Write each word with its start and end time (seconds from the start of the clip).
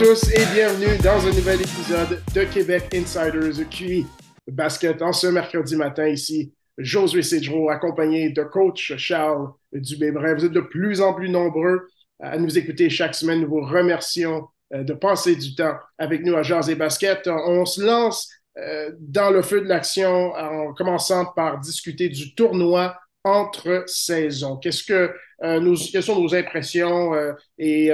tous 0.00 0.30
et 0.32 0.46
bienvenue 0.54 0.96
dans 1.04 1.26
un 1.26 1.30
nouvel 1.30 1.60
épisode 1.60 2.22
de 2.34 2.44
Québec 2.44 2.84
Insiders 2.94 3.68
QI 3.68 4.06
Basket 4.50 5.02
en 5.02 5.12
ce 5.12 5.26
mercredi 5.26 5.76
matin 5.76 6.08
ici. 6.08 6.54
Josué 6.78 7.22
Cedro, 7.22 7.68
accompagné 7.68 8.30
de 8.30 8.42
coach 8.42 8.96
Charles 8.96 9.50
Dubébrin. 9.74 10.36
Vous 10.36 10.46
êtes 10.46 10.52
de 10.52 10.62
plus 10.62 11.02
en 11.02 11.12
plus 11.12 11.28
nombreux 11.28 11.86
à 12.18 12.38
nous 12.38 12.56
écouter 12.56 12.88
chaque 12.88 13.14
semaine. 13.14 13.42
Nous 13.42 13.48
vous 13.50 13.60
remercions 13.60 14.48
euh, 14.72 14.84
de 14.84 14.94
passer 14.94 15.36
du 15.36 15.54
temps 15.54 15.74
avec 15.98 16.24
nous 16.24 16.34
à 16.34 16.42
Jazz 16.42 16.70
et 16.70 16.76
Basket. 16.76 17.28
On 17.28 17.66
se 17.66 17.84
lance 17.84 18.26
euh, 18.56 18.92
dans 19.00 19.28
le 19.28 19.42
feu 19.42 19.60
de 19.60 19.66
l'action 19.66 20.32
en 20.32 20.72
commençant 20.72 21.26
par 21.26 21.60
discuter 21.60 22.08
du 22.08 22.34
tournoi 22.34 22.96
entre 23.24 23.84
saisons. 23.86 24.56
Qu'est-ce 24.56 24.84
que 24.84 25.12
euh, 25.42 25.60
nos, 25.60 25.74
quelles 25.74 26.02
sont 26.02 26.20
nos 26.20 26.34
impressions 26.34 27.12
et 27.58 27.90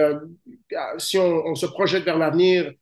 si 0.98 1.18
on, 1.18 1.54
se 1.54 1.66
projette 1.66 2.04
vers 2.04 2.18
l'avenir 2.18 2.72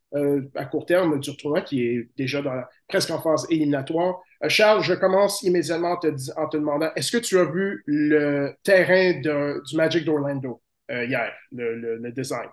à 0.54 0.64
court 0.64 0.86
terme 0.86 1.20
du 1.20 1.36
tournoi 1.36 1.60
qui 1.62 1.82
est 1.82 2.08
déjà 2.16 2.40
dans 2.40 2.62
presque 2.88 3.10
en 3.10 3.20
phase 3.20 3.46
éliminatoire. 3.50 4.20
Charles, 4.48 4.82
je 4.82 4.94
commence 4.94 5.42
immédiatement 5.42 5.92
en 5.92 5.96
te, 5.96 6.08
en 6.36 6.48
te 6.48 6.56
demandant 6.56 6.90
est-ce 6.96 7.12
que 7.12 7.22
tu 7.22 7.38
as 7.38 7.44
vu 7.44 7.82
le 7.86 8.54
terrain 8.62 9.20
de, 9.20 9.62
du 9.66 9.76
Magic 9.76 10.04
d'Orlando 10.04 10.62
hier, 10.88 11.32
le, 11.52 11.98
le 11.98 12.12
design? 12.12 12.48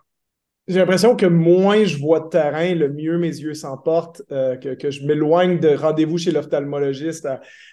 J'ai 0.72 0.80
l'impression 0.80 1.18
que 1.18 1.26
moins 1.26 1.84
je 1.84 1.98
vois 1.98 2.22
de 2.22 2.30
terrain, 2.30 2.74
le 2.74 2.88
mieux 2.88 3.18
mes 3.18 3.28
yeux 3.28 3.54
s'emportent, 3.54 4.22
euh, 4.32 4.56
que, 4.56 4.90
je 4.90 5.06
m'éloigne 5.06 5.60
de 5.60 5.76
rendez-vous 5.76 6.18
chez 6.18 6.32
l'ophtalmologiste 6.32 7.28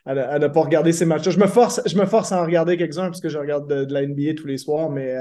à, 0.05 0.39
ne 0.39 0.48
pas 0.48 0.61
regarder 0.62 0.91
ces 0.91 1.05
matchs-là. 1.05 1.31
Je 1.31 1.39
me 1.39 1.47
force, 1.47 1.81
je 1.87 1.97
me 1.97 2.06
force 2.06 2.33
à 2.33 2.42
en 2.42 2.45
regarder 2.45 2.77
quelques-uns 2.77 3.06
parce 3.06 3.20
que 3.20 3.28
je 3.28 3.39
regarde 3.39 3.69
de, 3.72 3.92
la 3.92 4.05
NBA 4.05 4.34
tous 4.37 4.48
les 4.48 4.59
soirs, 4.59 4.91
mais 4.91 5.14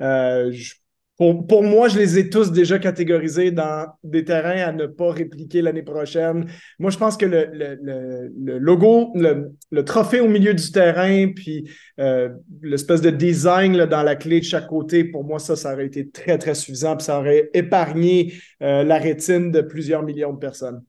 euh, 0.00 0.50
je 0.50 0.74
pour, 1.20 1.62
moi, 1.62 1.88
je 1.88 1.98
les 1.98 2.18
ai 2.18 2.30
tous 2.30 2.50
déjà 2.50 2.78
catégorisés 2.78 3.50
dans 3.50 3.92
des 4.02 4.24
terrains 4.24 4.62
à 4.62 4.72
ne 4.72 4.86
pas 4.86 5.10
répliquer 5.10 5.60
l'année 5.60 5.82
prochaine. 5.82 6.46
Moi, 6.78 6.90
je 6.90 6.96
pense 6.96 7.18
que 7.18 7.26
le, 7.26 8.58
logo, 8.58 9.12
le, 9.14 9.84
trophée 9.84 10.20
au 10.20 10.28
milieu 10.28 10.54
du 10.54 10.72
terrain, 10.72 11.30
puis 11.36 11.70
euh, 11.98 12.30
l'espèce 12.62 13.02
de 13.02 13.10
design 13.10 13.84
dans 13.84 14.02
la 14.02 14.16
clé 14.16 14.40
de 14.40 14.46
chaque 14.46 14.68
côté, 14.68 15.04
pour 15.04 15.24
moi, 15.24 15.38
ça, 15.38 15.56
ça 15.56 15.74
aurait 15.74 15.86
été 15.86 16.08
très, 16.08 16.38
très 16.38 16.54
suffisant, 16.54 16.96
puis 16.96 17.04
ça 17.04 17.20
aurait 17.20 17.50
épargné 17.52 18.32
euh, 18.62 18.82
la 18.82 18.96
rétine 18.96 19.50
de 19.50 19.60
plusieurs 19.60 20.02
millions 20.02 20.32
de 20.32 20.38
personnes 20.38 20.82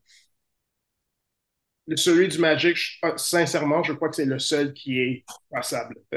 celui 1.95 2.27
du 2.27 2.39
Magic, 2.39 2.77
sincèrement, 3.17 3.83
je 3.83 3.93
crois 3.93 4.09
que 4.09 4.15
c'est 4.15 4.25
le 4.25 4.39
seul 4.39 4.73
qui 4.73 4.99
est 4.99 5.25
passable. 5.49 5.95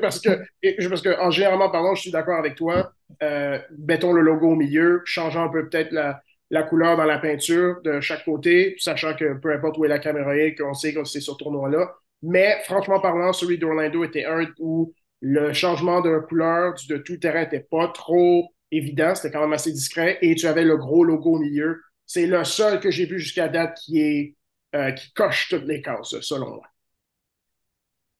Parce 0.00 0.20
que, 0.20 0.88
parce 0.88 1.02
que, 1.02 1.20
en 1.20 1.30
généralement 1.30 1.70
parlant, 1.70 1.94
je 1.94 2.02
suis 2.02 2.10
d'accord 2.10 2.38
avec 2.38 2.54
toi. 2.54 2.92
Euh, 3.22 3.58
mettons 3.78 4.12
le 4.12 4.20
logo 4.20 4.50
au 4.50 4.56
milieu, 4.56 5.02
changeant 5.04 5.44
un 5.44 5.48
peu 5.48 5.68
peut-être 5.68 5.92
la, 5.92 6.20
la, 6.50 6.62
couleur 6.62 6.96
dans 6.96 7.04
la 7.04 7.18
peinture 7.18 7.80
de 7.82 8.00
chaque 8.00 8.24
côté, 8.24 8.74
sachant 8.78 9.14
que 9.14 9.34
peu 9.34 9.52
importe 9.52 9.78
où 9.78 9.84
est 9.84 9.88
la 9.88 9.98
caméra, 9.98 10.32
qu'on 10.58 10.74
sait 10.74 10.92
que 10.92 11.04
c'est 11.04 11.20
ce 11.20 11.32
tournoi-là. 11.32 11.94
Mais 12.22 12.58
franchement 12.64 13.00
parlant, 13.00 13.32
celui 13.32 13.58
d'Orlando 13.58 14.02
était 14.04 14.24
un 14.24 14.46
où 14.58 14.92
le 15.20 15.52
changement 15.52 16.00
de 16.00 16.18
couleur 16.18 16.74
de 16.88 16.96
tout 16.98 17.16
terrain 17.18 17.42
n'était 17.42 17.66
pas 17.70 17.88
trop 17.88 18.52
évident, 18.70 19.14
c'était 19.14 19.30
quand 19.30 19.40
même 19.40 19.52
assez 19.52 19.72
discret, 19.72 20.18
et 20.20 20.34
tu 20.34 20.46
avais 20.46 20.64
le 20.64 20.76
gros 20.76 21.04
logo 21.04 21.34
au 21.34 21.38
milieu. 21.38 21.80
C'est 22.06 22.26
le 22.26 22.44
seul 22.44 22.80
que 22.80 22.90
j'ai 22.90 23.06
vu 23.06 23.18
jusqu'à 23.18 23.48
date 23.48 23.78
qui 23.84 24.00
est 24.00 24.34
euh, 24.74 24.92
qui 24.92 25.12
coche 25.12 25.48
toutes 25.48 25.66
les 25.66 25.80
cases, 25.80 26.18
selon 26.20 26.56
moi. 26.56 26.66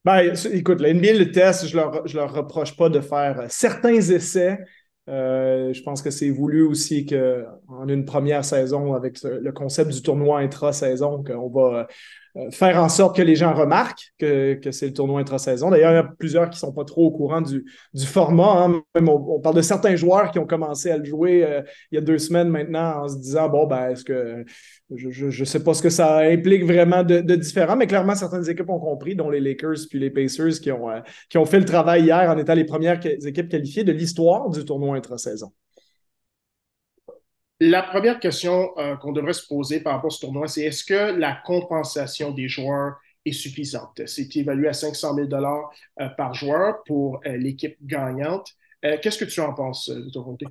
Ben, 0.04 0.34
écoute, 0.52 0.80
la 0.80 0.92
NBA 0.92 1.14
le 1.14 1.32
test, 1.32 1.66
je 1.66 1.76
leur, 1.76 2.06
je 2.06 2.16
leur 2.16 2.32
reproche 2.32 2.76
pas 2.76 2.88
de 2.90 3.00
faire 3.00 3.40
euh, 3.40 3.46
certains 3.48 3.94
essais. 3.94 4.58
Euh, 5.08 5.72
je 5.72 5.82
pense 5.82 6.02
que 6.02 6.10
c'est 6.10 6.30
voulu 6.30 6.62
aussi 6.62 7.06
qu'en 7.06 7.88
une 7.88 8.04
première 8.04 8.44
saison, 8.44 8.94
avec 8.94 9.22
le 9.22 9.52
concept 9.52 9.90
du 9.90 10.02
tournoi 10.02 10.40
intra-saison, 10.40 11.22
qu'on 11.22 11.50
va 11.50 11.88
faire 12.50 12.82
en 12.82 12.88
sorte 12.88 13.16
que 13.16 13.22
les 13.22 13.36
gens 13.36 13.54
remarquent 13.54 14.12
que, 14.18 14.54
que 14.54 14.72
c'est 14.72 14.86
le 14.86 14.92
tournoi 14.92 15.20
intra-saison. 15.20 15.70
D'ailleurs, 15.70 15.92
il 15.92 15.94
y 15.94 15.98
a 15.98 16.02
plusieurs 16.18 16.50
qui 16.50 16.56
ne 16.56 16.60
sont 16.60 16.72
pas 16.72 16.84
trop 16.84 17.06
au 17.06 17.10
courant 17.12 17.40
du, 17.40 17.64
du 17.92 18.06
format. 18.06 18.64
Hein. 18.64 18.82
On, 18.96 19.40
parle 19.40 19.54
de 19.54 19.62
certains 19.62 19.94
joueurs 19.94 20.32
qui 20.32 20.40
ont 20.40 20.46
commencé 20.46 20.90
à 20.90 20.98
le 20.98 21.04
jouer 21.04 21.44
euh, 21.44 21.62
il 21.92 21.94
y 21.94 21.98
a 21.98 22.00
deux 22.00 22.18
semaines 22.18 22.48
maintenant 22.48 23.04
en 23.04 23.08
se 23.08 23.18
disant 23.18 23.48
bon, 23.48 23.66
ben, 23.66 23.90
est-ce 23.90 24.04
que 24.04 24.44
je 24.94 25.26
ne 25.26 25.44
sais 25.44 25.62
pas 25.62 25.74
ce 25.74 25.82
que 25.82 25.90
ça 25.90 26.18
implique 26.18 26.64
vraiment 26.64 27.02
de, 27.02 27.20
de, 27.20 27.36
différent, 27.36 27.76
mais 27.76 27.86
clairement, 27.86 28.14
certaines 28.14 28.48
équipes 28.48 28.68
ont 28.68 28.80
compris, 28.80 29.14
dont 29.14 29.30
les 29.30 29.40
Lakers 29.40 29.86
puis 29.88 29.98
les 29.98 30.10
Pacers 30.10 30.60
qui 30.60 30.72
ont, 30.72 30.90
euh, 30.90 31.00
qui 31.28 31.38
ont 31.38 31.46
fait 31.46 31.58
le 31.58 31.64
travail 31.64 32.04
hier 32.04 32.30
en 32.30 32.36
étant 32.36 32.54
les 32.54 32.64
premières 32.64 33.00
équipes 33.04 33.48
qualifiées 33.48 33.84
de 33.84 33.92
l'histoire 33.92 34.50
du 34.50 34.64
tournoi 34.64 34.96
intra-saison. 34.96 35.52
La 37.66 37.82
première 37.82 38.20
question 38.20 38.76
euh, 38.76 38.94
qu'on 38.96 39.12
devrait 39.12 39.32
se 39.32 39.46
poser 39.46 39.80
par 39.80 39.94
rapport 39.94 40.12
à 40.12 40.14
ce 40.14 40.20
tournoi, 40.20 40.48
c'est 40.48 40.64
est-ce 40.64 40.84
que 40.84 41.18
la 41.18 41.38
compensation 41.46 42.30
des 42.30 42.46
joueurs 42.46 42.96
est 43.24 43.32
suffisante? 43.32 44.02
C'est 44.04 44.36
évalué 44.36 44.68
à 44.68 44.74
500 44.74 45.14
000 45.14 45.28
dollars 45.28 45.70
euh, 45.98 46.08
par 46.10 46.34
joueur 46.34 46.82
pour 46.84 47.22
euh, 47.26 47.38
l'équipe 47.38 47.76
gagnante. 47.82 48.50
Qu'est-ce 49.00 49.16
que 49.16 49.24
tu 49.24 49.40
en 49.40 49.54
penses 49.54 49.88
de 49.88 50.10
ton 50.10 50.22
côté? 50.22 50.44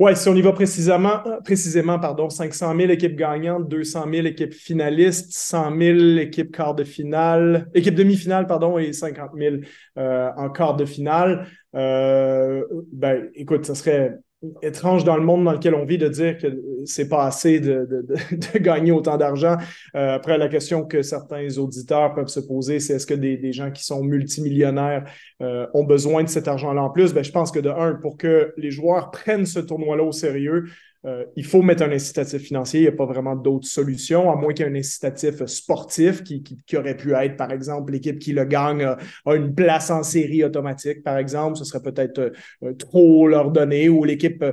Oui, 0.00 0.16
si 0.16 0.28
on 0.28 0.34
y 0.34 0.42
va 0.42 0.52
précisément, 0.52 2.00
pardon, 2.00 2.28
500 2.28 2.76
000 2.76 2.90
équipes 2.90 3.14
gagnantes, 3.14 3.68
200 3.68 4.06
000 4.12 4.26
équipes 4.26 4.52
finalistes, 4.52 5.30
100 5.30 5.78
000 5.78 5.98
équipes 6.18 6.50
quart 6.50 6.74
de 6.74 6.82
finale, 6.82 7.70
équipes 7.74 7.94
demi-finale, 7.94 8.48
pardon, 8.48 8.76
et 8.76 8.92
50 8.92 9.30
000 9.38 9.56
en 9.94 10.50
quart 10.50 10.74
de 10.74 10.84
finale. 10.84 11.46
ben, 11.72 13.30
écoute, 13.36 13.66
ça 13.66 13.76
serait 13.76 14.18
étrange 14.62 15.04
dans 15.04 15.16
le 15.16 15.22
monde 15.22 15.44
dans 15.44 15.52
lequel 15.52 15.74
on 15.74 15.84
vit 15.84 15.98
de 15.98 16.08
dire 16.08 16.38
que 16.38 16.46
c'est 16.86 17.08
pas 17.08 17.24
assez 17.24 17.60
de, 17.60 17.86
de, 18.32 18.58
gagner 18.58 18.90
autant 18.90 19.16
d'argent. 19.16 19.56
Euh, 19.94 20.14
après, 20.14 20.38
la 20.38 20.48
question 20.48 20.84
que 20.84 21.02
certains 21.02 21.58
auditeurs 21.58 22.14
peuvent 22.14 22.28
se 22.28 22.40
poser, 22.40 22.80
c'est 22.80 22.94
est-ce 22.94 23.06
que 23.06 23.14
des, 23.14 23.36
des, 23.36 23.52
gens 23.52 23.70
qui 23.70 23.84
sont 23.84 24.02
multimillionnaires 24.02 25.04
euh, 25.42 25.66
ont 25.74 25.84
besoin 25.84 26.22
de 26.22 26.28
cet 26.28 26.48
argent-là 26.48 26.82
en 26.82 26.90
plus? 26.90 27.12
Ben, 27.12 27.22
je 27.22 27.32
pense 27.32 27.50
que 27.50 27.60
de 27.60 27.68
un, 27.68 27.94
pour 27.94 28.16
que 28.16 28.54
les 28.56 28.70
joueurs 28.70 29.10
prennent 29.10 29.46
ce 29.46 29.60
tournoi-là 29.60 30.04
au 30.04 30.12
sérieux, 30.12 30.64
euh, 31.06 31.24
il 31.34 31.46
faut 31.46 31.62
mettre 31.62 31.82
un 31.82 31.92
incitatif 31.92 32.42
financier. 32.42 32.80
Il 32.80 32.82
n'y 32.82 32.88
a 32.88 32.92
pas 32.92 33.06
vraiment 33.06 33.34
d'autres 33.34 33.66
solutions, 33.66 34.30
à 34.30 34.36
moins 34.36 34.52
qu'il 34.52 34.66
y 34.66 34.68
ait 34.68 34.72
un 34.72 34.76
incitatif 34.76 35.44
sportif 35.46 36.22
qui, 36.22 36.42
qui, 36.42 36.76
aurait 36.76 36.96
pu 36.96 37.14
être, 37.14 37.36
par 37.36 37.52
exemple, 37.52 37.92
l'équipe 37.92 38.18
qui 38.18 38.32
le 38.32 38.44
gagne 38.44 38.82
a, 38.82 38.98
une 39.34 39.54
place 39.54 39.90
en 39.90 40.02
série 40.02 40.44
automatique, 40.44 41.02
par 41.02 41.16
exemple. 41.16 41.56
Ce 41.56 41.64
serait 41.64 41.82
peut-être 41.82 42.18
euh, 42.18 42.30
euh, 42.64 42.72
trop 42.74 43.26
leur 43.26 43.50
donner, 43.50 43.88
ou 43.88 44.04
l'équipe 44.04 44.44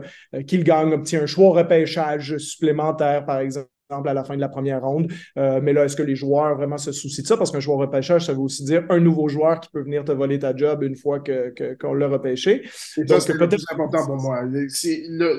qui 0.46 0.58
le 0.58 0.64
gagne 0.64 0.94
obtient 0.94 1.24
un 1.24 1.26
choix 1.26 1.50
repêchage 1.52 2.38
supplémentaire, 2.38 3.26
par 3.26 3.40
exemple, 3.40 3.70
à 3.90 4.14
la 4.14 4.24
fin 4.24 4.36
de 4.36 4.42
la 4.42 4.50
première 4.50 4.82
ronde. 4.82 5.12
Euh, 5.38 5.60
mais 5.62 5.74
là, 5.74 5.86
est-ce 5.86 5.96
que 5.96 6.04
les 6.04 6.16
joueurs 6.16 6.56
vraiment 6.56 6.78
se 6.78 6.92
soucient 6.92 7.22
de 7.22 7.28
ça? 7.28 7.38
Parce 7.38 7.52
qu'un 7.52 7.60
joueur 7.60 7.78
repêchage, 7.78 8.26
ça 8.26 8.34
veut 8.34 8.40
aussi 8.40 8.64
dire 8.64 8.84
un 8.90 9.00
nouveau 9.00 9.28
joueur 9.30 9.60
qui 9.60 9.70
peut 9.70 9.82
venir 9.82 10.04
te 10.04 10.12
voler 10.12 10.40
ta 10.40 10.56
job 10.56 10.84
une 10.84 10.96
fois 10.96 11.20
qu'on 11.20 11.52
que, 11.52 11.96
l'a 11.96 12.08
repêché. 12.08 12.64
Donc, 12.98 13.22
c'est 13.22 13.38
peut-être 13.38 13.72
important 13.72 14.06
pour 14.06 14.18
moi. 14.18 14.42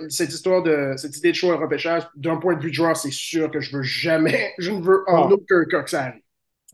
cette 0.09 0.33
histoire 0.33 0.63
de 0.63 0.95
cette 0.97 1.17
idée 1.17 1.31
de 1.31 1.37
choix 1.37 1.57
repêchage, 1.57 2.05
d'un 2.17 2.37
point 2.37 2.55
de 2.55 2.63
vue 2.63 2.71
de 2.71 2.75
joueur, 2.75 2.97
c'est 2.97 3.13
sûr 3.13 3.51
que 3.51 3.61
je 3.61 3.77
veux 3.77 3.83
jamais, 3.83 4.53
je 4.59 4.71
ne 4.71 4.83
veux 4.83 5.05
en 5.09 5.29
ah. 5.29 5.33
aucun 5.33 5.65
cas 5.65 5.83
que 5.83 5.91
ça 5.91 6.05
arrive. 6.05 6.23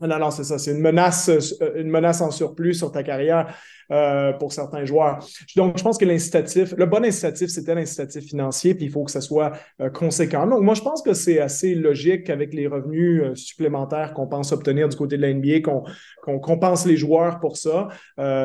Non, 0.01 0.19
non, 0.19 0.29
c'est 0.29 0.43
ça. 0.43 0.57
C'est 0.57 0.71
une 0.71 0.81
menace, 0.81 1.29
euh, 1.29 1.81
une 1.81 1.89
menace 1.89 2.19
en 2.19 2.29
surplus 2.29 2.73
sur 2.73 2.91
ta 2.91 3.01
carrière 3.01 3.55
euh, 3.91 4.33
pour 4.33 4.51
certains 4.51 4.83
joueurs. 4.83 5.19
Donc, 5.55 5.77
je 5.77 5.83
pense 5.83 5.97
que 5.97 6.03
l'incitatif, 6.03 6.73
le 6.77 6.85
bon 6.85 7.05
incitatif, 7.05 7.49
c'était 7.49 7.75
l'incitatif 7.75 8.25
financier, 8.25 8.75
puis 8.75 8.85
il 8.85 8.91
faut 8.91 9.05
que 9.05 9.11
ça 9.11 9.21
soit 9.21 9.53
euh, 9.79 9.89
conséquent. 9.89 10.47
Donc, 10.47 10.63
moi, 10.63 10.73
je 10.73 10.81
pense 10.81 11.01
que 11.01 11.13
c'est 11.13 11.39
assez 11.39 11.75
logique 11.75 12.29
avec 12.29 12.53
les 12.53 12.67
revenus 12.67 13.35
supplémentaires 13.35 14.13
qu'on 14.13 14.27
pense 14.27 14.51
obtenir 14.51 14.89
du 14.89 14.97
côté 14.97 15.15
de 15.15 15.21
la 15.21 15.33
NBA, 15.33 15.61
qu'on 15.61 16.39
compense 16.39 16.85
les 16.85 16.97
joueurs 16.97 17.39
pour 17.39 17.55
ça. 17.55 17.87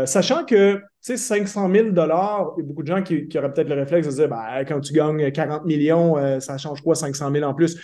sachant 0.06 0.44
que, 0.44 0.74
tu 0.76 0.82
sais, 1.00 1.16
500 1.16 1.68
000 1.72 1.88
il 1.88 1.96
y 1.96 2.00
a 2.00 2.44
beaucoup 2.62 2.82
de 2.82 2.86
gens 2.86 3.02
qui, 3.02 3.26
auraient 3.36 3.52
peut-être 3.52 3.68
le 3.68 3.74
réflexe 3.74 4.06
de 4.06 4.12
dire, 4.12 4.28
ben, 4.28 4.64
quand 4.68 4.80
tu 4.80 4.92
gagnes 4.92 5.32
40 5.32 5.64
millions, 5.64 6.40
ça 6.40 6.58
change 6.58 6.80
quoi 6.82 6.94
500 6.94 7.32
000 7.32 7.44
en 7.44 7.54
plus? 7.54 7.76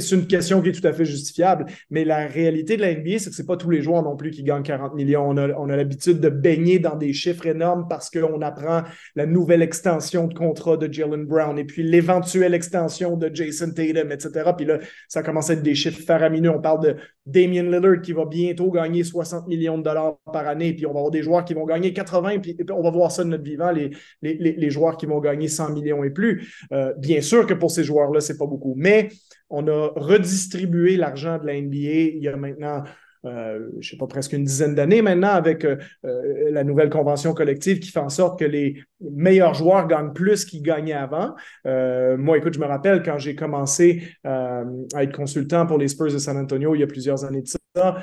C'est 0.00 0.14
une 0.14 0.26
question 0.26 0.62
qui 0.62 0.70
est 0.70 0.72
tout 0.72 0.86
à 0.86 0.92
fait 0.92 1.04
justifiable, 1.04 1.66
mais 1.90 2.04
la 2.04 2.26
réalité 2.26 2.76
de 2.76 2.82
la 2.82 2.94
NBA, 2.94 3.18
c'est 3.18 3.30
que 3.30 3.36
ce 3.36 3.42
n'est 3.42 3.46
pas 3.46 3.56
tous 3.56 3.70
les 3.70 3.82
joueurs 3.82 4.02
non 4.02 4.16
plus 4.16 4.30
qui 4.30 4.42
gagnent 4.42 4.62
40 4.62 4.94
millions. 4.94 5.28
On 5.28 5.36
a, 5.36 5.76
l'habitude 5.76 6.20
de 6.20 6.28
baigner 6.28 6.78
dans 6.78 6.96
des 6.96 7.12
chiffres 7.12 7.46
énormes 7.46 7.86
parce 7.88 8.10
qu'on 8.10 8.40
apprend 8.42 8.82
la 9.14 9.26
nouvelle 9.26 9.62
extension 9.62 10.26
de 10.26 10.34
contrat 10.34 10.76
de 10.76 10.92
Jalen 10.92 11.24
Brown 11.24 11.58
et 11.58 11.64
puis 11.64 11.82
l'éventuelle 11.82 12.54
extension 12.54 13.16
de 13.16 13.30
Jason 13.32 13.70
Tatum, 13.70 14.12
etc. 14.12 14.50
Puis 14.56 14.66
là, 14.66 14.78
ça 15.08 15.22
commence 15.22 15.50
à 15.50 15.54
être 15.54 15.62
des 15.62 15.74
chiffres 15.74 16.02
faramineux. 16.02 16.50
On 16.50 16.60
parle 16.60 16.82
de 16.82 16.96
Damian 17.28 17.64
Lillard 17.64 18.00
qui 18.02 18.12
va 18.12 18.24
bientôt 18.24 18.70
gagner 18.70 19.04
60 19.04 19.46
millions 19.48 19.78
de 19.78 19.82
dollars 19.82 20.18
par 20.32 20.48
année, 20.48 20.72
puis 20.72 20.86
on 20.86 20.92
va 20.92 20.98
avoir 20.98 21.10
des 21.10 21.22
joueurs 21.22 21.44
qui 21.44 21.54
vont 21.54 21.66
gagner 21.66 21.92
80, 21.92 22.38
puis 22.38 22.56
on 22.70 22.82
va 22.82 22.90
voir 22.90 23.12
ça 23.12 23.22
de 23.22 23.28
notre 23.28 23.44
vivant, 23.44 23.70
les, 23.70 23.90
les, 24.22 24.70
joueurs 24.70 24.96
qui 24.96 25.06
vont 25.06 25.20
gagner 25.20 25.48
100 25.48 25.72
millions 25.72 26.04
et 26.04 26.10
plus. 26.10 26.66
Euh, 26.72 26.94
bien 26.98 27.20
sûr 27.20 27.46
que 27.46 27.54
pour 27.54 27.70
ces 27.70 27.84
joueurs-là, 27.84 28.20
c'est 28.20 28.38
pas 28.38 28.46
beaucoup, 28.46 28.74
mais 28.76 29.08
on 29.50 29.66
a 29.68 29.92
redistribué 29.96 30.96
l'argent 30.96 31.38
de 31.38 31.46
la 31.46 31.60
NBA 31.60 32.16
il 32.16 32.22
y 32.22 32.28
a 32.28 32.36
maintenant 32.36 32.84
euh, 33.24 33.70
je 33.80 33.90
sais 33.90 33.96
pas, 33.96 34.06
presque 34.06 34.32
une 34.32 34.44
dizaine 34.44 34.74
d'années 34.74 35.02
maintenant 35.02 35.30
avec 35.30 35.64
euh, 35.64 35.76
euh, 36.04 36.50
la 36.50 36.62
nouvelle 36.62 36.88
convention 36.88 37.34
collective 37.34 37.80
qui 37.80 37.90
fait 37.90 37.98
en 37.98 38.08
sorte 38.08 38.38
que 38.38 38.44
les 38.44 38.80
meilleurs 39.00 39.54
joueurs 39.54 39.88
gagnent 39.88 40.12
plus 40.12 40.44
qu'ils 40.44 40.62
gagnaient 40.62 40.92
avant. 40.92 41.34
moi, 41.64 42.38
écoute, 42.38 42.54
je 42.54 42.60
me 42.60 42.66
rappelle 42.66 43.02
quand 43.02 43.18
j'ai 43.18 43.34
commencé 43.34 44.02
à 44.24 44.64
être 44.96 45.12
consultant 45.12 45.66
pour 45.66 45.78
les 45.78 45.88
Spurs 45.88 46.12
de 46.12 46.18
San 46.18 46.36
Antonio 46.36 46.74
il 46.74 46.80
y 46.80 46.82
a 46.82 46.86
plusieurs 46.86 47.24
années 47.24 47.42
de 47.42 47.48
ça, 47.48 47.96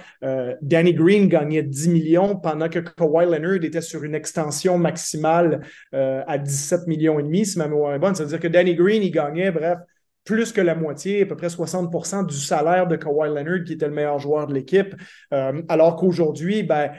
Danny 0.61 0.93
Green 0.93 1.27
gagnait 1.27 1.63
10 1.63 1.89
millions 1.89 2.35
pendant 2.37 2.69
que 2.69 2.79
Kawhi 2.79 3.25
Leonard 3.25 3.63
était 3.63 3.81
sur 3.81 4.03
une 4.03 4.15
extension 4.15 4.77
maximale 4.77 5.61
à 5.91 6.37
17 6.37 6.87
millions 6.87 7.19
et 7.19 7.23
demi, 7.23 7.45
si 7.45 7.57
ma 7.57 7.67
mémoire 7.67 7.93
est 7.93 7.99
bonne. 7.99 8.15
Ça 8.15 8.23
veut 8.23 8.29
dire 8.29 8.39
que 8.39 8.47
Danny 8.47 8.75
Green, 8.75 9.03
il 9.03 9.11
gagnait, 9.11 9.51
bref, 9.51 9.79
plus 10.25 10.51
que 10.51 10.59
la 10.59 10.75
moitié, 10.75 11.21
à 11.21 11.25
peu 11.27 11.35
près 11.37 11.49
60% 11.49 12.25
du 12.25 12.35
salaire 12.35 12.87
de 12.87 12.95
Kawhi 12.95 13.29
Leonard, 13.29 13.63
qui 13.63 13.73
était 13.73 13.87
le 13.87 13.93
meilleur 13.93 14.19
joueur 14.19 14.47
de 14.47 14.53
l'équipe. 14.53 14.95
Euh, 15.33 15.61
alors 15.69 15.95
qu'aujourd'hui, 15.95 16.63
ben, 16.63 16.91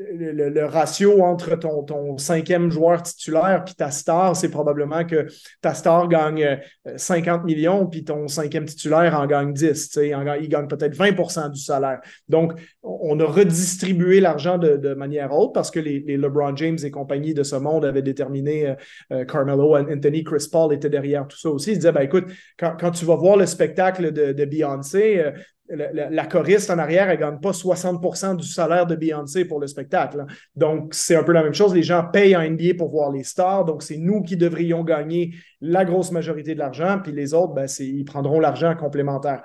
le, 0.00 0.64
ratio 0.64 1.22
entre 1.22 1.56
ton, 1.56 1.82
ton, 1.82 2.18
cinquième 2.18 2.70
joueur 2.70 3.02
titulaire 3.02 3.64
puis 3.64 3.74
ta 3.74 3.90
star, 3.90 4.34
c'est 4.36 4.50
probablement 4.50 5.04
que 5.04 5.26
ta 5.60 5.74
star 5.74 6.08
gagne 6.08 6.60
50 6.96 7.40
euh, 7.40 7.44
millions 7.44 7.86
puis 7.86 8.04
ton 8.04 8.28
cinquième 8.28 8.64
titulaire 8.64 9.18
en 9.18 9.26
gagne 9.26 9.52
10. 9.52 9.98
il 10.02 10.48
gagne 10.48 10.66
peut-être 10.68 10.96
20% 10.96 11.50
du 11.50 11.60
salaire. 11.60 12.00
Donc, 12.28 12.52
on 12.82 13.18
a 13.20 13.24
redistribué 13.24 14.20
l'argent 14.20 14.58
de, 14.58 14.94
manière 14.94 15.32
haute 15.32 15.54
parce 15.54 15.70
que 15.70 15.80
les, 15.80 16.00
LeBron 16.16 16.56
James 16.56 16.78
et 16.82 16.90
compagnie 16.90 17.34
de 17.34 17.42
ce 17.42 17.56
monde 17.56 17.84
avaient 17.84 18.02
déterminé 18.02 18.68
euh, 18.68 18.74
euh, 19.12 19.24
Carmelo, 19.24 19.76
Anthony, 19.76 20.24
Chris 20.24 20.46
Paul 20.50 20.72
étaient 20.74 20.90
derrière 20.90 21.26
tout 21.26 21.38
ça 21.38 21.50
aussi. 21.50 21.72
Ils 21.72 21.76
disaient, 21.76 21.92
ben, 21.92 22.02
écoute, 22.02 22.26
quand, 22.58 22.90
tu 22.90 23.04
vas 23.04 23.16
voir 23.16 23.36
le 23.36 23.46
spectacle 23.46 24.12
de, 24.12 24.32
de 24.32 24.44
Beyoncé, 24.44 25.32
la, 25.70 26.26
choriste 26.26 26.70
en 26.70 26.78
arrière, 26.78 27.08
elle 27.08 27.18
ne 27.18 27.20
gagne 27.20 27.40
pas 27.40 27.52
60% 27.52 28.36
du 28.36 28.46
salaire 28.46 28.86
de 28.86 28.96
Beyoncé 28.96 29.44
pour 29.44 29.60
le 29.60 29.66
spectacle. 29.66 30.24
Donc, 30.56 30.94
c'est 30.94 31.16
un 31.16 31.22
peu 31.22 31.32
la 31.32 31.42
même 31.42 31.54
chose. 31.54 31.74
Les 31.74 31.82
gens 31.82 32.04
payent 32.12 32.36
en 32.36 32.42
NBA 32.42 32.74
pour 32.76 32.90
voir 32.90 33.10
les 33.10 33.24
stars. 33.24 33.64
Donc, 33.64 33.82
c'est 33.82 33.96
nous 33.96 34.22
qui 34.22 34.36
devrions 34.36 34.84
gagner 34.84 35.34
la 35.60 35.84
grosse 35.84 36.10
majorité 36.10 36.54
de 36.54 36.58
l'argent. 36.58 37.00
Puis 37.02 37.12
les 37.12 37.34
autres, 37.34 37.54
ben, 37.54 37.66
ils 37.78 38.04
prendront 38.04 38.40
l'argent 38.40 38.74
complémentaire. 38.74 39.42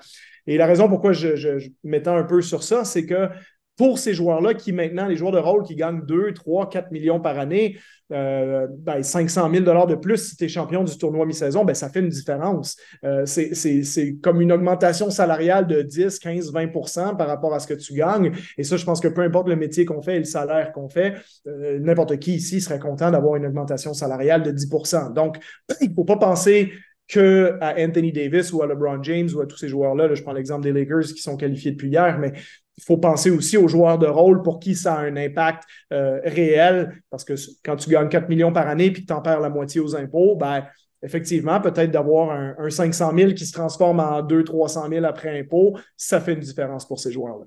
Et 0.47 0.57
la 0.57 0.65
raison 0.65 0.87
pourquoi 0.87 1.11
je, 1.13 1.35
je, 1.35 1.59
je 1.59 1.69
m'étends 1.83 2.15
un 2.15 2.23
peu 2.23 2.41
sur 2.41 2.63
ça, 2.63 2.85
c'est 2.85 3.05
que 3.05 3.29
pour 3.77 3.99
ces 3.99 4.13
joueurs-là 4.13 4.53
qui 4.53 4.71
maintenant, 4.71 5.07
les 5.07 5.15
joueurs 5.15 5.31
de 5.31 5.39
rôle 5.39 5.63
qui 5.63 5.75
gagnent 5.75 6.01
2, 6.05 6.33
3, 6.33 6.69
4 6.69 6.91
millions 6.91 7.19
par 7.19 7.37
année, 7.37 7.77
euh, 8.11 8.67
ben 8.69 9.01
500 9.01 9.49
000 9.51 9.85
de 9.87 9.95
plus 9.95 10.29
si 10.29 10.37
tu 10.37 10.45
es 10.45 10.47
champion 10.47 10.83
du 10.83 10.95
tournoi 10.97 11.25
mi-saison, 11.25 11.65
ben 11.65 11.73
ça 11.73 11.89
fait 11.89 11.99
une 11.99 12.09
différence. 12.09 12.77
Euh, 13.03 13.25
c'est 13.25 14.17
comme 14.21 14.41
une 14.41 14.51
augmentation 14.51 15.09
salariale 15.09 15.67
de 15.67 15.81
10, 15.81 16.19
15, 16.19 16.53
20% 16.53 17.17
par 17.17 17.27
rapport 17.27 17.53
à 17.53 17.59
ce 17.59 17.67
que 17.67 17.73
tu 17.73 17.93
gagnes. 17.93 18.31
Et 18.57 18.63
ça, 18.63 18.77
je 18.77 18.85
pense 18.85 19.01
que 19.01 19.07
peu 19.07 19.21
importe 19.21 19.49
le 19.49 19.55
métier 19.55 19.85
qu'on 19.85 20.01
fait 20.01 20.15
et 20.15 20.19
le 20.19 20.25
salaire 20.25 20.71
qu'on 20.71 20.87
fait, 20.87 21.15
euh, 21.47 21.79
n'importe 21.79 22.19
qui 22.19 22.35
ici 22.35 22.61
serait 22.61 22.79
content 22.79 23.11
d'avoir 23.11 23.35
une 23.35 23.45
augmentation 23.45 23.93
salariale 23.93 24.43
de 24.43 24.51
10% 24.51 25.13
Donc, 25.13 25.37
il 25.81 25.89
ne 25.89 25.95
faut 25.95 26.05
pas 26.05 26.17
penser 26.17 26.71
que 27.07 27.57
à 27.61 27.75
Anthony 27.79 28.11
Davis 28.11 28.51
ou 28.51 28.63
à 28.63 28.67
LeBron 28.67 29.01
James 29.03 29.29
ou 29.35 29.41
à 29.41 29.45
tous 29.45 29.57
ces 29.57 29.67
joueurs-là. 29.67 30.07
Là, 30.07 30.15
je 30.15 30.23
prends 30.23 30.33
l'exemple 30.33 30.63
des 30.63 30.71
Lakers 30.71 31.13
qui 31.15 31.21
sont 31.21 31.37
qualifiés 31.37 31.71
depuis 31.71 31.89
hier, 31.89 32.17
mais 32.17 32.33
il 32.77 32.83
faut 32.83 32.97
penser 32.97 33.29
aussi 33.29 33.57
aux 33.57 33.67
joueurs 33.67 33.97
de 33.97 34.07
rôle 34.07 34.41
pour 34.41 34.59
qui 34.59 34.75
ça 34.75 34.95
a 34.95 35.01
un 35.01 35.15
impact 35.15 35.63
euh, 35.93 36.19
réel, 36.23 37.01
parce 37.09 37.23
que 37.23 37.33
quand 37.63 37.75
tu 37.77 37.89
gagnes 37.89 38.09
4 38.09 38.27
millions 38.29 38.51
par 38.51 38.67
année 38.67 38.85
et 38.85 38.93
que 38.93 39.01
tu 39.01 39.13
en 39.13 39.21
perds 39.21 39.39
la 39.39 39.49
moitié 39.49 39.79
aux 39.79 39.95
impôts, 39.95 40.35
ben, 40.35 40.65
effectivement, 41.01 41.61
peut-être 41.61 41.91
d'avoir 41.91 42.31
un, 42.31 42.55
un, 42.57 42.69
500 42.69 43.13
000 43.17 43.33
qui 43.33 43.45
se 43.45 43.53
transforme 43.53 43.99
en 43.99 44.21
200-300 44.21 44.89
000 44.89 45.05
après 45.05 45.39
impôt, 45.39 45.77
ça 45.95 46.19
fait 46.19 46.33
une 46.33 46.39
différence 46.39 46.87
pour 46.87 46.99
ces 46.99 47.11
joueurs-là. 47.11 47.45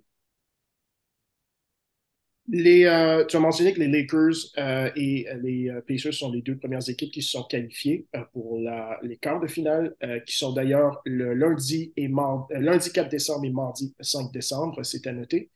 Les, 2.50 2.86
euh, 2.86 3.26
tu 3.26 3.36
as 3.36 3.40
mentionné 3.40 3.74
que 3.74 3.80
les 3.80 3.88
Lakers 3.88 4.32
euh, 4.56 4.90
et 4.96 5.26
les 5.42 5.68
euh, 5.68 5.82
Pacers 5.86 6.14
sont 6.14 6.32
les 6.32 6.40
deux 6.40 6.56
premières 6.56 6.88
équipes 6.88 7.12
qui 7.12 7.20
se 7.20 7.32
sont 7.32 7.42
qualifiées 7.42 8.06
pour 8.32 8.58
la, 8.58 8.98
les 9.02 9.18
quarts 9.18 9.40
de 9.40 9.46
finale, 9.46 9.94
qui 10.26 10.36
sont 10.36 10.52
d'ailleurs 10.52 11.02
le 11.04 11.34
lundi 11.34 11.92
et 11.96 12.08
mardi, 12.08 12.54
lundi 12.58 12.90
4 12.90 13.10
décembre 13.10 13.44
et 13.44 13.50
mardi 13.50 13.94
5 14.00 14.32
décembre, 14.32 14.82
c'est 14.82 15.06
à 15.06 15.12
noter. 15.12 15.50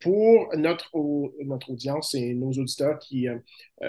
pour 0.00 0.48
notre, 0.56 0.90
notre 1.44 1.70
audience 1.70 2.14
et 2.14 2.34
nos 2.34 2.50
auditeurs 2.50 2.98
qui 2.98 3.26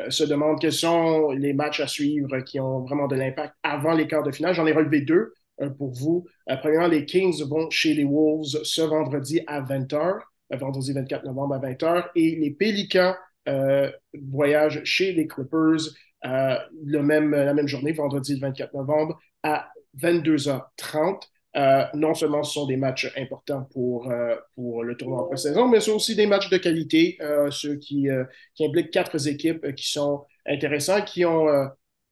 se 0.10 0.24
demandent 0.24 0.60
quels 0.60 0.72
sont 0.72 1.32
les 1.32 1.54
matchs 1.54 1.82
à 1.82 1.88
suivre 1.88 2.40
qui 2.40 2.60
ont 2.60 2.82
vraiment 2.82 3.08
de 3.08 3.16
l'impact 3.16 3.54
avant 3.64 3.94
les 3.94 4.08
quarts 4.08 4.24
de 4.24 4.32
finale, 4.32 4.54
j'en 4.54 4.66
ai 4.66 4.72
relevé 4.74 5.02
deux 5.02 5.34
pour 5.78 5.92
vous. 5.92 6.26
premièrement, 6.62 6.88
les 6.88 7.06
Kings 7.06 7.44
vont 7.44 7.70
chez 7.70 7.94
les 7.94 8.06
Wolves 8.06 8.64
ce 8.64 8.82
vendredi 8.82 9.42
à 9.48 9.62
20h 9.62 10.22
vendredi 10.58 10.94
24 10.94 11.26
novembre 11.26 11.56
à 11.56 11.60
20h. 11.60 12.10
Et 12.16 12.36
les 12.36 12.52
Pélicans 12.52 13.16
euh, 13.48 13.92
voyagent 14.14 14.84
chez 14.84 15.12
les 15.12 15.28
Clippers 15.28 15.80
euh, 16.26 16.56
le 16.86 17.02
même, 17.02 17.32
la 17.32 17.54
même 17.54 17.68
journée, 17.68 17.92
vendredi 17.92 18.40
24 18.40 18.74
novembre, 18.74 19.20
à 19.44 19.70
22h30. 20.02 21.22
Euh, 21.56 21.84
non 21.94 22.16
seulement 22.16 22.42
ce 22.42 22.54
sont 22.54 22.66
des 22.66 22.78
matchs 22.78 23.14
importants 23.16 23.68
pour, 23.74 24.12
pour 24.56 24.84
le 24.84 24.98
tournoi 24.98 25.32
en 25.32 25.36
saison 25.36 25.68
mais 25.68 25.80
ce 25.82 25.92
sont 25.92 25.98
aussi 25.98 26.16
des 26.16 26.26
matchs 26.26 26.50
de 26.50 26.58
qualité, 26.58 27.20
ceux 27.52 27.76
qui, 27.76 28.08
qui 28.56 28.66
impliquent 28.66 28.90
quatre 28.90 29.28
équipes 29.28 29.76
qui 29.76 29.92
sont 29.92 30.26
intéressants, 30.48 31.04
qui 31.04 31.26
ont 31.26 31.46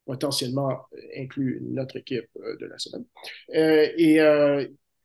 potentiellement 0.06 0.82
inclus 1.18 1.60
notre 1.62 1.96
équipe 1.96 2.28
de 2.36 2.66
la 2.66 2.78
semaine. 2.78 3.04
et 3.48 4.20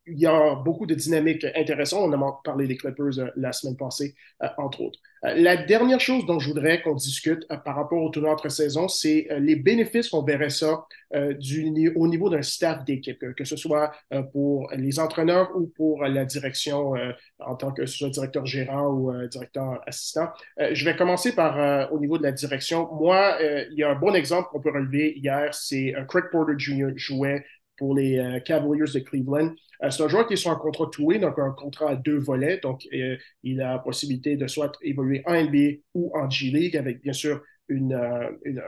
il 0.07 0.19
y 0.19 0.25
a 0.25 0.55
beaucoup 0.55 0.85
de 0.85 0.95
dynamiques 0.95 1.45
intéressantes. 1.55 2.09
On 2.13 2.13
a 2.13 2.41
parlé 2.43 2.67
des 2.67 2.77
Clippers 2.77 3.19
euh, 3.19 3.29
la 3.35 3.51
semaine 3.51 3.77
passée, 3.77 4.15
euh, 4.43 4.47
entre 4.57 4.81
autres. 4.81 4.99
Euh, 5.25 5.33
la 5.35 5.57
dernière 5.57 5.99
chose 5.99 6.25
dont 6.25 6.39
je 6.39 6.47
voudrais 6.47 6.81
qu'on 6.81 6.95
discute 6.95 7.47
par 7.65 7.75
rapport 7.75 8.01
au 8.01 8.09
tournoi 8.09 8.31
entre 8.31 8.49
saisons, 8.49 8.87
c'est 8.87 9.27
les 9.39 9.55
bénéfices 9.55 10.09
qu'on 10.09 10.23
verrait 10.23 10.49
ça 10.49 10.85
au 11.11 12.07
niveau 12.07 12.29
d'un 12.29 12.41
staff 12.41 12.83
d'équipe, 12.83 13.33
que, 13.33 13.43
ce 13.45 13.55
soit 13.55 13.93
pour 14.33 14.69
les 14.75 14.99
entraîneurs 14.99 15.49
ou 15.55 15.67
pour 15.67 16.03
la 16.03 16.25
direction 16.25 16.93
en 17.39 17.55
tant 17.55 17.71
que 17.71 17.83
directeur 18.09 18.45
gérant 18.45 18.87
ou 18.87 19.27
directeur 19.27 19.81
assistant. 19.87 20.27
je 20.57 20.83
vais 20.83 20.97
commencer 20.97 21.33
par 21.33 21.91
au 21.93 21.99
niveau 21.99 22.17
de 22.17 22.23
la 22.23 22.33
direction. 22.33 22.89
Moi, 22.93 23.37
il 23.71 23.77
y 23.77 23.83
a 23.83 23.91
un 23.91 23.95
bon 23.95 24.13
exemple 24.15 24.49
qu'on 24.51 24.59
peut 24.59 24.71
relever 24.71 25.13
hier, 25.17 25.53
c'est 25.53 25.95
Craig 26.09 26.25
Porter 26.29 26.53
Jr. 26.57 26.89
jouait 26.97 27.45
pour 27.77 27.95
les 27.95 28.41
Cavaliers 28.45 28.91
de 28.93 28.99
Cleveland. 28.99 29.53
Euh, 29.83 29.89
c'est 29.89 30.03
un 30.03 30.07
joueur 30.07 30.27
qui 30.27 30.33
est 30.33 30.37
sur 30.37 30.51
un 30.51 30.55
contrat 30.55 30.87
toué, 30.91 31.19
donc 31.19 31.37
un 31.39 31.51
contrat 31.51 31.91
à 31.91 31.95
deux 31.95 32.17
volets. 32.17 32.59
Donc, 32.61 32.87
euh, 32.93 33.17
il 33.43 33.61
a 33.61 33.73
la 33.73 33.79
possibilité 33.79 34.35
de 34.35 34.47
soit 34.47 34.77
évoluer 34.81 35.21
en 35.25 35.33
NBA 35.33 35.79
ou 35.93 36.11
en 36.15 36.29
G-League 36.29 36.77
avec, 36.77 37.01
bien 37.01 37.13
sûr, 37.13 37.41
une, 37.67 37.93
euh, 37.93 38.61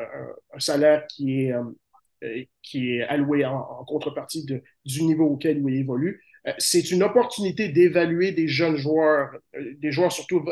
un 0.53 0.59
salaire 0.59 1.07
qui 1.07 1.41
est, 1.43 1.53
qui 2.61 2.95
est 2.95 3.03
alloué 3.03 3.45
en, 3.45 3.85
contrepartie 3.85 4.45
du 4.45 5.03
niveau 5.03 5.25
auquel 5.25 5.63
il 5.65 5.75
évolue. 5.75 6.21
c'est 6.57 6.91
une 6.91 7.03
opportunité 7.03 7.69
d'évaluer 7.69 8.33
des 8.33 8.47
jeunes 8.49 8.75
joueurs, 8.75 9.29
des 9.77 9.91
joueurs 9.93 10.11
surtout, 10.11 10.43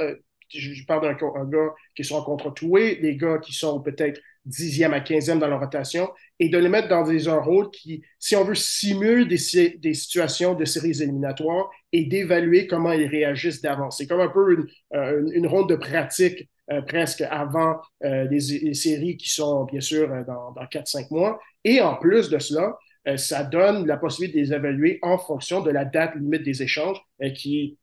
je 0.49 0.85
parle 0.85 1.01
d'un 1.01 1.45
gars 1.45 1.73
qui 1.93 2.05
sur 2.05 2.17
un 2.17 2.23
contrat 2.23 2.51
toué, 2.51 2.95
des 2.95 3.17
gars 3.17 3.37
qui 3.39 3.53
sont 3.53 3.81
peut-être 3.81 4.21
dixième 4.47 4.93
à 4.93 5.01
quinzième 5.01 5.39
dans 5.39 5.47
la 5.47 5.57
rotation 5.57 6.09
et 6.39 6.49
de 6.49 6.57
les 6.57 6.69
mettre 6.69 6.87
dans 6.87 7.03
des, 7.03 7.27
un 7.27 7.39
rôle 7.39 7.69
qui, 7.71 8.01
si 8.19 8.35
on 8.35 8.43
veut, 8.43 8.55
simule 8.55 9.27
des, 9.27 9.77
des 9.77 9.93
situations 9.93 10.55
de 10.55 10.65
séries 10.65 11.01
éliminatoires 11.01 11.69
et 11.91 12.05
d'évaluer 12.05 12.67
comment 12.67 12.91
ils 12.91 13.07
réagissent 13.07 13.61
d'avance. 13.61 13.97
C'est 13.97 14.07
comme 14.07 14.21
un 14.21 14.29
peu 14.29 14.53
une, 14.53 14.67
euh, 14.93 15.29
une, 15.33 15.47
ronde 15.47 15.69
de 15.69 15.75
pratique 15.75 16.49
euh, 16.71 16.81
presque 16.81 17.21
avant 17.21 17.79
euh, 18.03 18.25
les, 18.29 18.73
séries 18.73 19.17
qui 19.17 19.29
sont, 19.29 19.65
bien 19.65 19.81
sûr, 19.81 20.07
dans, 20.25 20.51
dans 20.51 20.65
4-5 20.65 21.07
mois. 21.11 21.39
Et 21.63 21.81
en 21.81 21.95
plus 21.95 22.29
de 22.29 22.39
cela, 22.39 22.77
ça 23.15 23.45
donne 23.45 23.87
la 23.87 23.95
possibilité 23.95 24.39
de 24.39 24.45
les 24.47 24.53
évaluer 24.53 24.99
en 25.01 25.17
fonction 25.17 25.61
de 25.61 25.71
la 25.71 25.85
date 25.85 26.15
limite 26.15 26.43
des 26.43 26.61
échanges 26.61 26.97
qui 27.35 27.77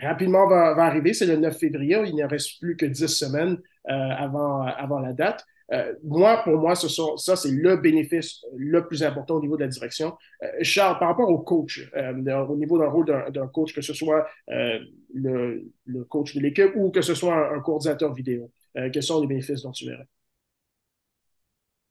rapidement 0.00 0.46
va, 0.46 0.74
va 0.74 0.84
arriver. 0.84 1.12
C'est 1.12 1.26
le 1.26 1.36
9 1.36 1.58
février. 1.58 2.00
Il 2.06 2.14
ne 2.14 2.24
reste 2.24 2.60
plus 2.60 2.76
que 2.76 2.86
10 2.86 3.08
semaines 3.08 3.58
avant, 3.84 4.62
avant 4.62 5.00
la 5.00 5.12
date. 5.12 5.44
Euh, 5.72 5.94
moi, 6.02 6.42
pour 6.44 6.58
moi, 6.58 6.74
ça, 6.74 7.36
c'est 7.36 7.50
le 7.50 7.76
bénéfice 7.76 8.44
le 8.56 8.86
plus 8.86 9.02
important 9.02 9.36
au 9.36 9.40
niveau 9.40 9.56
de 9.56 9.62
la 9.62 9.68
direction. 9.68 10.16
Euh, 10.42 10.48
Charles, 10.62 10.98
par 10.98 11.08
rapport 11.08 11.30
au 11.30 11.38
coach, 11.38 11.90
euh, 11.96 12.12
au 12.46 12.56
niveau 12.56 12.78
d'un 12.78 12.88
rôle 12.88 13.06
d'un 13.06 13.46
coach, 13.48 13.74
que 13.74 13.80
ce 13.80 13.94
soit 13.94 14.26
le, 14.48 15.64
le, 15.86 16.04
coach 16.04 16.34
de 16.34 16.40
l'équipe 16.40 16.72
ou 16.74 16.90
que 16.90 17.02
ce 17.02 17.14
soit 17.14 17.54
un, 17.54 17.60
coordinateur 17.60 18.12
vidéo, 18.12 18.50
quels 18.74 19.02
sont 19.02 19.20
les 19.20 19.26
bénéfices 19.26 19.62
dont 19.62 19.72
tu 19.72 19.86
verrais? 19.86 20.06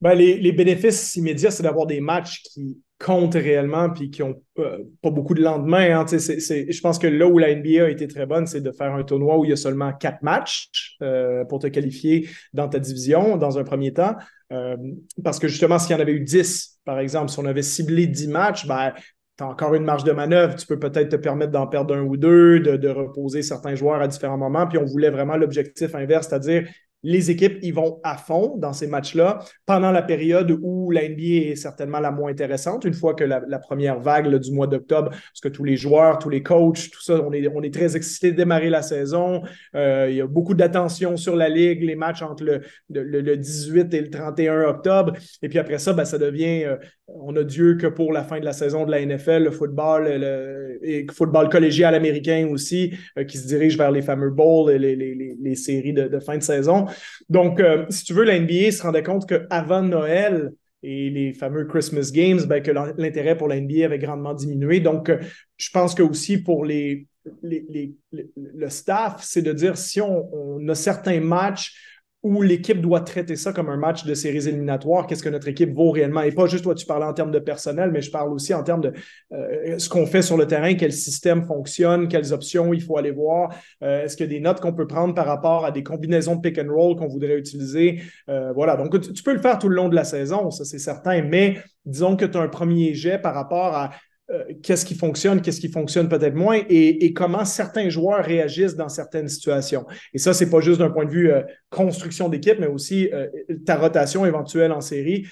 Ben, 0.02 0.14
les, 0.16 0.38
les, 0.38 0.52
bénéfices 0.52 1.16
immédiats, 1.16 1.50
c'est 1.50 1.64
d'avoir 1.64 1.88
des 1.88 2.02
matchs 2.02 2.44
qui 2.44 2.78
comptent 3.04 3.36
réellement 3.36 3.90
puis 3.90 4.10
qui 4.10 4.22
n'ont 4.22 4.42
pas 4.56 5.10
beaucoup 5.10 5.34
de 5.34 5.42
lendemain. 5.42 6.00
Hein. 6.00 6.06
je 6.08 6.82
pense 6.82 6.98
que 6.98 7.08
là 7.08 7.28
où 7.28 7.38
la 7.38 7.54
NBA 7.54 7.84
a 7.84 7.90
été 7.90 8.08
très 8.08 8.26
bonne, 8.26 8.48
c'est 8.48 8.62
de 8.62 8.72
faire 8.72 8.94
un 8.94 9.04
tournoi 9.04 9.38
où 9.38 9.46
il 9.46 9.50
y 9.50 9.54
a 9.54 9.58
seulement 9.58 9.92
quatre 9.92 10.22
matchs 10.24 10.96
euh, 11.02 11.44
pour 11.46 11.60
te 11.60 11.68
qualifier 11.68 12.30
dans 12.54 12.70
ta 12.70 12.80
division 12.80 13.36
dans 13.38 13.60
un 13.60 13.64
premier 13.64 13.94
temps. 13.94 14.16
Euh, 14.52 14.78
parce 15.24 15.40
que 15.40 15.48
justement, 15.48 15.80
s'il 15.80 15.92
y 15.92 15.96
en 15.96 16.00
avait 16.00 16.14
eu 16.14 16.22
10, 16.22 16.80
par 16.86 17.00
exemple, 17.00 17.30
si 17.30 17.40
on 17.40 17.46
avait 17.46 17.62
ciblé 17.62 18.08
10 18.08 18.28
matchs, 18.30 18.66
ben, 18.68 18.94
tu 19.38 19.44
as 19.44 19.48
encore 19.48 19.74
une 19.74 19.84
marge 19.84 20.04
de 20.04 20.12
manœuvre. 20.12 20.56
Tu 20.56 20.66
peux 20.66 20.80
peut-être 20.80 21.10
te 21.10 21.16
permettre 21.16 21.52
d'en 21.52 21.68
perdre 21.68 21.96
un 21.96 22.04
ou 22.04 22.16
deux, 22.16 22.60
de, 22.60 22.78
de, 22.78 22.90
reposer 22.90 23.42
certains 23.42 23.76
joueurs 23.76 24.02
à 24.02 24.08
différents 24.08 24.38
moments. 24.38 24.68
Puis 24.68 24.78
on 24.78 24.86
voulait 24.86 25.10
vraiment 25.10 25.36
l'objectif 25.36 25.94
inverse, 25.96 26.30
c'est-à-dire 26.30 26.68
les 27.04 27.30
équipes 27.30 27.60
ils 27.62 27.74
vont 27.74 28.00
à 28.04 28.18
fond 28.18 28.56
dans 28.58 28.74
ces 28.74 28.88
matchs-là 28.88 29.40
pendant 29.66 29.92
la 29.92 30.02
période 30.02 30.58
où 30.62 30.90
la 30.90 31.08
NBA 31.08 31.52
est 31.52 31.56
certainement 31.56 32.00
la 32.00 32.12
moins 32.12 32.32
intéressante. 32.32 32.86
Une 32.86 32.94
fois 32.94 33.14
que 33.14 33.24
la, 33.24 33.60
première 33.60 34.00
vague 34.00 34.34
du 34.36 34.52
mois 34.52 34.68
d'octobre, 34.68 35.10
parce 35.10 35.42
que 35.42 35.50
tous 35.50 35.64
les 35.64 35.78
joueurs, 35.78 36.20
tous 36.20 36.30
les 36.30 36.44
coachs, 36.44 36.90
tout 36.92 37.02
ça, 37.02 37.22
on 37.22 37.32
est, 37.32 37.48
on 37.48 37.62
est 37.62 37.74
très 37.74 37.96
excités 37.96 38.32
de 38.32 38.38
démarrer 38.38 38.70
la 38.70 38.82
saison. 38.82 39.42
Euh, 39.76 40.08
il 40.10 40.16
y 40.16 40.22
a 40.22 40.28
beaucoup 40.28 40.54
d'attention 40.54 41.18
sur 41.18 41.36
la 41.36 41.50
Ligue, 41.50 41.84
les 41.84 41.96
matchs 41.96 42.22
entre 42.22 42.44
le, 42.44 42.62
le, 42.90 43.38
18 43.38 43.94
et 43.94 44.02
le 44.02 44.10
31 44.10 44.64
octobre. 44.64 45.14
Et 45.42 45.50
puis 45.50 45.60
après 45.60 45.80
ça, 45.80 45.94
ben, 45.94 46.06
ça 46.06 46.18
devient, 46.18 46.64
euh, 46.64 46.78
on 47.08 47.36
a 47.36 47.44
Dieu 47.44 47.76
que 47.76 47.88
pour 47.88 48.12
la 48.12 48.24
fin 48.24 48.40
de 48.40 48.46
la 48.46 48.54
saison 48.54 48.86
de 48.86 48.92
la 48.92 49.06
NFL, 49.06 49.44
le 49.44 49.52
football, 49.52 50.08
le, 50.08 51.06
football 51.12 51.50
collégial 51.50 51.96
américain 51.96 52.48
aussi, 52.52 52.94
euh, 53.18 53.24
qui 53.24 53.38
se 53.38 53.48
dirige 53.48 53.78
vers 53.78 53.92
les 53.92 54.02
fameux 54.02 54.30
bowls 54.30 54.72
les, 54.72 54.96
les, 54.96 55.36
les 55.40 55.56
séries 55.56 55.94
de 55.94 56.20
fin 56.20 56.38
de 56.38 56.44
saison. 56.44 56.88
Donc, 57.30 57.60
euh, 57.60 57.86
si 57.90 58.04
tu 58.04 58.14
veux, 58.14 58.24
la 58.24 58.40
NBA 58.40 58.72
se 58.72 58.84
rendait 58.84 59.04
compte 59.04 59.28
qu'avant 59.28 59.82
Noël 59.82 60.52
et 60.82 61.10
les 61.10 61.34
fameux 61.34 61.66
Christmas 61.66 62.12
Games, 62.14 62.42
ben, 62.46 62.62
que 62.62 62.72
l'intérêt 62.72 63.38
pour 63.38 63.48
la 63.48 63.60
NBA 63.60 63.86
avait 63.86 64.00
grandement 64.00 64.34
diminué. 64.34 64.80
Donc, 64.80 65.10
euh, 65.10 65.20
je 65.58 65.70
pense 65.72 65.96
que 65.96 66.04
aussi 66.04 66.38
pour 66.38 66.66
les, 66.66 67.08
le 67.42 68.70
staff, 68.70 69.24
c'est 69.24 69.42
de 69.42 69.54
dire 69.54 69.78
si 69.78 70.02
on 70.02 70.68
a 70.68 70.76
certains 70.76 71.22
matchs 71.22 71.93
où 72.24 72.42
l'équipe 72.42 72.80
doit 72.80 73.02
traiter 73.02 73.36
ça 73.36 73.52
comme 73.52 73.68
un 73.68 73.76
match 73.76 74.06
de 74.06 74.14
séries 74.14 74.48
éliminatoires, 74.48 75.08
qu'est-ce 75.08 75.22
que 75.22 75.30
notre 75.30 75.50
équipe 75.50 75.74
vaut 75.74 75.92
réellement? 75.92 76.22
Et 76.22 76.32
pas 76.32 76.48
juste, 76.48 76.64
toi, 76.64 76.74
tu 76.74 76.86
parles 76.86 77.04
en 77.04 77.14
termes 77.14 77.32
de 77.32 77.40
personnel, 77.40 77.92
mais 77.92 78.02
je 78.02 78.10
parle 78.10 78.32
aussi 78.32 78.54
en 78.54 78.64
termes 78.64 78.80
de 78.80 78.94
euh, 79.34 79.78
ce 79.78 79.90
qu'on 79.90 80.06
fait 80.06 80.22
sur 80.22 80.38
le 80.38 80.48
terrain, 80.48 80.74
quel 80.76 80.94
système 80.94 81.46
fonctionne, 81.46 82.08
quelles 82.08 82.32
options 82.32 82.74
il 82.74 82.82
faut 82.82 82.98
aller 82.98 83.12
voir. 83.12 83.54
Euh, 83.84 84.06
est-ce 84.06 84.16
qu'il 84.16 84.26
y 84.26 84.30
a 84.30 84.32
des 84.34 84.40
notes 84.40 84.62
qu'on 84.62 84.72
peut 84.74 84.88
prendre 84.88 85.14
par 85.14 85.26
rapport 85.26 85.66
à 85.66 85.72
des 85.72 85.84
combinaisons 85.84 86.38
de 86.38 86.42
pick 86.42 86.58
and 86.58 86.74
roll 86.74 86.96
qu'on 86.96 87.10
voudrait 87.10 87.38
utiliser? 87.38 88.02
Euh, 88.30 88.54
voilà, 88.54 88.78
donc 88.78 88.98
tu, 89.02 89.22
peux 89.22 89.34
le 89.34 89.42
faire 89.42 89.60
tout 89.60 89.68
le 89.68 89.76
long 89.76 89.90
de 89.90 89.96
la 89.96 90.06
saison, 90.06 90.50
ça 90.50 90.64
c'est 90.64 90.80
certain, 90.80 91.22
mais 91.24 91.58
disons 91.86 92.16
que 92.16 92.24
tu 92.24 92.38
as 92.38 92.42
un 92.42 92.48
premier 92.48 92.94
jet 92.94 93.18
par 93.18 93.34
rapport 93.34 93.76
à 93.76 93.90
euh, 94.32 94.44
qu'est-ce 94.64 94.86
qui 94.86 94.96
fonctionne, 94.96 95.42
qu'est-ce 95.42 95.60
qui 95.60 95.68
fonctionne 95.68 96.08
peut-être 96.08 96.36
moins 96.36 96.62
et, 96.70 97.12
comment 97.14 97.44
certains 97.44 97.90
joueurs 97.90 98.24
réagissent 98.24 98.76
dans 98.76 98.88
certaines 98.88 99.28
situations. 99.28 99.86
Et 100.14 100.18
ça, 100.18 100.34
c'est 100.34 100.50
pas 100.50 100.62
juste 100.62 100.80
d'un 100.80 100.90
point 100.90 101.04
de 101.04 101.10
vue 101.10 101.30
euh, 101.30 101.42
construction 101.70 102.30
d'équipe, 102.30 102.58
mais 102.58 102.68
aussi 102.68 103.10
euh, 103.12 103.28
ta 103.66 103.76
rotation 103.76 104.26
éventuelle 104.26 104.72
en 104.72 104.82
série. 104.82 105.26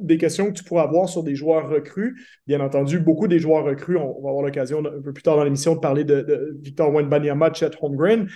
des 0.00 0.18
questions 0.18 0.50
que 0.50 0.58
tu 0.58 0.64
pourras 0.64 0.84
avoir 0.84 1.08
sur 1.08 1.22
des 1.22 1.36
joueurs 1.36 1.68
recrues. 1.68 2.16
Bien 2.46 2.60
entendu, 2.60 2.98
beaucoup 2.98 3.28
des 3.28 3.38
joueurs 3.38 3.64
recrues, 3.64 3.96
on, 3.96 4.20
va 4.22 4.30
avoir 4.30 4.42
l'occasion 4.42 4.80
un 4.80 5.02
peu 5.02 5.12
plus 5.12 5.22
tard 5.22 5.36
dans 5.36 5.44
l'émission 5.44 5.74
de 5.74 5.80
parler 5.80 6.02
de, 6.04 6.56
Victor 6.60 6.92
Wenbanyama, 6.92 7.52
Chet 7.52 7.70
Holmgren. 7.80 8.26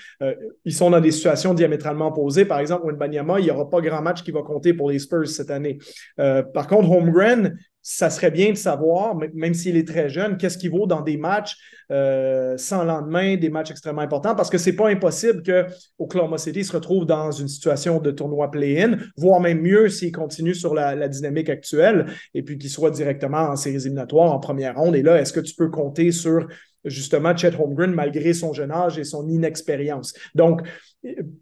ils 0.65 0.73
sont 0.73 0.91
dans 0.91 1.01
des 1.01 1.11
situations 1.11 1.53
diamétralement 1.53 2.09
opposées. 2.09 2.45
Par 2.45 2.61
exemple, 2.61 2.87
Wenbanyama, 2.87 3.41
il 3.41 3.45
n'y 3.45 3.51
aura 3.51 3.69
pas 3.69 3.81
grand 3.81 4.03
match 4.03 4.23
qui 4.23 4.31
va 4.31 4.43
compter 4.43 4.73
pour 4.73 4.91
les 4.91 5.01
Spurs 5.01 5.27
cette 5.27 5.51
année. 5.51 5.79
par 6.17 6.69
contre, 6.69 6.91
Holmgren, 6.91 7.57
ça 7.89 8.11
serait 8.11 8.33
bien 8.33 8.51
de 8.51 8.57
savoir, 8.57 9.17
même 9.33 9.55
s'il 9.55 9.77
est 9.77 9.87
très 9.87 10.09
jeune, 10.09 10.39
qu'est-ce 10.39 10.59
qu'il 10.59 10.73
vaut 10.73 10.89
dans 10.89 11.03
des 11.03 11.17
matchs 11.17 11.57
euh, 11.93 12.57
sans 12.59 12.83
lendemain, 12.83 13.37
des 13.37 13.49
matchs 13.49 13.71
extrêmement 13.71 14.03
importants, 14.03 14.35
parce 14.35 14.51
que 14.51 14.59
c'est 14.59 14.75
pas 14.75 14.89
impossible 14.89 15.45
que 15.45 15.67
Oklahoma 15.97 16.37
City 16.37 16.65
se 16.65 16.73
retrouve 16.73 17.07
dans 17.07 17.31
une 17.31 17.47
situation 17.47 18.01
de 18.01 18.11
tournoi 18.11 18.51
play-in, 18.51 18.97
voire 19.17 19.39
même 19.39 19.61
mieux 19.61 19.89
s'il 19.89 20.11
continue 20.11 20.53
sur 20.53 20.75
la, 20.75 21.07
dynamique 21.07 21.49
actuelle, 21.49 22.07
et 22.35 22.43
puis 22.43 22.59
qu'il 22.59 22.71
soit 22.71 22.91
directement 22.91 23.51
en 23.51 23.55
séries 23.55 23.77
éliminatoires 23.77 24.33
en 24.33 24.41
première 24.41 24.75
ronde. 24.75 24.97
Et 24.97 25.03
là, 25.03 25.21
est-ce 25.21 25.33
que 25.33 25.39
tu 25.39 25.55
peux 25.55 25.69
compter 25.69 26.11
sur 26.11 26.49
justement 26.87 27.37
Chet 27.37 27.55
Holmgren 27.55 27.93
malgré 27.93 28.33
son 28.33 28.53
jeune 28.53 28.71
âge 28.71 28.99
et 28.99 29.05
son 29.05 29.29
inexpérience? 29.29 30.15
Donc, 30.35 30.63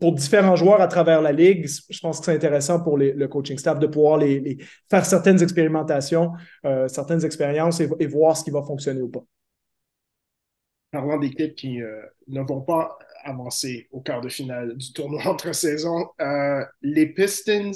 pour 0.00 0.12
différents 0.12 0.56
joueurs 0.56 0.80
à 0.80 0.88
travers 0.88 1.22
la 1.22 1.32
ligue, 1.32 1.66
je 1.88 2.00
pense 2.00 2.18
que 2.18 2.26
c'est 2.26 2.34
intéressant 2.34 2.82
pour 2.82 2.98
le 2.98 3.26
coaching 3.26 3.58
staff 3.58 3.78
de 3.78 3.86
pouvoir 3.86 4.18
les, 4.18 4.58
faire 4.90 5.04
certaines 5.04 5.42
expérimentations, 5.42 6.32
euh, 6.64 6.88
certaines 6.88 7.24
expériences 7.24 7.80
et, 7.80 8.06
voir 8.06 8.36
ce 8.36 8.44
qui 8.44 8.50
va 8.50 8.62
fonctionner 8.62 9.02
ou 9.02 9.08
pas. 9.08 9.24
Parlant 10.90 11.18
d'équipes 11.18 11.54
qui 11.54 11.82
euh, 11.82 12.02
ne 12.28 12.42
vont 12.42 12.60
pas 12.60 12.98
avancer 13.24 13.88
au 13.90 14.00
quart 14.00 14.20
de 14.20 14.28
finale 14.28 14.76
du 14.76 14.92
tournoi 14.92 15.22
entre 15.26 15.52
saisons, 15.54 16.08
euh, 16.20 16.64
les 16.82 17.06
Pistons 17.06 17.72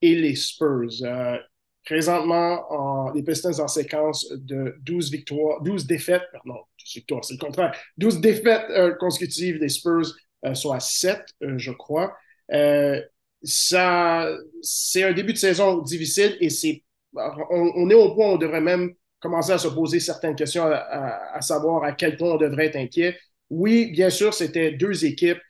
et 0.00 0.14
les 0.14 0.34
Spurs. 0.34 1.02
Présentement, 1.88 3.10
les 3.12 3.22
Pistons 3.22 3.60
en 3.60 3.68
séquence 3.68 4.30
de 4.30 4.76
12 4.82 5.10
victoires, 5.10 5.62
12 5.62 5.86
défaites, 5.86 6.24
pardon, 6.32 6.60
victoires, 6.94 7.24
c'est 7.24 7.34
le 7.34 7.38
contraire, 7.38 7.74
12 7.96 8.20
défaites 8.20 8.98
consécutives 8.98 9.58
des 9.58 9.68
Spurs 9.68 10.12
euh, 10.44 10.54
soit 10.54 10.80
7, 10.80 11.24
euh, 11.42 11.58
je 11.58 11.72
crois. 11.72 12.16
Euh, 12.52 13.00
ça, 13.42 14.28
c'est 14.62 15.02
un 15.02 15.12
début 15.12 15.32
de 15.32 15.38
saison 15.38 15.78
difficile 15.78 16.36
et 16.40 16.50
c'est, 16.50 16.84
on, 17.14 17.90
est 17.90 17.94
au 17.94 18.14
point 18.14 18.30
où 18.30 18.34
on 18.34 18.36
devrait 18.36 18.60
même 18.60 18.94
commencer 19.20 19.52
à 19.52 19.58
se 19.58 19.68
poser 19.68 19.98
certaines 20.00 20.36
questions, 20.36 20.64
à, 20.64 21.40
savoir 21.40 21.82
à 21.82 21.92
quel 21.92 22.16
point 22.16 22.32
on 22.32 22.36
devrait 22.36 22.66
être 22.66 22.76
inquiet. 22.76 23.18
Oui, 23.50 23.90
bien 23.90 24.10
sûr, 24.10 24.32
c'était 24.34 24.72
deux 24.72 25.04
équipes 25.04 25.40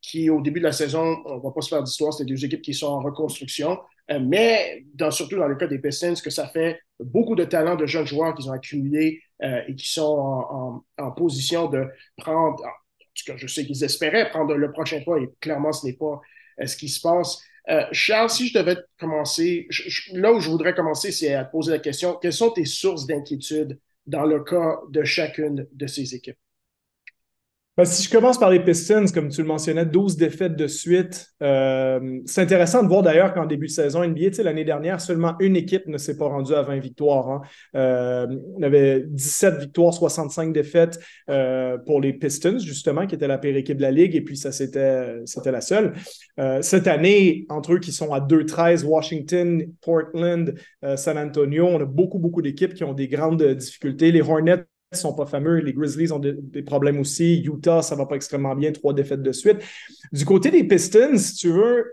qui, 0.00 0.30
au 0.30 0.40
début 0.40 0.60
de 0.60 0.64
la 0.64 0.72
saison, 0.72 1.22
on 1.24 1.36
ne 1.36 1.42
va 1.42 1.50
pas 1.50 1.60
se 1.60 1.68
faire 1.68 1.82
d'histoire, 1.82 2.12
c'était 2.12 2.30
deux 2.30 2.44
équipes 2.44 2.62
qui 2.62 2.74
sont 2.74 2.86
en 2.86 3.00
reconstruction. 3.00 3.78
Mais 4.20 4.84
dans, 4.94 5.10
surtout 5.10 5.36
dans 5.36 5.48
le 5.48 5.56
cas 5.56 5.66
des 5.66 5.78
Pistons, 5.78 6.14
que 6.22 6.30
ça 6.30 6.48
fait 6.48 6.80
beaucoup 7.00 7.34
de 7.34 7.44
talents 7.44 7.76
de 7.76 7.86
jeunes 7.86 8.06
joueurs 8.06 8.34
qu'ils 8.34 8.48
ont 8.48 8.52
accumulés 8.52 9.20
et 9.42 9.74
qui 9.74 9.88
sont 9.88 10.02
en, 10.02 10.84
en, 10.98 11.10
position 11.10 11.68
de 11.68 11.86
prendre, 12.16 12.62
je 13.14 13.46
sais 13.46 13.66
qu'ils 13.66 13.82
espéraient 13.82 14.30
prendre 14.30 14.54
le 14.54 14.70
prochain 14.70 15.00
pas 15.04 15.16
et 15.18 15.28
clairement, 15.40 15.72
ce 15.72 15.86
n'est 15.86 15.94
pas 15.94 16.20
euh, 16.60 16.66
ce 16.66 16.76
qui 16.76 16.88
se 16.88 17.00
passe. 17.00 17.42
Euh, 17.68 17.84
Charles, 17.92 18.30
si 18.30 18.48
je 18.48 18.58
devais 18.58 18.76
commencer, 18.98 19.68
là 20.12 20.32
où 20.32 20.40
je 20.40 20.50
voudrais 20.50 20.74
commencer, 20.74 21.12
c'est 21.12 21.34
à 21.34 21.44
te 21.44 21.52
poser 21.52 21.72
la 21.72 21.78
question, 21.78 22.18
quelles 22.20 22.32
sont 22.32 22.50
tes 22.50 22.64
sources 22.64 23.06
d'inquiétude 23.06 23.78
dans 24.06 24.24
le 24.24 24.42
cas 24.42 24.80
de 24.90 25.04
chacune 25.04 25.66
de 25.72 25.86
ces 25.86 26.14
équipes? 26.14 26.38
Ben, 27.78 27.86
si 27.86 28.02
je 28.02 28.10
commence 28.10 28.38
par 28.38 28.50
les 28.50 28.60
Pistons, 28.60 29.06
comme 29.14 29.30
tu 29.30 29.40
le 29.40 29.48
mentionnais, 29.48 29.86
12 29.86 30.18
défaites 30.18 30.56
de 30.56 30.66
suite. 30.66 31.28
Euh, 31.42 32.20
c'est 32.26 32.42
intéressant 32.42 32.82
de 32.82 32.88
voir 32.88 33.00
d'ailleurs 33.00 33.32
qu'en 33.32 33.46
début 33.46 33.68
de 33.68 33.72
saison 33.72 34.04
NBA, 34.06 34.42
l'année 34.42 34.66
dernière, 34.66 35.00
seulement 35.00 35.36
une 35.40 35.56
équipe 35.56 35.86
ne 35.86 35.96
s'est 35.96 36.18
pas 36.18 36.26
rendue 36.26 36.52
à 36.52 36.60
20 36.60 36.80
victoires. 36.80 37.30
Hein. 37.30 37.40
Euh, 37.74 38.26
on 38.58 38.62
avait 38.62 39.06
17 39.08 39.58
victoires, 39.58 39.94
65 39.94 40.52
défaites 40.52 41.00
euh, 41.30 41.78
pour 41.86 42.02
les 42.02 42.12
Pistons, 42.12 42.58
justement, 42.58 43.06
qui 43.06 43.14
était 43.14 43.26
la 43.26 43.38
pire 43.38 43.56
équipe 43.56 43.78
de 43.78 43.82
la 43.82 43.90
Ligue, 43.90 44.14
et 44.16 44.20
puis 44.20 44.36
ça, 44.36 44.52
c'était, 44.52 45.22
c'était 45.24 45.50
la 45.50 45.62
seule. 45.62 45.94
cette 46.60 46.86
année, 46.86 47.46
entre 47.48 47.72
eux 47.72 47.78
qui 47.78 47.92
sont 47.92 48.12
à 48.12 48.20
2-13, 48.20 48.84
Washington, 48.84 49.64
Portland, 49.80 50.54
San 50.96 51.16
Antonio, 51.16 51.68
on 51.68 51.80
a 51.80 51.86
beaucoup, 51.86 52.18
beaucoup 52.18 52.42
d'équipes 52.42 52.74
qui 52.74 52.84
ont 52.84 52.92
des 52.92 53.08
grandes 53.08 53.42
difficultés. 53.42 54.12
Les 54.12 54.20
Hornets 54.20 54.58
ne 54.58 54.62
sont 54.96 55.14
pas 55.14 55.26
fameux. 55.26 55.58
Les 55.58 55.72
Grizzlies 55.72 56.12
ont 56.12 56.18
des 56.18 56.62
problèmes 56.62 57.00
aussi. 57.00 57.42
Utah, 57.42 57.82
ça 57.82 57.94
va 57.94 58.06
pas 58.06 58.16
extrêmement 58.16 58.54
bien, 58.54 58.72
trois 58.72 58.94
défaites 58.94 59.22
de 59.22 59.32
suite. 59.32 59.58
Du 60.12 60.24
côté 60.24 60.50
des 60.50 60.64
Pistons, 60.64 61.16
si 61.16 61.34
tu 61.34 61.48
veux, 61.48 61.92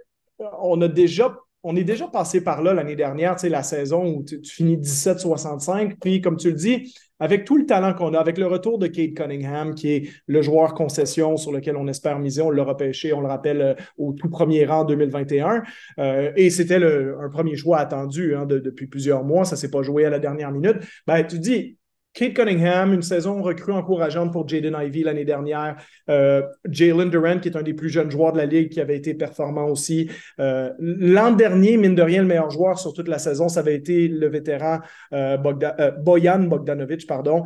on 0.62 0.82
a 0.82 0.88
déjà 0.88 1.36
on 1.64 1.76
est 1.76 1.84
déjà 1.84 2.08
passé 2.08 2.42
par 2.42 2.62
là 2.62 2.74
l'année 2.74 2.96
dernière, 2.96 3.36
tu 3.36 3.42
sais, 3.42 3.50
la 3.50 3.64
saison 3.64 4.06
où 4.06 4.24
tu, 4.24 4.40
finis 4.44 4.78
17-65. 4.78 5.96
Puis, 6.00 6.22
comme 6.22 6.38
tu 6.38 6.50
le 6.50 6.56
dis, 6.56 6.96
avec 7.20 7.44
tout 7.44 7.58
le 7.58 7.66
talent 7.66 7.94
qu'on 7.94 8.14
a, 8.14 8.20
avec 8.20 8.38
le 8.38 8.48
retour 8.48 8.80
de 8.80 8.88
Kate 8.88 9.14
Cunningham, 9.14 9.76
qui 9.76 9.92
est 9.92 10.10
le 10.28 10.42
joueur 10.42 10.74
concession 10.74 11.36
sur 11.36 11.52
lequel 11.52 11.76
on 11.76 11.88
espère 11.88 12.18
miser, 12.18 12.42
on 12.42 12.50
l'a 12.50 12.64
repêché, 12.64 13.12
on 13.12 13.20
le 13.20 13.28
rappelle, 13.28 13.62
euh, 13.62 13.74
au 13.98 14.14
tout 14.14 14.30
premier 14.30 14.66
rang 14.66 14.82
en 14.82 14.86
2021. 14.86 15.64
Euh, 16.00 16.32
et 16.38 16.50
c'était 16.50 16.78
un 16.78 17.30
premier 17.30 17.58
choix 17.58 17.80
attendu 17.80 18.36
hein, 18.36 18.46
depuis 18.46 18.88
plusieurs 18.88 19.26
mois. 19.26 19.44
Ça 19.44 19.56
ne 19.56 19.60
s'est 19.60 19.72
pas 19.72 19.82
joué 19.82 20.06
à 20.06 20.10
la 20.10 20.20
dernière 20.20 20.54
minute. 20.54 20.78
Ben, 21.08 21.28
tu 21.28 21.40
dis, 21.40 21.78
Kate 22.20 22.34
Cunningham, 22.34 22.92
une 22.92 23.02
saison 23.02 23.42
recrue 23.42 23.72
encourageante 23.72 24.34
pour 24.34 24.46
Jaden 24.46 24.76
Ivey 24.78 25.04
l'année 25.04 25.24
dernière. 25.24 25.78
Euh, 26.10 26.42
Jalen 26.70 27.10
Durant, 27.10 27.40
qui 27.40 27.48
est 27.48 27.56
un 27.56 27.62
des 27.62 27.74
plus 27.74 27.88
jeunes 27.88 28.12
joueurs 28.12 28.34
de 28.34 28.40
la 28.40 28.46
Ligue, 28.46 28.68
qui 28.68 28.82
avait 28.82 28.98
été 28.98 29.14
performant 29.14 29.68
aussi. 29.68 30.12
Euh, 30.42 30.70
l'an 30.80 31.32
dernier, 31.32 31.78
mine 31.78 31.96
de 31.96 32.02
rien, 32.02 32.22
le 32.22 32.28
meilleur 32.28 32.50
joueur 32.50 32.78
sur 32.78 32.92
toute 32.92 33.08
la 33.08 33.20
saison, 33.20 33.48
ça 33.48 33.62
avait 33.62 33.76
été 33.76 34.10
le 34.10 34.28
vétéran 34.28 34.80
euh, 35.14 35.38
Boyan 35.38 36.40
Bogdanovic. 36.40 37.08
Pardon. 37.08 37.46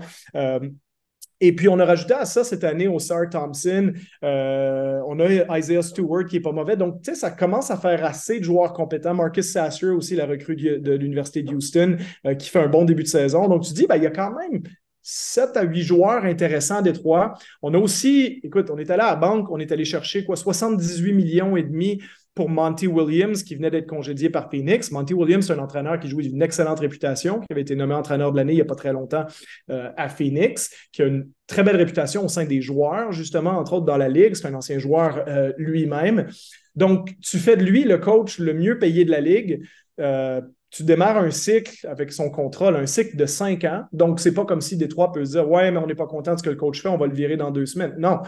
Et 1.46 1.52
puis, 1.54 1.68
on 1.68 1.78
a 1.78 1.84
rajouté 1.84 2.14
à 2.14 2.24
ça 2.24 2.46
cette 2.46 2.64
année 2.64 2.88
au 2.88 3.00
Sar 3.00 3.30
Thompson. 3.30 3.92
Euh, 4.24 5.02
on 5.06 5.20
a 5.20 5.60
Isaiah 5.60 5.82
Stewart 5.82 6.24
qui 6.24 6.38
n'est 6.38 6.42
pas 6.42 6.54
mauvais. 6.54 6.78
Donc, 6.78 7.02
tu 7.02 7.12
sais, 7.12 7.20
ça 7.20 7.32
commence 7.32 7.70
à 7.70 7.76
faire 7.76 8.06
assez 8.06 8.40
de 8.40 8.46
joueurs 8.46 8.72
compétents. 8.72 9.14
Marcus 9.14 9.52
Sasser 9.52 9.88
aussi, 9.88 10.16
la 10.16 10.26
recrue 10.26 10.56
de, 10.56 10.94
l'Université 10.94 11.44
de 11.44 11.54
Houston, 11.54 11.98
euh, 12.26 12.36
qui 12.36 12.50
fait 12.50 12.60
un 12.60 12.70
bon 12.70 12.86
début 12.86 13.04
de 13.04 13.10
saison. 13.10 13.50
Donc, 13.50 13.64
tu 13.64 13.74
dis, 13.74 13.88
ben, 13.88 13.98
il 13.98 14.04
y 14.04 14.08
a 14.08 14.12
quand 14.12 14.34
même 14.34 14.64
7 15.02 15.58
à 15.58 15.64
8 15.64 15.82
joueurs 15.84 16.24
intéressants 16.24 16.82
des 16.82 16.94
trois. 16.94 17.34
On 17.62 17.74
a 17.74 17.78
aussi, 17.78 18.40
écoute, 18.42 18.70
on 18.70 18.78
est 18.78 18.90
allé 18.90 19.04
à 19.04 19.08
la 19.08 19.16
banque, 19.18 19.52
on 19.52 19.60
est 19.60 19.74
allé 19.74 19.84
chercher 19.84 20.24
quoi, 20.24 20.38
78 20.38 21.12
millions 21.12 21.58
et 21.58 21.64
demi 21.64 22.02
pour 22.36 22.50
Monty 22.50 22.88
Williams, 22.88 23.44
qui 23.44 23.56
venait 23.56 23.70
d'être 23.70 23.88
congédié 23.88 24.30
par 24.30 24.50
Phoenix. 24.50 24.92
Monty 24.92 25.14
Williams, 25.14 25.46
c'est 25.46 25.54
un 25.54 25.60
entraîneur 25.60 26.00
qui 26.00 26.08
joue 26.08 26.22
d'une 26.22 26.42
excellente 26.42 26.80
réputation, 26.80 27.40
qui 27.40 27.48
avait 27.52 27.62
été 27.62 27.76
nommé 27.76 27.94
entraîneur 27.94 28.32
de 28.32 28.38
l'année 28.38 28.54
il 28.54 28.58
n'y 28.58 28.62
a 28.62 28.66
pas 28.66 28.76
très 28.76 28.92
longtemps 28.92 29.26
euh, 29.70 29.92
à 29.98 30.10
Phoenix, 30.10 30.72
qui 30.92 31.04
a 31.04 31.06
une 31.06 31.30
très 31.46 31.64
belle 31.64 31.76
réputation 31.76 32.26
au 32.26 32.28
sein 32.28 32.46
des 32.46 32.62
joueurs, 32.62 33.12
justement, 33.12 33.52
entre 33.52 33.74
autres 33.74 33.86
dans 33.86 33.98
la 33.98 34.10
Ligue. 34.10 34.34
C'est 34.34 34.48
un 34.48 34.56
ancien 34.56 34.80
joueur 34.80 35.24
euh, 35.28 35.54
lui-même. 35.58 36.28
Donc, 36.76 37.14
tu 37.22 37.38
fais 37.38 37.56
de 37.56 37.64
lui 37.64 37.84
le 37.84 38.00
coach 38.00 38.40
le 38.40 38.54
mieux 38.54 38.80
payé 38.80 39.06
de 39.06 39.12
la 39.12 39.22
Ligue. 39.22 39.64
Euh, 40.00 40.42
tu 40.72 40.84
démarres 40.84 41.18
un 41.18 41.30
cycle 41.30 41.88
avec 41.88 42.12
son 42.12 42.32
contrôle, 42.32 42.76
un 42.76 42.88
cycle 42.88 43.16
de 43.16 43.28
cinq 43.28 43.64
ans. 43.64 43.84
Donc, 43.92 44.20
c'est 44.20 44.34
pas 44.34 44.44
comme 44.44 44.62
si 44.62 44.76
Détroit 44.76 45.12
peut 45.12 45.24
se 45.24 45.34
dire 45.34 45.48
Ouais, 45.48 45.70
mais 45.70 45.78
on 45.78 45.86
n'est 45.86 45.94
pas 45.94 46.08
content 46.08 46.34
de 46.34 46.40
ce 46.40 46.44
que 46.44 46.50
le 46.50 46.56
coach 46.56 46.82
fait, 46.82 46.90
on 46.90 46.98
va 46.98 47.06
le 47.06 47.14
virer 47.14 47.38
dans 47.38 47.52
deux 47.52 47.68
semaines. 47.68 47.94
Non. 48.00 48.22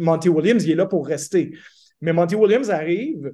Monty 0.00 0.28
Williams, 0.28 0.64
il 0.64 0.72
est 0.72 0.74
là 0.74 0.86
pour 0.86 1.06
rester. 1.06 1.52
Mais 2.00 2.12
Monty 2.12 2.34
Williams 2.34 2.70
arrive, 2.70 3.32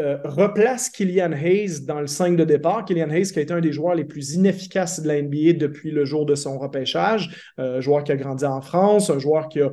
euh, 0.00 0.16
replace 0.24 0.88
Killian 0.88 1.32
Hayes 1.32 1.84
dans 1.84 2.00
le 2.00 2.06
5 2.06 2.34
de 2.34 2.44
départ. 2.44 2.86
Killian 2.86 3.10
Hayes 3.10 3.30
qui 3.30 3.38
a 3.38 3.42
été 3.42 3.52
un 3.52 3.60
des 3.60 3.72
joueurs 3.72 3.94
les 3.94 4.04
plus 4.04 4.34
inefficaces 4.34 5.00
de 5.00 5.08
la 5.08 5.20
NBA 5.20 5.52
depuis 5.52 5.90
le 5.90 6.06
jour 6.06 6.24
de 6.24 6.34
son 6.34 6.58
repêchage. 6.58 7.52
un 7.58 7.62
euh, 7.62 7.80
joueur 7.82 8.02
qui 8.02 8.10
a 8.10 8.16
grandi 8.16 8.46
en 8.46 8.62
France, 8.62 9.10
un 9.10 9.18
joueur 9.18 9.50
qui 9.50 9.60
a, 9.60 9.70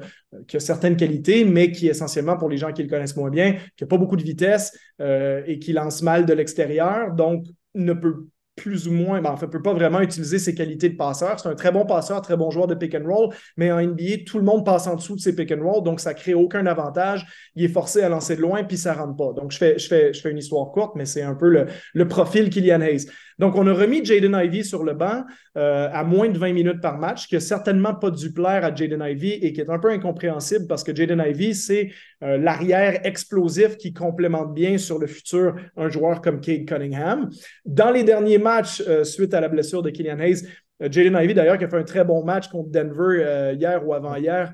certaines 0.59 0.97
qualités, 0.97 1.45
mais 1.45 1.71
qui 1.71 1.87
essentiellement, 1.87 2.35
pour 2.35 2.49
les 2.49 2.57
gens 2.57 2.73
qui 2.73 2.83
le 2.83 2.89
connaissent 2.89 3.15
moins 3.15 3.29
bien, 3.29 3.53
qui 3.77 3.83
n'a 3.83 3.87
pas 3.87 3.97
beaucoup 3.97 4.17
de 4.17 4.23
vitesse 4.23 4.77
euh, 4.99 5.41
et 5.47 5.57
qui 5.57 5.71
lance 5.71 6.01
mal 6.01 6.25
de 6.25 6.33
l'extérieur, 6.33 7.13
donc 7.13 7.45
ne 7.73 7.93
peut 7.93 8.25
plus 8.59 8.87
ou 8.87 8.91
moins, 8.91 9.21
ben, 9.21 9.31
en 9.31 9.37
fait, 9.37 9.45
ne 9.45 9.51
peut 9.51 9.61
pas 9.61 9.73
vraiment 9.73 10.01
utiliser 10.01 10.37
ses 10.37 10.53
qualités 10.53 10.89
de 10.89 10.97
passeur. 10.97 11.39
C'est 11.39 11.47
un 11.47 11.55
très 11.55 11.71
bon 11.71 11.85
passeur, 11.85 12.21
très 12.21 12.35
bon 12.35 12.51
joueur 12.51 12.67
de 12.67 12.75
pick 12.75 12.93
and 12.93 13.07
roll, 13.07 13.33
mais 13.57 13.71
en 13.71 13.79
NBA, 13.79 14.25
tout 14.25 14.37
le 14.37 14.43
monde 14.43 14.65
passe 14.65 14.87
en 14.87 14.95
dessous 14.95 15.15
de 15.15 15.21
ses 15.21 15.35
pick 15.35 15.51
and 15.51 15.63
roll, 15.63 15.83
donc 15.83 15.99
ça 15.99 16.13
crée 16.13 16.33
aucun 16.33 16.65
avantage. 16.65 17.25
Il 17.55 17.63
est 17.63 17.69
forcé 17.69 18.01
à 18.01 18.09
lancer 18.09 18.35
de 18.35 18.41
loin, 18.41 18.63
puis 18.63 18.77
ça 18.77 18.93
ne 18.93 18.99
rentre 18.99 19.15
pas. 19.15 19.33
Donc, 19.33 19.51
je 19.51 19.57
fais 19.57 20.31
une 20.31 20.37
histoire 20.37 20.71
courte, 20.71 20.95
mais 20.95 21.05
c'est 21.05 21.23
un 21.23 21.35
peu 21.35 21.49
le, 21.49 21.67
le 21.93 22.07
profil 22.07 22.49
Kylian 22.49 22.81
Hayes. 22.81 23.07
Donc, 23.39 23.55
on 23.55 23.65
a 23.67 23.73
remis 23.73 24.03
Jaden 24.03 24.35
Ivey 24.35 24.63
sur 24.63 24.83
le 24.83 24.93
banc 24.93 25.23
euh, 25.57 25.89
à 25.91 26.03
moins 26.03 26.27
de 26.27 26.37
20 26.37 26.51
minutes 26.51 26.81
par 26.81 26.97
match, 26.99 27.27
qui 27.27 27.35
n'a 27.35 27.41
certainement 27.41 27.95
pas 27.95 28.11
dû 28.11 28.33
plaire 28.33 28.65
à 28.65 28.75
Jaden 28.75 29.01
Ivey 29.01 29.39
et 29.41 29.53
qui 29.53 29.61
est 29.61 29.69
un 29.69 29.79
peu 29.79 29.89
incompréhensible 29.89 30.67
parce 30.67 30.83
que 30.83 30.93
Jaden 30.93 31.23
Ivey, 31.25 31.53
c'est 31.53 31.89
euh, 32.21 32.37
l'arrière 32.37 33.05
explosif 33.05 33.77
qui 33.77 33.93
complémente 33.93 34.53
bien 34.53 34.77
sur 34.77 34.99
le 34.99 35.07
futur 35.07 35.55
un 35.77 35.89
joueur 35.89 36.21
comme 36.21 36.41
Cade 36.41 36.65
Cunningham. 36.65 37.29
Dans 37.65 37.91
les 37.91 38.03
derniers 38.03 38.37
matchs, 38.37 38.83
euh, 38.85 39.05
suite 39.05 39.33
à 39.33 39.39
la 39.39 39.47
blessure 39.47 39.81
de 39.81 39.89
Killian 39.89 40.19
Hayes, 40.19 40.45
Jaden 40.81 41.15
Ivey, 41.21 41.33
d'ailleurs, 41.33 41.57
qui 41.57 41.63
a 41.63 41.69
fait 41.69 41.77
un 41.77 41.83
très 41.83 42.03
bon 42.03 42.23
match 42.23 42.49
contre 42.49 42.69
Denver 42.69 43.53
hier 43.57 43.85
ou 43.85 43.93
avant-hier. 43.93 44.53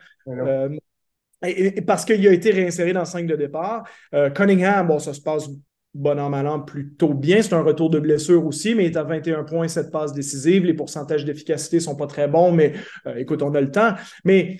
Et, 1.46 1.82
parce 1.82 2.04
qu'il 2.04 2.27
a 2.27 2.32
été 2.32 2.50
réinséré 2.50 2.94
dans 2.94 3.01
le 3.01 3.06
5 3.06 3.27
de 3.27 3.36
départ. 3.36 3.88
Cunningham, 4.34 4.88
bon, 4.88 4.98
ça 4.98 5.13
se 5.13 5.22
passe 5.22 5.48
bon 5.96 6.20
an, 6.20 6.30
mal 6.30 6.46
an, 6.46 6.60
plutôt 6.60 7.14
bien. 7.14 7.42
C'est 7.42 7.54
un 7.54 7.62
retour 7.62 7.90
de 7.90 8.00
blessure 8.00 8.46
aussi, 8.46 8.75
mais 8.75 8.86
il 8.86 8.92
est 8.92 8.98
à 8.98 9.04
21 9.04 9.44
points, 9.44 9.68
cette 9.68 9.92
passe 9.92 10.14
décisive. 10.14 10.66
Les 10.66 10.74
pourcentages 10.74 11.25
d'efficacité 11.25 11.80
sont 11.80 11.96
pas 11.96 12.06
très 12.06 12.28
bons, 12.28 12.52
mais 12.52 12.74
euh, 13.08 13.16
écoute, 13.16 13.42
on 13.42 13.56
a 13.56 13.62
le 13.62 13.72
temps. 13.72 13.94
Mais 14.25 14.58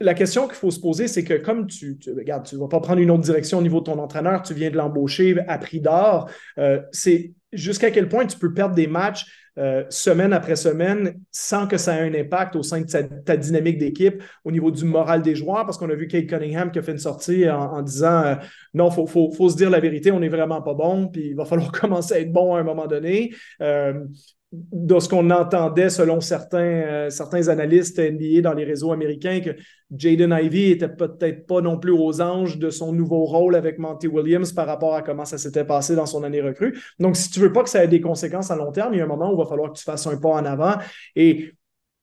la 0.00 0.14
question 0.14 0.46
qu'il 0.46 0.56
faut 0.56 0.70
se 0.70 0.80
poser, 0.80 1.08
c'est 1.08 1.24
que 1.24 1.34
comme 1.34 1.66
tu, 1.66 1.98
tu 1.98 2.12
regarde, 2.12 2.46
tu 2.46 2.54
ne 2.54 2.60
vas 2.60 2.68
pas 2.68 2.80
prendre 2.80 3.00
une 3.00 3.10
autre 3.10 3.22
direction 3.22 3.58
au 3.58 3.62
niveau 3.62 3.80
de 3.80 3.84
ton 3.84 3.98
entraîneur, 3.98 4.42
tu 4.42 4.54
viens 4.54 4.70
de 4.70 4.76
l'embaucher 4.76 5.36
à 5.46 5.58
prix 5.58 5.80
d'or, 5.80 6.30
euh, 6.58 6.80
c'est 6.90 7.34
jusqu'à 7.52 7.90
quel 7.90 8.08
point 8.08 8.26
tu 8.26 8.38
peux 8.38 8.54
perdre 8.54 8.74
des 8.74 8.86
matchs 8.86 9.26
euh, 9.58 9.84
semaine 9.90 10.32
après 10.32 10.56
semaine 10.56 11.20
sans 11.30 11.66
que 11.66 11.76
ça 11.76 11.96
ait 11.96 12.08
un 12.08 12.18
impact 12.18 12.56
au 12.56 12.62
sein 12.62 12.80
de 12.80 12.86
ta, 12.86 13.36
dynamique 13.36 13.78
d'équipe, 13.78 14.22
au 14.44 14.50
niveau 14.50 14.70
du 14.70 14.84
moral 14.84 15.20
des 15.20 15.34
joueurs, 15.34 15.66
parce 15.66 15.76
qu'on 15.76 15.90
a 15.90 15.94
vu 15.94 16.08
Kate 16.08 16.26
Cunningham 16.26 16.70
qui 16.70 16.78
a 16.78 16.82
fait 16.82 16.92
une 16.92 16.98
sortie 16.98 17.48
en, 17.50 17.82
disant 17.82 18.22
euh, 18.24 18.34
non, 18.72 18.88
il 18.88 19.08
faut, 19.08 19.48
se 19.48 19.56
dire 19.56 19.68
la 19.68 19.80
vérité, 19.80 20.10
on 20.10 20.20
n'est 20.20 20.28
vraiment 20.28 20.62
pas 20.62 20.74
bon, 20.74 21.08
puis 21.08 21.28
il 21.28 21.36
va 21.36 21.44
falloir 21.44 21.70
commencer 21.80 22.14
à 22.14 22.20
être 22.20 22.32
bon 22.32 22.54
à 22.54 22.60
un 22.60 22.62
moment 22.62 22.86
donné. 22.86 23.34
Euh, 23.60 24.04
de 24.52 24.98
ce 25.00 25.08
qu'on 25.08 25.30
entendait 25.30 25.88
selon 25.88 26.20
certains, 26.20 26.58
euh, 26.58 27.48
analystes 27.48 27.98
NBA 27.98 28.42
dans 28.42 28.52
les 28.52 28.64
réseaux 28.64 28.92
américains, 28.92 29.40
que 29.40 29.50
Jaden 29.96 30.36
Ivey 30.38 30.70
était 30.70 30.88
peut-être 30.88 31.46
pas 31.46 31.60
non 31.60 31.78
plus 31.78 31.92
aux 31.92 32.20
anges 32.20 32.58
de 32.58 32.68
son 32.70 32.92
nouveau 32.92 33.24
rôle 33.24 33.54
avec 33.54 33.78
Monty 33.78 34.08
Williams 34.08 34.52
par 34.52 34.66
rapport 34.66 34.94
à 34.94 35.02
comment 35.02 35.24
ça 35.24 35.38
s'était 35.38 35.64
passé 35.64 35.96
dans 35.96 36.06
son 36.06 36.22
année 36.22 36.42
recrue. 36.42 36.78
Donc, 36.98 37.16
si 37.16 37.30
tu 37.30 37.40
veux 37.40 37.52
pas 37.52 37.62
que 37.62 37.70
ça 37.70 37.82
ait 37.82 37.88
des 37.88 38.00
conséquences 38.00 38.50
à 38.50 38.56
long 38.56 38.72
terme, 38.72 38.92
il 38.94 38.98
y 38.98 39.00
a 39.00 39.04
un 39.04 39.08
moment 39.08 39.30
où 39.30 39.34
il 39.34 39.42
va 39.42 39.46
falloir 39.48 39.72
que 39.72 39.78
tu 39.78 39.84
fasses 39.84 40.06
un 40.06 40.16
pas 40.18 40.30
en 40.30 40.44
avant. 40.44 40.74
Et 41.16 41.52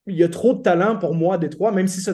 il 0.10 0.16
y 0.16 0.24
a 0.24 0.30
trop 0.30 0.54
de 0.54 0.62
talent 0.62 0.98
pour 0.98 1.14
moi 1.14 1.36
à 1.36 1.38
Détroit, 1.38 1.72
même 1.72 1.88
si 1.88 2.02
ce, 2.02 2.12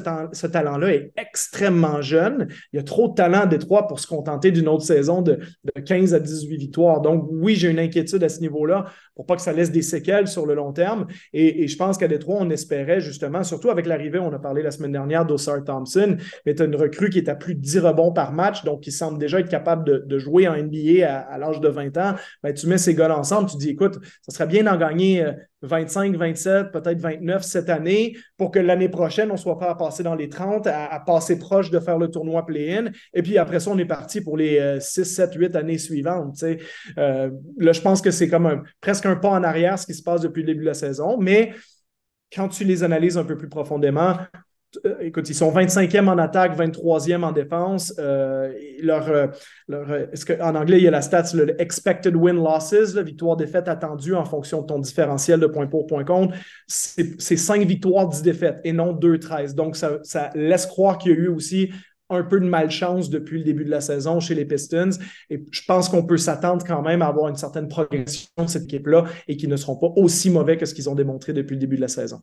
talent-là 0.48 0.94
est 0.94 1.12
extrêmement 1.18 2.02
jeune. 2.02 2.48
Il 2.74 2.78
y 2.78 2.80
a 2.80 2.84
trop 2.84 3.08
de 3.08 3.14
talent 3.14 3.42
à 3.42 3.46
Détroit 3.46 3.88
pour 3.88 4.00
se 4.00 4.08
contenter 4.08 4.52
d'une 4.52 4.68
autre 4.68 4.84
saison 4.84 5.22
de, 5.22 5.40
15 5.86 6.14
à 6.14 6.20
18 6.20 6.58
victoires. 6.58 7.02
Donc, 7.02 7.28
oui, 7.32 7.56
j'ai 7.56 7.70
une 7.70 7.80
inquiétude 7.80 8.24
à 8.24 8.30
ce 8.30 8.40
niveau-là 8.40 8.86
pour 9.16 9.26
pas 9.26 9.36
que 9.36 9.42
ça 9.42 9.54
laisse 9.54 9.72
des 9.72 9.82
séquelles 9.82 10.28
sur 10.28 10.46
le 10.46 10.56
long 10.56 10.74
terme. 10.74 11.08
Et, 11.34 11.68
je 11.68 11.78
pense 11.78 11.98
qu'à 11.98 12.08
Détroit, 12.08 12.38
on 12.40 12.50
espérait 12.50 13.00
justement, 13.00 13.44
surtout 13.44 13.70
avec 13.70 13.86
l'arrivée, 13.86 14.20
on 14.20 14.34
a 14.34 14.40
parlé 14.40 14.62
la 14.62 14.72
semaine 14.72 14.92
dernière 14.92 15.26
d'Ossar 15.26 15.64
Thompson, 15.64 16.18
mais 16.46 16.54
tu 16.54 16.62
as 16.62 16.66
une 16.66 16.76
recrue 16.76 17.10
qui 17.10 17.20
est 17.20 17.30
à 17.30 17.36
plus 17.36 17.56
de 17.56 17.62
10 17.62 17.80
rebonds 17.80 18.12
par 18.12 18.34
match, 18.34 18.64
donc 18.64 18.82
qui 18.82 18.92
semble 18.92 19.18
déjà 19.18 19.40
être 19.40 19.50
capable 19.50 20.06
de, 20.08 20.18
jouer 20.18 20.48
en 20.48 20.56
NBA 20.56 21.06
à, 21.06 21.38
l'âge 21.38 21.60
de 21.60 21.68
20 21.68 21.98
ans. 21.98 22.16
Ben, 22.42 22.54
tu 22.54 22.68
mets 22.68 22.78
ces 22.78 22.96
gars 22.96 23.16
ensemble, 23.16 23.50
tu 23.50 23.58
dis, 23.58 23.70
écoute, 23.70 24.00
ça 24.22 24.34
serait 24.36 24.48
bien 24.48 24.64
d'en 24.64 24.78
gagner 24.78 25.26
25, 25.62 26.14
euh, 26.14 26.18
27, 26.18 26.72
peut-être 26.72 27.00
29 27.00 27.44
cette 27.44 27.70
année 27.70 28.16
pour 28.38 28.52
que 28.52 28.60
l'année 28.60 28.90
prochaine, 28.90 29.32
on 29.32 29.38
soit 29.38 29.58
pas 29.58 29.72
à 29.72 29.76
passer 29.76 30.04
dans 30.04 30.16
les 30.16 30.30
30, 30.30 30.68
à, 30.68 31.00
passer 31.06 31.40
proche 31.40 31.72
de 31.72 31.80
faire 31.80 31.98
le 31.98 32.10
tournoi 32.10 32.46
play-in. 32.46 32.92
Et 33.14 33.22
puis 33.22 33.38
après 33.38 33.60
ça, 33.60 33.72
on 33.72 33.78
est 33.78 33.86
parti 33.86 34.22
pour 34.22 34.38
les 34.38 34.80
6, 34.80 35.06
7, 35.06 35.34
8 35.36 35.56
années 35.56 35.78
suivantes. 35.78 36.44
Euh, 36.98 37.32
là, 37.58 37.72
je 37.72 37.82
pense 37.82 38.02
que 38.02 38.12
c'est 38.12 38.28
comme 38.28 38.46
un, 38.46 38.64
presque 38.82 39.06
un 39.06 39.16
pas 39.16 39.30
en 39.30 39.44
arrière 39.44 39.80
ce 39.80 39.86
qui 39.86 39.94
se 39.94 40.04
passe 40.04 40.22
depuis 40.22 40.42
le 40.42 40.48
début 40.48 40.62
de 40.62 40.70
la 40.70 40.74
saison, 40.74 41.18
mais 41.20 41.54
quand 42.34 42.50
tu 42.50 42.64
les 42.64 42.84
analyses 42.84 43.18
un 43.18 43.24
peu 43.24 43.38
plus 43.38 43.50
profondément, 43.50 44.18
écoute, 45.00 45.30
ils 45.30 45.36
sont 45.36 45.52
25e 45.52 46.08
en 46.08 46.18
attaque, 46.18 46.58
23e 46.58 47.24
en 47.24 47.32
défense. 47.32 47.94
Euh, 48.00 48.52
euh, 48.84 49.28
en 50.42 50.56
anglais, 50.56 50.78
il 50.78 50.84
y 50.84 50.88
a 50.88 50.92
la 50.92 51.02
stat, 51.02 51.26
le 51.34 51.60
expected 51.62 52.16
win 52.16 52.36
losses, 52.36 52.94
la 52.94 53.04
victoire-défaite 53.04 53.68
attendue 53.68 54.16
en 54.16 54.26
fonction 54.26 54.62
de 54.62 54.68
ton 54.68 54.80
différentiel 54.80 55.40
de 55.40 55.48
points 55.48 55.68
pour, 55.68 55.88
points 55.88 56.04
contre. 56.04 56.36
C'est 56.68 57.38
5 57.38 57.64
victoires, 57.66 58.08
10 58.08 58.22
défaites 58.22 58.60
et 58.64 58.74
non 58.74 58.94
2-13. 58.94 59.54
Donc, 59.56 59.76
ça, 59.76 60.00
ça 60.04 60.30
laisse 60.36 60.66
croire 60.66 60.98
qu'il 60.98 61.12
y 61.12 61.16
a 61.16 61.18
eu 61.18 61.28
aussi 61.28 61.72
un 62.10 62.24
peu 62.24 62.40
de 62.40 62.46
malchance 62.46 63.10
depuis 63.10 63.40
le 63.40 63.44
début 63.44 63.66
de 63.66 63.70
la 63.70 63.82
saison 63.82 64.20
chez 64.20 64.36
les 64.36 64.46
Pistons. 64.46 64.92
Et 65.30 65.44
je 65.52 65.62
pense 65.68 65.90
qu'on 65.90 66.06
peut 66.06 66.18
s'attendre 66.18 66.64
quand 66.66 66.82
même 66.82 67.02
à 67.02 67.08
avoir 67.08 67.30
une 67.30 67.36
certaine 67.36 67.68
progression 67.68 68.28
de 68.38 68.48
cette 68.48 68.66
équipe-là 68.66 69.06
et 69.28 69.38
qu'ils 69.38 69.50
ne 69.50 69.58
seront 69.58 69.76
pas 69.76 69.92
aussi 69.96 70.30
mauvais 70.30 70.58
que 70.58 70.66
ce 70.66 70.74
qu'ils 70.74 70.90
ont 70.90 70.96
démontré 70.96 71.34
depuis 71.34 71.56
le 71.56 71.60
début 71.60 71.78
de 71.78 71.82
la 71.82 71.88
saison. 71.88 72.22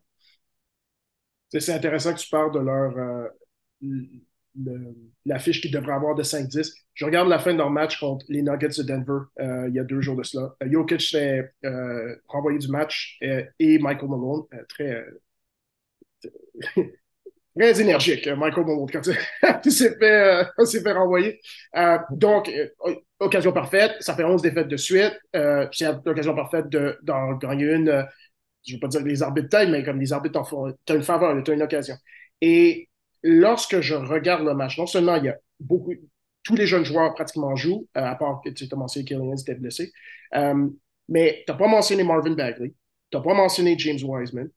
C'est 1.58 1.72
intéressant 1.72 2.14
que 2.14 2.18
tu 2.18 2.28
parles 2.30 2.52
de 2.52 2.60
leur 2.60 2.98
euh, 2.98 4.92
l'affiche 5.24 5.60
qu'ils 5.60 5.72
devraient 5.72 5.94
avoir 5.94 6.14
de 6.14 6.22
5-10. 6.22 6.72
Je 6.94 7.04
regarde 7.04 7.28
la 7.28 7.38
fin 7.38 7.52
de 7.52 7.58
leur 7.58 7.70
match 7.70 7.98
contre 7.98 8.24
les 8.28 8.42
Nuggets 8.42 8.68
de 8.78 8.82
Denver 8.82 9.24
euh, 9.40 9.68
il 9.68 9.74
y 9.74 9.78
a 9.78 9.84
deux 9.84 10.00
jours 10.00 10.16
de 10.16 10.22
cela. 10.22 10.54
Euh, 10.62 10.70
Jokic 10.70 11.00
s'est 11.00 11.52
renvoyé 12.28 12.58
du 12.58 12.68
match 12.68 13.18
et 13.20 13.78
Michael 13.78 14.08
Malone, 14.08 14.42
très 14.68 15.04
très 17.58 17.80
énergique, 17.80 18.26
euh, 18.26 18.36
Michael 18.36 18.66
Malone, 18.66 18.90
quand 18.90 19.00
il 19.64 19.72
s'est 19.72 19.96
fait, 19.98 20.44
euh, 20.58 20.66
fait 20.66 20.92
renvoyer. 20.92 21.40
Euh, 21.76 21.98
donc, 22.10 22.50
occasion 23.18 23.52
parfaite, 23.52 23.92
ça 24.00 24.14
fait 24.14 24.24
11 24.24 24.42
défaites 24.42 24.68
de 24.68 24.76
suite. 24.76 25.18
c'est 25.32 26.04
l'occasion 26.04 26.34
parfaite 26.34 26.68
d'en 27.02 27.34
gagner 27.34 27.72
une, 27.72 28.06
je 28.64 28.72
ne 28.72 28.76
veux 28.76 28.80
pas 28.80 28.88
dire 28.88 29.02
les 29.02 29.22
arbitres 29.22 29.48
taille, 29.48 29.70
mais 29.70 29.82
comme 29.82 30.00
les 30.00 30.12
arbitres 30.12 30.76
tu 30.86 30.92
as 30.92 30.96
une 30.96 31.02
faveur, 31.02 31.42
tu 31.42 31.50
as 31.50 31.54
une 31.54 31.62
occasion. 31.62 31.96
Et 32.40 32.88
lorsque 33.22 33.80
je 33.80 33.94
regarde 33.94 34.44
le 34.44 34.54
match, 34.54 34.78
non 34.78 34.86
seulement 34.86 35.16
il 35.16 35.24
y 35.24 35.28
a 35.28 35.36
beaucoup, 35.60 35.94
tous 36.42 36.56
les 36.56 36.66
jeunes 36.66 36.84
joueurs 36.84 37.14
pratiquement 37.14 37.54
jouent, 37.56 37.88
à 37.94 38.14
part 38.14 38.40
que 38.44 38.50
tu 38.50 38.66
as 38.70 38.76
mentionné 38.76 39.04
Killian 39.04 39.36
était 39.36 39.54
blessé, 39.54 39.92
mais 40.32 41.42
tu 41.46 41.52
n'as 41.52 41.58
pas 41.58 41.68
mentionné 41.68 42.04
Marvin 42.04 42.34
Bagley, 42.34 42.74
tu 43.10 43.16
n'as 43.16 43.22
pas 43.22 43.34
mentionné 43.34 43.76
James 43.78 43.98
Wiseman, 44.02 44.48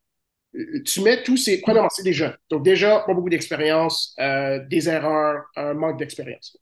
tu 0.85 1.01
mets 1.01 1.23
tous 1.23 1.37
ces. 1.37 1.61
Premièrement, 1.61 1.89
c'est 1.89 2.03
des 2.03 2.13
jeunes. 2.13 2.35
Donc, 2.49 2.63
déjà, 2.63 3.01
pas 3.01 3.13
beaucoup 3.13 3.29
d'expérience, 3.29 4.15
euh, 4.19 4.59
des 4.67 4.87
erreurs, 4.87 5.43
un 5.55 5.73
manque 5.73 5.99
d'expérience. 5.99 6.57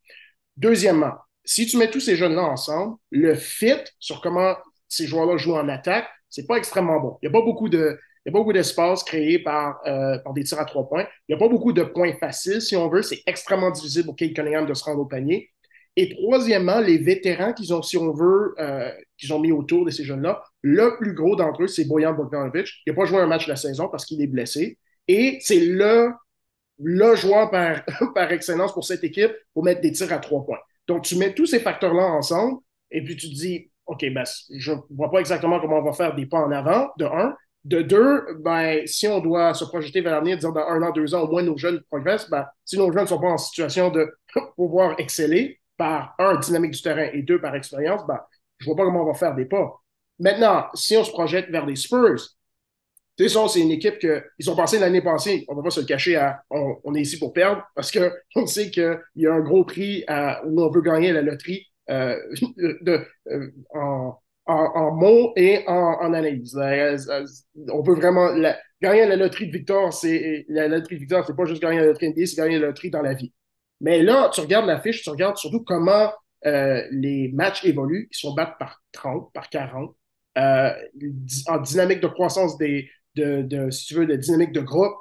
Deuxièmement, 0.58 1.14
si 1.46 1.68
tu 1.68 1.78
mets 1.78 1.90
tous 1.90 2.00
ces 2.00 2.16
jeunes-là 2.16 2.44
ensemble, 2.44 2.98
le 3.12 3.36
fit 3.36 3.84
sur 4.00 4.22
comment 4.22 4.56
ces 4.88 5.08
joueurs-là 5.08 5.38
jouent 5.38 5.56
en 5.56 5.70
attaque, 5.70 6.08
c'est 6.34 6.48
pas 6.48 6.58
extrêmement 6.58 7.00
bon. 7.00 7.18
Il 7.22 7.30
n'y 7.30 7.36
a 7.36 7.40
pas 7.40 7.46
beaucoup 7.46 7.70
de. 7.70 8.00
Il 8.26 8.30
y 8.30 8.36
a 8.36 8.40
beaucoup 8.40 8.54
d'espace 8.54 9.04
créé 9.04 9.38
par, 9.38 9.82
euh, 9.86 10.18
par 10.20 10.34
des 10.34 10.44
tirs 10.44 10.60
à 10.60 10.66
trois 10.66 10.88
points. 10.88 11.06
Il 11.28 11.36
n'y 11.36 11.36
a 11.36 11.38
pas 11.38 11.50
beaucoup 11.50 11.74
de 11.74 11.84
points 11.84 12.14
faciles, 12.14 12.62
si 12.62 12.76
on 12.76 12.90
veut. 12.90 13.02
C'est 13.02 13.22
extrêmement 13.28 13.70
difficile 13.70 14.06
pour 14.06 14.16
Kate 14.16 14.34
Cunningham 14.34 14.66
de 14.66 14.74
se 14.74 14.84
rendre 14.84 15.02
au 15.02 15.06
panier. 15.06 15.52
Et 15.96 16.10
troisièmement, 16.10 16.80
les 16.80 16.98
vétérans 16.98 17.54
qu'ils 17.54 17.74
ont, 17.74 17.82
si 17.84 17.98
on 17.98 18.14
veut, 18.14 18.56
euh, 18.60 18.90
qu'ils 19.18 19.32
ont 19.34 19.40
mis 19.40 19.52
autour 19.52 19.86
de 19.86 19.92
ces 19.92 20.06
jeunes-là, 20.06 20.42
le 20.62 20.98
plus 20.98 21.14
gros 21.14 21.36
d'entre 21.36 21.64
eux, 21.64 21.68
c'est 21.68 21.86
Boyan 21.86 22.14
Bogdanovic. 22.14 22.68
Il 22.88 22.94
n'a 22.94 22.96
pas 22.96 23.06
joué 23.06 23.20
un 23.20 23.28
match 23.28 23.46
de 23.46 23.52
la 23.52 23.58
saison 23.58 23.90
parce 23.90 24.06
qu'il 24.06 24.22
est 24.22 24.28
blessé. 24.28 24.80
Et 25.08 25.38
c'est 25.42 25.60
le, 25.60 26.12
le 26.80 27.16
joueur 27.16 27.52
par, 27.52 27.84
par 28.16 28.32
excellence 28.32 28.74
pour 28.74 28.86
cette 28.86 29.04
équipe 29.04 29.34
pour 29.54 29.64
mettre 29.64 29.82
des 29.82 29.92
tirs 29.92 30.12
à 30.14 30.18
trois 30.20 30.44
points. 30.46 30.60
Donc, 30.88 31.04
tu 31.04 31.18
mets 31.18 31.34
tous 31.34 31.46
ces 31.46 31.60
facteurs-là 31.60 32.06
ensemble 32.06 32.60
et 32.90 33.04
puis 33.04 33.18
tu 33.18 33.30
te 33.30 33.36
dis, 33.36 33.70
OK, 33.86 34.06
ben, 34.14 34.24
je 34.50 34.72
ne 34.72 34.78
vois 34.92 35.12
pas 35.12 35.20
exactement 35.20 35.60
comment 35.60 35.80
on 35.80 35.84
va 35.84 35.94
faire 35.94 36.16
des 36.16 36.26
pas 36.26 36.40
en 36.40 36.52
avant, 36.52 36.90
de 36.98 37.06
un. 37.06 37.36
De 37.66 37.82
deux, 37.82 38.26
ben, 38.40 38.86
si 38.86 39.08
on 39.08 39.20
doit 39.20 39.54
se 39.54 39.64
projeter 39.64 40.02
vers 40.02 40.14
l'avenir, 40.14 40.38
dire 40.38 40.52
dans 40.52 40.68
un 40.68 40.82
an, 40.82 40.92
deux 40.92 41.16
ans, 41.16 41.22
au 41.22 41.32
moins 41.32 41.44
nos 41.44 41.58
jeunes 41.58 41.82
progressent, 41.90 42.30
ben, 42.30 42.46
si 42.66 42.78
nos 42.78 42.92
jeunes 42.92 43.04
ne 43.04 43.08
sont 43.08 43.20
pas 43.20 43.30
en 43.30 43.38
situation 43.38 43.90
de 43.90 44.14
pouvoir 44.56 44.96
exceller 45.00 45.60
par, 45.78 46.14
un, 46.20 46.38
dynamique 46.38 46.72
du 46.72 46.82
terrain 46.82 47.10
et 47.14 47.22
deux, 47.22 47.40
par 47.40 47.56
expérience, 47.56 48.06
ben, 48.06 48.20
je 48.60 48.66
ne 48.70 48.74
vois 48.74 48.84
pas 48.84 48.86
comment 48.86 49.04
on 49.04 49.12
va 49.12 49.18
faire 49.18 49.36
des 49.36 49.46
pas. 49.46 49.82
Maintenant, 50.20 50.66
si 50.74 50.98
on 50.98 51.04
se 51.04 51.12
projette 51.12 51.50
vers 51.50 51.66
les 51.66 51.76
Spurs, 51.76 52.22
tu 53.18 53.30
sais, 53.30 53.48
c'est 53.48 53.62
une 53.62 53.72
équipe 53.72 54.00
qu'ils 54.00 54.50
ont 54.50 54.56
passé 54.56 54.80
l'année 54.80 55.02
passée. 55.02 55.46
On 55.48 55.54
ne 55.54 55.58
va 55.58 55.64
pas 55.64 55.70
se 55.70 55.82
le 55.82 55.86
cacher 55.86 56.16
à 56.16 56.44
on, 56.50 56.96
est 56.96 57.02
ici 57.02 57.20
pour 57.20 57.32
perdre 57.32 57.64
parce 57.76 57.92
qu'on 57.92 58.46
sait 58.48 58.72
qu'il 58.72 59.00
y 59.16 59.28
a 59.28 59.34
un 59.34 59.42
gros 59.42 59.64
prix 59.64 60.04
où 60.46 60.62
on 60.62 60.70
veut 60.70 60.82
gagner 60.82 61.12
la 61.12 61.22
loterie 61.22 61.68
de, 61.88 63.06
euh, 63.28 63.52
en, 63.74 64.18
en, 64.46 64.92
mots 64.92 65.34
et 65.36 65.64
en, 65.68 66.00
analyse. 66.02 66.56
Euh, 66.58 66.98
on 67.70 67.84
peut 67.84 67.96
vraiment 67.96 68.30
gagner 68.82 69.06
la 69.06 69.16
loterie 69.16 69.48
de 69.48 69.52
victoire, 69.52 69.94
c'est 69.94 70.46
la 70.50 70.68
loterie 70.68 70.96
de 70.96 71.02
victoire, 71.02 71.26
c'est 71.26 71.36
pas 71.36 71.46
juste 71.46 71.62
gagner 71.62 71.80
la 71.80 71.88
loterie 71.88 72.10
NBA, 72.10 72.26
c'est 72.26 72.38
gagner 72.38 72.60
la 72.60 72.68
loterie 72.68 72.90
dans 72.90 73.02
la 73.02 73.14
vie. 73.14 73.34
Mais 73.82 74.02
là, 74.02 74.30
tu 74.34 74.42
regardes 74.42 74.66
la 74.66 74.80
fiche, 74.80 75.04
tu 75.04 75.10
regardes 75.10 75.38
surtout 75.38 75.64
comment 75.64 76.12
les 76.46 77.32
matchs 77.34 77.64
évoluent. 77.64 78.10
Ils 78.12 78.18
sont 78.18 78.34
battus 78.34 78.56
par 78.60 78.82
30, 78.92 79.32
par 79.34 79.50
40. 79.50 79.96
en 80.36 81.58
dynamique 81.62 82.02
de 82.02 82.08
croissance 82.08 82.58
des, 82.58 82.90
de, 83.16 83.42
de, 83.44 83.70
si 83.70 83.88
tu 83.88 83.96
veux, 83.96 84.06
de 84.06 84.16
dynamique 84.16 84.52
de 84.52 84.60
groupe, 84.60 84.94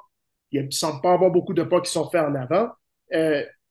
il 0.51 0.65
ne 0.65 0.71
semble 0.71 1.01
pas 1.01 1.13
avoir 1.13 1.31
beaucoup 1.31 1.53
de 1.53 1.63
pas 1.63 1.81
qui 1.81 1.91
sont 1.91 2.09
faits 2.09 2.21
en 2.21 2.35
avant. 2.35 2.69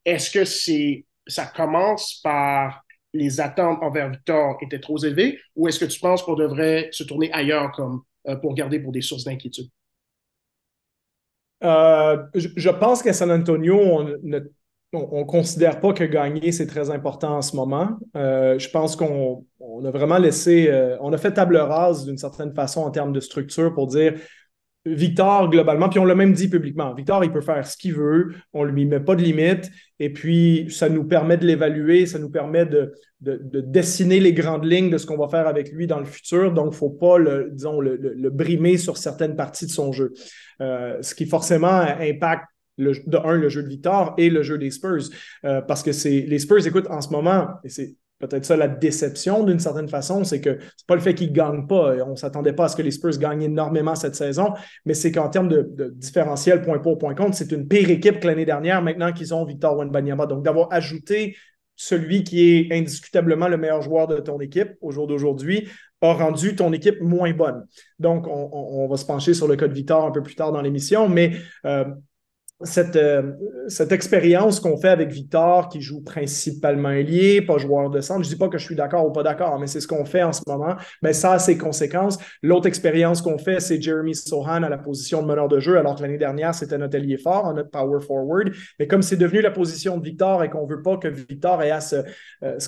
Est-ce 0.05 0.31
que 0.31 0.45
c'est 0.45 1.07
ça 1.27 1.47
commence 1.47 2.21
par 2.23 2.83
les 3.13 3.41
attentes 3.41 3.83
envers 3.83 4.11
Victor 4.11 4.57
étaient 4.63 4.81
trop 4.81 4.99
élevées 4.99 5.39
ou 5.57 5.69
est-ce 5.69 5.79
que 5.79 5.85
tu 5.85 6.01
penses 6.01 6.23
qu'on 6.23 6.35
devrait 6.35 6.89
se 6.93 7.05
tourner 7.05 7.33
ailleurs 7.33 7.73
comme 7.73 8.03
euh, 8.29 8.37
pour 8.37 8.55
garder 8.55 8.79
pour 8.79 8.93
des 8.93 9.01
sources 9.01 9.25
d'inquiétude? 9.25 9.69
Euh, 11.65 12.17
je, 12.35 12.71
pense 12.71 13.03
qu'à 13.03 13.13
San 13.13 13.31
Antonio, 13.31 13.79
on 13.79 15.19
ne 15.19 15.25
considère 15.25 15.81
pas 15.81 15.93
que 15.93 16.03
gagner, 16.03 16.51
c'est 16.51 16.67
très 16.67 16.91
important 16.91 17.37
en 17.37 17.43
ce 17.43 17.55
moment. 17.55 17.91
Euh, 18.17 18.59
je 18.59 18.69
pense 18.69 18.97
qu'on 18.97 19.45
a 19.85 19.91
vraiment 19.93 20.19
laissé, 20.19 20.69
on 21.01 21.13
a 21.13 21.19
fait 21.19 21.33
table 21.33 21.57
rase 21.57 22.05
d'une 22.05 22.19
certaine 22.19 22.53
façon 22.53 22.81
en 22.81 22.91
termes 22.91 23.13
de 23.13 23.21
structure 23.21 23.73
pour 23.75 23.87
dire 23.87 24.15
Victor, 24.85 25.49
globalement, 25.49 25.89
puis 25.89 26.01
on 26.01 26.05
l'a 26.05 26.17
même 26.17 26.33
dit 26.33 26.49
publiquement, 26.49 26.93
Victor, 26.93 27.23
il 27.25 27.31
peut 27.31 27.41
faire 27.41 27.65
ce 27.65 27.77
qu'il 27.77 27.95
veut, 27.95 28.35
on 28.53 28.65
ne 28.65 28.71
lui 28.71 28.85
met 28.85 28.99
pas 28.99 29.15
de 29.15 29.23
limite, 29.23 29.71
et 30.01 30.13
puis 30.13 30.67
ça 30.71 30.89
nous 30.89 31.05
permet 31.05 31.37
de 31.37 31.47
l'évaluer, 31.47 32.05
ça 32.07 32.19
nous 32.19 32.31
permet 32.31 32.67
de, 32.67 32.93
dessiner 33.21 34.19
les 34.19 34.33
grandes 34.33 34.65
lignes 34.65 34.91
de 34.91 34.99
ce 34.99 35.07
qu'on 35.07 35.17
va 35.17 35.29
faire 35.29 35.47
avec 35.47 35.71
lui 35.71 35.87
dans 35.87 36.01
le 36.01 36.05
futur, 36.05 36.53
donc 36.53 36.67
il 36.67 36.71
ne 36.71 36.75
faut 36.75 36.91
pas 36.91 37.19
le, 37.19 37.51
disons, 37.53 37.81
le, 37.81 38.31
brimer 38.31 38.77
sur 38.77 38.97
certaines 38.97 39.37
parties 39.37 39.67
de 39.67 39.71
son 39.71 39.93
jeu. 39.93 40.13
Euh, 40.61 40.99
ce 41.01 41.15
qui 41.15 41.27
forcément 41.27 41.69
impacte 41.69 42.47
le, 42.77 42.95
de 43.07 43.17
un, 43.19 43.37
le 43.37 43.49
jeu 43.49 43.63
de 43.63 43.69
Victor 43.69 44.15
et 44.19 44.31
le 44.31 44.43
jeu 44.43 44.59
des 44.59 44.73
Spurs. 44.73 45.05
Euh, 45.45 45.61
parce 45.61 45.85
que 45.85 45.93
c'est 45.93 46.23
les 46.23 46.41
Spurs, 46.41 46.67
écoute, 46.67 46.87
en 46.91 47.01
ce 47.01 47.11
moment, 47.11 47.49
et 47.63 47.69
c'est 47.69 47.95
peut-être 48.29 48.45
ça 48.45 48.57
la 48.57 48.69
déception 48.69 49.43
d'une 49.43 49.59
certaine 49.59 49.89
façon, 49.89 50.23
c'est 50.23 50.41
que 50.41 50.59
c'est 50.77 50.87
pas 50.87 50.95
le 50.95 51.01
fait 51.01 51.15
qu'ils 51.15 51.31
ne 51.31 51.35
gagnent 51.35 51.67
pas. 51.67 51.97
On 52.07 52.13
ne 52.13 52.17
s'attendait 52.17 52.53
pas 52.53 52.67
à 52.67 52.69
ce 52.69 52.77
que 52.77 52.83
les 52.83 52.93
Spurs 52.93 53.19
gagnent 53.19 53.43
énormément 53.43 53.95
cette 53.95 54.15
saison, 54.15 54.55
mais 54.85 54.95
c'est 54.95 55.11
qu'en 55.11 55.29
termes 55.29 55.49
de, 55.49 55.93
différentiel 55.97 56.63
point 56.63 56.79
pour 56.79 56.99
point 56.99 57.15
contre, 57.15 57.37
c'est 57.37 57.51
une 57.51 57.67
pire 57.67 57.91
équipe 57.91 58.21
que 58.21 58.27
l'année 58.27 58.45
dernière 58.45 58.81
maintenant 58.81 59.13
qu'ils 59.13 59.35
ont 59.35 59.45
Victor 59.45 59.77
Wenbanyama. 59.77 60.27
Donc 60.27 60.45
d'avoir 60.45 60.73
ajouté 60.73 61.37
celui 61.75 62.23
qui 62.23 62.49
est 62.49 62.73
indiscutablement 62.73 63.49
le 63.49 63.57
meilleur 63.57 63.83
joueur 63.83 64.07
de 64.07 64.19
ton 64.19 64.39
équipe 64.41 64.75
au 64.81 64.93
jour 64.93 65.07
d'aujourd'hui 65.09 65.69
a 66.01 66.13
rendu 66.15 66.57
ton 66.57 66.73
équipe 66.73 67.01
moins 67.01 67.33
bonne. 67.33 67.65
Donc, 68.01 68.27
on, 68.29 68.89
va 68.89 68.97
se 68.97 69.05
pencher 69.05 69.35
sur 69.35 69.47
le 69.47 69.55
cas 69.55 69.69
de 69.69 69.73
Victor 69.73 70.05
un 70.05 70.11
peu 70.11 70.21
plus 70.21 70.35
tard 70.35 70.51
dans 70.51 70.61
l'émission, 70.61 71.09
mais 71.09 71.37
euh, 71.65 71.85
cette, 72.65 72.97
euh, 72.97 73.33
cette 73.69 73.93
expérience 73.93 74.61
qu'on 74.61 74.77
fait 74.77 74.89
avec 74.89 75.11
Victor, 75.11 75.69
qui 75.69 75.81
joue 75.81 76.03
principalement 76.03 76.91
ailier, 76.91 77.43
pas 77.43 77.59
joueur 77.59 77.91
de 77.91 78.01
centre, 78.01 78.23
je 78.23 78.29
ne 78.29 78.35
dis 78.35 78.39
pas 78.39 78.49
que 78.49 78.59
je 78.59 78.65
suis 78.65 78.77
d'accord 78.77 79.07
ou 79.07 79.13
pas 79.13 79.23
d'accord, 79.23 79.59
mais 79.59 79.67
c'est 79.67 79.81
ce 79.81 79.89
qu'on 79.89 80.05
fait 80.05 80.23
en 80.23 80.33
ce 80.33 80.43
moment, 80.47 80.77
mais 81.03 81.13
ça 81.13 81.33
a 81.33 81.39
ses 81.39 81.59
conséquences. 81.59 82.19
L'autre 82.43 82.67
expérience 82.67 83.23
qu'on 83.23 83.39
fait, 83.39 83.61
c'est 83.61 83.81
Jeremy 83.81 84.15
Sohan 84.15 84.63
à 84.63 84.69
la 84.69 84.79
position 84.79 85.23
de 85.23 85.27
meneur 85.27 85.49
de 85.49 85.61
jeu, 85.61 85.79
alors 85.79 85.97
que 85.97 86.03
l'année 86.03 86.19
dernière, 86.19 86.55
c'était 86.55 86.79
notre 86.79 86.97
allié 86.97 87.17
fort, 87.17 87.53
notre 87.55 87.71
power 87.71 88.01
forward. 88.01 88.53
Mais 88.79 88.87
comme 88.87 89.03
c'est 89.03 89.17
devenu 89.17 89.41
la 89.41 89.51
position 89.51 89.99
de 89.99 90.05
Victor 90.05 90.43
et 90.45 90.51
qu'on 90.51 90.67
ne 90.67 90.71
veut 90.71 90.83
pas 90.83 90.97
que 90.97 91.09
Victor 91.09 91.63
ait 91.63 91.71
à 91.71 91.81
se, 91.81 91.97
euh, 92.43 92.59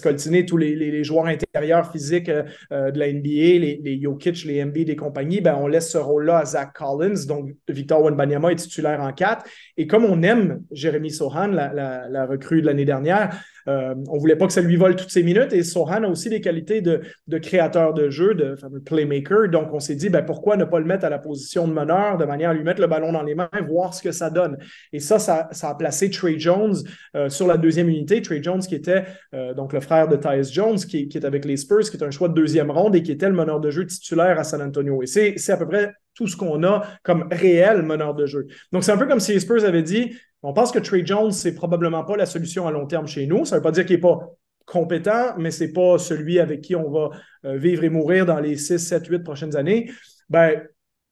tous 0.46 0.56
les, 0.56 0.74
les, 0.76 1.04
joueurs 1.04 1.26
intérieurs 1.26 1.90
physiques 1.90 2.28
euh, 2.28 2.90
de 2.90 2.98
la 2.98 3.12
NBA, 3.12 3.58
les, 3.58 3.80
les 3.82 4.00
Jokic, 4.00 4.44
les 4.44 4.64
MB 4.64 4.84
des 4.84 4.96
compagnies, 4.96 5.40
ben, 5.40 5.56
on 5.58 5.66
laisse 5.66 5.90
ce 5.90 5.98
rôle-là 5.98 6.38
à 6.38 6.44
Zach 6.44 6.72
Collins. 6.74 7.26
Donc, 7.26 7.50
Victor 7.68 8.02
Wenbanyama 8.02 8.52
est 8.52 8.56
titulaire 8.56 9.00
en 9.00 9.12
4. 9.12 9.44
Et 9.76 9.83
comme 9.86 10.04
on 10.04 10.22
aime 10.22 10.62
Jérémy 10.70 11.10
Sohan, 11.10 11.48
la, 11.48 12.26
recrue 12.26 12.60
de 12.60 12.66
l'année 12.66 12.84
dernière, 12.84 13.36
euh, 13.66 13.94
on 14.08 14.16
ne 14.16 14.20
voulait 14.20 14.36
pas 14.36 14.46
que 14.46 14.52
ça 14.52 14.60
lui 14.60 14.76
vole 14.76 14.94
toutes 14.96 15.10
ses 15.10 15.22
minutes. 15.22 15.52
Et 15.52 15.62
Sohan 15.62 16.04
a 16.04 16.08
aussi 16.08 16.28
des 16.28 16.40
qualités 16.40 16.80
de, 16.80 17.00
créateur 17.38 17.94
de 17.94 18.10
jeu, 18.10 18.34
de 18.34 18.56
playmaker. 18.84 19.48
Donc, 19.48 19.72
on 19.72 19.80
s'est 19.80 19.94
dit, 19.94 20.08
ben, 20.08 20.22
pourquoi 20.22 20.56
ne 20.56 20.64
pas 20.64 20.78
le 20.78 20.84
mettre 20.84 21.04
à 21.04 21.10
la 21.10 21.18
position 21.18 21.66
de 21.66 21.72
meneur 21.72 22.18
de 22.18 22.24
manière 22.24 22.50
à 22.50 22.54
lui 22.54 22.62
mettre 22.62 22.80
le 22.80 22.86
ballon 22.86 23.12
dans 23.12 23.22
les 23.22 23.34
mains, 23.34 23.48
voir 23.66 23.94
ce 23.94 24.02
que 24.02 24.12
ça 24.12 24.30
donne. 24.30 24.58
Et 24.92 25.00
ça, 25.00 25.18
ça, 25.18 25.48
a 25.50 25.74
placé 25.74 26.10
Trey 26.10 26.38
Jones 26.38 26.76
euh, 27.16 27.28
sur 27.28 27.46
la 27.46 27.56
deuxième 27.56 27.88
unité. 27.88 28.20
Trey 28.22 28.42
Jones, 28.42 28.60
qui 28.60 28.74
était 28.74 29.04
euh, 29.34 29.54
donc 29.54 29.72
le 29.72 29.80
frère 29.80 30.08
de 30.08 30.16
Tyus 30.16 30.52
Jones, 30.52 30.76
qui, 30.76 31.08
qui, 31.08 31.18
est 31.18 31.24
avec 31.24 31.44
les 31.44 31.56
Spurs, 31.56 31.90
qui 31.90 31.96
est 31.96 32.04
un 32.04 32.10
choix 32.10 32.28
de 32.28 32.34
deuxième 32.34 32.70
ronde 32.70 32.94
et 32.94 33.02
qui 33.02 33.12
était 33.12 33.28
le 33.28 33.34
meneur 33.34 33.60
de 33.60 33.70
jeu 33.70 33.86
titulaire 33.86 34.38
à 34.38 34.44
San 34.44 34.60
Antonio. 34.62 35.02
Et 35.02 35.06
c'est 35.06 35.52
à 35.52 35.56
peu 35.56 35.66
près 35.66 35.92
tout 36.14 36.26
ce 36.26 36.36
qu'on 36.36 36.62
a 36.64 36.82
comme 37.02 37.28
réel 37.30 37.82
meneur 37.82 38.14
de 38.14 38.26
jeu. 38.26 38.46
Donc, 38.72 38.84
c'est 38.84 38.92
un 38.92 38.96
peu 38.96 39.06
comme 39.06 39.20
si 39.20 39.38
Spurs 39.40 39.64
avaient 39.64 39.82
dit 39.82 40.14
on 40.46 40.52
pense 40.52 40.72
que 40.72 40.78
Trey 40.78 41.02
Jones, 41.06 41.32
c'est 41.32 41.54
probablement 41.54 42.04
pas 42.04 42.16
la 42.16 42.26
solution 42.26 42.66
à 42.66 42.70
long 42.70 42.86
terme 42.86 43.06
chez 43.06 43.26
nous. 43.26 43.46
Ça 43.46 43.56
ne 43.56 43.60
veut 43.60 43.62
pas 43.62 43.70
dire 43.70 43.86
qu'il 43.86 43.96
n'est 43.96 44.02
pas 44.02 44.36
compétent, 44.66 45.34
mais 45.38 45.50
ce 45.50 45.64
n'est 45.64 45.72
pas 45.72 45.98
celui 45.98 46.38
avec 46.38 46.60
qui 46.60 46.76
on 46.76 46.90
va 46.90 47.10
euh, 47.46 47.56
vivre 47.56 47.82
et 47.82 47.88
mourir 47.88 48.26
dans 48.26 48.40
les 48.40 48.56
6, 48.56 48.78
7, 48.78 49.06
8 49.06 49.20
prochaines 49.20 49.56
années. 49.56 49.90
Ben, 50.28 50.62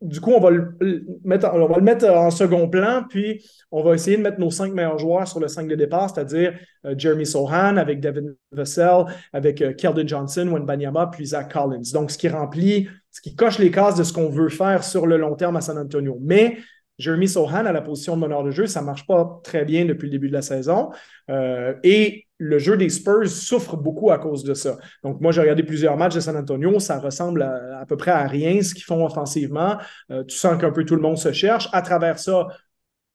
du 0.02 0.20
coup, 0.20 0.32
on 0.32 0.40
va, 0.40 0.50
le 0.50 0.76
mettre, 1.24 1.48
on 1.52 1.66
va 1.66 2.20
en 2.20 2.30
second 2.30 2.68
plan, 2.68 3.04
puis 3.08 3.42
on 3.70 3.82
va 3.82 3.94
essayer 3.94 4.16
de 4.16 4.22
mettre 4.22 4.40
nos 4.40 4.50
cinq 4.50 4.74
meilleurs 4.74 4.98
joueurs 4.98 5.28
sur 5.28 5.38
le 5.38 5.48
5 5.48 5.68
de 5.68 5.76
départ, 5.76 6.10
c'est-à-dire 6.10 6.54
euh, 6.84 6.94
Jeremy 6.98 7.24
Sohan 7.24 7.76
avec 7.76 8.00
Devin 8.00 8.32
Vassell, 8.50 9.04
avec 9.32 9.62
euh, 9.62 9.72
Keldon 9.72 10.06
Johnson, 10.06 10.48
Wenbanyama, 10.52 11.06
puis 11.06 11.26
Zach 11.26 11.52
Collins. 11.52 11.92
Donc, 11.92 12.10
ce 12.10 12.18
qui 12.18 12.28
remplit, 12.28 12.88
ce 13.12 13.20
qui 13.20 13.36
coche 13.36 13.58
les 13.58 13.70
cases 13.70 13.94
de 13.94 14.02
ce 14.02 14.12
qu'on 14.12 14.30
veut 14.30 14.48
faire 14.48 14.82
sur 14.82 15.06
le 15.06 15.18
long 15.18 15.36
terme 15.36 15.56
à 15.56 15.60
San 15.60 15.78
Antonio. 15.78 16.18
Mais 16.20 16.56
Jeremy 16.98 17.28
Sohan 17.28 17.66
à 17.66 17.72
la 17.72 17.80
position 17.82 18.16
de 18.16 18.22
meneur 18.22 18.42
de 18.42 18.50
jeu, 18.50 18.66
ça 18.66 18.80
ne 18.80 18.86
marche 18.86 19.06
pas 19.06 19.40
très 19.44 19.64
bien 19.64 19.84
depuis 19.84 20.06
le 20.06 20.12
début 20.12 20.28
de 20.28 20.32
la 20.32 20.42
saison. 20.42 20.90
Euh, 21.30 21.74
et 21.82 22.26
le 22.38 22.58
jeu 22.58 22.76
des 22.76 22.88
Spurs 22.88 23.28
souffre 23.28 23.76
beaucoup 23.76 24.10
à 24.10 24.18
cause 24.18 24.44
de 24.44 24.54
ça. 24.54 24.76
Donc, 25.04 25.20
moi, 25.20 25.30
j'ai 25.30 25.40
regardé 25.40 25.62
plusieurs 25.62 25.96
matchs 25.96 26.14
de 26.14 26.20
San 26.20 26.36
Antonio. 26.36 26.80
Ça 26.80 26.98
ressemble 26.98 27.42
à, 27.42 27.84
peu 27.86 27.96
près 27.96 28.10
à 28.10 28.26
rien 28.26 28.62
ce 28.62 28.74
qu'ils 28.74 28.84
font 28.84 29.04
offensivement. 29.04 29.76
Euh, 30.10 30.24
tu 30.24 30.36
sens 30.36 30.60
qu'un 30.60 30.70
peu 30.70 30.84
tout 30.84 30.96
le 30.96 31.02
monde 31.02 31.18
se 31.18 31.32
cherche. 31.32 31.68
À 31.72 31.82
travers 31.82 32.18
ça, 32.18 32.48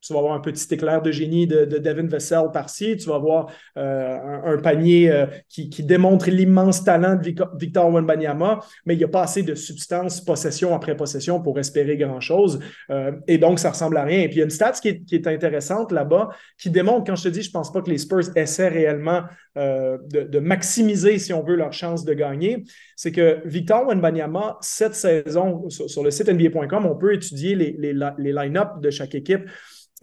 tu 0.01 0.13
vas 0.13 0.19
avoir 0.19 0.33
un 0.33 0.39
petit 0.39 0.73
éclair 0.73 1.01
de 1.01 1.11
génie 1.11 1.47
de, 1.47 1.65
Devin 1.65 2.07
Vessel 2.07 2.43
par-ci. 2.53 2.97
Tu 2.97 3.09
vas 3.09 3.15
avoir 3.15 3.47
euh, 3.77 4.17
un, 4.45 4.57
panier 4.57 5.09
euh, 5.09 5.25
qui, 5.49 5.69
démontre 5.83 6.29
l'immense 6.29 6.83
talent 6.83 7.15
de 7.15 7.33
Victor 7.59 7.91
Wenbanyama, 7.91 8.59
mais 8.85 8.93
il 8.93 8.97
n'y 8.97 9.03
a 9.03 9.09
pas 9.09 9.23
assez 9.23 9.43
de 9.43 9.55
substance 9.55 10.21
possession 10.21 10.75
après 10.75 10.95
possession 10.95 11.41
pour 11.41 11.59
espérer 11.59 11.97
grand-chose. 11.97 12.59
Euh, 12.89 13.11
et 13.27 13.37
donc, 13.37 13.59
ça 13.59 13.71
ressemble 13.71 13.97
à 13.97 14.03
rien. 14.03 14.19
Et 14.19 14.27
puis, 14.27 14.35
il 14.35 14.39
y 14.39 14.41
a 14.41 14.45
une 14.45 14.49
stat 14.49 14.73
qui 14.73 14.89
est, 14.89 15.27
intéressante 15.27 15.91
là-bas 15.91 16.29
qui 16.57 16.69
démontre, 16.69 17.05
quand 17.05 17.15
je 17.15 17.23
te 17.23 17.29
dis, 17.29 17.41
je 17.41 17.49
ne 17.49 17.53
pense 17.53 17.71
pas 17.71 17.81
que 17.81 17.89
les 17.89 17.97
Spurs 17.97 18.35
essaient 18.35 18.69
réellement 18.69 19.23
de, 19.55 20.39
maximiser, 20.39 21.17
si 21.17 21.33
on 21.33 21.43
veut, 21.43 21.55
leur 21.55 21.73
chance 21.73 22.05
de 22.05 22.13
gagner, 22.13 22.63
c'est 22.97 23.11
que 23.11 23.41
Victor 23.45 23.87
Wenbanyama, 23.87 24.57
cette 24.59 24.95
saison, 24.95 25.69
sur, 25.69 26.03
le 26.03 26.09
site 26.09 26.29
NBA.com, 26.29 26.87
on 26.87 26.95
peut 26.95 27.13
étudier 27.13 27.53
les, 27.55 27.93
line-up 27.93 28.81
de 28.81 28.89
chaque 28.89 29.13
équipe. 29.13 29.43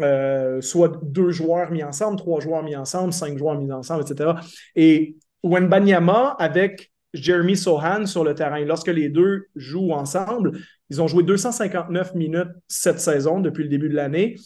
Euh, 0.01 0.61
soit 0.61 1.01
deux 1.03 1.31
joueurs 1.31 1.71
mis 1.73 1.83
ensemble, 1.83 2.17
trois 2.17 2.41
joueurs 2.41 2.63
mis 2.63 2.77
ensemble, 2.77 3.13
cinq 3.13 3.37
joueurs 3.37 3.61
mis 3.61 3.71
ensemble, 3.73 4.05
etc. 4.09 4.31
Et 4.77 5.17
Wenbanyama 5.43 6.37
avec 6.39 6.93
Jeremy 7.13 7.57
Sohan 7.57 8.07
sur 8.07 8.23
le 8.23 8.35
terrain, 8.35 8.65
lorsque 8.65 8.89
les 8.89 9.09
deux 9.09 9.47
jouent 9.57 9.93
ensemble, 9.93 10.61
ils 10.89 11.03
ont 11.03 11.09
joué 11.09 11.25
259 11.25 12.15
minutes 12.15 12.51
cette 12.69 13.01
saison 13.01 13.41
depuis 13.41 13.65
le 13.65 13.69
début 13.69 13.89
de 13.89 13.95
l'année. 13.95 14.37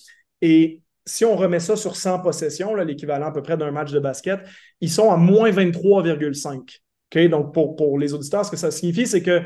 Et 0.41 0.83
si 1.05 1.27
on 1.27 1.37
remet 1.37 1.61
ça 1.61 1.77
sur 1.77 1.97
100 1.97 2.21
possessions, 2.21 2.75
l'équivalent 2.75 3.27
à 3.27 3.33
peu 3.33 3.43
près 3.43 3.59
d'un 3.59 3.71
match 3.73 3.93
de 3.93 4.01
basket, 4.01 4.41
ils 4.81 4.91
sont 4.91 5.11
à 5.11 5.17
moins 5.19 5.51
23,5. 5.51 6.81
Donc, 7.15 7.55
pour, 7.55 7.99
les 7.99 8.15
auditeurs, 8.15 8.45
ce 8.45 8.51
que 8.51 8.57
ça 8.57 8.71
signifie, 8.71 9.07
c'est 9.07 9.23
que 9.23 9.43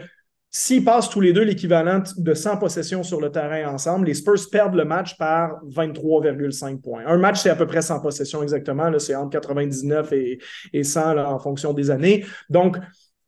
S'ils 0.55 0.85
passent 0.85 1.09
tous 1.09 1.23
les 1.23 1.33
deux 1.33 1.45
l'équivalent 1.45 2.03
de 2.19 2.35
100 2.35 2.59
possessions 2.59 3.03
sur 3.03 3.23
le 3.23 3.33
terrain 3.33 3.73
ensemble, 3.73 4.07
les 4.07 4.13
Spurs 4.13 4.51
perdent 4.51 4.75
le 4.75 4.85
match 4.85 5.17
par 5.17 5.59
23,5 5.65 6.83
points. 6.83 7.05
Un 7.07 7.17
match, 7.17 7.41
c'est 7.41 7.49
à 7.49 7.57
peu 7.57 7.67
près 7.67 7.81
100 7.81 8.01
possessions 8.01 8.43
exactement. 8.43 8.91
C'est 8.99 9.15
entre 9.15 9.31
99 9.31 10.13
et, 10.13 10.85
100 10.85 11.17
en 11.17 11.39
fonction 11.39 11.73
des 11.73 11.91
années. 11.91 12.27
Donc, 12.51 12.77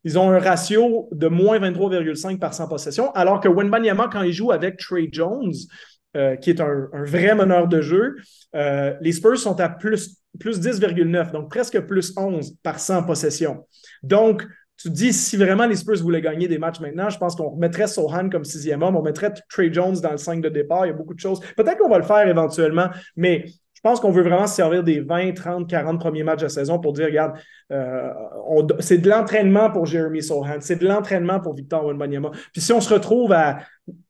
ils 0.04 0.18
ont 0.18 0.28
un 0.28 0.38
ratio 0.38 1.08
de 1.12 1.28
moins 1.28 1.58
23,5 1.58 2.38
par 2.38 2.52
100 2.52 2.68
possessions, 2.68 3.10
alors 3.12 3.40
que 3.40 3.48
Wenbanyama, 3.48 4.10
quand 4.12 4.20
il 4.20 4.34
joue 4.34 4.52
avec 4.52 4.76
Trey 4.76 5.08
Jones, 5.10 5.54
euh, 6.16 6.36
qui 6.36 6.50
est 6.50 6.60
un, 6.60 6.88
vrai 6.92 7.34
meneur 7.34 7.68
de 7.68 7.80
jeu, 7.80 8.16
euh, 8.54 8.94
les 9.00 9.12
Spurs 9.12 9.38
sont 9.38 9.58
à 9.60 9.68
plus, 9.68 10.18
plus 10.38 10.60
10,9, 10.60 11.32
donc 11.32 11.50
presque 11.50 11.80
plus 11.80 12.12
11 12.16 12.56
par 12.62 12.78
100 12.78 13.04
possessions. 13.04 13.66
Donc, 14.02 14.46
tu 14.76 14.90
dis, 14.90 15.12
si 15.12 15.36
vraiment 15.36 15.66
les 15.66 15.76
Spurs 15.76 16.02
voulaient 16.02 16.20
gagner 16.20 16.48
des 16.48 16.58
matchs 16.58 16.80
maintenant, 16.80 17.08
je 17.08 17.18
pense 17.18 17.36
qu'on 17.36 17.50
remettrait 17.50 17.86
Sohan 17.86 18.28
comme 18.28 18.44
sixième 18.44 18.82
homme, 18.82 18.96
on 18.96 19.02
mettrait 19.02 19.32
Trey 19.48 19.72
Jones 19.72 19.96
dans 20.00 20.10
le 20.10 20.16
5 20.18 20.40
de 20.40 20.48
départ. 20.48 20.86
Il 20.86 20.90
y 20.90 20.92
a 20.92 20.94
beaucoup 20.94 21.14
de 21.14 21.20
choses. 21.20 21.40
Peut-être 21.56 21.78
qu'on 21.78 21.88
va 21.88 21.98
le 21.98 22.04
faire 22.04 22.26
éventuellement, 22.26 22.90
mais 23.16 23.46
pense 23.84 24.00
qu'on 24.00 24.10
veut 24.10 24.22
vraiment 24.22 24.46
se 24.46 24.54
servir 24.56 24.82
des 24.82 25.00
20, 25.00 25.34
30, 25.34 25.68
40 25.68 26.00
premiers 26.00 26.24
matchs 26.24 26.42
de 26.42 26.48
saison 26.48 26.78
pour 26.78 26.94
dire, 26.94 27.04
regarde, 27.04 27.38
euh, 27.70 28.10
c'est 28.80 28.98
de 28.98 29.08
l'entraînement 29.08 29.70
pour 29.70 29.84
Jeremy 29.84 30.22
Sohan, 30.22 30.56
c'est 30.60 30.76
de 30.76 30.88
l'entraînement 30.88 31.38
pour 31.38 31.54
Victor 31.54 31.84
Wembanyama. 31.84 32.30
Puis 32.52 32.62
si 32.62 32.72
on 32.72 32.80
se 32.80 32.92
retrouve 32.92 33.32
à 33.32 33.58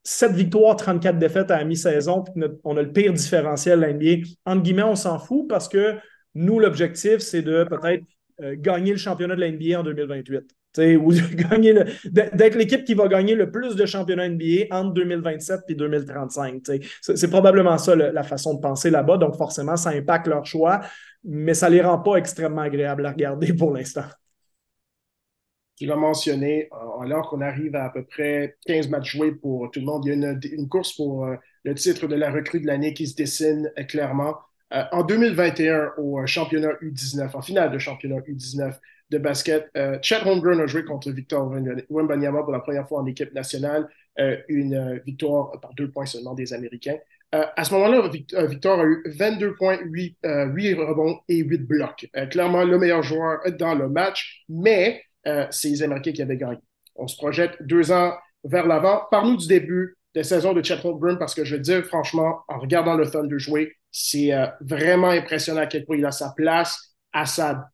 7 0.05 0.33
victoires, 0.33 0.77
34 0.77 1.19
défaites 1.19 1.51
à 1.51 1.59
la 1.59 1.65
mi-saison, 1.65 2.23
puis 2.23 2.45
on 2.63 2.77
a 2.77 2.83
le 2.83 2.93
pire 2.93 3.13
différentiel 3.13 3.81
de 3.81 3.87
l'NBA, 3.87 4.29
entre 4.47 4.63
guillemets, 4.63 4.85
on 4.85 4.95
s'en 4.95 5.19
fout 5.19 5.49
parce 5.49 5.69
que 5.69 5.97
nous, 6.35 6.61
l'objectif, 6.61 7.19
c'est 7.19 7.43
de 7.43 7.65
peut-être 7.65 8.05
euh, 8.43 8.55
gagner 8.57 8.93
le 8.93 8.99
championnat 8.99 9.35
de 9.35 9.41
l'NBA 9.41 9.79
en 9.79 9.83
2028. 9.83 10.45
Ou 10.79 11.13
d'être 11.13 12.57
l'équipe 12.57 12.85
qui 12.85 12.95
va 12.95 13.07
gagner 13.09 13.35
le 13.35 13.51
plus 13.51 13.77
de 13.77 13.87
championnats 13.87 14.29
NBA 14.29 14.67
entre 14.71 14.93
2027 14.95 15.61
et 15.69 15.75
2035. 15.75 16.63
C'est 17.01 17.31
probablement 17.31 17.79
ça 17.79 17.95
la 17.95 18.23
façon 18.23 18.55
de 18.55 18.61
penser 18.61 18.91
là-bas. 18.91 19.19
Donc, 19.19 19.37
forcément, 19.37 19.77
ça 19.77 19.91
impacte 19.91 20.27
leur 20.27 20.45
choix, 20.45 20.81
mais 21.23 21.55
ça 21.55 21.69
ne 21.69 21.75
les 21.75 21.83
rend 21.83 21.99
pas 21.99 22.17
extrêmement 22.17 22.63
agréables 22.63 23.07
à 23.07 23.13
regarder 23.13 23.53
pour 23.55 23.73
l'instant. 23.73 24.05
Tu 25.77 25.87
l'as 25.87 25.97
mentionné, 25.97 26.69
euh, 26.73 27.03
alors 27.03 27.29
qu'on 27.29 27.41
arrive 27.41 27.75
à 27.75 27.87
à 27.87 27.91
peu 27.91 28.05
près 28.05 28.57
15 28.67 28.89
matchs 28.91 29.17
joués 29.17 29.33
pour 29.33 29.71
tout 29.73 29.81
le 29.81 29.87
monde, 29.87 30.05
il 30.07 30.17
y 30.17 30.25
a 30.25 30.33
une, 30.53 30.69
course 30.69 30.95
pour 30.95 31.25
euh, 31.25 31.35
le 31.65 31.75
titre 31.75 32.07
de 32.07 32.15
la 32.15 32.31
recrue 32.31 32.61
de 32.61 32.67
l'année 32.67 32.95
qui 32.95 33.09
se 33.09 33.17
dessine 33.17 33.73
clairement. 33.89 34.37
en 34.71 35.03
2021, 35.03 35.95
au 35.99 36.25
championnat 36.27 36.75
U19, 36.81 37.37
en 37.37 37.43
finale 37.43 37.73
de 37.73 37.79
championnat 37.79 38.21
U19, 38.21 38.79
de 39.15 39.19
basket. 39.19 39.71
Euh, 39.77 39.99
Chad 40.03 40.27
Holmgren 40.27 40.61
a 40.61 40.67
joué 40.67 40.85
contre 40.85 41.11
Victor 41.11 41.51
Wembanyama 41.89 42.43
pour 42.43 42.53
la 42.53 42.61
première 42.61 42.87
fois 42.87 43.01
en 43.01 43.07
équipe 43.07 43.33
nationale, 43.33 43.89
euh, 44.19 44.37
une 44.49 44.75
euh, 44.75 44.99
victoire 45.07 45.59
par 45.61 45.73
deux 45.75 45.91
points 45.91 46.07
seulement 46.07 46.35
des 46.35 46.53
Américains. 46.53 46.99
à 47.33 47.65
ce 47.65 47.75
moment-là, 47.75 48.09
Victor 48.47 48.79
a 48.79 48.85
eu 48.85 49.03
22 49.07 49.55
points, 49.55 49.79
8, 49.83 50.19
8 50.23 50.75
rebonds 50.75 51.19
et 51.29 51.39
8 51.39 51.67
blocs. 51.67 52.09
clairement 52.31 52.63
le 52.63 52.79
meilleur 52.79 53.03
joueur 53.03 53.41
dans 53.59 53.75
le 53.75 53.89
match, 53.89 54.45
mais 54.49 55.03
c'est 55.51 55.69
les 55.71 55.83
Américains 55.83 56.13
qui 56.13 56.23
avaient 56.23 56.37
gagné. 56.37 56.61
On 56.95 57.09
se 57.09 57.17
projette 57.17 57.57
deux 57.61 57.91
ans 57.91 58.13
vers 58.45 58.69
l'avant. 58.69 59.03
Parle-nous 59.11 59.39
du 59.39 59.49
début 59.49 59.97
de 60.15 60.23
saison 60.23 60.53
de 60.53 60.63
Chad 60.63 60.79
Holmgren 60.85 61.19
parce 61.19 61.35
que 61.35 61.45
je 61.45 61.57
veux 61.57 61.61
dire, 61.61 61.85
franchement, 61.85 62.43
en 62.47 62.61
regardant 62.61 62.95
le 62.95 63.11
Thunder 63.11 63.41
jouer, 63.41 63.73
c'est 63.91 64.31
vraiment 64.61 65.11
impressionnant 65.11 65.63
à 65.63 65.67
quel 65.67 65.85
point 65.85 65.97
il 65.97 66.07
a 66.07 66.13
sa 66.13 66.33
place 66.37 66.95
à 67.13 67.27
sa 67.27 67.69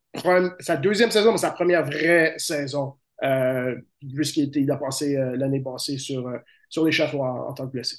sa 0.61 0.77
deuxième 0.77 1.11
saison, 1.11 1.33
mais 1.33 1.39
sa 1.39 1.51
première 1.51 1.85
vraie 1.85 2.35
saison, 2.37 2.95
euh, 3.23 3.77
puisqu'il 4.15 4.71
a 4.71 4.77
passé 4.77 5.17
euh, 5.17 5.37
l'année 5.37 5.61
passée 5.61 5.99
sur, 5.99 6.27
euh, 6.27 6.39
sur 6.69 6.85
l'échafauds 6.85 7.23
en, 7.23 7.53
tant 7.53 7.67
que 7.67 7.73
blessé. 7.73 7.97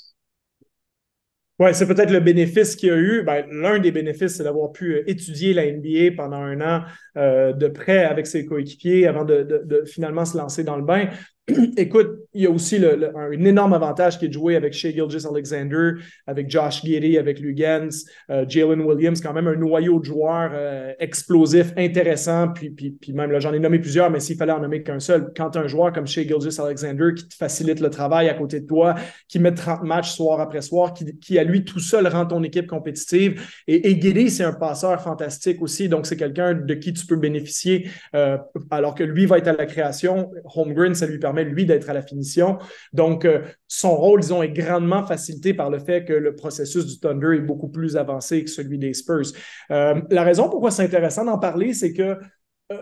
Oui, 1.60 1.70
c'est 1.74 1.86
peut-être 1.86 2.10
le 2.10 2.20
bénéfice 2.20 2.76
qu'il 2.76 2.92
a 2.92 2.98
eu. 2.98 3.24
Ben, 3.24 3.46
L'un 3.52 3.78
des 3.78 3.92
bénéfices, 3.92 4.38
c'est 4.38 4.44
d'avoir 4.44 4.72
pu 4.72 4.96
euh, 4.96 5.04
étudier 5.06 5.54
la 5.54 5.72
NBA 5.72 6.16
pendant 6.18 6.38
un 6.38 6.60
an 6.62 6.84
de 7.16 7.68
près 7.68 8.04
avec 8.06 8.26
ses 8.26 8.46
coéquipiers 8.46 9.06
avant 9.06 9.26
de, 9.26 9.84
finalement 9.86 10.26
se 10.26 10.38
lancer 10.38 10.64
dans 10.64 10.78
le 10.78 10.84
bain. 10.84 11.10
Écoute, 11.78 12.22
il 12.34 12.44
y 12.44 12.46
a 12.46 12.52
aussi 12.52 12.78
un, 12.78 13.32
énorme 13.32 13.74
avantage 13.74 14.20
qui 14.20 14.26
est 14.26 14.28
de 14.28 14.34
jouer 14.34 14.56
avec 14.56 14.74
Shea 14.74 14.92
Gilgis 14.92 15.26
Alexander, 15.28 15.94
avec 16.28 16.50
Josh 16.50 16.84
Giddy, 16.84 17.18
avec 17.18 17.40
Lugans, 17.40 17.90
euh, 18.30 18.46
Jalen 18.48 18.82
Williams, 18.82 19.20
quand 19.22 19.34
même 19.34 19.48
un 19.48 19.56
noyau 19.56 20.00
de 20.00 20.06
joueurs 20.06 20.52
euh, 20.54 20.94
explosifs, 21.00 21.74
intéressants. 21.78 22.50
Puis, 22.50 22.70
puis, 22.70 22.92
puis 22.92 23.14
même, 23.14 23.38
j'en 23.40 23.54
ai 23.54 23.60
nommé 23.60 23.80
plusieurs, 23.80 24.12
mais 24.12 24.20
s'il 24.20 24.38
fallait 24.38 24.52
en 24.52 24.60
nommer 24.60 24.84
qu'un 24.84 25.00
seul, 25.00 25.32
quand 25.36 25.58
un 25.58 25.68
joueur 25.68 25.92
comme 25.92 26.06
Shea 26.06 26.24
Gilgis 26.28 26.62
Alexander 26.62 27.10
qui 27.16 27.28
te 27.28 27.34
facilite 27.34 27.80
le 27.80 27.90
travail 27.90 28.30
à 28.30 28.36
côté 28.36 28.60
de 28.60 28.68
toi, 28.68 28.94
qui 29.28 29.40
met 29.40 29.54
30 29.54 29.84
matchs 29.84 30.12
soir 30.12 30.40
après 30.40 30.62
soir, 30.62 30.94
qui, 30.94 31.40
à 31.40 31.44
lui 31.44 31.66
tout 31.66 31.80
seul 31.80 32.08
rend 32.08 32.28
ton 32.28 32.44
équipe 32.44 32.68
compétitive. 32.68 33.42
Et, 33.68 33.90
et 33.90 34.00
Giddy, 34.00 34.30
c'est 34.30 34.44
un 34.44 34.54
passeur 34.54 35.02
fantastique 35.02 35.62
aussi, 35.62 35.90
donc 35.90 36.06
c'est 36.06 36.18
quelqu'un 36.18 36.54
de 36.54 36.74
qui 36.76 36.94
tu 36.94 37.06
peux 37.08 37.16
bénéficier 37.16 37.90
euh, 38.16 38.38
alors 38.70 38.94
que 38.94 39.04
lui 39.04 39.26
va 39.26 39.40
être 39.40 39.48
à 39.48 39.54
la 39.54 39.66
création. 39.66 40.32
Holmgren, 40.56 40.94
ça 40.94 41.08
lui 41.08 41.18
permet 41.18 41.31
lui, 41.32 41.66
d'être 41.66 41.90
à 41.90 41.94
la 41.94 42.02
finition. 42.02 42.58
Donc, 42.94 43.26
euh, 43.26 43.42
son 43.68 43.96
rôle, 43.96 44.22
disons, 44.22 44.44
est 44.44 44.50
grandement 44.50 45.06
facilité 45.06 45.54
par 45.54 45.70
le 45.70 45.80
fait 45.80 46.06
que 46.06 46.14
le 46.14 46.36
processus 46.36 46.86
du 46.86 47.00
Thunder 47.00 47.38
est 47.38 47.42
beaucoup 47.42 47.70
plus 47.70 47.98
avancé 47.98 48.44
que 48.44 48.50
celui 48.50 48.78
des 48.78 48.94
Spurs. 48.94 49.32
Euh, 49.72 50.02
la 50.10 50.24
raison 50.24 50.50
pourquoi 50.50 50.72
c'est 50.72 50.84
intéressant 50.84 51.26
d'en 51.26 51.38
parler, 51.40 51.74
c'est 51.74 51.94
que 51.94 52.18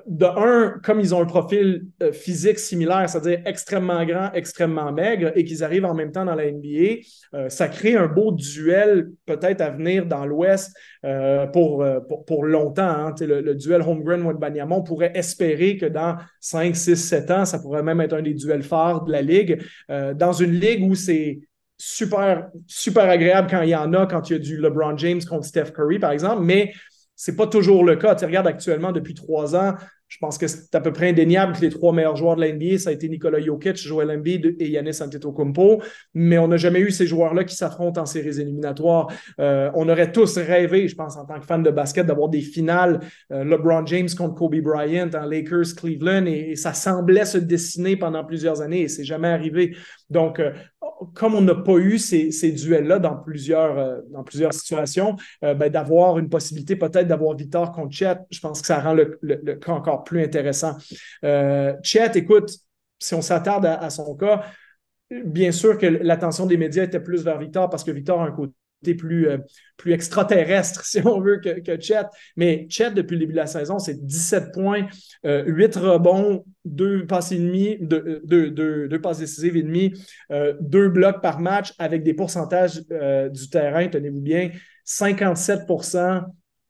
de 0.08 0.26
un, 0.26 0.80
comme 0.84 1.00
ils 1.00 1.14
ont 1.16 1.22
un 1.22 1.26
profil 1.26 1.86
euh, 2.02 2.12
physique 2.12 2.60
similaire, 2.60 3.10
c'est-à-dire 3.10 3.42
extrêmement 3.46 4.04
grand, 4.06 4.32
extrêmement 4.34 4.92
maigre, 4.92 5.32
et 5.36 5.44
qu'ils 5.44 5.64
arrivent 5.64 5.86
en 5.86 5.94
même 5.94 6.12
temps 6.12 6.26
dans 6.26 6.36
la 6.36 6.52
NBA, 6.52 7.02
euh, 7.34 7.50
ça 7.50 7.68
crée 7.68 7.96
un 7.96 8.08
beau 8.08 8.32
duel 8.32 9.12
peut-être 9.26 9.62
à 9.62 9.70
venir 9.70 10.06
dans 10.06 10.26
l'Ouest 10.26 10.76
pour, 11.54 11.86
pour, 12.28 12.44
longtemps. 12.44 12.84
Hein. 12.84 13.16
Le, 13.22 13.56
duel 13.56 13.82
Holmgren 13.82 14.34
Banyama, 14.34 14.76
on 14.76 14.84
pourrait 14.84 15.12
espérer 15.16 15.78
que 15.78 15.86
dans 15.86 16.18
5, 16.42 16.76
6, 16.76 16.96
7 16.96 17.32
ans, 17.32 17.46
ça 17.46 17.60
pourrait 17.60 17.84
même 17.84 18.02
être 18.02 18.14
un 18.14 18.22
des 18.22 18.34
duels 18.34 18.64
phares 18.64 19.06
de 19.06 19.12
la 19.12 19.22
Ligue. 19.22 19.62
dans 19.88 20.34
une 20.34 20.52
ligue 20.52 20.84
où 20.84 20.96
c'est 20.96 21.40
super, 21.80 22.50
super 22.68 23.10
agréable 23.10 23.48
quand 23.50 23.62
il 23.62 23.70
y 23.70 23.76
en 23.76 23.94
a, 23.94 24.06
quand 24.06 24.30
il 24.30 24.34
y 24.34 24.36
a 24.36 24.40
du 24.40 24.58
LeBron 24.58 24.98
James 24.98 25.22
contre 25.24 25.46
Steph 25.46 25.72
Curry, 25.72 25.98
par 25.98 26.12
exemple, 26.12 26.44
mais 26.44 26.74
c'est 27.20 27.36
pas 27.36 27.48
toujours 27.48 27.84
le 27.84 27.98
cas. 27.98 28.16
Tu 28.16 28.24
regardes 28.24 28.48
actuellement 28.48 28.94
depuis 28.94 29.14
trois 29.14 29.54
ans, 29.54 29.74
je 30.08 30.18
pense 30.22 30.38
que 30.38 30.48
c'est 30.48 30.74
à 30.74 30.80
peu 30.80 30.94
près 30.94 31.10
indéniable 31.10 31.54
que 31.54 31.60
les 31.60 31.70
trois 31.70 31.92
meilleurs 31.92 32.16
joueurs 32.16 32.38
de 32.38 32.46
l'NBA, 32.46 32.78
ça 32.78 32.92
a 32.92 32.94
été 32.94 33.10
Nikola 33.10 33.42
Jokic, 33.42 33.76
Joel 33.76 34.10
Embiid 34.10 34.56
et 34.58 34.70
Yannis 34.70 35.02
Antetokounmpo, 35.02 35.82
mais 36.14 36.38
on 36.38 36.48
n'a 36.48 36.56
jamais 36.56 36.80
eu 36.80 36.92
ces 36.92 37.06
joueurs-là 37.06 37.44
qui 37.44 37.58
s'affrontent 37.58 38.02
en 38.02 38.06
séries 38.06 38.40
éliminatoires. 38.40 39.08
Euh, 39.42 39.70
on 39.76 39.90
aurait 39.90 40.14
tous 40.14 40.38
rêvé, 40.38 40.88
je 40.88 40.96
pense, 40.96 41.18
en 41.18 41.26
tant 41.26 41.42
que 41.42 41.46
fan 41.46 41.62
de 41.62 41.72
basket, 41.72 42.08
d'avoir 42.08 42.30
des 42.30 42.40
finales 42.40 43.02
euh, 43.34 43.44
LeBron 43.44 43.86
James 43.86 44.10
contre 44.18 44.36
Kobe 44.36 44.56
Bryant 44.62 45.10
en 45.14 45.26
Lakers 45.26 45.76
Cleveland 45.76 46.26
et, 46.26 46.56
ça 46.56 46.74
semblait 46.74 47.26
se 47.26 47.38
dessiner 47.38 47.98
pendant 47.98 48.24
plusieurs 48.24 48.62
années 48.62 48.84
et 48.84 48.88
c'est 48.88 49.04
jamais 49.04 49.28
arrivé. 49.28 49.76
Donc, 50.10 50.40
euh, 50.40 50.54
comme 51.14 51.36
on 51.36 51.42
n'a 51.42 51.56
pas 51.56 51.78
eu 51.78 51.98
ces, 51.98 52.52
duels-là 52.52 53.00
dans 53.00 53.16
plusieurs, 53.16 54.02
dans 54.10 54.24
plusieurs 54.24 54.54
situations, 54.54 55.16
ben, 55.42 55.70
d'avoir 55.70 56.20
une 56.20 56.30
possibilité 56.30 56.76
peut-être 56.76 57.08
d'avoir 57.08 57.36
Victor 57.36 57.72
contre 57.72 57.96
Chet, 57.96 58.18
je 58.30 58.40
pense 58.40 58.62
que 58.62 58.68
ça 58.68 58.80
rend 58.80 58.94
le, 58.94 59.56
cas 59.56 59.72
encore 59.72 60.04
plus 60.04 60.22
intéressant. 60.22 60.76
Euh, 61.24 61.74
Chet, 61.84 62.12
écoute, 62.16 62.52
si 63.00 63.14
on 63.14 63.22
s'attarde 63.22 63.66
à, 63.66 63.90
son 63.90 64.16
cas, 64.16 64.44
bien 65.10 65.52
sûr 65.52 65.78
que 65.78 65.86
l'attention 65.86 66.46
des 66.46 66.58
médias 66.58 66.84
était 66.84 67.00
plus 67.00 67.24
vers 67.24 67.38
Victor 67.38 67.70
parce 67.70 67.84
que 67.84 67.92
Victor 67.92 68.22
a 68.22 68.26
un 68.26 68.32
côté 68.32 68.54
plus, 68.82 69.28
euh, 69.28 69.38
plus 69.78 69.94
extraterrestre, 69.94 70.84
si 70.86 71.00
on 71.06 71.20
veut, 71.20 71.40
que, 71.40 71.60
que 71.60 71.80
Chet. 71.80 72.06
Mais 72.36 72.68
Chet, 72.70 72.92
depuis 72.92 73.16
le 73.16 73.22
début 73.22 73.34
de 73.34 73.38
la 73.38 73.48
saison, 73.48 73.80
c'est 73.80 74.06
17 74.06 74.54
points, 74.54 74.88
8 75.24 75.78
euh, 75.78 75.92
rebonds, 75.94 76.46
2 76.66 77.06
passes 77.06 77.32
et 77.32 77.38
demi, 77.38 77.78
2, 77.82 79.00
passes 79.02 79.20
décisives 79.20 79.58
et 79.58 79.64
demi, 79.64 79.94
2 80.30 80.90
blocs 80.90 81.22
par 81.22 81.40
match 81.40 81.74
avec 81.80 82.04
des 82.04 82.14
pourcentages 82.14 82.82
du 83.32 83.50
terrain, 83.50 83.88
tenez-vous 83.88 84.22
bien, 84.22 84.52
57 84.84 85.68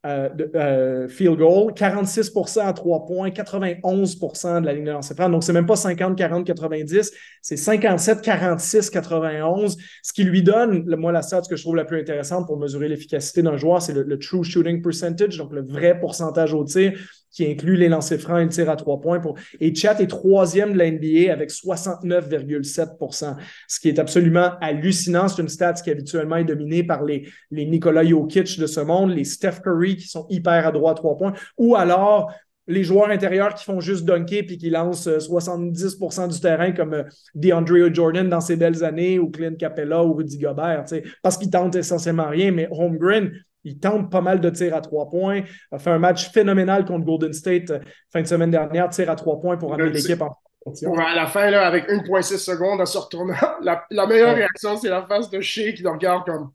euh, 0.05 0.29
de, 0.29 0.49
euh, 0.55 1.09
field 1.09 1.37
goal, 1.37 1.73
46 1.73 2.31
à 2.61 2.71
3 2.71 3.05
points, 3.05 3.31
91% 3.31 4.61
de 4.61 4.65
la 4.65 4.73
ligne 4.73 4.85
de 4.85 4.91
lancer 4.91 5.13
franc. 5.13 5.29
Donc, 5.29 5.43
c'est 5.43 5.51
même 5.51 5.65
pas 5.65 5.75
50, 5.75 6.17
40, 6.17 6.45
90, 6.45 7.11
c'est 7.41 7.57
57, 7.57 8.21
46, 8.21 8.89
91. 8.89 9.75
Ce 10.01 10.13
qui 10.13 10.23
lui 10.23 10.41
donne, 10.41 10.85
moi, 10.95 11.11
la 11.11 11.21
stat 11.21 11.41
que 11.49 11.57
je 11.57 11.63
trouve 11.63 11.75
la 11.75 11.83
plus 11.83 11.99
intéressante 11.99 12.47
pour 12.47 12.57
mesurer 12.57 12.87
l'efficacité 12.87 13.41
d'un 13.41 13.57
joueur, 13.57 13.81
c'est 13.81 13.91
le, 13.91 14.19
true 14.19 14.45
shooting 14.45 14.81
percentage, 14.81 15.37
donc 15.37 15.51
le 15.51 15.65
vrai 15.65 15.99
pourcentage 15.99 16.53
au 16.53 16.63
tir 16.63 16.93
qui 17.31 17.45
inclut 17.45 17.75
les 17.75 17.89
lancers 17.89 18.19
francs 18.19 18.39
et 18.39 18.43
le 18.43 18.49
tir 18.49 18.69
à 18.69 18.75
trois 18.75 18.99
points. 18.99 19.19
Pour... 19.19 19.35
Et 19.59 19.73
Chat 19.73 19.99
est 19.99 20.07
troisième 20.07 20.73
de 20.73 20.77
la 20.77 20.91
NBA 20.91 21.31
avec 21.31 21.51
69,7% 21.51 23.35
ce 23.67 23.79
qui 23.79 23.89
est 23.89 23.99
absolument 23.99 24.51
hallucinant. 24.61 25.27
C'est 25.27 25.41
une 25.41 25.49
stat 25.49 25.73
qui 25.73 25.91
habituellement 25.91 26.37
est 26.37 26.45
dominée 26.45 26.83
par 26.83 27.03
les, 27.03 27.27
les 27.51 27.65
Nikola 27.65 28.03
Jokic 28.03 28.59
de 28.59 28.67
ce 28.67 28.79
monde, 28.79 29.11
les 29.11 29.23
Steph 29.23 29.61
Curry 29.63 29.97
qui 29.97 30.07
sont 30.07 30.25
hyper 30.29 30.67
à 30.67 30.71
droit 30.71 30.91
à 30.91 30.95
trois 30.95 31.17
points, 31.17 31.33
ou 31.57 31.75
alors 31.75 32.31
les 32.69 32.83
joueurs 32.83 33.09
intérieurs 33.09 33.55
qui 33.55 33.65
font 33.65 33.81
juste 33.81 34.05
dunker 34.05 34.43
puis 34.45 34.57
qui 34.57 34.69
lancent 34.69 35.07
70% 35.07 36.31
du 36.31 36.39
terrain 36.39 36.71
comme 36.71 37.03
DeAndre 37.33 37.93
Jordan 37.93 38.29
dans 38.29 38.41
ses 38.41 38.55
belles 38.55 38.83
années 38.83 39.17
ou 39.17 39.29
Clint 39.29 39.55
Capella 39.55 40.03
ou 40.03 40.13
Rudy 40.13 40.37
Gobert, 40.37 40.85
parce 41.23 41.37
qu'ils 41.37 41.49
tentent 41.49 41.75
essentiellement 41.75 42.29
rien. 42.29 42.51
Mais 42.51 42.67
Holmgren, 42.71 43.31
il 43.63 43.79
tente 43.79 44.11
pas 44.11 44.21
mal 44.21 44.39
de 44.39 44.49
tirs 44.49 44.75
à 44.75 44.81
trois 44.81 45.09
points. 45.09 45.37
Il 45.37 45.75
a 45.75 45.79
fait 45.79 45.91
un 45.91 45.99
match 45.99 46.31
phénoménal 46.31 46.85
contre 46.85 47.05
Golden 47.05 47.33
State 47.33 47.71
fin 48.11 48.21
de 48.21 48.27
semaine 48.27 48.51
dernière, 48.51 48.89
tir 48.89 49.09
à 49.09 49.15
trois 49.15 49.39
points 49.39 49.57
pour 49.57 49.73
amener 49.73 49.91
l'équipe 49.91 50.21
en 50.21 50.37
pour 50.83 50.99
à 50.99 51.15
la 51.15 51.27
fin, 51.27 51.49
là, 51.49 51.65
avec 51.65 51.89
1,6 51.89 52.37
secondes 52.37 52.81
en 52.81 52.85
se 52.85 52.97
retournant, 52.97 53.33
la, 53.61 54.07
meilleure 54.07 54.35
réaction, 54.35 54.77
c'est 54.77 54.89
la 54.89 55.05
face 55.07 55.29
de 55.29 55.39
Shea 55.39 55.73
qui 55.73 55.83
le 55.83 55.89
regarde 55.89 56.25
comme 56.25 56.51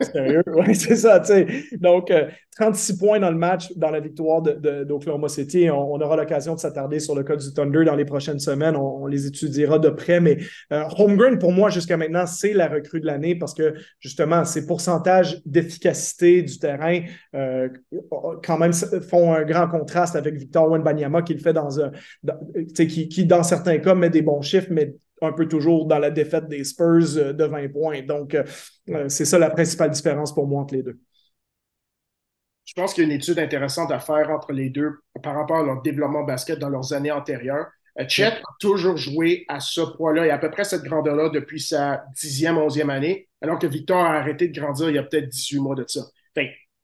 Sérieux? 0.00 0.42
Oui, 0.54 0.74
c'est 0.74 0.96
ça, 0.96 1.20
tu 1.20 1.26
sais. 1.26 1.46
Donc, 1.78 2.12
36 2.58 2.92
euh, 2.92 2.96
points 2.98 3.20
dans 3.20 3.30
le 3.30 3.36
match, 3.36 3.72
dans 3.76 3.90
la 3.90 4.00
victoire 4.00 4.42
d'Oklahoma 4.42 5.26
de, 5.26 5.32
City. 5.32 5.70
On, 5.70 6.00
aura 6.00 6.16
l'occasion 6.16 6.54
de 6.54 6.60
s'attarder 6.60 7.00
sur 7.00 7.14
le 7.14 7.22
cas 7.22 7.36
du 7.36 7.52
Thunder 7.52 7.84
dans 7.84 7.94
les 7.94 8.04
prochaines 8.04 8.38
semaines. 8.38 8.76
On, 8.76 9.06
les 9.06 9.26
étudiera 9.26 9.78
de 9.78 9.88
près. 9.88 10.20
Mais 10.20 10.38
euh, 10.72 10.84
pour 11.38 11.52
moi, 11.52 11.70
jusqu'à 11.70 11.96
maintenant, 11.96 12.26
c'est 12.26 12.52
la 12.52 12.68
recrue 12.68 13.00
de 13.00 13.06
l'année 13.06 13.34
parce 13.34 13.54
que, 13.54 13.74
justement, 14.00 14.44
ses 14.44 14.66
pourcentages 14.66 15.40
d'efficacité 15.44 16.42
du 16.42 16.58
terrain, 16.58 17.00
euh, 17.34 17.68
quand 18.44 18.58
même, 18.58 18.72
font 18.72 19.32
un 19.32 19.44
grand 19.44 19.68
contraste 19.68 20.16
avec 20.16 20.36
Victor 20.36 20.70
Wenbanyama 20.70 21.22
qui 21.22 21.34
le 21.34 21.40
fait 21.40 21.52
dans 21.52 21.80
un. 21.80 21.90
qui, 22.74 23.08
qui, 23.08 23.26
dans 23.26 23.42
certains 23.42 23.78
cas, 23.78 23.94
met 23.94 24.10
des 24.10 24.22
bons 24.22 24.42
chiffres, 24.42 24.68
mais 24.70 24.94
un 25.22 25.32
peu 25.32 25.46
toujours 25.46 25.86
dans 25.86 25.98
la 25.98 26.10
défaite 26.10 26.48
des 26.48 26.64
Spurs 26.64 27.16
euh, 27.16 27.32
de 27.32 27.44
20 27.44 27.68
points. 27.72 28.02
Donc, 28.02 28.34
euh, 28.34 28.44
euh, 28.90 29.08
c'est 29.08 29.24
ça 29.24 29.38
la 29.38 29.50
principale 29.50 29.90
différence 29.90 30.34
pour 30.34 30.46
moi 30.46 30.62
entre 30.62 30.74
les 30.74 30.82
deux. 30.82 30.98
Je 32.64 32.74
pense 32.74 32.92
qu'il 32.92 33.04
y 33.04 33.06
a 33.06 33.10
une 33.10 33.16
étude 33.16 33.38
intéressante 33.38 33.90
à 33.90 33.98
faire 33.98 34.30
entre 34.30 34.52
les 34.52 34.68
deux 34.68 34.90
par 35.22 35.34
rapport 35.34 35.58
à 35.58 35.62
leur 35.62 35.80
développement 35.80 36.24
basket 36.24 36.58
dans 36.58 36.68
leurs 36.68 36.92
années 36.92 37.10
antérieures. 37.10 37.66
Chet 38.06 38.26
a 38.26 38.40
toujours 38.60 38.96
joué 38.96 39.44
à 39.48 39.58
ce 39.58 39.80
poids-là 39.80 40.26
et 40.26 40.30
à 40.30 40.38
peu 40.38 40.50
près 40.50 40.62
cette 40.62 40.82
grandeur-là 40.82 41.30
depuis 41.30 41.60
sa 41.60 42.04
dixième, 42.14 42.56
onzième 42.56 42.90
année, 42.90 43.28
alors 43.40 43.58
que 43.58 43.66
Victor 43.66 43.98
a 43.98 44.18
arrêté 44.18 44.48
de 44.48 44.60
grandir 44.60 44.88
il 44.88 44.94
y 44.94 44.98
a 44.98 45.02
peut-être 45.02 45.28
18 45.28 45.58
mois 45.58 45.74
de 45.74 45.84
ça. 45.88 46.02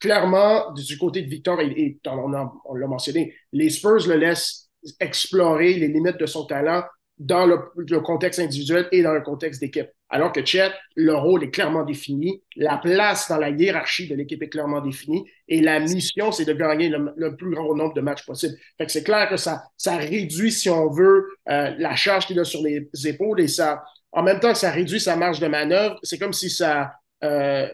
clairement, 0.01 0.73
du 0.73 0.99
côté 0.99 1.23
de 1.23 1.29
Victor, 1.29 1.61
et, 1.61 2.01
on 2.07 2.75
l'a 2.75 2.87
mentionné, 2.89 3.33
les 3.53 3.71
Spurs 3.71 4.09
le 4.09 4.17
laissent 4.17 4.71
explorer 4.99 5.75
les 5.75 5.89
limites 5.89 6.19
de 6.19 6.27
son 6.27 6.47
talent 6.47 6.83
dans 7.19 7.47
le, 7.47 8.01
contexte 8.01 8.41
individuel 8.41 8.89
et 8.91 9.03
dans 9.03 9.13
le 9.13 9.21
contexte 9.21 9.61
d'équipe. 9.61 9.89
Alors 10.09 10.33
que 10.33 10.45
Chet, 10.45 10.73
le 10.97 11.15
rôle 11.15 11.45
est 11.45 11.51
clairement 11.51 11.85
défini, 11.85 12.43
la 12.57 12.77
place 12.77 13.29
dans 13.29 13.37
la 13.37 13.51
hiérarchie 13.51 14.09
de 14.09 14.15
l'équipe 14.15 14.43
est 14.43 14.49
clairement 14.49 14.81
définie 14.81 15.25
et 15.49 15.61
la 15.61 15.81
mission, 15.81 16.33
c'est 16.33 16.45
de 16.45 16.53
gagner 16.53 16.89
le, 16.89 17.37
plus 17.37 17.51
grand 17.51 17.75
nombre 17.75 17.95
de 17.95 18.01
matchs 18.01 18.25
possible. 18.25 18.55
Fait 18.79 18.87
que 18.87 18.93
c'est 18.93 19.05
clair 19.05 19.29
que 19.29 19.37
ça, 19.37 19.63
réduit, 19.87 20.53
si 20.53 20.69
on 20.71 20.91
veut, 20.91 21.29
euh, 21.49 21.73
la 21.79 21.95
charge 21.95 22.27
qu'il 22.27 22.39
a 22.41 22.45
sur 22.45 22.63
les 22.63 22.89
épaules 23.05 23.41
et 23.41 23.49
ça, 23.49 23.85
en 24.13 24.23
même 24.23 24.41
temps 24.41 24.53
que 24.53 24.59
ça 24.59 24.71
réduit 24.71 25.01
sa 25.01 25.17
marge 25.17 25.41
de 25.41 25.47
manœuvre, 25.47 25.99
c'est 26.03 26.19
comme 26.19 26.33
si 26.33 26.51
ça, 26.51 26.93
euh, 27.23 27.69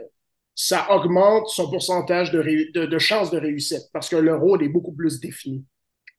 ça 0.55 0.87
augmente 0.91 1.49
son 1.49 1.71
pourcentage 1.71 2.31
de, 2.31 2.43
de, 2.75 2.87
de 2.87 2.99
chance 2.99 3.31
de 3.31 3.39
réussite 3.39 3.85
parce 3.93 4.09
que 4.09 4.17
le 4.17 4.35
rôle 4.35 4.63
est 4.63 4.69
beaucoup 4.69 4.93
plus 4.93 5.21
défini. 5.21 5.65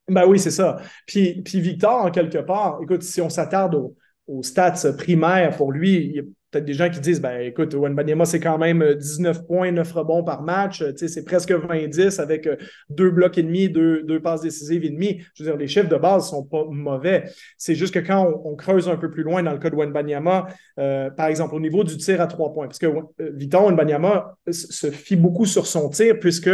Ben 0.07 0.25
oui, 0.27 0.39
c'est 0.39 0.51
ça. 0.51 0.81
Puis, 1.05 1.41
puis 1.41 1.61
Victor, 1.61 2.05
en 2.05 2.11
quelque 2.11 2.39
part, 2.39 2.79
écoute, 2.83 3.03
si 3.03 3.21
on 3.21 3.29
s'attarde 3.29 3.75
aux, 3.75 3.95
stats 4.43 4.93
primaires 4.97 5.55
pour 5.57 5.73
lui, 5.73 5.95
il 5.95 6.15
y 6.15 6.19
a 6.19 6.23
peut-être 6.51 6.65
des 6.65 6.73
gens 6.73 6.89
qui 6.89 6.99
disent 6.99 7.21
ben 7.21 7.39
écoute, 7.41 7.75
Banyama, 7.75 8.25
c'est 8.25 8.39
quand 8.39 8.57
même 8.57 8.93
19 8.93 9.45
points, 9.45 9.71
9 9.71 9.91
rebonds 9.91 10.23
par 10.23 10.41
match. 10.41 10.83
C'est 10.95 11.25
presque 11.25 11.51
20-10 11.51 12.19
avec 12.19 12.47
euh, 12.47 12.55
deux 12.89 13.09
blocs 13.09 13.37
et 13.37 13.43
demi, 13.43 13.69
deux, 13.69 14.03
deux 14.03 14.21
passes 14.21 14.41
décisives 14.41 14.83
et 14.85 14.89
demi. 14.89 15.21
Je 15.33 15.43
veux 15.43 15.49
dire, 15.49 15.57
les 15.57 15.67
chiffres 15.67 15.89
de 15.89 15.95
base 15.95 16.29
sont 16.29 16.45
pas 16.45 16.65
mauvais. 16.69 17.25
C'est 17.57 17.75
juste 17.75 17.93
que 17.93 17.99
quand 17.99 18.41
on, 18.45 18.55
creuse 18.55 18.89
un 18.89 18.97
peu 18.97 19.09
plus 19.09 19.23
loin 19.23 19.43
dans 19.43 19.53
le 19.53 19.59
cas 19.59 19.69
de 19.69 19.75
Wenbanyama, 19.75 20.47
euh, 20.77 21.09
par 21.09 21.27
exemple, 21.27 21.55
au 21.55 21.59
niveau 21.59 21.83
du 21.83 21.97
tir 21.97 22.21
à 22.21 22.27
trois 22.27 22.53
points, 22.53 22.67
parce 22.67 22.79
que 22.79 22.87
euh, 22.87 23.31
Victor 23.33 23.65
Wenbanyama 23.65 24.37
se 24.49 24.91
fie 24.91 25.15
beaucoup 25.15 25.45
sur 25.45 25.67
son 25.67 25.89
tir, 25.89 26.19
puisque 26.19 26.49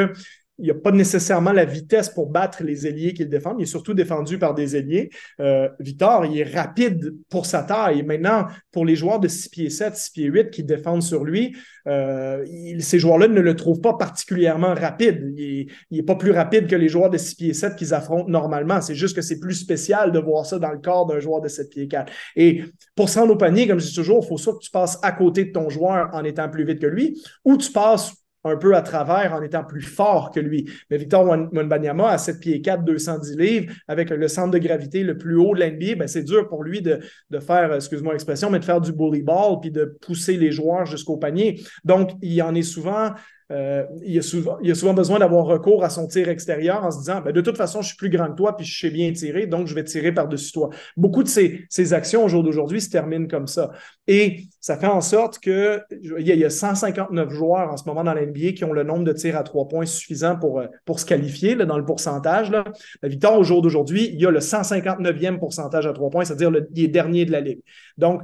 il 0.60 0.66
n'y 0.66 0.72
a 0.72 0.76
pas 0.76 0.92
nécessairement 0.92 1.52
la 1.52 1.66
vitesse 1.66 2.10
pour 2.10 2.30
battre 2.30 2.64
les 2.64 2.88
ailiers 2.88 3.14
qu'il 3.14 3.30
défend. 3.30 3.56
Il 3.58 3.64
est 3.64 3.68
surtout 3.68 3.94
défendu 3.94 4.40
par 4.40 4.56
des 4.56 4.76
ailiers. 4.76 5.10
Euh, 5.40 5.70
Victor, 5.80 6.26
il 6.26 6.40
est 6.40 6.56
rapide 6.56 7.16
pour 7.30 7.46
sa 7.46 7.64
taille. 7.64 8.04
Maintenant, 8.04 8.48
pour 8.72 8.86
les 8.86 8.96
joueurs 8.96 9.20
de 9.20 9.28
6 9.28 9.50
pieds 9.50 9.70
7, 9.70 9.96
6 9.96 10.12
pieds 10.12 10.26
8 10.26 10.50
qui 10.50 10.64
défendent 10.64 11.04
sur 11.04 11.24
lui, 11.24 11.56
euh, 11.88 12.44
ces 12.80 13.00
joueurs-là 13.00 13.28
ne 13.28 13.40
le 13.40 13.56
trouvent 13.56 13.82
pas 13.82 13.94
particulièrement 13.94 14.74
rapide. 14.74 15.34
Il 15.38 15.68
n'est 15.92 16.04
pas 16.04 16.16
plus 16.16 16.32
rapide 16.32 16.68
que 16.68 16.76
les 16.76 16.90
joueurs 16.90 17.10
de 17.10 17.18
6 17.18 17.36
pieds 17.36 17.54
7 17.54 17.76
qu'ils 17.76 17.94
affrontent 17.94 18.30
normalement. 18.30 18.82
C'est 18.82 18.96
juste 18.96 19.16
que 19.16 19.22
c'est 19.22 19.40
plus 19.40 19.54
spécial 19.54 20.12
de 20.12 20.20
voir 20.20 20.46
ça 20.46 20.58
dans 20.58 20.72
le 20.72 20.80
corps 20.80 21.06
d'un 21.06 21.20
joueur 21.20 21.42
de 21.42 21.48
7 21.48 21.70
pieds 21.70 21.88
4. 21.88 22.12
Et 22.36 22.64
pour 22.96 23.10
se 23.10 23.20
rendre 23.20 23.34
au 23.34 23.38
panier, 23.38 23.68
comme 23.68 23.80
je 23.80 23.88
dis 23.88 23.96
toujours, 23.96 24.24
il 24.24 24.28
faut 24.28 24.38
soit 24.38 24.54
que 24.54 24.64
tu 24.64 24.72
passes 24.72 24.98
à 25.04 25.12
côté 25.12 25.46
de 25.46 25.52
ton 25.52 25.70
joueur 25.70 26.10
en 26.14 26.24
étant 26.24 26.50
plus 26.50 26.66
vite 26.66 26.80
que 26.80 26.88
lui, 26.88 27.22
ou 27.46 27.58
tu 27.58 27.72
passes 27.72 28.14
un 28.48 28.58
peu 28.58 28.76
à 28.76 28.82
travers 28.82 29.34
en 29.34 29.42
étant 29.42 29.64
plus 29.64 29.82
fort 29.82 30.32
que 30.32 30.40
lui. 30.40 30.70
Mais 30.90 30.98
Victor 30.98 31.26
Wembanyama, 31.26 32.10
à 32.10 32.18
7 32.18 32.40
pieds 32.40 32.62
4, 32.62 32.84
210 32.84 33.38
livres, 33.38 33.74
avec 33.88 34.10
le 34.10 34.28
centre 34.28 34.52
de 34.52 34.58
gravité 34.58 35.04
le 35.04 35.18
plus 35.18 35.36
haut 35.36 35.56
de 35.56 35.62
l'NBA, 35.62 35.96
ben 35.96 36.08
c'est 36.08 36.24
dur 36.24 36.48
pour 36.48 36.64
lui 36.64 36.82
de, 36.82 37.00
faire, 37.40 37.74
excuse-moi 37.74 38.14
l'expression, 38.14 38.50
mais 38.50 38.60
de 38.60 38.66
faire 38.66 38.82
du 38.82 38.92
bully 38.92 39.22
ball 39.22 39.60
puis 39.62 39.72
de 39.72 39.98
pousser 40.02 40.38
les 40.38 40.52
joueurs 40.52 40.86
jusqu'au 40.86 41.18
panier. 41.18 41.62
Donc, 41.84 42.12
il 42.22 42.42
en 42.42 42.56
est 42.56 42.64
souvent 42.64 43.12
euh, 43.50 43.86
il, 44.04 44.20
a 44.20 44.22
souvent, 44.22 44.58
il 44.62 44.70
a 44.72 44.76
souvent 44.76 44.94
besoin 44.94 45.20
d'avoir 45.20 45.46
recours 45.46 45.86
à 45.86 45.90
son 45.90 46.06
tir 46.08 46.28
extérieur 46.28 46.84
en 46.84 46.92
se 46.92 47.00
disant 47.00 47.22
ben, 47.22 47.32
de 47.32 47.40
toute 47.40 47.56
façon, 47.56 47.82
je 47.82 47.88
suis 47.88 47.96
plus 47.96 48.10
grand 48.10 48.30
que 48.30 48.36
toi, 48.36 48.58
puis 48.58 48.66
je 48.66 48.78
sais 48.78 48.90
bien 48.90 49.12
tirer, 49.14 49.48
donc 49.48 49.68
je 49.68 49.76
vais 49.76 49.86
tirer 49.86 50.12
par-dessus 50.12 50.52
toi. 50.52 50.70
Beaucoup 50.98 51.24
de 51.24 51.30
ces, 51.30 51.66
ces 51.70 51.94
actions 51.94 52.26
au 52.26 52.28
jour 52.28 52.44
d'aujourd'hui 52.44 52.82
se 52.82 52.90
terminent 52.90 53.28
comme 53.28 53.48
ça. 53.48 53.72
Et 54.08 54.48
ça 54.60 54.78
fait 54.78 54.88
en 54.88 55.00
sorte 55.00 55.40
que 55.40 55.82
il 55.92 56.28
y, 56.28 56.44
a, 56.44 56.50
159 56.50 57.30
joueurs 57.30 57.72
en 57.72 57.78
ce 57.78 57.88
moment 57.88 58.04
dans 58.04 58.14
l'NBA 58.14 58.52
qui 58.52 58.66
ont 58.66 58.74
le 58.74 58.84
nombre 58.84 59.06
de 59.06 59.14
tirs 59.14 59.38
à 59.38 59.44
trois 59.44 59.70
points 59.70 59.86
suffisant 59.86 60.36
pour, 60.36 60.60
euh, 60.60 60.68
pour 60.84 61.00
se 61.00 61.06
qualifier 61.06 61.56
là, 61.56 61.66
dans 61.66 61.78
le 61.78 61.86
pourcentage. 61.86 62.52
Là. 62.52 62.66
La 63.02 63.08
victoire 63.08 63.40
au 63.40 63.44
jour 63.44 63.62
d'aujourd'hui, 63.62 64.10
il 64.12 64.22
y 64.22 64.26
a 64.26 64.32
le 64.32 64.40
159e 64.40 65.40
pourcentage 65.40 65.88
à 65.88 65.94
trois 65.94 66.10
points, 66.10 66.26
c'est-à-dire 66.26 66.52
il 66.76 66.84
est 66.84 66.88
dernier 66.90 67.24
de 67.24 67.32
la 67.32 67.40
Ligue. 67.40 67.62
Donc, 67.98 68.24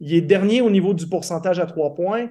il 0.00 0.14
est 0.14 0.22
dernier 0.22 0.62
au 0.62 0.70
niveau 0.70 0.94
du 0.94 1.06
pourcentage 1.06 1.60
à 1.60 1.66
trois 1.66 1.94
points. 1.94 2.28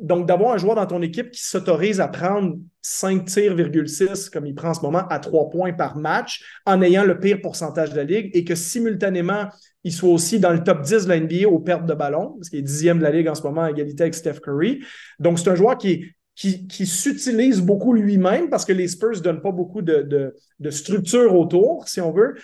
Donc, 0.00 0.26
d'avoir 0.26 0.54
un 0.54 0.58
joueur 0.58 0.76
dans 0.76 0.86
ton 0.86 1.02
équipe 1.02 1.30
qui 1.30 1.42
s'autorise 1.42 2.00
à 2.00 2.08
prendre 2.08 2.56
5 2.82 3.26
tirs,6 3.26 4.30
comme 4.30 4.46
il 4.46 4.54
prend 4.54 4.70
en 4.70 4.74
ce 4.74 4.80
moment 4.80 5.06
à 5.08 5.18
3 5.18 5.50
points 5.50 5.72
par 5.72 5.96
match 5.96 6.42
en 6.66 6.80
ayant 6.82 7.04
le 7.04 7.20
pire 7.20 7.40
pourcentage 7.42 7.90
de 7.90 7.96
la 7.96 8.04
ligue 8.04 8.30
et 8.32 8.44
que 8.44 8.54
simultanément, 8.54 9.48
il 9.84 9.92
soit 9.92 10.10
aussi 10.10 10.40
dans 10.40 10.52
le 10.52 10.62
top 10.64 10.82
10 10.82 11.04
de 11.04 11.08
la 11.08 11.20
NBA 11.20 11.48
aux 11.48 11.58
pertes 11.58 11.86
de 11.86 11.94
ballon, 11.94 12.34
parce 12.36 12.48
qu'il 12.48 12.58
est 12.58 12.62
dixième 12.62 12.98
de 12.98 13.02
la 13.02 13.10
ligue 13.10 13.28
en 13.28 13.34
ce 13.34 13.42
moment 13.42 13.62
à 13.62 13.70
égalité 13.70 14.02
avec 14.04 14.14
Steph 14.14 14.40
Curry. 14.42 14.80
Donc, 15.18 15.38
c'est 15.38 15.50
un 15.50 15.54
joueur 15.54 15.76
qui, 15.76 16.06
qui, 16.34 16.86
s'utilise 16.86 17.60
beaucoup 17.60 17.92
lui-même 17.92 18.48
parce 18.48 18.64
que 18.64 18.72
les 18.72 18.88
Spurs 18.88 19.16
ne 19.16 19.20
donnent 19.20 19.42
pas 19.42 19.52
beaucoup 19.52 19.82
de, 19.82 20.32
de, 20.58 20.70
structure 20.70 21.34
autour, 21.34 21.86
si 21.86 22.00
on 22.00 22.12
veut. 22.12 22.34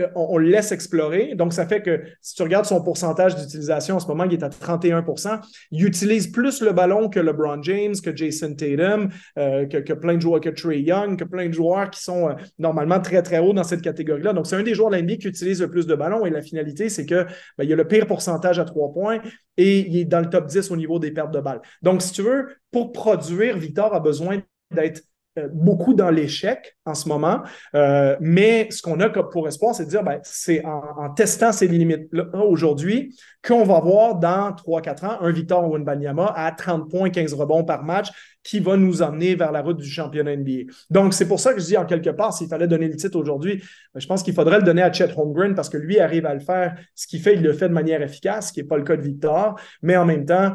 Euh, 0.00 0.08
on, 0.16 0.38
le 0.38 0.48
laisse 0.48 0.72
explorer. 0.72 1.34
Donc, 1.36 1.52
ça 1.52 1.66
fait 1.66 1.80
que 1.80 2.02
si 2.20 2.34
tu 2.34 2.42
regardes 2.42 2.64
son 2.64 2.82
pourcentage 2.82 3.36
d'utilisation 3.36 3.96
en 3.96 4.00
ce 4.00 4.08
moment, 4.08 4.24
il 4.24 4.32
est 4.32 4.42
à 4.42 4.48
31% 4.48 5.40
Il 5.70 5.86
utilise 5.86 6.26
plus 6.26 6.62
le 6.62 6.72
ballon 6.72 7.08
que 7.08 7.20
LeBron 7.20 7.62
James, 7.62 7.94
que 8.02 8.14
Jason 8.14 8.54
Tatum, 8.54 9.10
euh, 9.38 9.66
que, 9.66 9.92
plein 9.92 10.16
de 10.16 10.20
joueurs, 10.20 10.40
que 10.40 10.48
Trey 10.48 10.80
Young, 10.80 11.16
que 11.16 11.24
plein 11.24 11.48
de 11.48 11.54
joueurs 11.54 11.90
qui 11.90 12.02
sont 12.02 12.30
euh, 12.30 12.34
normalement 12.58 12.98
très, 13.00 13.22
très 13.22 13.38
hauts 13.38 13.52
dans 13.52 13.62
cette 13.62 13.82
catégorie-là. 13.82 14.32
Donc, 14.32 14.48
c'est 14.48 14.56
un 14.56 14.64
des 14.64 14.74
joueurs 14.74 14.90
de 14.90 14.96
l'NBA 14.96 15.16
qui 15.16 15.28
utilise 15.28 15.60
le 15.60 15.70
plus 15.70 15.86
de 15.86 15.94
ballons 15.94 16.26
et 16.26 16.30
la 16.30 16.42
finalité, 16.42 16.88
c'est 16.88 17.06
que 17.06 17.24
ben, 17.56 17.64
il 17.64 17.72
a 17.72 17.76
le 17.76 17.86
pire 17.86 18.06
pourcentage 18.06 18.58
à 18.58 18.64
trois 18.64 18.92
points 18.92 19.20
et 19.56 19.86
il 19.88 19.96
est 19.96 20.04
dans 20.04 20.20
le 20.20 20.28
top 20.28 20.46
10 20.46 20.72
au 20.72 20.76
niveau 20.76 20.98
des 20.98 21.12
pertes 21.12 21.32
de 21.32 21.40
balles. 21.40 21.60
Donc, 21.82 22.02
si 22.02 22.12
tu 22.12 22.22
veux, 22.22 22.48
pour 22.72 22.90
produire, 22.90 23.56
Victor 23.58 23.94
a 23.94 24.00
besoin 24.00 24.42
d'être 24.72 25.02
beaucoup 25.52 25.94
dans 25.94 26.10
l'échec 26.10 26.76
en 26.84 26.94
ce 26.94 27.08
moment. 27.08 27.42
Euh, 27.74 28.16
mais 28.20 28.68
ce 28.70 28.82
qu'on 28.82 29.00
a 29.00 29.08
pour 29.10 29.48
espoir, 29.48 29.74
c'est 29.74 29.84
de 29.84 29.90
dire, 29.90 30.02
ben, 30.02 30.20
c'est 30.22 30.64
en, 30.64 31.10
testant 31.14 31.52
ces 31.52 31.66
limites-là 31.66 32.26
aujourd'hui 32.44 33.16
qu'on 33.46 33.64
va 33.64 33.80
voir 33.80 34.16
dans 34.16 34.52
3-4 34.52 35.06
ans 35.06 35.18
un 35.20 35.32
Victor 35.32 35.68
Wembanyama 35.68 36.32
à 36.34 36.52
30 36.52 36.90
points, 36.90 37.10
15 37.10 37.34
rebonds 37.34 37.64
par 37.64 37.84
match 37.84 38.10
qui 38.42 38.60
va 38.60 38.76
nous 38.76 39.02
emmener 39.02 39.34
vers 39.34 39.52
la 39.52 39.62
route 39.62 39.78
du 39.78 39.88
championnat 39.88 40.36
NBA. 40.36 40.72
Donc, 40.90 41.14
c'est 41.14 41.26
pour 41.26 41.40
ça 41.40 41.54
que 41.54 41.60
je 41.60 41.66
dis 41.66 41.76
en 41.76 41.86
quelque 41.86 42.10
part, 42.10 42.32
s'il 42.32 42.48
fallait 42.48 42.68
donner 42.68 42.88
le 42.88 42.96
titre 42.96 43.18
aujourd'hui, 43.18 43.62
ben, 43.94 44.00
je 44.00 44.06
pense 44.06 44.22
qu'il 44.22 44.34
faudrait 44.34 44.58
le 44.58 44.64
donner 44.64 44.82
à 44.82 44.92
Chet 44.92 45.10
Holmgren 45.16 45.54
parce 45.54 45.68
que 45.68 45.78
lui 45.78 45.98
arrive 45.98 46.26
à 46.26 46.34
le 46.34 46.40
faire. 46.40 46.76
Ce 46.94 47.06
qu'il 47.06 47.20
fait, 47.20 47.34
il 47.34 47.42
le 47.42 47.52
fait 47.52 47.68
de 47.68 47.74
manière 47.74 48.02
efficace, 48.02 48.48
ce 48.48 48.52
qui 48.52 48.60
n'est 48.60 48.66
pas 48.66 48.76
le 48.76 48.84
cas 48.84 48.96
de 48.96 49.02
Victor. 49.02 49.58
Mais 49.82 49.96
en 49.96 50.04
même 50.04 50.26
temps, 50.26 50.54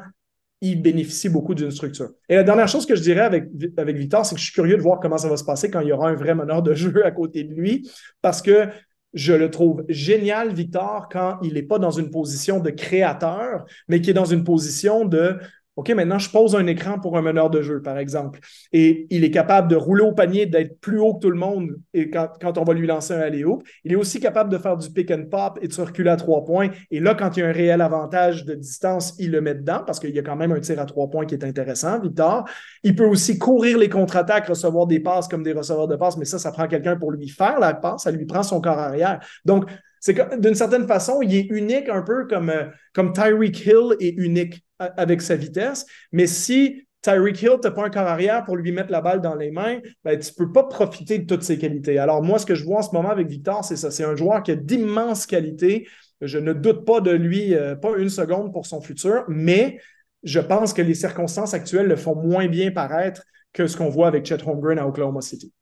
il 0.61 0.81
bénéficie 0.81 1.29
beaucoup 1.29 1.55
d'une 1.55 1.71
structure. 1.71 2.09
Et 2.27 2.35
la 2.35 2.43
dernière 2.43 2.67
chose 2.67 2.85
que 2.85 2.95
je 2.95 3.01
dirais 3.01 3.21
avec, 3.21 3.45
avec 3.77 3.95
Victor, 3.95 4.25
c'est 4.25 4.35
que 4.35 4.39
je 4.39 4.45
suis 4.45 4.53
curieux 4.53 4.77
de 4.77 4.81
voir 4.81 4.99
comment 4.99 5.17
ça 5.17 5.29
va 5.29 5.37
se 5.37 5.45
passer 5.45 5.71
quand 5.71 5.79
il 5.79 5.87
y 5.87 5.91
aura 5.91 6.09
un 6.09 6.15
vrai 6.15 6.35
meneur 6.35 6.61
de 6.61 6.73
jeu 6.73 7.05
à 7.05 7.11
côté 7.11 7.43
de 7.43 7.53
lui, 7.53 7.89
parce 8.21 8.41
que 8.41 8.67
je 9.13 9.33
le 9.33 9.49
trouve 9.49 9.83
génial, 9.89 10.53
Victor, 10.53 11.07
quand 11.11 11.39
il 11.41 11.53
n'est 11.53 11.63
pas 11.63 11.79
dans 11.79 11.91
une 11.91 12.11
position 12.11 12.59
de 12.59 12.69
créateur, 12.69 13.65
mais 13.87 14.01
qui 14.01 14.11
est 14.11 14.13
dans 14.13 14.25
une 14.25 14.43
position 14.43 15.05
de 15.05 15.37
OK, 15.79 15.91
maintenant, 15.91 16.19
je 16.19 16.29
pose 16.29 16.57
un 16.57 16.67
écran 16.67 16.99
pour 16.99 17.17
un 17.17 17.21
meneur 17.21 17.49
de 17.49 17.61
jeu, 17.61 17.81
par 17.81 17.97
exemple, 17.97 18.41
et 18.73 19.07
il 19.11 19.23
est 19.23 19.31
capable 19.31 19.69
de 19.69 19.77
rouler 19.77 20.03
au 20.03 20.11
panier, 20.11 20.45
d'être 20.45 20.77
plus 20.81 20.99
haut 20.99 21.13
que 21.13 21.19
tout 21.21 21.29
le 21.29 21.37
monde 21.37 21.69
et 21.93 22.09
quand, 22.09 22.57
on 22.57 22.63
va 22.65 22.73
lui 22.73 22.85
lancer 22.85 23.13
un 23.13 23.21
aller 23.21 23.45
Il 23.85 23.93
est 23.93 23.95
aussi 23.95 24.19
capable 24.19 24.49
de 24.49 24.57
faire 24.57 24.75
du 24.75 24.89
pick 24.91 25.09
and 25.09 25.27
pop 25.31 25.57
et 25.61 25.69
de 25.69 25.71
se 25.71 25.81
reculer 25.81 26.09
à 26.09 26.17
trois 26.17 26.43
points. 26.43 26.67
Et 26.91 26.99
là, 26.99 27.15
quand 27.15 27.37
il 27.37 27.39
y 27.39 27.43
a 27.43 27.47
un 27.47 27.53
réel 27.53 27.79
avantage 27.79 28.43
de 28.43 28.55
distance, 28.55 29.15
il 29.19 29.31
le 29.31 29.39
met 29.39 29.55
dedans 29.55 29.81
parce 29.85 30.01
qu'il 30.01 30.13
y 30.13 30.19
a 30.19 30.21
quand 30.21 30.35
même 30.35 30.51
un 30.51 30.59
tir 30.59 30.81
à 30.81 30.85
trois 30.85 31.09
points 31.09 31.25
qui 31.25 31.35
est 31.35 31.45
intéressant, 31.45 31.97
Victor. 32.01 32.43
Il 32.83 32.93
peut 32.93 33.05
aussi 33.05 33.39
courir 33.39 33.77
les 33.77 33.87
contre-attaques, 33.87 34.47
recevoir 34.47 34.85
des 34.85 34.99
passes 34.99 35.29
comme 35.29 35.43
des 35.43 35.53
receveurs 35.53 35.87
de 35.87 35.95
passes, 35.95 36.17
mais 36.17 36.25
ça, 36.25 36.39
ça 36.39 36.51
prend 36.51 36.67
quelqu'un 36.67 36.97
pour 36.97 37.13
lui 37.13 37.29
faire 37.29 37.57
la 37.57 37.73
passe, 37.73 38.03
ça 38.03 38.11
lui 38.11 38.25
prend 38.25 38.43
son 38.43 38.59
corps 38.59 38.79
arrière. 38.79 39.21
Donc, 39.45 39.63
c'est 40.01 40.39
d'une 40.41 40.55
certaine 40.55 40.87
façon, 40.87 41.21
il 41.21 41.33
est 41.33 41.47
unique 41.49 41.87
un 41.87 42.01
peu 42.01 42.27
comme, 42.27 42.49
euh, 42.49 42.65
comme 42.93 43.13
Tyreek 43.13 43.65
Hill 43.65 43.95
est 44.01 44.15
unique 44.17 44.61
avec 44.79 45.21
sa 45.21 45.35
vitesse. 45.35 45.85
Mais 46.11 46.27
si 46.27 46.87
Tyreek 47.01 47.41
Hill 47.41 47.57
n'a 47.63 47.71
pas 47.71 47.85
un 47.85 47.89
corps 47.89 48.07
arrière 48.07 48.43
pour 48.43 48.57
lui 48.57 48.71
mettre 48.71 48.91
la 48.91 49.01
balle 49.01 49.21
dans 49.21 49.35
les 49.35 49.51
mains, 49.51 49.79
ben, 50.03 50.19
tu 50.19 50.31
ne 50.31 50.45
peux 50.45 50.51
pas 50.51 50.63
profiter 50.63 51.19
de 51.19 51.25
toutes 51.25 51.43
ses 51.43 51.57
qualités. 51.57 51.97
Alors, 51.97 52.21
moi, 52.21 52.39
ce 52.39 52.45
que 52.45 52.55
je 52.55 52.65
vois 52.65 52.79
en 52.79 52.81
ce 52.81 52.93
moment 52.93 53.09
avec 53.09 53.27
Victor, 53.27 53.63
c'est 53.63 53.77
ça. 53.77 53.91
C'est 53.91 54.03
un 54.03 54.15
joueur 54.15 54.43
qui 54.43 54.51
a 54.51 54.55
d'immenses 54.55 55.25
qualités. 55.25 55.87
Je 56.21 56.37
ne 56.37 56.51
doute 56.51 56.85
pas 56.85 56.99
de 56.99 57.11
lui, 57.11 57.55
euh, 57.55 57.75
pas 57.75 57.97
une 57.97 58.09
seconde 58.09 58.51
pour 58.51 58.65
son 58.65 58.81
futur, 58.81 59.23
mais 59.29 59.79
je 60.23 60.41
pense 60.41 60.73
que 60.73 60.81
les 60.81 60.93
circonstances 60.93 61.53
actuelles 61.53 61.87
le 61.87 61.95
font 61.95 62.15
moins 62.15 62.47
bien 62.47 62.71
paraître 62.71 63.23
que 63.53 63.67
ce 63.67 63.77
qu'on 63.77 63.89
voit 63.89 64.07
avec 64.07 64.25
Chet 64.25 64.45
Holmgren 64.45 64.79
à 64.79 64.87
Oklahoma 64.87 65.21
City. 65.21 65.53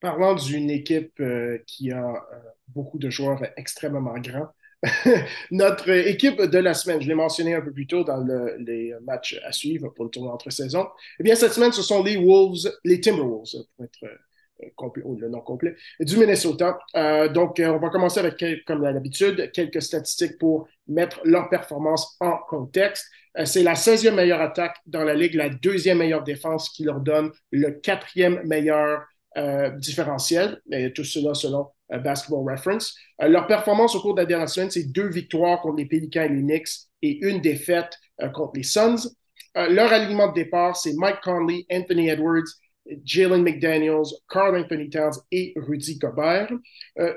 Parlant 0.00 0.34
d'une 0.34 0.70
équipe 0.70 1.18
euh, 1.20 1.58
qui 1.66 1.90
a 1.90 2.06
euh, 2.06 2.38
beaucoup 2.68 2.98
de 2.98 3.10
joueurs 3.10 3.42
extrêmement 3.56 4.18
grands, 4.18 4.48
notre 5.50 5.90
équipe 5.90 6.40
de 6.40 6.58
la 6.58 6.74
semaine, 6.74 7.00
je 7.02 7.08
l'ai 7.08 7.14
mentionné 7.14 7.54
un 7.54 7.60
peu 7.60 7.72
plus 7.72 7.86
tôt 7.86 8.02
dans 8.02 8.24
les 8.58 8.94
matchs 9.02 9.38
à 9.44 9.52
suivre 9.52 9.88
pour 9.90 10.04
le 10.04 10.10
tournoi 10.10 10.32
entre 10.32 10.50
saisons. 10.50 10.88
Eh 11.18 11.22
bien, 11.22 11.34
cette 11.34 11.52
semaine, 11.52 11.72
ce 11.72 11.82
sont 11.82 12.02
les 12.02 12.16
Wolves, 12.16 12.70
les 12.84 13.00
Timberwolves, 13.00 13.64
pour 13.76 13.84
être 13.84 14.04
euh, 14.04 14.66
complet, 14.76 15.02
ou 15.04 15.16
le 15.16 15.28
nom 15.28 15.40
complet, 15.40 15.74
du 16.00 16.16
Minnesota. 16.16 16.78
donc, 17.32 17.60
on 17.64 17.78
va 17.78 17.88
commencer 17.90 18.20
avec, 18.20 18.64
comme 18.66 18.82
d'habitude, 18.82 19.50
quelques 19.52 19.82
statistiques 19.82 20.38
pour 20.38 20.68
mettre 20.86 21.20
leur 21.24 21.48
performance 21.48 22.16
en 22.20 22.38
contexte. 22.48 23.06
C'est 23.44 23.62
la 23.62 23.74
16e 23.74 24.14
meilleure 24.14 24.40
attaque 24.40 24.76
dans 24.86 25.04
la 25.04 25.14
ligue, 25.14 25.34
la 25.34 25.48
deuxième 25.48 25.98
meilleure 25.98 26.24
défense 26.24 26.68
qui 26.70 26.84
leur 26.84 27.00
donne 27.00 27.30
le 27.50 27.70
quatrième 27.70 28.42
meilleur 28.44 29.02
euh, 29.36 29.70
différentiel, 29.70 30.60
mais 30.66 30.92
tout 30.92 31.04
cela 31.04 31.34
selon 31.34 31.60
euh, 31.60 31.79
Basketball 31.98 32.50
Reference. 32.50 32.94
Euh, 33.22 33.28
leur 33.28 33.46
performance 33.46 33.94
au 33.94 34.00
cours 34.00 34.14
de 34.14 34.20
la 34.20 34.26
dernière 34.26 34.48
semaine, 34.48 34.70
c'est 34.70 34.92
deux 34.92 35.08
victoires 35.08 35.60
contre 35.60 35.76
les 35.76 35.86
Pelicans 35.86 36.22
et 36.22 36.28
les 36.28 36.42
Knicks 36.42 36.68
et 37.02 37.18
une 37.26 37.40
défaite 37.40 37.98
contre 38.34 38.52
les 38.54 38.62
Suns. 38.62 39.08
leur 39.54 39.92
alignement 39.92 40.28
de 40.28 40.34
départ, 40.34 40.76
c'est 40.76 40.92
Mike 40.92 41.20
Conley, 41.22 41.64
Anthony 41.72 42.10
Edwards, 42.10 42.44
Jalen 43.04 43.42
McDaniels, 43.42 44.12
Carl 44.28 44.56
Anthony 44.56 44.90
Towns 44.90 45.14
et 45.32 45.54
Rudy 45.56 45.98
Gobert. 45.98 46.50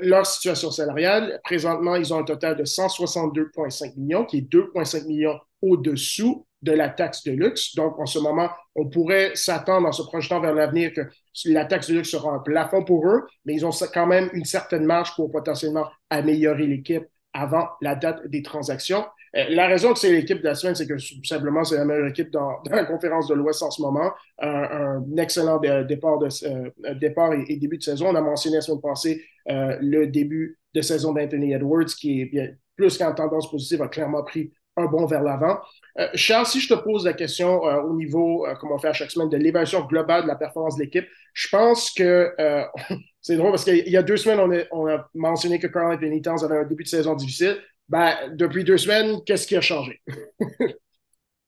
leur 0.02 0.26
situation 0.26 0.72
salariale, 0.72 1.42
présentement, 1.44 1.96
ils 1.96 2.14
ont 2.14 2.20
un 2.20 2.24
total 2.24 2.56
de 2.56 2.64
162,5 2.64 3.98
millions, 3.98 4.24
qui 4.24 4.38
est 4.38 4.50
2,5 4.50 5.06
millions 5.06 5.38
au-dessous 5.64 6.46
de 6.62 6.72
la 6.72 6.90
taxe 6.90 7.24
de 7.24 7.32
luxe. 7.32 7.76
Donc, 7.76 8.00
en 8.00 8.06
ce 8.06 8.20
moment, 8.20 8.50
on 8.76 8.88
pourrait 8.88 9.32
s'attendre 9.36 9.88
en 9.88 9.92
se 9.92 10.04
projetant 10.04 10.40
vers 10.40 10.54
l'avenir 10.54 10.94
que 10.94 11.02
la 11.46 11.66
taxe 11.66 11.90
de 11.90 11.96
luxe 11.96 12.10
sera 12.10 12.32
un 12.32 12.40
plafond 12.40 12.84
pour 12.84 13.08
eux, 13.08 13.26
mais 13.46 13.54
ils 13.54 13.66
ont 13.66 13.72
quand 13.94 14.08
même 14.08 14.30
une 14.34 14.46
certaine 14.46 14.86
marge 14.86 15.16
pour 15.16 15.32
potentiellement 15.32 15.88
améliorer 16.10 16.68
l'équipe 16.68 17.04
avant 17.34 17.68
la 17.82 17.96
date 17.96 18.28
des 18.28 18.44
transactions. 18.44 19.06
Euh, 19.36 19.46
la 19.50 19.68
raison 19.68 19.94
que 19.94 20.00
c'est 20.00 20.12
l'équipe 20.12 20.40
de 20.40 20.44
la 20.44 20.56
semaine, 20.56 20.76
c'est 20.76 20.88
que 20.88 20.98
simplement, 21.24 21.64
c'est 21.64 21.78
la 21.78 21.86
meilleure 21.86 22.08
équipe 22.08 22.30
dans, 22.32 22.62
la 22.70 22.86
conférence 22.86 23.28
de 23.28 23.34
l'Ouest 23.34 23.64
en 23.64 23.72
ce 23.72 23.82
moment. 23.82 24.12
un 24.40 25.04
excellent 25.18 25.60
départ, 25.60 26.20
de, 26.20 26.28
euh, 26.46 26.94
départ 26.96 27.34
et, 27.34 27.58
début 27.58 27.78
de 27.78 27.84
saison. 27.84 28.10
On 28.10 28.16
a 28.16 28.22
mentionné 28.22 28.58
la 28.58 28.62
semaine 28.62 28.82
passée 28.82 29.24
euh, 29.50 29.78
le 29.82 30.08
début 30.08 30.60
de 30.74 30.82
saison 30.82 31.14
d'Anthony 31.14 31.54
Edwards, 31.54 31.86
qui 31.86 32.22
est 32.22 32.58
plus 32.76 32.98
qu'en 32.98 33.14
tendance 33.14 33.50
positive, 33.50 33.82
a 33.82 33.88
clairement 33.88 34.24
pris 34.24 34.52
un 34.78 34.86
bon 34.86 35.06
vers 35.06 35.24
l'avant. 35.24 35.60
Euh, 36.00 36.08
Charles, 36.16 36.46
si 36.46 36.60
je 36.60 36.74
te 36.74 36.80
pose 36.80 37.06
la 37.06 37.14
question 37.14 37.68
euh, 37.68 37.82
au 37.82 37.94
niveau, 37.94 38.46
euh, 38.46 38.56
comme 38.56 38.72
on 38.72 38.78
fait 38.78 38.90
à 38.90 38.94
chaque 38.94 39.12
semaine, 39.12 39.30
de 39.30 39.38
l'évaluation 39.38 39.86
globale 39.86 40.24
de 40.24 40.28
la 40.28 40.36
performance 40.36 40.78
de 40.78 40.84
l'équipe, 40.84 41.06
je 41.34 41.48
pense 41.50 41.92
que 41.92 42.32
c'est 43.22 43.36
drôle 43.36 43.52
parce 43.52 43.64
qu'il 43.64 43.88
y 43.88 43.98
a 43.98 44.04
deux 44.04 44.18
semaines, 44.18 44.66
on 44.72 44.88
a, 44.88 45.10
mentionné 45.14 45.60
que 45.60 45.68
Carl 45.68 45.94
Anthony 45.94 46.22
Towns 46.22 46.44
avait 46.44 46.58
un 46.58 46.66
début 46.66 46.84
de 46.84 46.90
saison 46.90 47.16
difficile. 47.16 47.58
Ben, 47.90 48.16
depuis 48.34 48.64
deux 48.64 48.78
semaines, 48.78 49.20
qu'est-ce 49.26 49.46
qui 49.46 49.56
a 49.56 49.62
changé? 49.62 50.02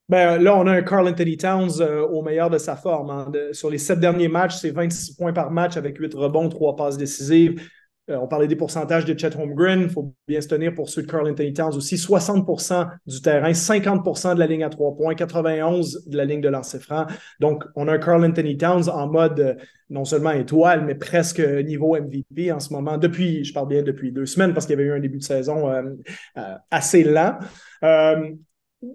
ben, 0.10 0.38
là, 0.38 0.56
on 0.56 0.68
a 0.68 0.74
un 0.74 0.82
Carl 0.82 1.08
Anthony 1.08 1.38
Towns 1.38 1.82
au 1.82 2.22
meilleur 2.22 2.50
de 2.50 2.58
sa 2.58 2.76
forme. 2.76 3.10
Hein. 3.10 3.32
sur 3.54 3.70
les 3.70 3.78
sept 3.78 4.00
derniers 4.00 4.28
matchs, 4.28 4.56
c'est 4.56 4.72
26 4.72 5.16
points 5.16 5.34
par 5.34 5.50
match 5.50 5.78
avec 5.78 5.98
huit 5.98 6.14
rebonds, 6.14 6.50
trois 6.50 6.76
passes 6.76 6.98
décisives. 6.98 7.62
Euh, 8.10 8.18
on 8.18 8.28
parlait 8.28 8.48
des 8.48 8.56
pourcentages 8.56 9.06
de 9.06 9.18
Chet 9.18 9.36
Holmgren. 9.36 9.82
Il 9.82 9.90
faut 9.90 10.14
bien 10.28 10.40
se 10.40 10.48
tenir 10.48 10.74
pour 10.76 10.90
ceux 10.90 11.02
de 11.02 11.08
Carl 11.08 11.28
Anthony 11.28 11.54
Towns 11.54 11.76
aussi. 11.76 11.96
60% 11.96 12.88
du 13.08 13.22
terrain, 13.22 13.52
50% 13.52 14.36
de 14.36 14.40
la 14.40 14.48
ligne 14.48 14.64
à 14.64 14.70
trois 14.70 14.96
points, 14.96 15.16
91% 15.16 16.10
de 16.10 16.18
la 16.18 16.26
ligne 16.26 16.42
de 16.42 16.50
lancer 16.50 16.80
franc. 16.80 17.08
Donc, 17.40 17.64
on 17.76 17.88
a 17.88 17.94
un 17.94 17.98
Carl 17.98 18.24
Anthony 18.24 18.58
Towns 18.58 18.90
en 18.90 19.08
mode 19.08 19.40
euh, 19.40 19.56
non 19.90 20.06
seulement 20.06 20.32
étoile, 20.32 20.86
mais 20.86 20.96
presque 20.96 21.40
niveau 21.40 21.96
MVP 21.96 22.52
en 22.52 22.60
ce 22.60 22.74
moment. 22.74 22.98
Depuis, 22.98 23.44
je 23.44 23.54
parle 23.54 23.70
bien 23.70 23.82
depuis 23.84 24.12
deux 24.12 24.26
semaines 24.26 24.54
parce 24.54 24.66
qu'il 24.66 24.78
y 24.78 24.80
avait 24.80 24.90
eu 24.90 24.94
un 24.94 25.00
début 25.00 25.20
de 25.20 25.24
saison 25.24 25.70
euh, 25.70 25.84
assez 26.72 27.04
lent 27.04 27.38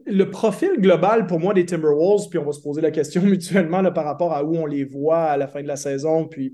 le 0.06 0.30
profil 0.30 0.72
global 0.78 1.26
pour 1.26 1.40
moi 1.40 1.54
des 1.54 1.66
Timberwolves, 1.66 2.28
puis 2.28 2.38
on 2.38 2.44
va 2.44 2.52
se 2.52 2.60
poser 2.60 2.80
la 2.80 2.90
question 2.90 3.22
mutuellement 3.24 3.82
par 3.92 4.04
rapport 4.04 4.32
à 4.32 4.44
où 4.44 4.56
on 4.56 4.66
les 4.66 4.84
voit 4.84 5.24
à 5.24 5.36
la 5.36 5.46
fin 5.46 5.62
de 5.62 5.68
la 5.68 5.76
saison, 5.76 6.26
puis, 6.26 6.52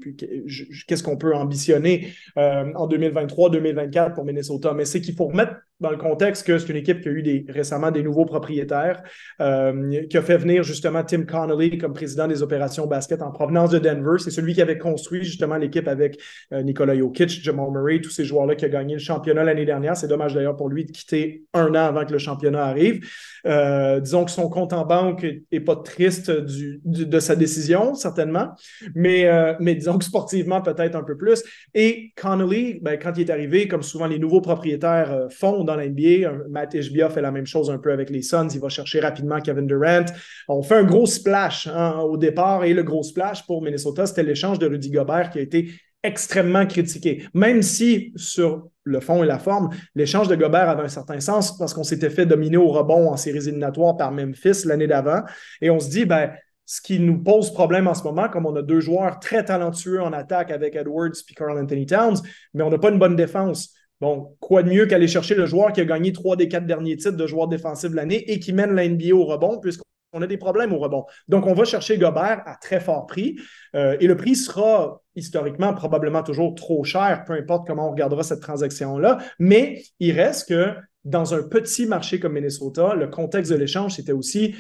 qu'est-ce 0.87 1.03
qu'on 1.03 1.17
peut 1.17 1.35
ambitionner 1.35 2.09
euh, 2.37 2.73
en 2.75 2.89
2023-2024 2.89 4.15
pour 4.15 4.25
Minnesota. 4.25 4.75
Mais 4.75 4.85
c'est 4.85 5.01
qu'il 5.01 5.15
faut 5.15 5.27
remettre 5.27 5.55
dans 5.81 5.91
le 5.91 5.97
contexte 5.97 6.47
que 6.47 6.59
c'est 6.59 6.69
une 6.71 6.77
équipe 6.77 7.03
qui 7.03 7.09
a 7.09 7.13
eu 7.13 7.47
récemment 7.49 7.91
des 7.91 8.03
nouveaux 8.03 8.25
propriétaires, 8.25 9.03
euh, 9.41 10.05
qui 10.09 10.17
a 10.17 10.23
fait 10.23 10.39
venir 10.39 10.63
justement 10.63 11.05
Tim 11.05 11.25
Connolly 11.25 11.77
comme 11.79 11.93
président 11.93 12.27
des 12.27 12.43
opérations 12.43 12.87
basket 12.87 13.21
en 13.21 13.31
provenance 13.31 13.71
de 13.71 13.79
Denver. 13.79 14.19
C'est 14.19 14.31
celui 14.31 14.55
qui 14.55 14.63
avait 14.63 14.79
construit 14.79 15.23
justement 15.23 15.57
l'équipe 15.57 15.87
avec 15.89 16.19
euh, 16.53 16.63
Nikola 16.63 16.97
Jokic, 16.97 17.43
Jamal 17.43 17.71
Murray, 17.71 18.01
tous 18.01 18.11
ces 18.11 18.25
joueurs-là 18.25 18.55
qui 18.55 18.65
ont 18.65 18.71
gagné 18.71 18.95
le 18.95 19.01
championnat 19.01 19.45
l'année 19.45 19.67
dernière. 19.67 19.97
C'est 19.97 20.09
dommage 20.09 20.35
d'ailleurs 20.35 20.57
pour 20.57 20.69
lui 20.69 20.87
de 20.87 20.93
quitter 20.93 21.45
un 21.53 21.71
an 21.71 21.87
avant 21.87 22.07
que 22.07 22.13
le 22.13 22.19
championnat 22.19 22.65
arrive. 22.65 23.07
Euh, 23.47 24.01
disons 24.01 24.25
que 24.25 24.31
son 24.31 24.49
compte 24.49 24.73
en 24.73 24.87
banque 24.87 25.27
n'est 25.53 25.61
pas 25.61 25.77
triste 25.77 26.31
de 26.31 27.21
sa 27.21 27.37
décision, 27.37 27.95
certainement, 27.95 28.49
mais, 28.95 29.27
euh, 29.27 29.55
mais 29.61 29.75
disons 29.75 29.99
que 29.99 30.05
sportivement, 30.05 30.63
peut-être 30.63 30.97
un 30.97 31.03
peu 31.03 31.17
plus. 31.17 31.45
Et 31.75 32.13
Connolly, 32.17 32.81
ben, 32.81 32.99
quand 32.99 33.13
il 33.17 33.29
est 33.29 33.31
arrivé, 33.31 33.69
comme 33.69 33.83
souvent 33.83 34.07
les 34.07 34.19
nouveaux 34.19 34.41
propriétaires 34.41 35.27
font 35.31 35.66
dans 35.67 35.77
la 35.77 35.89
NBA, 35.89 36.49
Matt 36.49 36.75
Ishbia 36.75 37.11
fait 37.11 37.21
la 37.21 37.31
même 37.31 37.47
chose 37.47 37.71
un 37.71 37.79
peu 37.79 37.93
avec 37.93 38.11
les 38.11 38.23
Suns, 38.23 38.49
il 38.55 38.61
va 38.61 38.69
chercher 38.69 39.01
rapidement 39.01 39.41
Kevin 39.41 39.67
Durant. 39.67 40.07
On 40.49 40.63
fait 40.63 40.77
un 40.77 40.85
gros 40.85 41.07
splash 41.07 41.67
hein, 41.67 41.99
au 41.99 42.17
départ, 42.17 42.65
et 42.65 42.73
le 42.73 42.83
gros 42.83 43.03
splash 43.03 43.47
pour 43.47 43.63
Minnesota, 43.63 44.07
c'était 44.07 44.23
l'échange 44.23 44.59
de 44.59 44.67
Rudy 44.67 44.91
Gobert 44.91 45.31
qui 45.31 45.39
a 45.39 45.43
été 45.43 45.71
extrêmement 46.03 46.67
critiqué. 46.67 47.27
Même 47.35 47.63
si 47.63 48.13
sur 48.17 48.71
le 48.85 49.01
fond 49.01 49.25
et 49.25 49.27
la 49.27 49.39
forme, 49.39 49.71
l'échange 49.95 50.29
de 50.29 50.37
Gobert 50.37 50.69
avait 50.69 50.85
un 50.85 50.89
certain 50.89 51.21
sens 51.21 51.59
parce 51.59 51.75
qu'on 51.75 51.83
s'était 51.83 52.11
fait 52.11 52.27
dominer 52.27 52.57
au 52.57 52.69
rebond 52.69 53.11
en 53.11 53.17
séries 53.17 53.49
éliminatoires 53.49 53.97
par 53.97 54.13
Memphis 54.13 54.65
l'année 54.65 54.87
d'avant. 54.87 55.23
Et 55.61 55.71
on 55.71 55.81
se 55.81 55.91
dit, 55.91 56.05
ben, 56.05 56.31
ce 56.65 56.81
qui 56.81 56.99
nous 56.99 57.23
pose 57.23 57.53
problème 57.53 57.87
en 57.87 57.95
ce 57.95 58.03
moment, 58.03 58.29
comme 58.29 58.47
on 58.47 58.55
a 58.57 58.63
deux 58.63 58.81
joueurs 58.81 59.21
très 59.21 59.45
talentueux 59.45 60.03
en 60.03 60.13
attaque 60.13 60.51
avec 60.51 60.75
Edwards 60.75 61.13
et 61.29 61.35
Carl 61.35 61.59
Anthony 61.59 61.87
Towns, 61.87 62.19
mais 62.55 62.63
on 62.63 62.71
n'a 62.71 62.79
pas 62.79 62.91
une 62.91 62.99
bonne 62.99 63.17
défense. 63.17 63.73
Bon, 64.01 64.37
quoi 64.41 64.63
de 64.63 64.69
mieux 64.69 64.87
qu'aller 64.87 65.09
chercher 65.09 65.35
le 65.35 65.47
joueur 65.47 65.73
qui 65.73 65.81
a 65.81 65.85
gagné 65.85 66.13
trois 66.13 66.37
des 66.37 66.49
quatre 66.49 66.67
derniers 66.67 66.97
titres 66.97 67.17
de 67.17 67.27
joueur 67.27 67.49
défensif 67.49 67.93
l'année 67.95 68.31
et 68.31 68.39
qui 68.39 68.53
mène 68.53 68.75
la 68.75 68.87
NBA 68.87 69.15
au 69.15 69.25
rebond, 69.25 69.59
puisqu'on 69.59 69.85
on 70.13 70.23
a 70.23 70.27
des 70.27 70.37
problèmes 70.37 70.73
au 70.73 70.79
rebond. 70.79 71.05
Donc, 71.29 71.47
on 71.47 71.55
va 71.55 71.65
chercher 71.65 71.99
Gobert 71.99 72.43
à 72.47 72.57
très 72.57 72.81
fort 72.81 73.07
prix 73.07 73.37
euh, 73.75 73.97
et 74.01 74.07
le 74.07 74.17
prix 74.17 74.37
sera 74.37 75.03
historiquement 75.15 75.75
probablement 75.75 76.23
toujours 76.23 76.55
trop 76.55 76.85
cher, 76.85 77.25
peu 77.27 77.33
importe 77.33 77.67
comment 77.67 77.89
on 77.89 77.91
regardera 77.91 78.23
cette 78.23 78.41
transaction-là, 78.41 79.19
mais 79.39 79.83
il 79.99 80.13
reste 80.13 80.49
que 80.49 80.75
dans 81.05 81.35
un 81.35 81.43
petit 81.43 81.87
marché 81.87 82.19
comme 82.21 82.33
Minnesota, 82.33 82.95
le 82.95 83.09
contexte 83.09 83.53
de 83.53 83.57
l'échange, 83.57 83.95
c'était 83.95 84.13
aussi 84.13 84.55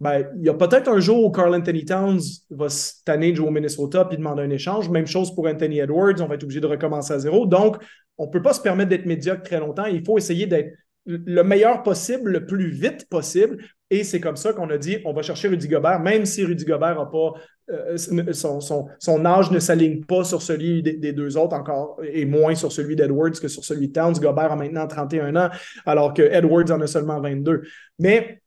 ben, 0.00 0.26
il 0.38 0.46
y 0.46 0.48
a 0.48 0.54
peut-être 0.54 0.88
un 0.88 0.98
jour 0.98 1.26
où 1.26 1.30
Carl 1.30 1.54
Anthony 1.54 1.84
Towns 1.84 2.20
va 2.48 2.68
tanner 3.04 3.32
de 3.32 3.36
jouer 3.36 3.48
au 3.48 3.50
Minnesota 3.50 4.06
puis 4.06 4.16
demander 4.16 4.42
un 4.42 4.50
échange. 4.50 4.88
Même 4.88 5.06
chose 5.06 5.34
pour 5.34 5.46
Anthony 5.46 5.80
Edwards, 5.80 6.14
on 6.20 6.26
va 6.26 6.36
être 6.36 6.44
obligé 6.44 6.60
de 6.60 6.66
recommencer 6.66 7.12
à 7.12 7.18
zéro. 7.18 7.44
Donc, 7.44 7.76
on 8.20 8.26
ne 8.26 8.30
peut 8.30 8.42
pas 8.42 8.52
se 8.52 8.60
permettre 8.60 8.90
d'être 8.90 9.06
médiocre 9.06 9.42
très 9.42 9.58
longtemps. 9.58 9.86
Il 9.86 10.04
faut 10.04 10.18
essayer 10.18 10.46
d'être 10.46 10.74
le 11.06 11.42
meilleur 11.42 11.82
possible, 11.82 12.30
le 12.30 12.44
plus 12.44 12.68
vite 12.68 13.08
possible. 13.08 13.64
Et 13.88 14.04
c'est 14.04 14.20
comme 14.20 14.36
ça 14.36 14.52
qu'on 14.52 14.68
a 14.68 14.76
dit, 14.76 14.98
on 15.06 15.14
va 15.14 15.22
chercher 15.22 15.48
Rudy 15.48 15.66
Gobert, 15.66 16.00
même 16.00 16.26
si 16.26 16.44
Rudy 16.44 16.66
Gobert 16.66 17.00
a 17.00 17.10
pas, 17.10 17.32
euh, 17.70 17.96
son, 17.96 18.60
son, 18.60 19.24
âge 19.24 19.50
ne 19.50 19.58
s'aligne 19.58 20.04
pas 20.04 20.22
sur 20.22 20.42
celui 20.42 20.82
des, 20.82 21.12
deux 21.14 21.38
autres 21.38 21.56
encore, 21.56 21.98
et 22.04 22.26
moins 22.26 22.54
sur 22.54 22.70
celui 22.70 22.94
d'Edwards 22.94 23.40
que 23.40 23.48
sur 23.48 23.64
celui 23.64 23.88
de 23.88 23.92
Towns. 23.94 24.12
Gobert 24.20 24.52
a 24.52 24.56
maintenant 24.56 24.86
31 24.86 25.34
ans, 25.36 25.48
alors 25.86 26.12
que 26.12 26.22
Edwards 26.22 26.70
en 26.70 26.80
a 26.82 26.86
seulement 26.86 27.22
22. 27.22 27.62
Mais 27.98 28.42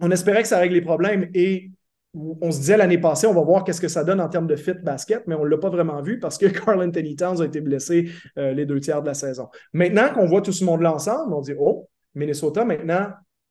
on 0.00 0.10
espérait 0.10 0.40
que 0.40 0.48
ça 0.48 0.58
règle 0.58 0.74
les 0.74 0.80
problèmes 0.80 1.28
et 1.34 1.70
on 2.14 2.50
se 2.50 2.58
disait 2.58 2.76
l'année 2.76 2.98
passée, 2.98 3.26
on 3.26 3.34
va 3.34 3.42
voir 3.42 3.64
qu'est-ce 3.64 3.80
que 3.80 3.88
ça 3.88 4.04
donne 4.04 4.20
en 4.20 4.28
termes 4.28 4.46
de 4.46 4.56
fit 4.56 4.74
basket, 4.82 5.26
mais 5.26 5.34
on 5.34 5.44
ne 5.44 5.48
l'a 5.48 5.58
pas 5.58 5.70
vraiment 5.70 6.00
vu 6.02 6.18
parce 6.18 6.38
que 6.38 6.46
Carl 6.64 6.82
Anthony 6.82 7.16
Towns 7.16 7.40
a 7.40 7.44
été 7.44 7.60
blessé 7.60 8.10
euh, 8.38 8.52
les 8.52 8.66
deux 8.66 8.80
tiers 8.80 9.02
de 9.02 9.06
la 9.06 9.14
saison. 9.14 9.48
Maintenant 9.72 10.12
qu'on 10.14 10.26
voit 10.26 10.42
tout 10.42 10.52
ce 10.52 10.64
monde-là 10.64 10.94
ensemble, 10.94 11.34
on 11.34 11.40
dit 11.40 11.54
Oh, 11.58 11.88
Minnesota, 12.14 12.64
maintenant, 12.64 13.08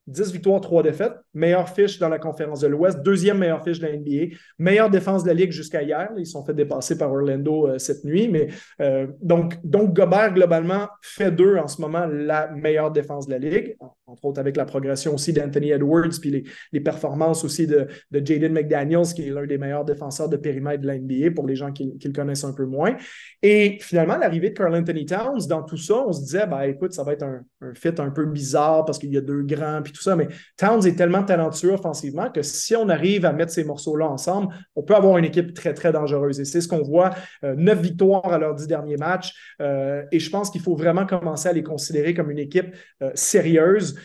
10 0.08 0.32
victoires, 0.32 0.62
3 0.62 0.84
défaites, 0.84 1.14
meilleure 1.34 1.70
fiche 1.70 1.99
dans 1.99 2.10
la 2.10 2.18
conférence 2.18 2.62
de 2.62 2.68
l'Ouest, 2.68 3.01
deuxième 3.03 3.39
meilleure 3.39 3.64
fiche 3.64 3.80
de 3.80 3.88
la 3.88 3.97
NBA, 3.97 4.36
meilleure 4.58 4.89
défense 4.89 5.24
de 5.24 5.28
la 5.28 5.34
Ligue 5.34 5.51
jusqu'à 5.51 5.84
hier. 5.84 6.10
Ils 6.18 6.26
sont 6.26 6.45
fait 6.45 6.53
dépasser 6.53 6.97
par 6.97 7.12
Orlando 7.12 7.68
euh, 7.68 7.78
cette 7.78 8.05
nuit, 8.05 8.30
mais 8.30 8.47
euh, 8.82 9.08
donc, 9.22 9.58
donc 9.64 9.93
Gobert, 9.93 10.34
globalement, 10.34 10.88
fait 11.01 11.32
d'eux 11.32 11.58
en 11.58 11.68
ce 11.68 11.82
moment 11.82 12.05
la 12.05 12.47
meilleure 12.51 12.91
défense 12.91 13.28
de 13.28 13.34
la 13.34 13.39
Ligue, 13.39 13.76
entre 14.08 14.24
autres 14.26 14.39
avec 14.39 14.55
la 14.55 14.66
progression 14.66 15.14
aussi 15.14 15.34
d'Anthony 15.34 15.72
Edwards, 15.72 16.18
puis 16.22 16.45
les, 16.72 16.80
performances 16.80 17.43
aussi 17.43 17.68
de, 17.68 17.88
de 18.12 18.26
Jaden 18.26 18.53
McDaniels, 18.53 19.08
qui 19.14 19.28
est 19.28 19.32
l'un 19.32 19.45
des 19.45 19.58
meilleurs 19.58 19.84
défenseurs 19.84 20.30
de 20.30 20.38
périmètre 20.38 20.82
de 20.82 20.88
la 20.88 20.97
NBA 20.97 21.32
pour 21.36 21.45
les 21.45 21.55
gens 21.55 21.74
qui, 21.74 21.97
le 22.01 22.14
connaissent 22.14 22.45
un 22.45 22.53
peu 22.53 22.66
moins. 22.66 22.95
Et 23.43 23.78
finalement, 23.82 24.18
l'arrivée 24.18 24.51
de 24.51 24.53
Carl 24.53 24.74
Anthony 24.74 25.05
Towns, 25.05 25.45
dans 25.49 25.64
tout 25.64 25.76
ça, 25.76 26.05
on 26.08 26.14
se 26.14 26.22
disait, 26.22 26.47
ben, 26.47 26.62
écoute, 26.62 26.93
ça 26.93 27.03
va 27.03 27.14
être 27.14 27.24
un, 27.24 27.41
un 27.62 27.74
fit 27.74 27.89
un 27.97 28.10
peu 28.10 28.26
bizarre 28.26 28.86
parce 28.86 28.97
qu'il 28.97 29.12
y 29.12 29.18
a 29.18 29.22
deux 29.22 29.41
grands, 29.41 29.82
puis 29.84 29.91
tout 29.91 30.01
ça, 30.01 30.16
mais 30.16 30.30
Towns 30.55 30.86
est 30.86 30.95
tellement 30.95 31.24
talentueux 31.24 31.74
offensivement 31.74 32.32
que 32.32 32.41
si 32.41 32.76
on 32.76 32.88
arrive 32.88 33.26
à 33.26 33.34
mettre 33.34 33.51
ces 33.51 33.66
morceaux-là 33.66 34.08
ensemble, 34.08 34.53
on 34.76 34.84
peut 34.84 34.95
avoir 34.95 35.18
une 35.18 35.26
équipe 35.26 35.53
très, 35.53 35.74
très 35.74 35.91
dangereuse. 35.91 36.39
Et 36.39 36.45
c'est 36.45 36.62
ce 36.62 36.68
qu'on 36.68 36.84
voit, 36.84 37.12
euh, 37.43 37.55
neuf 37.55 37.82
victoires 37.82 38.32
à 38.32 38.38
leurs 38.38 38.55
dix 38.55 38.68
derniers 38.68 38.97
matchs. 38.97 39.34
Euh, 39.62 40.03
et 40.12 40.20
je 40.20 40.30
pense 40.30 40.49
qu'il 40.49 40.62
faut 40.62 40.76
vraiment 40.76 41.05
commencer 41.05 41.49
à 41.49 41.53
les 41.53 41.64
considérer 41.64 42.14
comme 42.14 42.32
une 42.32 42.39
équipe 42.39 42.74
euh, 43.01 43.12
sérieuse 43.16 43.97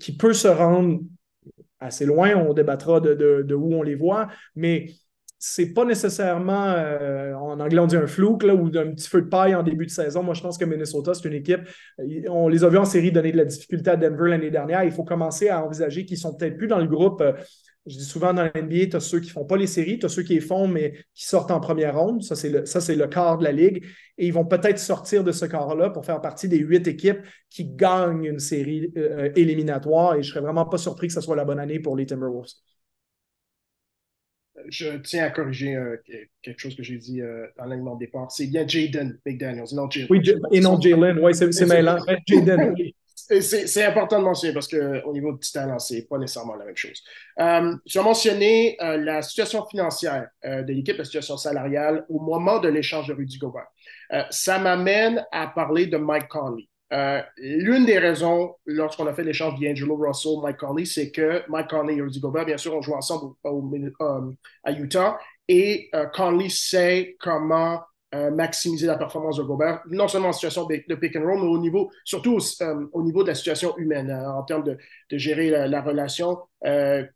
qui 0.00 0.16
peut 0.16 0.32
se 0.32 0.48
rendre 0.48 1.00
assez 1.80 2.06
loin. 2.06 2.34
On 2.36 2.52
débattra 2.52 3.00
de, 3.00 3.54
où 3.54 3.74
on 3.74 3.82
les 3.82 3.94
voit, 3.94 4.28
mais 4.56 4.86
c'est 5.38 5.74
pas 5.74 5.84
nécessairement, 5.84 6.68
euh, 6.68 7.34
en 7.34 7.60
anglais 7.60 7.78
on 7.78 7.86
dit 7.86 7.96
un 7.96 8.06
flou 8.06 8.38
là, 8.42 8.54
ou 8.54 8.68
un 8.68 8.92
petit 8.92 9.08
feu 9.08 9.20
de 9.20 9.28
paille 9.28 9.54
en 9.54 9.62
début 9.62 9.84
de 9.84 9.90
saison. 9.90 10.22
Moi, 10.22 10.32
je 10.32 10.40
pense 10.40 10.56
que 10.56 10.64
Minnesota, 10.64 11.12
c'est 11.12 11.28
une 11.28 11.34
équipe, 11.34 11.60
on 12.30 12.48
les 12.48 12.64
a 12.64 12.68
vus 12.70 12.78
en 12.78 12.86
série 12.86 13.12
donner 13.12 13.30
de 13.30 13.36
la 13.36 13.44
difficulté 13.44 13.90
à 13.90 13.96
Denver 13.96 14.30
l'année 14.30 14.50
dernière. 14.50 14.84
Il 14.84 14.92
faut 14.92 15.04
commencer 15.04 15.50
à 15.50 15.62
envisager 15.62 16.06
qu'ils 16.06 16.16
sont 16.16 16.34
peut-être 16.34 16.56
plus 16.56 16.68
dans 16.68 16.78
le 16.78 16.86
groupe. 16.86 17.22
Je 17.86 17.98
dis 17.98 18.04
souvent 18.04 18.32
dans 18.32 18.44
la 18.44 18.52
NBA, 18.56 18.86
tu 18.86 18.96
as 18.96 19.00
ceux 19.00 19.20
qui 19.20 19.28
ne 19.28 19.32
font 19.32 19.44
pas 19.44 19.56
les 19.56 19.66
séries, 19.66 19.98
tu 19.98 20.06
as 20.06 20.08
ceux 20.08 20.22
qui 20.22 20.34
les 20.34 20.40
font, 20.40 20.66
mais 20.66 20.94
qui 21.14 21.26
sortent 21.26 21.50
en 21.50 21.60
première 21.60 21.98
ronde. 21.98 22.22
Ça, 22.22 22.34
c'est 22.34 22.48
le, 22.48 22.64
ça, 22.64 22.80
c'est 22.80 22.96
le 22.96 23.06
quart 23.06 23.38
de 23.38 23.44
la 23.44 23.52
Ligue. 23.52 23.84
Et 24.16 24.26
ils 24.26 24.32
vont 24.32 24.46
peut-être 24.46 24.78
sortir 24.78 25.22
de 25.22 25.32
ce 25.32 25.44
quart-là 25.44 25.90
pour 25.90 26.06
faire 26.06 26.20
partie 26.20 26.48
des 26.48 26.58
huit 26.58 26.86
équipes 26.86 27.20
qui 27.50 27.66
gagnent 27.66 28.24
une 28.24 28.38
série 28.38 28.90
euh, 28.96 29.30
éliminatoire. 29.36 30.14
Et 30.14 30.22
je 30.22 30.28
ne 30.28 30.32
serais 30.32 30.40
vraiment 30.40 30.64
pas 30.64 30.78
surpris 30.78 31.08
que 31.08 31.12
ce 31.12 31.20
soit 31.20 31.36
la 31.36 31.44
bonne 31.44 31.58
année 31.58 31.78
pour 31.78 31.96
les 31.96 32.06
Timberwolves 32.06 32.54
je 34.68 34.96
tiens 34.98 35.24
à 35.24 35.30
corriger 35.30 35.76
euh, 35.76 35.96
quelque 36.42 36.58
chose 36.58 36.74
que 36.74 36.82
j'ai 36.82 36.96
dit 36.96 37.20
euh, 37.20 37.46
dans 37.56 37.64
l'aliment 37.64 37.94
de 37.94 38.00
départ. 38.00 38.30
C'est 38.30 38.46
bien 38.46 38.66
Jaden 38.66 39.18
McDaniels, 39.26 39.66
non 39.72 39.90
Jalen. 39.90 40.08
Oui, 40.10 40.22
et 40.52 40.60
non 40.60 40.80
Jalen, 40.80 41.18
oui, 41.18 41.34
c'est 41.34 41.66
mêlant. 41.66 41.98
Jaden, 42.26 42.74
C'est 43.40 43.84
important 43.84 44.18
de 44.18 44.24
mentionner 44.24 44.54
parce 44.54 44.68
qu'au 44.68 45.12
niveau 45.12 45.32
du 45.32 45.50
talent, 45.50 45.78
ce 45.78 45.94
n'est 45.94 46.02
pas 46.02 46.18
nécessairement 46.18 46.54
la 46.54 46.64
même 46.64 46.76
chose. 46.76 47.02
Euh, 47.40 47.74
tu 47.86 47.98
as 47.98 48.02
mentionné 48.02 48.76
la 48.80 49.22
situation 49.22 49.64
financière 49.66 50.28
de 50.44 50.72
l'équipe, 50.72 50.98
la 50.98 51.04
situation 51.04 51.36
salariale 51.36 52.04
au 52.08 52.20
moment 52.20 52.58
de 52.58 52.68
l'échange 52.68 53.08
de 53.08 53.14
Rudy 53.14 53.38
Gobert. 53.38 53.66
ça 54.30 54.58
m'amène 54.58 55.24
à 55.32 55.46
parler 55.48 55.86
de 55.86 55.96
Mike 55.96 56.28
Conley. 56.28 56.68
Euh, 56.94 57.20
l'une 57.38 57.86
des 57.86 57.98
raisons, 57.98 58.54
lorsqu'on 58.66 59.06
a 59.06 59.14
fait 59.14 59.24
l'échange 59.24 59.58
d'Angelo 59.58 59.96
Russell, 59.96 60.40
Mike 60.42 60.58
Conley, 60.58 60.84
c'est 60.84 61.10
que 61.10 61.42
Mike 61.48 61.68
Conley 61.68 61.96
et 61.96 62.00
Rudy 62.00 62.20
Gobert, 62.20 62.44
bien 62.44 62.56
sûr, 62.56 62.74
ont 62.74 62.82
joué 62.82 62.94
ensemble 62.94 63.34
euh, 63.44 64.30
à 64.62 64.72
Utah 64.72 65.18
et 65.48 65.88
euh, 65.94 66.06
Conley 66.06 66.48
sait 66.48 67.16
comment 67.18 67.82
maximiser 68.32 68.86
la 68.86 68.96
performance 68.96 69.38
de 69.38 69.42
Gobert, 69.42 69.80
non 69.90 70.08
seulement 70.08 70.28
en 70.28 70.32
situation 70.32 70.66
de, 70.66 70.94
pick 70.94 71.16
and 71.16 71.22
roll, 71.22 71.40
mais 71.40 71.48
au 71.48 71.58
niveau, 71.58 71.90
surtout 72.04 72.38
au 72.92 73.02
niveau 73.02 73.22
de 73.22 73.28
la 73.28 73.34
situation 73.34 73.76
humaine, 73.78 74.10
en 74.10 74.42
termes 74.42 74.64
de, 74.64 74.78
gérer 75.10 75.50
la, 75.50 75.82
relation. 75.82 76.38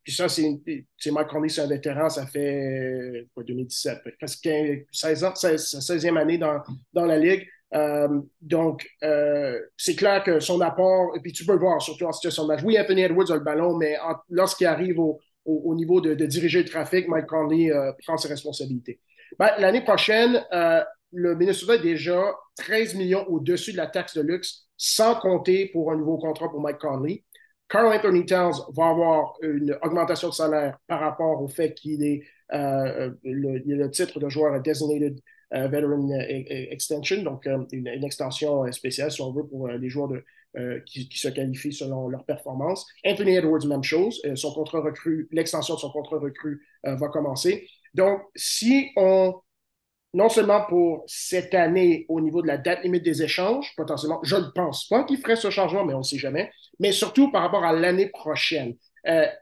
puis 0.03 0.12
ça, 0.12 0.28
c'est 0.28 1.11
Mike 1.11 1.28
Conley, 1.28 1.49
c'est 1.49 1.62
un 1.62 1.66
vétéran, 1.66 2.09
ça 2.09 2.26
fait 2.26 3.26
2017, 3.36 3.99
presque 4.18 4.49
16 4.92 5.24
ans, 5.24 5.32
16e 5.34 6.18
année 6.18 6.38
dans, 6.38 6.62
dans 6.92 7.05
la 7.05 7.18
ligue. 7.18 7.46
Euh, 7.74 8.20
donc, 8.40 8.88
euh, 9.03 9.61
c'est 9.76 9.94
clair 9.94 10.22
que 10.24 10.40
son 10.40 10.61
apport, 10.61 11.14
et 11.16 11.20
puis 11.20 11.32
tu 11.32 11.44
peux 11.44 11.53
le 11.53 11.59
voir, 11.59 11.80
surtout 11.82 12.07
en 12.07 12.12
situation 12.12 12.44
de 12.44 12.49
match. 12.49 12.61
Oui, 12.64 12.78
Anthony 12.78 13.03
Edwards 13.03 13.30
a 13.30 13.34
le 13.34 13.40
ballon, 13.40 13.76
mais 13.76 13.96
lorsqu'il 14.30 14.66
arrive 14.66 14.99
au, 14.99 15.20
au, 15.44 15.74
niveau 15.74 16.01
de, 16.01 16.14
diriger 16.26 16.62
le 16.62 16.68
trafic, 16.68 17.09
Mike 17.09 17.26
Conley 17.26 17.70
euh, 17.70 17.92
prend 18.05 18.16
ses 18.16 18.28
responsabilités. 18.28 19.01
Ben, 19.38 19.50
L'année 19.58 19.82
prochaine, 19.82 20.44
le 21.12 21.34
Minnesota 21.34 21.74
est 21.74 21.82
déjà 21.82 22.34
13 22.56 22.94
millions 22.94 23.26
au-dessus 23.28 23.72
de 23.72 23.76
la 23.76 23.86
taxe 23.86 24.16
de 24.16 24.22
luxe, 24.22 24.68
sans 24.76 25.14
compter 25.14 25.66
pour 25.72 25.90
un 25.92 25.96
nouveau 25.96 26.18
contrat 26.18 26.48
pour 26.48 26.60
Mike 26.60 26.78
Conley. 26.78 27.24
Carl 27.68 27.92
Anthony 27.92 28.24
Towns 28.24 28.54
va 28.74 28.88
avoir 28.88 29.34
une 29.42 29.76
augmentation 29.82 30.28
de 30.28 30.34
salaire 30.34 30.78
par 30.86 31.00
rapport 31.00 31.42
au 31.42 31.48
fait 31.48 31.74
qu'il 31.74 32.02
est 32.02 32.22
le, 32.50 33.14
le, 33.24 33.90
titre 33.90 34.20
de 34.20 34.28
joueur 34.28 34.60
designated 34.62 35.20
euh, 35.54 35.66
veteran 35.68 36.10
euh, 36.10 36.66
Extension, 36.70 37.22
donc 37.22 37.46
euh, 37.46 37.64
une, 37.72 37.88
extension 38.04 38.70
spéciale, 38.70 39.10
si 39.10 39.22
on 39.22 39.32
veut, 39.32 39.46
pour 39.46 39.68
les 39.68 39.88
joueurs 39.88 40.10
qui, 40.86 41.08
se 41.12 41.28
qualifient 41.28 41.72
selon 41.72 42.08
leur 42.08 42.24
performance. 42.24 42.86
Anthony 43.06 43.36
Edwards, 43.36 43.66
même 43.66 43.84
chose. 43.84 44.20
son 44.34 44.52
contrat 44.52 44.80
recru, 44.80 45.28
l'extension 45.30 45.74
de 45.74 45.80
son 45.80 45.90
contrat 45.90 46.18
recru 46.18 46.66
va 46.82 47.08
commencer. 47.08 47.68
Donc, 47.99 48.22
si 48.34 48.90
on, 48.96 49.34
non 50.14 50.30
seulement 50.30 50.64
pour 50.66 51.05
cette 51.07 51.53
année 51.55 52.07
au 52.09 52.20
niveau 52.20 52.40
de 52.40 52.46
la 52.46 52.57
date 52.57 52.82
limite 52.82 53.05
des 53.05 53.22
échanges, 53.22 53.74
potentiellement, 53.76 54.20
je 54.22 54.36
ne 54.36 54.51
pense 54.55 54.88
pas 54.88 55.05
qu'il 55.05 55.18
ferait 55.18 55.36
ce 55.36 55.51
changement, 55.51 55.84
mais 55.84 55.94
on 55.94 55.99
ne 55.99 56.03
sait 56.05 56.16
jamais, 56.16 56.51
mais 56.78 56.92
surtout 56.92 57.30
par 57.30 57.42
rapport 57.42 57.64
à 57.64 57.72
l'année 57.72 58.09
prochaine. 58.09 58.76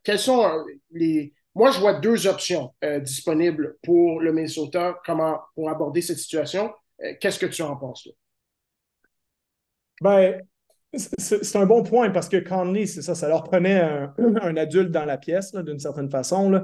quels 0.05 0.19
sont 0.19 0.51
les, 0.91 1.35
moi, 1.57 1.71
je 1.71 1.81
vois 1.81 1.95
deux 1.95 2.27
options 2.27 2.75
euh, 2.85 3.01
disponibles 3.01 3.79
pour 3.83 4.21
le 4.21 4.31
Minnesota 4.31 5.01
comment, 5.07 5.39
pour 5.55 5.71
aborder 5.71 6.03
cette 6.03 6.19
situation. 6.19 6.71
Euh, 7.03 7.15
qu'est-ce 7.19 7.39
que 7.39 7.47
tu 7.47 7.63
en 7.63 7.77
penses? 7.77 8.09
Ben, 10.03 10.43
c'est 10.93 11.57
un 11.57 11.65
bon 11.65 11.83
point 11.83 12.11
parce 12.11 12.29
que 12.29 12.37
Conley, 12.37 12.85
c'est 12.85 13.01
ça, 13.01 13.15
ça 13.15 13.29
leur 13.29 13.43
prenait 13.43 13.81
un, 13.81 14.15
un 14.43 14.57
adulte 14.59 14.91
dans 14.91 15.07
la 15.07 15.17
pièce, 15.17 15.55
d'une 15.55 15.79
certaine 15.79 16.11
façon. 16.11 16.51
Là. 16.51 16.63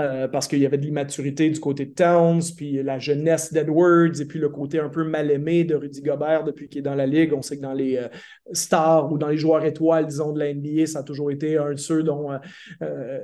Euh, 0.00 0.28
parce 0.28 0.46
qu'il 0.46 0.60
y 0.60 0.66
avait 0.66 0.78
de 0.78 0.84
l'immaturité 0.84 1.50
du 1.50 1.58
côté 1.58 1.86
de 1.86 1.92
Towns, 1.92 2.42
puis 2.56 2.82
la 2.82 3.00
jeunesse 3.00 3.52
d'Edwards, 3.52 4.20
et 4.20 4.24
puis 4.26 4.38
le 4.38 4.48
côté 4.48 4.78
un 4.78 4.88
peu 4.88 5.02
mal 5.02 5.30
aimé 5.30 5.64
de 5.64 5.74
Rudy 5.74 6.02
Gobert 6.02 6.44
depuis 6.44 6.68
qu'il 6.68 6.80
est 6.80 6.82
dans 6.82 6.94
la 6.94 7.06
ligue. 7.06 7.32
On 7.32 7.42
sait 7.42 7.56
que 7.56 7.62
dans 7.62 7.72
les 7.72 7.96
euh, 7.96 8.08
stars 8.52 9.10
ou 9.10 9.18
dans 9.18 9.28
les 9.28 9.36
joueurs 9.36 9.64
étoiles, 9.64 10.06
disons, 10.06 10.32
de 10.32 10.38
la 10.38 10.54
NBA, 10.54 10.86
ça 10.86 11.00
a 11.00 11.02
toujours 11.02 11.32
été 11.32 11.56
un 11.56 11.72
de 11.72 11.78
ceux 11.78 12.04
dont, 12.04 12.30
euh, 12.82 13.18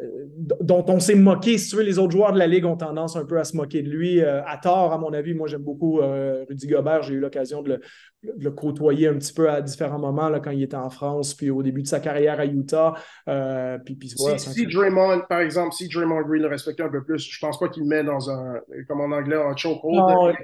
dont 0.61 0.85
on 0.89 0.99
s'est 0.99 1.15
moqué. 1.15 1.59
Si 1.59 1.71
tu 1.71 1.77
veux, 1.77 1.83
les 1.83 1.99
autres 1.99 2.13
joueurs 2.13 2.33
de 2.33 2.39
la 2.39 2.49
ligue 2.49 2.65
ont 2.65 2.77
tendance 2.77 3.15
un 3.15 3.25
peu 3.25 3.39
à 3.39 3.45
se 3.45 3.57
moquer 3.57 3.83
de 3.83 3.91
lui, 3.91 4.21
à 4.23 4.59
tort, 4.61 4.93
à 4.93 4.99
mon 4.99 5.13
avis. 5.13 5.35
Moi, 5.35 5.47
j'aime 5.47 5.63
beaucoup 5.63 6.01
Rudy 6.49 6.67
Gobert. 6.67 7.03
J'ai 7.03 7.15
eu 7.15 7.21
l'occasion 7.21 7.63
de, 7.63 7.69
le, 7.69 7.81
côtoyer 8.51 9.09
un 9.09 9.15
petit 9.15 9.33
peu 9.33 9.51
à 9.51 9.61
différents 9.61 9.99
moments 9.99 10.29
là, 10.29 10.41
quand 10.41 10.51
il 10.51 10.63
était 10.63 10.77
en 10.77 10.91
France, 10.91 11.35
puis 11.35 11.51
au 11.51 11.63
début 11.63 11.83
de 11.83 11.89
sa 11.89 12.01
carrière 12.01 12.41
à 12.41 12.47
Utah. 12.47 12.95
puis, 13.85 13.95
puis, 13.97 14.09
si, 14.39 14.67
Draymond, 14.67 15.23
par 15.29 15.41
exemple, 15.41 15.73
si 15.75 15.89
Draymond 15.89 16.23
Green 16.23 16.43
le 16.43 16.83
un 16.83 16.89
peu 16.89 17.05
plus. 17.05 17.31
Je 17.31 17.39
pense 17.41 17.59
pas 17.59 17.69
qu'il 17.69 17.85
met 17.85 18.03
dans 18.03 18.31
un, 18.31 18.61
comme 18.89 19.01
en 19.01 19.15
anglais, 19.15 19.37
un 19.37 19.57
chokehold. 19.57 20.35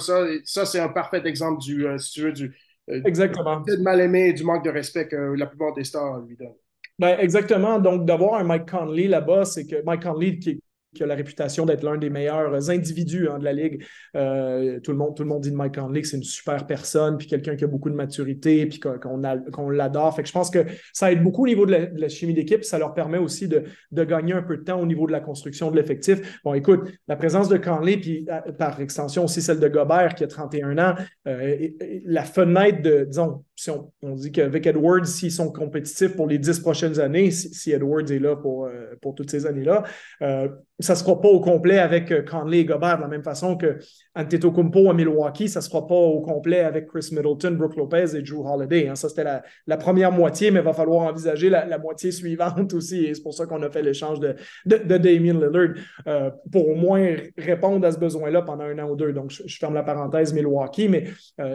ça, 0.00 0.26
ça 0.44 0.66
c'est 0.66 0.80
un 0.80 0.88
parfait 0.88 1.22
exemple 1.24 1.60
du, 1.60 1.86
euh, 1.86 1.98
si 1.98 2.12
tu 2.12 2.22
veux, 2.22 2.32
du, 2.32 2.54
euh, 2.90 3.00
exactement. 3.04 3.62
mal 3.80 4.00
aimé 4.00 4.28
et 4.28 4.32
du 4.32 4.44
manque 4.44 4.64
de 4.64 4.70
respect 4.70 5.08
que 5.08 5.16
la 5.16 5.46
plupart 5.46 5.74
des 5.74 5.84
stars 5.84 6.20
lui 6.26 6.36
donnent. 6.36 6.54
Ben, 6.98 7.16
exactement. 7.20 7.78
Donc, 7.78 8.06
d'avoir 8.06 8.40
un 8.40 8.44
Mike 8.44 8.68
Conley 8.68 9.06
là-bas, 9.06 9.44
c'est 9.44 9.66
que 9.66 9.82
Mike 9.84 10.02
Conley, 10.02 10.38
qui, 10.38 10.60
qui 10.94 11.02
a 11.02 11.06
la 11.06 11.14
réputation 11.14 11.66
d'être 11.66 11.82
l'un 11.82 11.96
des 11.96 12.10
meilleurs 12.10 12.70
individus 12.70 13.28
hein, 13.28 13.38
de 13.38 13.44
la 13.44 13.52
Ligue. 13.52 13.84
Euh, 14.16 14.80
tout, 14.80 14.92
le 14.92 14.96
monde, 14.96 15.14
tout 15.16 15.22
le 15.22 15.28
monde 15.28 15.42
dit 15.42 15.50
de 15.50 15.56
Mike 15.56 15.74
Conley 15.74 16.02
que 16.02 16.08
c'est 16.08 16.16
une 16.16 16.22
super 16.22 16.66
personne, 16.66 17.18
puis 17.18 17.26
quelqu'un 17.26 17.56
qui 17.56 17.64
a 17.64 17.66
beaucoup 17.66 17.90
de 17.90 17.94
maturité, 17.94 18.66
puis 18.66 18.80
qu'on 18.80 19.68
l'adore. 19.70 20.16
Fait 20.16 20.22
que 20.22 20.28
je 20.28 20.32
pense 20.32 20.50
que 20.50 20.64
ça 20.92 21.12
aide 21.12 21.22
beaucoup 21.22 21.44
au 21.44 21.46
niveau 21.46 21.66
de 21.66 21.90
la, 21.94 22.08
chimie 22.08 22.34
d'équipe. 22.34 22.64
Ça 22.64 22.78
leur 22.78 22.94
permet 22.94 23.18
aussi 23.18 23.48
de, 23.48 23.64
gagner 24.04 24.32
un 24.32 24.42
peu 24.42 24.56
de 24.56 24.62
temps 24.62 24.80
au 24.80 24.86
niveau 24.86 25.06
de 25.06 25.12
la 25.12 25.20
construction 25.20 25.70
de 25.70 25.76
l'effectif. 25.76 26.40
Bon, 26.44 26.54
écoute, 26.54 26.90
la 27.06 27.16
présence 27.16 27.48
de 27.48 27.58
Conley, 27.58 27.98
puis 27.98 28.26
euh, 28.30 28.52
par 28.52 28.80
extension 28.80 29.24
aussi 29.24 29.42
celle 29.42 29.60
de 29.60 29.68
Gobert, 29.68 30.14
qui 30.14 30.24
a 30.24 30.26
31 30.26 30.78
ans, 30.78 30.94
euh, 31.26 31.68
la 32.04 32.24
fenêtre 32.24 32.82
de, 32.82 33.04
disons, 33.04 33.44
si 33.58 33.70
on, 33.70 34.14
dit 34.14 34.30
qu'avec 34.30 34.68
Edwards, 34.68 35.04
s'ils 35.04 35.32
sont 35.32 35.50
compétitifs 35.50 36.14
pour 36.14 36.28
les 36.28 36.38
dix 36.38 36.60
prochaines 36.60 37.00
années, 37.00 37.32
si, 37.32 37.72
Edwards 37.72 38.08
est 38.08 38.20
là 38.20 38.36
pour, 38.36 38.66
euh, 38.66 38.94
pour 39.02 39.16
toutes 39.16 39.32
ces 39.32 39.46
années-là, 39.46 39.82
euh, 40.22 40.48
ça 40.78 40.92
ne 40.92 40.98
sera 40.98 41.20
pas 41.20 41.26
au 41.26 41.40
complet 41.40 41.80
avec 41.80 42.12
euh, 42.12 42.22
Conley 42.22 42.60
et 42.60 42.64
Gobert, 42.64 42.98
de 42.98 43.02
la 43.02 43.08
même 43.08 43.24
façon 43.24 43.56
que 43.56 43.78
Antetokounmpo 44.14 44.88
à 44.90 44.94
Milwaukee, 44.94 45.48
ça 45.48 45.58
ne 45.58 45.64
sera 45.64 45.84
pas 45.84 45.96
au 45.96 46.20
complet 46.20 46.60
avec 46.60 46.86
Chris 46.86 47.08
Middleton, 47.10 47.56
Brooke 47.56 47.74
Lopez 47.74 48.16
et 48.16 48.22
Drew 48.22 48.46
Holiday. 48.46 48.86
Hein. 48.86 48.94
Ça, 48.94 49.08
c'était 49.08 49.24
la, 49.24 49.76
première 49.76 50.12
moitié, 50.12 50.52
mais 50.52 50.60
il 50.60 50.64
va 50.64 50.72
falloir 50.72 51.08
envisager 51.08 51.50
la, 51.50 51.78
moitié 51.78 52.12
suivante 52.12 52.72
aussi. 52.74 53.06
Et 53.06 53.14
c'est 53.14 53.22
pour 53.24 53.34
ça 53.34 53.46
qu'on 53.46 53.62
a 53.64 53.70
fait 53.70 53.82
l'échange 53.82 54.20
de, 54.20 54.36
de, 54.66 54.98
Damien 54.98 55.34
Lillard 55.34 56.32
pour 56.52 56.68
au 56.68 56.76
moins 56.76 57.16
répondre 57.36 57.84
à 57.84 57.90
ce 57.90 57.98
besoin-là 57.98 58.42
pendant 58.42 58.64
un 58.64 58.78
an 58.78 58.88
ou 58.88 58.94
deux. 58.94 59.12
Donc, 59.12 59.32
je, 59.32 59.58
ferme 59.58 59.74
la 59.74 59.82
parenthèse 59.82 60.32
Milwaukee, 60.32 60.88
mais 60.88 61.04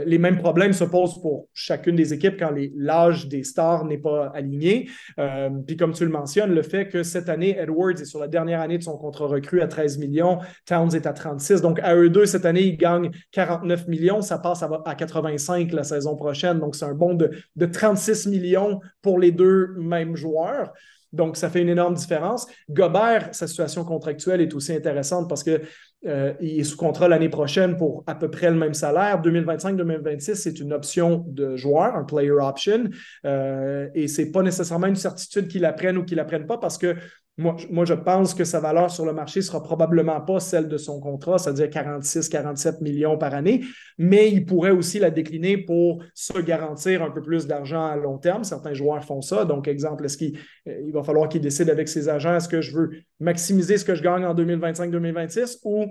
les 0.06 0.18
mêmes 0.18 0.38
problèmes 0.38 0.74
se 0.74 0.84
posent 0.84 1.22
pour 1.22 1.48
chacune 1.54 1.93
des 1.96 2.14
équipes 2.14 2.38
quand 2.38 2.52
l'âge 2.76 3.28
des 3.28 3.44
stars 3.44 3.86
n'est 3.86 3.98
pas 3.98 4.32
aligné. 4.34 4.90
Euh, 5.20 5.50
puis 5.66 5.78
comme 5.78 5.94
tu 5.94 6.06
le 6.06 6.12
mentionnes, 6.12 6.54
le 6.54 6.62
fait 6.62 6.88
que 6.88 7.04
cette 7.04 7.30
année, 7.30 7.58
Edwards 7.58 7.92
est 7.92 8.06
sur 8.06 8.20
la 8.20 8.28
dernière 8.28 8.62
année 8.62 8.78
de 8.78 8.84
son 8.84 8.98
contrat 8.98 9.28
recru 9.28 9.62
à 9.62 9.68
13 9.68 9.98
millions, 9.98 10.40
Towns 10.66 10.96
est 10.96 11.06
à 11.06 11.14
36. 11.14 11.62
Donc 11.62 11.80
à 11.82 11.96
eux 11.96 12.10
deux, 12.10 12.26
cette 12.26 12.46
année, 12.46 12.64
ils 12.64 12.78
gagnent 12.78 13.12
49 13.32 13.88
millions. 13.88 14.22
Ça 14.22 14.38
passe 14.38 14.64
à, 14.64 14.96
85 14.96 15.72
la 15.72 15.84
saison 15.84 16.16
prochaine. 16.16 16.60
Donc 16.60 16.76
c'est 16.76 16.86
un 16.86 16.94
bond 16.94 17.14
de, 17.14 17.32
de 17.56 17.66
36 17.66 18.28
millions 18.28 18.80
pour 19.02 19.20
les 19.20 19.32
deux 19.32 19.74
mêmes 19.78 20.16
joueurs. 20.16 20.74
Donc, 21.14 21.38
ça 21.38 21.50
fait 21.50 21.62
une 21.62 21.70
énorme 21.70 21.94
différence. 21.94 22.48
Gobert, 22.70 23.30
sa 23.34 23.48
situation 23.48 23.86
contractuelle 23.86 24.42
est 24.42 24.54
aussi 24.56 24.74
intéressante 24.74 25.30
parce 25.30 25.44
qu'il 25.44 25.62
euh, 26.06 26.34
est 26.40 26.64
sous 26.64 26.78
contrat 26.78 27.08
l'année 27.08 27.30
prochaine 27.30 27.78
pour 27.78 28.04
à 28.08 28.16
peu 28.16 28.30
près 28.30 28.50
le 28.50 28.58
même 28.58 28.74
salaire. 28.74 29.22
2025-2026, 29.22 30.36
c'est 30.36 30.60
une 30.60 30.74
option 30.74 31.26
de 31.28 31.56
joueur, 31.56 31.96
un 31.96 32.04
player 32.04 32.32
option. 32.32 32.90
Euh, 33.26 33.88
et 33.96 34.08
ce 34.08 34.22
n'est 34.22 34.32
pas 34.32 34.42
nécessairement 34.42 34.88
une 34.88 34.96
certitude 34.96 35.48
qu'il 35.48 35.66
apprenne 35.66 35.98
ou 35.98 36.04
qu'il 36.04 36.20
apprenne 36.20 36.46
pas 36.46 36.58
parce 36.58 36.78
que 36.78 36.96
moi, 37.38 37.56
je 37.58 37.94
pense 37.96 38.36
que 38.36 38.44
sa 38.44 38.60
valeur 38.60 38.92
sur 38.92 39.06
le 39.06 39.14
marché 39.14 39.42
sera 39.42 39.64
probablement 39.64 40.22
pas 40.22 40.40
celle 40.40 40.68
de 40.68 40.78
son 40.78 41.00
contrat, 41.00 41.40
c'est-à-dire 41.40 41.70
46, 41.70 42.30
47 42.30 42.82
millions 42.82 43.18
par 43.18 43.34
année, 43.34 43.62
mais 43.98 44.30
il 44.32 44.46
pourrait 44.46 44.72
aussi 44.72 45.00
la 45.00 45.10
décliner 45.10 45.58
pour 45.58 46.04
se 46.14 46.40
garantir 46.40 47.02
un 47.02 47.10
peu 47.10 47.24
plus 47.24 47.48
d'argent 47.48 47.88
à 47.88 47.96
long 47.96 48.20
terme. 48.20 48.44
Certains 48.44 48.74
joueurs 48.76 49.04
font 49.04 49.22
ça. 49.22 49.46
Donc, 49.46 49.68
exemple, 49.68 50.06
est-ce 50.06 50.18
qu'il 50.18 50.38
il 50.68 50.92
va 50.94 51.02
falloir 51.02 51.28
qu'il 51.28 51.42
décide 51.42 51.72
avec 51.72 51.90
ses 51.90 52.08
agents, 52.08 52.36
est-ce 52.36 52.50
que 52.50 52.62
je 52.62 52.76
veux 52.76 52.92
maximiser 53.20 53.78
ce 53.80 53.86
que 53.86 53.96
je 53.96 54.04
gagne 54.04 54.26
en 54.26 54.36
2025-2026 54.36 55.58
ou 55.64 55.86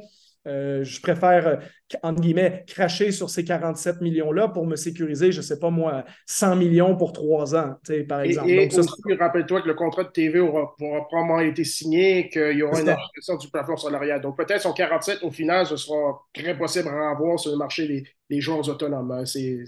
euh, 0.47 0.82
je 0.82 1.01
préfère, 1.01 1.47
euh, 1.47 1.57
entre 2.03 2.20
guillemets, 2.20 2.64
cracher 2.66 3.12
sur 3.12 3.30
ces 3.30 3.45
47 3.45 4.01
millions-là 4.01 4.49
pour 4.49 4.66
me 4.66 4.74
sécuriser, 4.74 5.30
je 5.30 5.38
ne 5.38 5.43
sais 5.43 5.59
pas 5.59 5.70
moi, 5.70 6.05
100 6.26 6.57
millions 6.57 6.97
pour 6.97 7.12
trois 7.12 7.55
ans, 7.55 7.76
par 8.09 8.22
exemple. 8.22 8.51
Et, 8.51 8.66
Donc, 8.66 9.20
rappelle-toi 9.20 9.62
que 9.62 9.68
le 9.68 9.74
contrat 9.74 10.05
de 10.05 10.11
TV 10.11 10.40
aura, 10.40 10.74
probablement 10.76 11.38
été 11.40 11.62
signé, 11.62 12.28
qu'il 12.28 12.57
y 12.57 12.62
aura 12.62 12.80
une 12.80 12.88
ajustation 12.88 13.36
du 13.36 13.49
plafond 13.51 13.76
salarial. 13.76 14.20
Donc, 14.20 14.36
peut-être 14.36 14.62
son 14.62 14.72
47, 14.72 15.22
au 15.22 15.30
final, 15.30 15.64
ce 15.66 15.76
sera 15.76 16.20
très 16.34 16.59
possible 16.59 16.88
à 16.88 17.11
avoir 17.11 17.38
sur 17.38 17.53
le 17.53 17.59
marché 17.59 17.86
des, 17.86 18.05
des 18.28 18.40
joueurs 18.40 18.68
autonomes. 18.68 19.12
Hein. 19.12 19.24
C'est, 19.24 19.64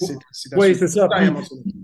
oui, 0.57 0.75
c'est 0.75 0.89
ça. 0.89 1.09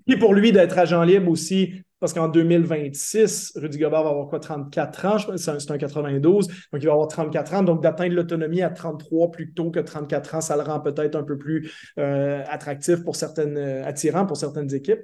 Puis, 0.06 0.18
pour 0.18 0.34
lui, 0.34 0.50
d'être 0.50 0.76
agent 0.76 1.02
libre 1.04 1.30
aussi, 1.30 1.74
parce 2.00 2.14
qu'en 2.14 2.28
2026, 2.28 3.52
Rudy 3.56 3.78
Gobert 3.78 4.02
va 4.02 4.10
avoir 4.10 4.26
quoi, 4.26 4.40
34 4.40 5.04
ans, 5.04 5.36
c'est 5.36 5.70
un, 5.70 5.78
92, 5.78 6.48
donc 6.48 6.54
il 6.82 6.86
va 6.86 6.92
avoir 6.92 7.08
34 7.08 7.54
ans, 7.54 7.62
donc 7.62 7.82
d'atteindre 7.82 8.14
l'autonomie 8.14 8.62
à 8.62 8.70
33 8.70 9.30
plutôt 9.30 9.70
que 9.70 9.80
34 9.80 10.34
ans, 10.34 10.40
ça 10.40 10.56
le 10.56 10.62
rend 10.62 10.80
peut-être 10.80 11.14
un 11.14 11.22
peu 11.22 11.36
plus 11.36 11.70
euh, 11.98 12.42
attractif 12.48 13.04
pour 13.04 13.16
certaines, 13.16 13.56
euh, 13.56 13.84
attirant 13.84 14.24
pour 14.26 14.38
certaines 14.38 14.74
équipes. 14.74 15.00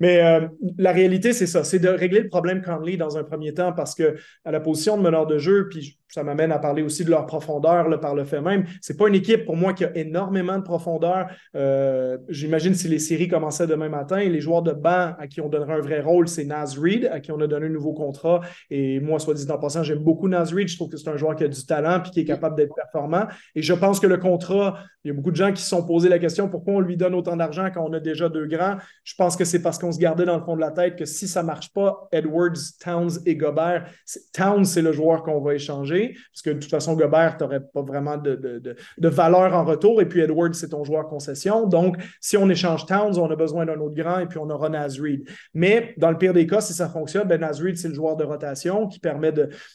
Mais 0.00 0.22
euh, 0.22 0.46
la 0.78 0.92
réalité, 0.92 1.32
c'est 1.32 1.46
ça, 1.46 1.64
c'est 1.64 1.78
de 1.78 1.88
régler 1.88 2.20
le 2.20 2.28
problème 2.28 2.62
Conley 2.62 2.96
dans 2.96 3.16
un 3.16 3.24
premier 3.24 3.54
temps, 3.54 3.72
parce 3.72 3.94
que 3.94 4.16
à 4.44 4.52
la 4.52 4.60
position 4.60 4.98
de 4.98 5.02
meneur 5.02 5.26
de 5.26 5.38
jeu, 5.38 5.68
puis 5.70 5.98
ça 6.08 6.22
m'amène 6.22 6.52
à 6.52 6.58
parler 6.58 6.82
aussi 6.82 7.04
de 7.04 7.10
leur 7.10 7.26
profondeur 7.26 7.88
là, 7.88 7.98
par 7.98 8.14
le 8.14 8.24
fait 8.24 8.40
même. 8.40 8.64
C'est 8.80 8.96
pas 8.96 9.08
une 9.08 9.16
équipe 9.16 9.46
pour 9.46 9.56
moi 9.56 9.72
qui 9.72 9.84
a 9.84 9.96
énormément 9.96 10.58
de 10.58 10.62
profondeur. 10.62 11.26
J'imagine 12.28 12.74
si 12.74 12.86
les 12.86 13.00
séries 13.00 13.26
commençaient 13.26 13.66
demain 13.66 13.88
matin, 13.88 14.18
les 14.18 14.40
joueurs 14.40 14.62
de 14.62 14.70
banc 14.70 15.14
à 15.18 15.26
qui 15.26 15.40
on 15.40 15.48
donnerait 15.48 15.74
un 15.74 15.80
vrai 15.80 16.00
rôle, 16.00 16.28
c'est 16.34 16.44
Naz 16.44 16.78
Reid, 16.78 17.08
à 17.12 17.20
qui 17.20 17.32
on 17.32 17.40
a 17.40 17.46
donné 17.46 17.66
un 17.66 17.70
nouveau 17.70 17.92
contrat. 17.92 18.40
Et 18.70 19.00
moi, 19.00 19.18
soit 19.18 19.34
dit 19.34 19.50
en 19.50 19.58
passant, 19.58 19.82
j'aime 19.82 20.02
beaucoup 20.02 20.28
Naz 20.28 20.52
Reid. 20.52 20.68
Je 20.68 20.76
trouve 20.76 20.88
que 20.88 20.96
c'est 20.96 21.08
un 21.08 21.16
joueur 21.16 21.36
qui 21.36 21.44
a 21.44 21.48
du 21.48 21.66
talent 21.66 22.02
et 22.02 22.10
qui 22.10 22.20
est 22.20 22.24
capable 22.24 22.56
d'être 22.56 22.74
performant. 22.74 23.26
Et 23.54 23.62
je 23.62 23.74
pense 23.74 24.00
que 24.00 24.06
le 24.06 24.18
contrat, 24.18 24.78
il 25.04 25.08
y 25.08 25.10
a 25.10 25.14
beaucoup 25.14 25.30
de 25.30 25.36
gens 25.36 25.52
qui 25.52 25.62
se 25.62 25.68
sont 25.68 25.86
posé 25.86 26.08
la 26.08 26.18
question 26.18 26.48
pourquoi 26.48 26.74
on 26.74 26.80
lui 26.80 26.96
donne 26.96 27.14
autant 27.14 27.36
d'argent 27.36 27.68
quand 27.72 27.84
on 27.86 27.92
a 27.92 28.00
déjà 28.00 28.28
deux 28.28 28.46
grands? 28.46 28.76
Je 29.04 29.14
pense 29.16 29.36
que 29.36 29.44
c'est 29.44 29.60
parce 29.60 29.78
qu'on 29.78 29.92
se 29.92 29.98
gardait 29.98 30.24
dans 30.24 30.36
le 30.36 30.42
fond 30.44 30.56
de 30.56 30.60
la 30.60 30.70
tête 30.70 30.96
que 30.96 31.04
si 31.04 31.28
ça 31.28 31.42
ne 31.42 31.46
marche 31.46 31.72
pas, 31.72 32.08
Edwards, 32.12 32.56
Towns 32.82 33.10
et 33.26 33.36
Gobert, 33.36 33.86
Towns, 34.32 34.64
c'est 34.64 34.82
le 34.82 34.92
joueur 34.92 35.22
qu'on 35.22 35.40
va 35.40 35.54
échanger. 35.54 36.14
Parce 36.32 36.42
que 36.42 36.50
de 36.50 36.58
toute 36.58 36.70
façon, 36.70 36.94
Gobert, 36.94 37.36
tu 37.36 37.44
n'aurais 37.44 37.60
pas 37.60 37.82
vraiment 37.82 38.16
de, 38.16 38.34
de, 38.36 39.08
valeur 39.08 39.54
en 39.54 39.64
retour. 39.64 40.00
Et 40.00 40.06
puis 40.06 40.20
Edwards, 40.20 40.54
c'est 40.54 40.70
ton 40.70 40.84
joueur 40.84 41.08
concession. 41.08 41.66
Donc, 41.66 41.96
si 42.20 42.36
on 42.36 42.48
échange 42.48 42.86
Towns, 42.86 43.18
on 43.18 43.30
a 43.30 43.36
besoin 43.36 43.66
d'un 43.66 43.78
autre 43.80 43.94
grand 43.94 44.20
et 44.20 44.26
puis 44.26 44.38
on 44.38 44.48
aura 44.50 44.68
Naz 44.68 45.00
Reid. 45.00 45.28
Mais 45.52 45.94
dans 45.98 46.10
le 46.10 46.18
des 46.32 46.46
cas, 46.46 46.60
si 46.60 46.72
ça 46.72 46.88
fonctionne, 46.88 47.28
ben 47.28 47.44
Reid, 47.44 47.76
c'est 47.76 47.88
le 47.88 47.94
joueur 47.94 48.16
de 48.16 48.24
rotation 48.24 48.88
qui 48.88 48.98
permet 48.98 49.32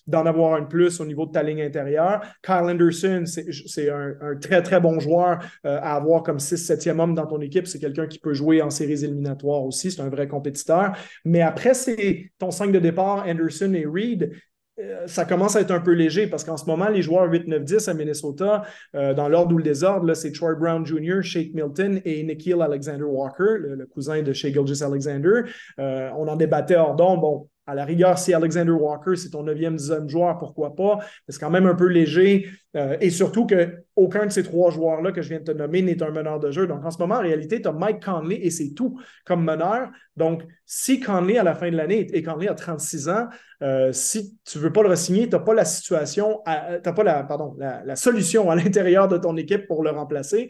d'en 0.08 0.26
avoir 0.26 0.54
un 0.54 0.64
plus 0.64 1.00
au 1.00 1.06
niveau 1.06 1.26
de 1.26 1.32
ta 1.32 1.44
ligne 1.44 1.62
intérieure. 1.62 2.22
Kyle 2.44 2.66
Anderson, 2.70 3.24
c'est 3.26 3.90
un, 3.90 4.36
très, 4.42 4.62
très 4.62 4.80
bon 4.80 5.00
joueur 5.00 5.40
euh, 5.66 5.80
à 5.82 5.96
avoir 5.96 6.24
comme 6.24 6.38
6-7e 6.38 7.00
homme 7.00 7.16
dans 7.16 7.28
ton 7.28 7.42
équipe. 7.42 7.68
C'est 7.68 7.80
quelqu'un 7.80 8.08
qui 8.08 8.20
peut 8.20 8.34
jouer 8.34 8.62
en 8.62 8.70
séries 8.70 9.04
éliminatoires 9.04 9.64
aussi. 9.64 9.92
C'est 9.92 10.02
un 10.02 10.10
vrai 10.10 10.28
compétiteur. 10.28 10.94
Mais 11.26 11.42
après, 11.42 11.74
c'est 11.74 12.32
ton 12.40 12.52
5 12.52 12.72
de 12.72 12.80
départ, 12.80 13.26
Anderson 13.28 13.74
et 13.74 13.86
euh, 13.86 14.30
ça 15.08 15.26
commence 15.26 15.56
à 15.56 15.62
être 15.62 15.72
un 15.72 15.80
peu 15.80 15.92
léger 15.92 16.28
parce 16.28 16.44
qu'en 16.44 16.58
ce 16.58 16.66
moment, 16.66 16.90
les 16.90 17.02
joueurs 17.02 17.30
8, 17.30 17.48
9, 17.48 17.64
10 17.64 17.88
à 17.88 17.94
Minnesota, 17.94 18.64
euh, 18.96 19.14
dans 19.14 19.28
l'ordre 19.28 19.54
ou 19.54 19.58
le 19.58 19.64
désordre, 19.64 20.14
c'est 20.14 20.32
Troy 20.32 20.56
Brown 20.56 20.86
Jr., 20.86 21.22
Shake 21.22 21.54
Milton 21.54 22.02
et 22.06 22.24
Nikhil 22.24 22.62
Alexander 22.62 23.04
Walker, 23.04 23.58
le, 23.60 23.86
cousin 23.86 24.22
de 24.22 24.34
Shea 24.34 24.52
Gilgis 24.52 24.84
Alexander. 24.84 25.44
on 25.78 26.28
en 26.28 26.36
débattait 26.36 26.76
hors 26.76 26.96
d'onde. 26.96 27.22
Bon, 27.22 27.48
à 27.70 27.76
la 27.76 27.86
rigueur, 27.86 28.18
si 28.18 28.34
Alexander 28.34 28.72
Walker, 28.72 29.16
c'est 29.16 29.30
ton 29.30 29.44
neuvième, 29.44 29.76
dixième 29.76 30.10
joueur, 30.10 30.40
pourquoi 30.40 30.76
pas? 30.76 31.00
C'est 31.28 31.40
quand 31.40 31.52
même 31.52 31.68
un 31.68 31.76
peu 31.76 31.86
léger. 31.86 32.50
Euh, 32.76 32.98
et 33.00 33.12
surtout 33.12 33.46
qu'aucun 33.46 34.26
de 34.26 34.32
ces 34.32 34.44
trois 34.44 34.72
joueurs-là 34.72 35.12
que 35.12 35.22
je 35.22 35.30
viens 35.30 35.40
de 35.40 35.44
te 35.44 35.52
nommer 35.52 35.84
n'est 35.84 36.02
un 36.02 36.10
meneur 36.10 36.40
de 36.40 36.50
jeu. 36.50 36.66
Donc, 36.66 36.84
en 36.84 36.90
ce 36.90 36.98
moment, 36.98 37.16
en 37.16 37.22
réalité, 37.22 37.62
tu 37.62 37.68
as 37.68 37.72
Mike 37.72 38.04
Conley 38.04 38.40
et 38.42 38.50
c'est 38.50 38.74
tout 38.74 39.00
comme 39.24 39.44
meneur. 39.44 39.90
Donc, 40.18 40.44
si 40.66 41.00
Conley, 41.00 41.38
à 41.38 41.44
la 41.44 41.54
fin 41.54 41.70
de 41.70 41.78
l'année, 41.78 42.08
et 42.12 42.24
Conley 42.24 42.48
a 42.48 42.56
36 42.56 43.10
ans, 43.10 43.28
euh, 43.62 43.92
si 43.92 44.40
tu 44.46 44.58
ne 44.58 44.64
veux 44.64 44.74
pas 44.74 44.82
le 44.82 44.90
re-signer, 44.90 45.30
tu 45.30 45.36
n'as 45.36 45.40
pas 45.40 45.54
la 45.54 45.66
situation, 45.66 46.42
tu 46.84 46.94
pas 46.94 47.04
la, 47.04 47.24
pardon, 47.24 47.56
la 47.60 47.96
solution 47.96 48.50
à 48.50 48.56
l'intérieur 48.56 49.08
de 49.08 49.18
ton 49.18 49.38
équipe 49.38 49.68
pour 49.68 49.84
le 49.84 49.92
remplacer. 49.92 50.50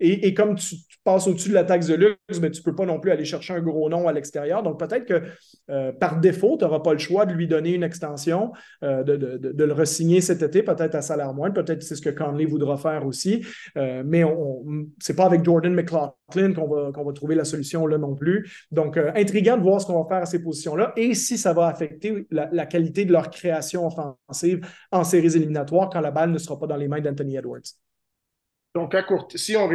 Et, 0.00 0.32
comme 0.34 0.54
tu, 0.54 0.76
passes 1.04 1.26
au-dessus 1.26 1.48
de 1.50 1.54
la 1.54 1.64
taxe 1.64 1.86
de 1.86 1.94
luxe, 1.94 2.40
mais 2.40 2.50
tu 2.50 2.60
ne 2.60 2.64
peux 2.64 2.74
pas 2.74 2.84
non 2.84 3.00
plus 3.00 3.10
aller 3.10 3.24
chercher 3.24 3.54
un 3.54 3.60
gros 3.60 3.88
nom 3.88 4.06
à 4.06 4.12
l'extérieur. 4.12 4.62
Donc 4.62 4.78
peut-être 4.78 5.06
que 5.06 5.22
euh, 5.70 5.92
par 5.92 6.20
défaut, 6.20 6.56
tu 6.58 6.64
n'auras 6.64 6.80
pas 6.80 6.92
le 6.92 6.98
choix 6.98 7.26
de 7.26 7.32
lui 7.32 7.48
donner 7.48 7.74
une 7.74 7.82
extension, 7.82 8.52
euh, 8.82 9.02
de, 9.02 9.64
le 9.64 9.72
resigner 9.72 10.20
cet 10.20 10.42
été, 10.42 10.62
peut-être 10.62 10.94
à 10.94 11.02
salaire 11.02 11.32
moindre. 11.32 11.54
Peut-être 11.62 11.82
c'est 11.82 11.96
ce 11.96 12.02
que 12.02 12.10
Conley 12.10 12.44
voudra 12.44 12.76
faire 12.76 13.06
aussi. 13.06 13.44
Euh, 13.76 14.02
mais 14.04 14.22
ce 15.00 15.12
n'est 15.12 15.16
pas 15.16 15.24
avec 15.24 15.44
Jordan 15.44 15.72
McLaughlin 15.72 16.52
qu'on 16.54 17.04
va, 17.04 17.12
trouver 17.14 17.34
la 17.34 17.44
solution 17.44 17.86
là 17.86 17.98
non 17.98 18.14
plus. 18.14 18.66
Donc, 18.70 18.96
intriguant 18.96 19.56
de 19.56 19.62
voir 19.62 19.80
ce 19.80 19.86
qu'on 19.86 20.02
va 20.02 20.08
faire 20.08 20.22
à 20.22 20.26
ces 20.26 20.42
positions-là 20.42 20.92
et 20.96 21.14
si 21.14 21.38
ça 21.38 21.52
va 21.52 21.66
affecter 21.66 22.26
la 22.30 22.66
qualité 22.66 23.04
de 23.04 23.12
leur 23.12 23.30
création 23.30 23.86
offensive 23.86 24.66
en 24.92 25.04
séries 25.04 25.36
éliminatoires 25.36 25.88
quand 25.90 26.00
la 26.00 26.10
balle 26.10 26.30
ne 26.30 26.38
sera 26.38 26.58
pas 26.58 26.66
dans 26.66 26.76
les 26.76 26.88
mains 26.88 27.00
d'Anthony 27.00 27.36
Edwards. 27.36 27.89
Donc, 28.74 28.94
à 28.94 29.02
court, 29.02 29.28
si 29.34 29.56
on, 29.56 29.68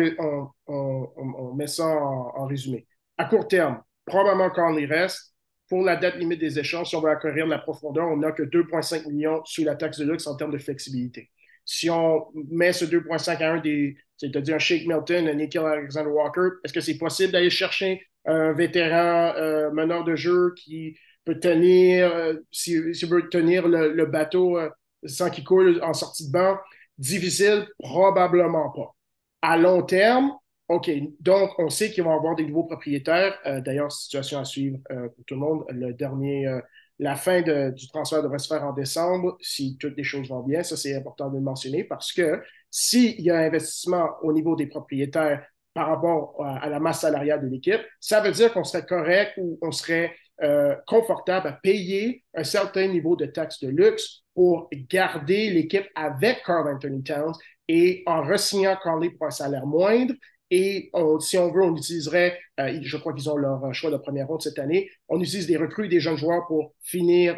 met 1.55 1.67
ça 1.67 1.85
en, 1.85 2.45
résumé, 2.45 2.87
à 3.17 3.25
court 3.25 3.47
terme, 3.47 3.81
probablement 4.05 4.49
quand 4.49 4.73
on 4.73 4.77
y 4.77 4.85
reste, 4.85 5.33
pour 5.67 5.83
la 5.83 5.95
date 5.95 6.17
limite 6.17 6.39
des 6.39 6.59
échanges, 6.59 6.89
si 6.89 6.95
on 6.95 7.01
veut 7.01 7.09
acquérir 7.09 7.45
de 7.45 7.51
la 7.51 7.57
profondeur, 7.57 8.07
on 8.07 8.17
n'a 8.17 8.31
que 8.31 8.43
2,5 8.43 9.07
millions 9.07 9.43
sous 9.45 9.63
la 9.63 9.75
taxe 9.75 9.97
de 9.97 10.05
luxe 10.05 10.27
en 10.27 10.35
termes 10.35 10.51
de 10.51 10.57
flexibilité. 10.57 11.31
Si 11.65 11.89
on 11.89 12.27
met 12.51 12.71
ce 12.71 12.85
2,5 12.85 13.41
à 13.41 13.53
un 13.53 13.59
des, 13.59 13.97
c'est-à-dire 14.17 14.55
un 14.55 14.59
Shake 14.59 14.85
Milton, 14.85 15.27
un 15.27 15.33
Nikhil 15.33 15.61
Alexander 15.61 16.11
Walker, 16.11 16.49
est-ce 16.63 16.71
que 16.71 16.81
c'est 16.81 16.97
possible 16.97 17.33
d'aller 17.33 17.49
chercher 17.49 18.01
un 18.25 18.53
vétéran 18.53 19.33
euh, 19.35 19.71
meneur 19.71 20.03
de 20.03 20.15
jeu 20.15 20.53
qui 20.55 20.97
peut 21.25 21.39
tenir, 21.39 22.13
euh, 22.13 22.35
s'il 22.51 22.93
veut 23.09 23.27
tenir 23.29 23.67
le, 23.67 24.05
bateau 24.05 24.59
euh, 24.59 24.69
sans 25.05 25.31
qu'il 25.31 25.43
coule 25.43 25.79
en 25.83 25.93
sortie 25.93 26.27
de 26.27 26.31
banc? 26.31 26.57
Difficile? 26.97 27.67
Probablement 27.79 28.69
pas. 28.71 28.95
À 29.41 29.57
long 29.57 29.83
terme, 29.83 30.31
OK. 30.67 30.89
Donc, 31.19 31.51
on 31.59 31.69
sait 31.69 31.91
qu'il 31.91 32.03
va 32.03 32.11
y 32.11 32.13
avoir 32.13 32.35
des 32.35 32.45
nouveaux 32.45 32.63
propriétaires. 32.63 33.37
Euh, 33.45 33.61
d'ailleurs, 33.61 33.91
situation 33.91 34.39
à 34.39 34.45
suivre 34.45 34.79
euh, 34.91 35.09
pour 35.09 35.25
tout 35.25 35.35
le 35.35 35.39
monde. 35.39 35.63
Le 35.69 35.93
dernier, 35.93 36.47
euh, 36.47 36.59
la 36.97 37.15
fin 37.15 37.41
du 37.41 37.87
transfert 37.89 38.23
devrait 38.23 38.39
se 38.39 38.47
faire 38.47 38.63
en 38.63 38.73
décembre 38.73 39.37
si 39.41 39.77
toutes 39.77 39.97
les 39.97 40.03
choses 40.03 40.29
vont 40.29 40.41
bien. 40.41 40.63
Ça, 40.63 40.77
c'est 40.77 40.95
important 40.95 41.29
de 41.29 41.35
le 41.35 41.41
mentionner 41.41 41.83
parce 41.83 42.11
que 42.13 42.41
s'il 42.71 43.21
y 43.21 43.29
a 43.29 43.37
investissement 43.39 44.09
au 44.23 44.33
niveau 44.33 44.55
des 44.55 44.67
propriétaires 44.67 45.45
par 45.73 45.87
rapport 45.87 46.41
à, 46.43 46.69
la 46.69 46.79
masse 46.79 47.01
salariale 47.01 47.41
de 47.41 47.47
l'équipe, 47.47 47.81
ça 47.99 48.21
veut 48.21 48.31
dire 48.31 48.53
qu'on 48.53 48.63
serait 48.63 48.85
correct 48.85 49.33
ou 49.37 49.59
on 49.61 49.71
serait 49.71 50.15
euh, 50.43 50.75
confortable 50.85 51.47
à 51.47 51.53
payer 51.53 52.23
un 52.33 52.43
certain 52.43 52.87
niveau 52.87 53.15
de 53.15 53.25
taxes 53.25 53.61
de 53.61 53.69
luxe 53.69 54.23
pour 54.33 54.69
garder 54.89 55.49
l'équipe 55.49 55.85
avec 55.95 56.43
Carl 56.45 56.67
Anthony 56.67 57.03
Towns 57.03 57.33
et 57.67 58.03
en 58.05 58.21
re-signant 58.21 58.77
Carly 58.83 59.11
pour 59.11 59.27
un 59.27 59.31
salaire 59.31 59.65
moindre. 59.65 60.13
Et 60.51 60.91
si 61.21 61.37
on 61.37 61.51
veut, 61.51 61.63
on 61.63 61.75
utiliserait, 61.75 62.37
euh, 62.59 62.79
je 62.81 62.97
crois 62.97 63.13
qu'ils 63.13 63.29
ont 63.29 63.37
leur 63.37 63.73
choix 63.73 63.89
de 63.89 63.97
première 63.97 64.27
ronde 64.27 64.41
cette 64.41 64.59
année, 64.59 64.89
on 65.07 65.19
utilise 65.19 65.47
des 65.47 65.57
recrues, 65.57 65.87
des 65.87 65.99
jeunes 65.99 66.17
joueurs 66.17 66.45
pour 66.47 66.73
finir 66.81 67.37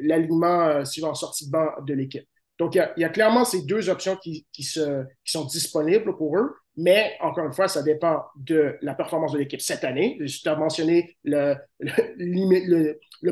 l'alignement 0.00 0.68
la, 0.68 0.84
suivant 0.84 1.14
sortie 1.14 1.46
de 1.46 1.52
banc 1.52 1.68
de 1.86 1.94
l'équipe. 1.94 2.28
Donc, 2.58 2.74
il 2.74 2.92
y, 2.96 3.04
a, 3.04 3.08
clairement 3.08 3.44
ces 3.44 3.62
deux 3.62 3.88
options 3.88 4.16
qui, 4.16 4.44
se, 4.60 5.04
qui 5.24 5.32
sont 5.32 5.44
disponibles 5.44 6.16
pour 6.16 6.36
eux. 6.36 6.56
Mais 6.78 7.16
encore 7.20 7.44
une 7.44 7.52
fois, 7.52 7.66
ça 7.66 7.82
dépend 7.82 8.22
de 8.36 8.76
la 8.82 8.94
performance 8.94 9.32
de 9.32 9.38
l'équipe 9.38 9.60
cette 9.60 9.82
année. 9.82 10.16
Tu 10.24 10.48
as 10.48 10.54
mentionné 10.54 11.16
le, 11.24 11.56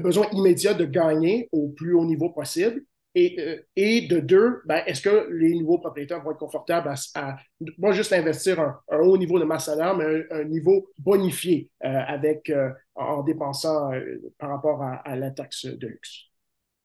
besoin 0.01 0.27
immédiat 0.33 0.75
de 0.75 0.85
gagner 0.85 1.49
au 1.53 1.69
plus 1.69 1.95
haut 1.95 2.05
niveau 2.05 2.31
possible. 2.31 2.83
Et, 3.15 3.41
euh, 3.41 4.09
de 4.09 4.19
deux, 4.19 4.63
ben, 4.67 4.83
est-ce 4.87 5.01
que 5.01 5.31
les 5.31 5.55
nouveaux 5.55 5.79
propriétaires 5.79 6.23
vont 6.23 6.33
être 6.33 6.39
confortables 6.39 6.93
à, 7.15 7.37
pas 7.81 7.93
juste 7.93 8.13
investir 8.13 8.61
un, 8.61 8.99
haut 8.99 9.17
niveau 9.17 9.39
de 9.39 9.45
masse 9.45 9.67
salaire, 9.67 9.97
mais 9.97 10.25
un, 10.31 10.45
niveau 10.45 10.89
bonifié 10.99 11.71
euh, 11.85 11.89
avec, 11.89 12.51
euh, 12.51 12.71
en 12.97 13.23
dépensant 13.23 13.91
par 14.39 14.51
rapport 14.51 14.83
à, 14.83 14.97
à 14.97 15.15
la 15.15 15.31
taxe 15.31 15.67
de 15.67 15.87
luxe? 15.87 16.26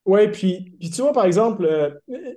Oui, 0.04 0.26
puis, 0.32 0.74
puis, 0.80 0.90
tu 0.90 1.00
vois, 1.00 1.12
par 1.12 1.26
exemple, 1.26 1.64
euh, 1.64 1.90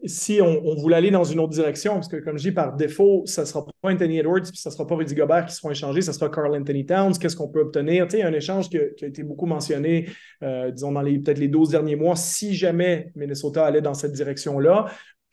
si 0.06 0.40
on, 0.40 0.76
voulait 0.76 0.98
aller 0.98 1.10
dans 1.10 1.24
une 1.24 1.40
autre 1.40 1.54
direction, 1.54 1.96
parce 1.96 2.08
que 2.08 2.18
comme 2.18 2.38
je 2.38 2.50
dis, 2.50 2.52
par 2.52 2.76
défaut, 2.76 3.24
ça 3.26 3.42
ne 3.42 3.48
sera 3.48 3.66
pas 3.66 3.92
Anthony 3.92 4.20
Edwards, 4.20 4.44
puis 4.44 4.58
ça 4.58 4.70
ne 4.70 4.76
sera 4.76 4.86
pas 4.86 4.96
Rudy 4.96 5.16
Gobert 5.16 5.48
qui 5.48 5.56
seront 5.56 5.72
échangés, 5.72 6.04
ça 6.04 6.14
sera 6.14 6.30
Carl 6.30 6.56
Anthony 6.56 6.86
Towns. 6.86 7.14
Qu'est-ce 7.20 7.36
qu'on 7.36 7.48
peut 7.48 7.62
obtenir? 7.62 8.08
Tu 8.08 8.18
sais, 8.18 8.24
un 8.24 8.34
échange 8.34 8.70
qui 8.70 8.78
a, 8.78 9.08
été 9.08 9.24
beaucoup 9.24 9.48
mentionné, 9.48 10.10
euh, 10.44 10.70
disons, 10.70 10.92
dans 10.92 11.02
les 11.02 11.18
peut-être 11.18 11.40
les 11.40 11.48
12 11.48 11.70
derniers 11.70 11.96
mois, 11.96 12.16
si 12.16 12.54
jamais 12.54 13.12
Minnesota 13.16 13.66
allait 13.66 13.82
dans 13.82 13.96
cette 13.96 14.14
direction-là 14.14 14.86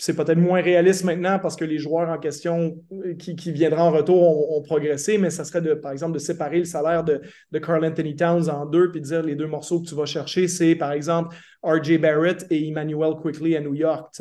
c'est 0.02 0.16
peut-être 0.16 0.38
moins 0.38 0.60
réaliste 0.60 1.04
maintenant 1.04 1.38
parce 1.38 1.54
que 1.54 1.64
les 1.64 1.78
joueurs 1.78 2.08
en 2.08 2.18
question 2.18 2.76
euh, 2.92 3.14
qui, 3.14 3.36
qui 3.36 3.52
viendront 3.52 3.82
en 3.82 3.92
retour 3.92 4.50
ont, 4.56 4.60
progressé, 4.60 5.16
mais 5.16 5.30
ça 5.30 5.44
serait 5.44 5.60
de, 5.60 5.74
par 5.74 5.92
exemple 5.92 6.14
de 6.14 6.18
séparer 6.18 6.58
le 6.58 6.64
salaire 6.64 7.04
de, 7.04 7.20
de 7.52 7.58
Carl 7.60 7.84
Anthony 7.84 8.16
Towns 8.16 8.50
en 8.50 8.66
deux 8.66 8.90
puis 8.90 9.00
de 9.00 9.06
dire 9.06 9.22
les 9.22 9.36
deux 9.36 9.46
morceaux 9.46 9.80
que 9.80 9.86
tu 9.86 9.94
vas 9.94 10.04
chercher, 10.04 10.48
c'est 10.48 10.74
par 10.74 10.90
exemple 10.90 11.36
RJ 11.64 11.98
Barrett 11.98 12.46
et 12.50 12.68
Emmanuel 12.68 13.14
Quickly 13.20 13.56
à 13.56 13.60
New 13.60 13.74
York. 13.74 14.12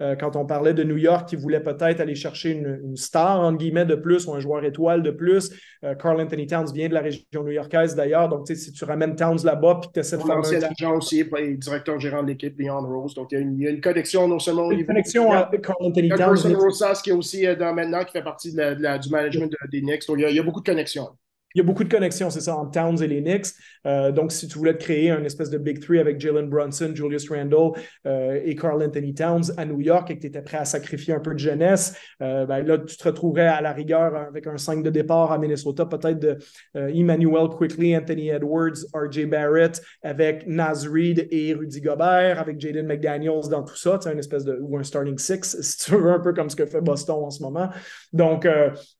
Euh, 0.00 0.16
quand 0.16 0.36
on 0.36 0.46
parlait 0.46 0.74
de 0.74 0.84
New 0.84 0.96
York 0.96 1.28
qui 1.28 1.36
voulait 1.36 1.60
peut-être 1.60 2.00
aller 2.00 2.14
chercher 2.14 2.50
une, 2.50 2.96
star, 2.96 3.40
entre 3.40 3.58
guillemets, 3.58 3.86
de 3.86 3.94
plus 3.94 4.26
ou 4.26 4.34
un 4.34 4.40
joueur 4.40 4.64
étoile 4.64 5.02
de 5.02 5.10
plus, 5.10 5.50
euh, 5.84 5.94
Carl 5.94 6.20
Anthony 6.20 6.46
Towns 6.46 6.72
vient 6.72 6.88
de 6.88 6.94
la 6.94 7.00
région 7.00 7.42
new-yorkaise 7.42 7.94
d'ailleurs. 7.94 8.28
Donc, 8.28 8.46
si 8.48 8.72
tu 8.72 8.84
ramènes 8.84 9.16
Towns 9.16 9.44
là-bas 9.44 9.78
puis 9.80 9.88
que 9.88 9.94
tu 9.94 10.00
essaies 10.00 10.18
de 10.18 10.22
faire. 10.22 10.36
Un 10.36 10.60
l'agent 10.60 10.96
aussi, 10.96 11.24
directeur 11.56 11.98
gérant 11.98 12.22
de 12.22 12.28
l'équipe, 12.28 12.58
Leon 12.58 12.80
Rose. 12.80 13.14
Donc, 13.14 13.28
il 13.32 13.60
y, 13.60 13.66
a 13.66 13.70
une, 13.70 13.80
connexion 13.80 14.28
non 14.28 14.38
seulement 14.38 14.66
au 14.66 14.70
niveau. 14.70 14.80
Une 14.80 14.86
connexion 14.86 15.32
avec 15.32 15.62
Carl 15.62 15.76
Anthony 15.80 16.08
Towns. 16.10 16.18
Carson 16.18 16.54
Rosas 16.54 17.00
qui 17.02 17.10
est 17.10 17.14
aussi 17.14 17.46
euh, 17.46 17.54
dans, 17.54 17.74
maintenant, 17.74 18.04
qui 18.04 18.12
fait 18.12 18.22
partie 18.22 18.52
de 18.52 18.76
la, 18.78 18.98
du 18.98 19.10
management 19.10 19.54
des 19.70 19.80
Knicks. 19.80 20.06
Donc, 20.06 20.18
il 20.18 20.34
y, 20.34 20.38
a, 20.38 20.42
beaucoup 20.42 20.60
de 20.60 20.66
connexions. 20.66 21.08
Il 21.54 21.58
y 21.58 21.60
a 21.62 21.64
beaucoup 21.64 21.82
de 21.82 21.88
connexions, 21.88 22.30
c'est 22.30 22.42
ça, 22.42 22.56
entre 22.56 22.70
Towns 22.70 23.02
et 23.02 23.08
les 23.08 23.20
Knicks. 23.20 23.48
Euh, 23.84 24.12
donc, 24.12 24.30
si 24.30 24.46
tu 24.46 24.56
voulais 24.56 24.74
te 24.74 24.84
créer 24.84 25.10
un 25.10 25.24
espèce 25.24 25.50
de 25.50 25.58
Big 25.58 25.80
Three 25.80 25.98
avec 25.98 26.20
Jalen 26.20 26.48
Brunson, 26.48 26.92
Julius 26.94 27.28
Randle 27.28 27.72
euh, 28.06 28.40
et 28.44 28.54
Carl 28.54 28.80
Anthony 28.80 29.14
Towns 29.14 29.52
à 29.56 29.64
New 29.64 29.80
York 29.80 30.08
et 30.10 30.16
que 30.16 30.20
tu 30.20 30.28
étais 30.28 30.42
prêt 30.42 30.58
à 30.58 30.64
sacrifier 30.64 31.12
un 31.14 31.18
peu 31.18 31.32
de 31.34 31.40
jeunesse, 31.40 31.96
euh, 32.22 32.46
ben 32.46 32.64
là, 32.64 32.78
tu 32.78 32.96
te 32.96 33.02
retrouverais 33.02 33.48
à 33.48 33.60
la 33.60 33.72
rigueur 33.72 34.14
avec 34.14 34.46
un 34.46 34.58
5 34.58 34.84
de 34.84 34.90
départ 34.90 35.32
à 35.32 35.38
Minnesota, 35.38 35.86
peut-être 35.86 36.20
de 36.20 36.38
Emmanuel 36.74 37.48
Quickly, 37.48 37.96
Anthony 37.96 38.28
Edwards, 38.28 38.86
RJ 38.94 39.26
Barrett, 39.26 39.82
avec 40.04 40.46
Naz 40.46 40.86
Reid 40.86 41.26
et 41.32 41.54
Rudy 41.54 41.80
Gobert, 41.80 42.38
avec 42.38 42.60
Jaden 42.60 42.86
McDaniels 42.86 43.48
dans 43.50 43.64
tout 43.64 43.76
ça, 43.76 43.98
tu 44.00 44.08
une 44.10 44.18
espèce 44.18 44.44
de, 44.44 44.56
ou 44.60 44.78
un 44.78 44.84
starting 44.84 45.18
six, 45.18 45.56
si 45.60 45.78
tu 45.78 45.96
veux, 45.96 46.10
un 46.10 46.20
peu 46.20 46.32
comme 46.32 46.48
ce 46.48 46.56
que 46.56 46.66
fait 46.66 46.80
Boston 46.80 47.24
en 47.24 47.30
ce 47.30 47.42
moment. 47.42 47.70
Donc, 48.12 48.46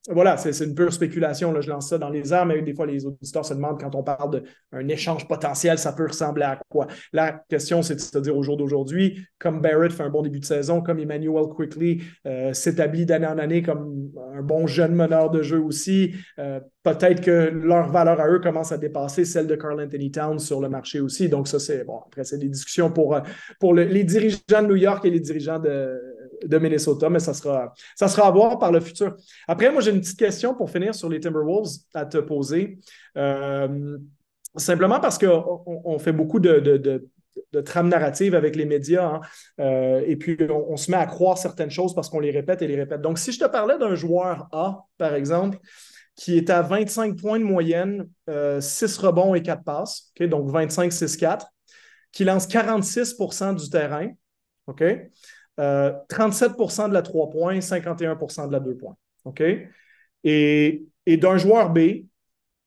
voilà, 0.08 0.36
c'est 0.36 0.64
une 0.64 0.74
pure 0.74 0.92
spéculation, 0.92 1.52
là, 1.52 1.60
je 1.60 1.68
lance 1.68 1.88
ça 1.88 1.98
dans 1.98 2.10
les 2.10 2.32
airs 2.32 2.39
mais 2.44 2.62
des 2.62 2.74
fois, 2.74 2.86
les 2.86 3.06
auditeurs 3.06 3.44
se 3.44 3.54
demandent 3.54 3.80
quand 3.80 3.94
on 3.94 4.02
parle 4.02 4.42
d'un 4.72 4.88
échange 4.88 5.26
potentiel, 5.26 5.78
ça 5.78 5.92
peut 5.92 6.06
ressembler 6.06 6.44
à 6.44 6.58
quoi? 6.68 6.86
La 7.12 7.42
question, 7.48 7.82
c'est 7.82 7.94
de 7.94 8.00
se 8.00 8.18
dire 8.18 8.36
au 8.36 8.42
jour 8.42 8.56
d'aujourd'hui, 8.56 9.26
comme 9.38 9.60
Barrett 9.60 9.92
fait 9.92 10.02
un 10.02 10.10
bon 10.10 10.22
début 10.22 10.40
de 10.40 10.44
saison, 10.44 10.80
comme 10.80 10.98
Emmanuel 10.98 11.46
Quickly 11.54 12.02
euh, 12.26 12.52
s'établit 12.52 13.06
d'année 13.06 13.26
en 13.26 13.38
année 13.38 13.62
comme 13.62 14.10
un 14.34 14.42
bon 14.42 14.66
jeune 14.66 14.94
meneur 14.94 15.30
de 15.30 15.42
jeu 15.42 15.60
aussi, 15.60 16.14
euh, 16.38 16.60
peut-être 16.82 17.20
que 17.20 17.50
leur 17.50 17.90
valeur 17.90 18.20
à 18.20 18.28
eux 18.28 18.40
commence 18.40 18.72
à 18.72 18.78
dépasser 18.78 19.24
celle 19.24 19.46
de 19.46 19.54
Carl 19.56 19.80
Anthony 19.80 20.10
Towns 20.10 20.38
sur 20.38 20.60
le 20.60 20.68
marché 20.68 21.00
aussi. 21.00 21.28
Donc, 21.28 21.48
ça, 21.48 21.58
c'est 21.58 21.84
bon. 21.84 21.98
Après, 22.06 22.24
c'est 22.24 22.38
des 22.38 22.48
discussions 22.48 22.90
pour, 22.90 23.14
euh, 23.14 23.20
pour 23.58 23.74
les 23.74 24.04
dirigeants 24.04 24.62
de 24.62 24.66
New 24.66 24.76
York 24.76 25.04
et 25.04 25.10
les 25.10 25.20
dirigeants 25.20 25.58
de, 25.58 25.98
de 26.44 26.58
Minnesota, 26.58 27.10
mais 27.10 27.18
ça 27.18 27.34
sera, 27.34 27.72
ça 27.96 28.08
sera 28.08 28.28
à 28.28 28.30
voir 28.30 28.58
par 28.58 28.72
le 28.72 28.80
futur. 28.80 29.16
Après, 29.48 29.70
moi, 29.70 29.80
j'ai 29.80 29.90
une 29.90 30.00
petite 30.00 30.18
question 30.18 30.54
pour 30.54 30.70
finir 30.70 30.94
sur 30.94 31.08
les 31.08 31.20
Timberwolves 31.20 31.70
à 31.94 32.06
te 32.06 32.18
poser. 32.18 32.78
Euh, 33.16 33.98
simplement 34.56 35.00
parce 35.00 35.18
qu'on 35.18 35.62
on 35.66 35.98
fait 35.98 36.12
beaucoup 36.12 36.40
de, 36.40 36.58
de, 36.58 37.60
trames 37.62 37.88
narratives 37.88 38.34
avec 38.34 38.56
les 38.56 38.64
médias, 38.64 39.06
hein. 39.06 39.20
euh, 39.60 40.02
et 40.06 40.16
puis 40.16 40.36
on, 40.50 40.76
se 40.76 40.90
met 40.90 40.96
à 40.96 41.06
croire 41.06 41.38
certaines 41.38 41.70
choses 41.70 41.94
parce 41.94 42.08
qu'on 42.08 42.20
les 42.20 42.30
répète 42.30 42.62
et 42.62 42.68
les 42.68 42.76
répète. 42.76 43.00
Donc, 43.00 43.18
si 43.18 43.32
je 43.32 43.38
te 43.38 43.46
parlais 43.46 43.78
d'un 43.78 43.94
joueur 43.94 44.48
A, 44.52 44.84
par 44.98 45.14
exemple, 45.14 45.58
qui 46.16 46.36
est 46.36 46.50
à 46.50 46.62
25 46.62 47.16
points 47.16 47.38
de 47.38 47.44
moyenne, 47.44 48.08
6 48.26 48.28
euh, 48.28 48.60
rebonds 49.06 49.34
et 49.34 49.42
4 49.42 49.64
passes, 49.64 50.12
donc 50.20 50.50
25-6-4, 50.50 51.46
qui 52.12 52.24
lance 52.24 52.46
46% 52.46 53.54
du 53.54 53.70
terrain, 53.70 54.08
OK? 55.60 56.06
37% 56.08 56.84
euh, 56.84 56.88
de 56.88 56.94
la 56.94 57.02
3 57.02 57.30
points, 57.30 57.58
51% 57.58 58.46
de 58.46 58.52
la 58.52 58.60
2 58.60 58.76
points. 58.76 58.96
OK? 59.24 59.42
Et, 60.24 60.86
d'un 61.06 61.36
joueur 61.36 61.70
B 61.70 61.78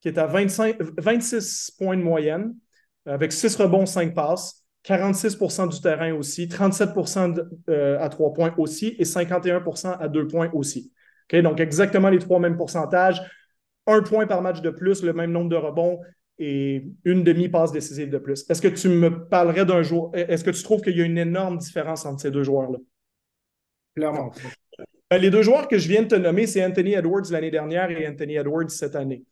qui 0.02 0.10
est 0.10 0.18
à 0.18 0.28
25, 0.28 0.78
26 0.98 1.76
points 1.78 1.96
de 1.96 2.02
moyenne, 2.02 2.56
avec 3.06 3.32
6 3.32 3.56
rebonds, 3.56 3.86
5 3.86 4.14
passes, 4.14 4.66
46% 4.84 5.70
du 5.70 5.80
terrain 5.80 6.14
aussi, 6.14 6.48
37% 6.48 7.40
euh, 7.70 7.98
à 8.00 8.10
3 8.10 8.34
points 8.34 8.54
aussi 8.58 8.96
et 9.00 9.06
51% 9.06 9.98
à 9.98 10.08
2 10.10 10.28
points 10.28 10.50
aussi. 10.54 10.92
Donc, 11.32 11.60
exactement 11.60 12.10
les 12.10 12.20
trois 12.20 12.40
mêmes 12.40 12.58
pourcentages. 12.58 13.22
Un 13.88 14.02
point 14.02 14.28
par 14.28 14.42
match 14.42 14.62
de 14.62 14.70
plus, 14.70 15.04
le 15.04 15.14
même 15.14 15.32
nombre 15.32 15.50
de 15.50 15.56
rebonds, 15.56 16.00
et 16.40 16.86
une 17.06 17.24
demi-passe 17.24 17.72
décisive 17.72 18.10
de 18.10 18.18
plus. 18.18 18.46
Est-ce 18.50 18.62
que 18.62 18.68
tu 18.68 18.90
me 18.90 19.28
parlerais 19.28 19.66
d'un 19.66 19.84
joueur? 19.84 20.12
Est-ce 20.14 20.44
que 20.44 20.52
tu 20.52 20.64
trouves 20.64 20.82
qu'il 20.82 20.98
y 20.98 21.02
a 21.02 21.06
une 21.06 21.18
énorme 21.18 21.58
différence 21.58 22.06
entre 22.06 22.22
ces 22.22 22.32
deux 22.32 22.44
joueurs-là? 22.44 22.80
Clairement. 23.96 24.32
Ben, 25.10 25.18
les 25.20 25.30
deux 25.30 25.44
joueurs 25.44 25.68
que 25.68 25.78
je 25.78 25.88
viens 25.88 26.02
de 26.02 26.08
te 26.08 26.16
nommer, 26.16 26.48
c'est 26.48 26.66
Anthony 26.66 26.94
Edwards 26.94 27.30
l'année 27.30 27.52
dernière 27.52 27.92
et 27.92 28.08
Anthony 28.08 28.38
Edwards 28.38 28.70
cette 28.70 28.96
année. 28.96 29.24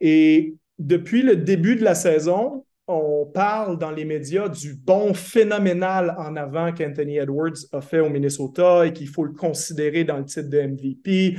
Et 0.00 0.56
depuis 0.78 1.22
le 1.22 1.36
début 1.36 1.76
de 1.76 1.84
la 1.84 1.94
saison, 1.94 2.64
on 2.88 3.26
parle 3.26 3.78
dans 3.78 3.90
les 3.90 4.04
médias 4.04 4.48
du 4.48 4.74
bon 4.74 5.12
phénoménal 5.12 6.14
en 6.18 6.34
avant 6.36 6.72
qu'Anthony 6.72 7.18
Edwards 7.18 7.58
a 7.72 7.80
fait 7.80 8.00
au 8.00 8.08
Minnesota 8.08 8.86
et 8.86 8.92
qu'il 8.92 9.08
faut 9.08 9.24
le 9.24 9.32
considérer 9.32 10.04
dans 10.04 10.16
le 10.16 10.24
titre 10.24 10.48
de 10.48 10.60
MVP 10.60 11.36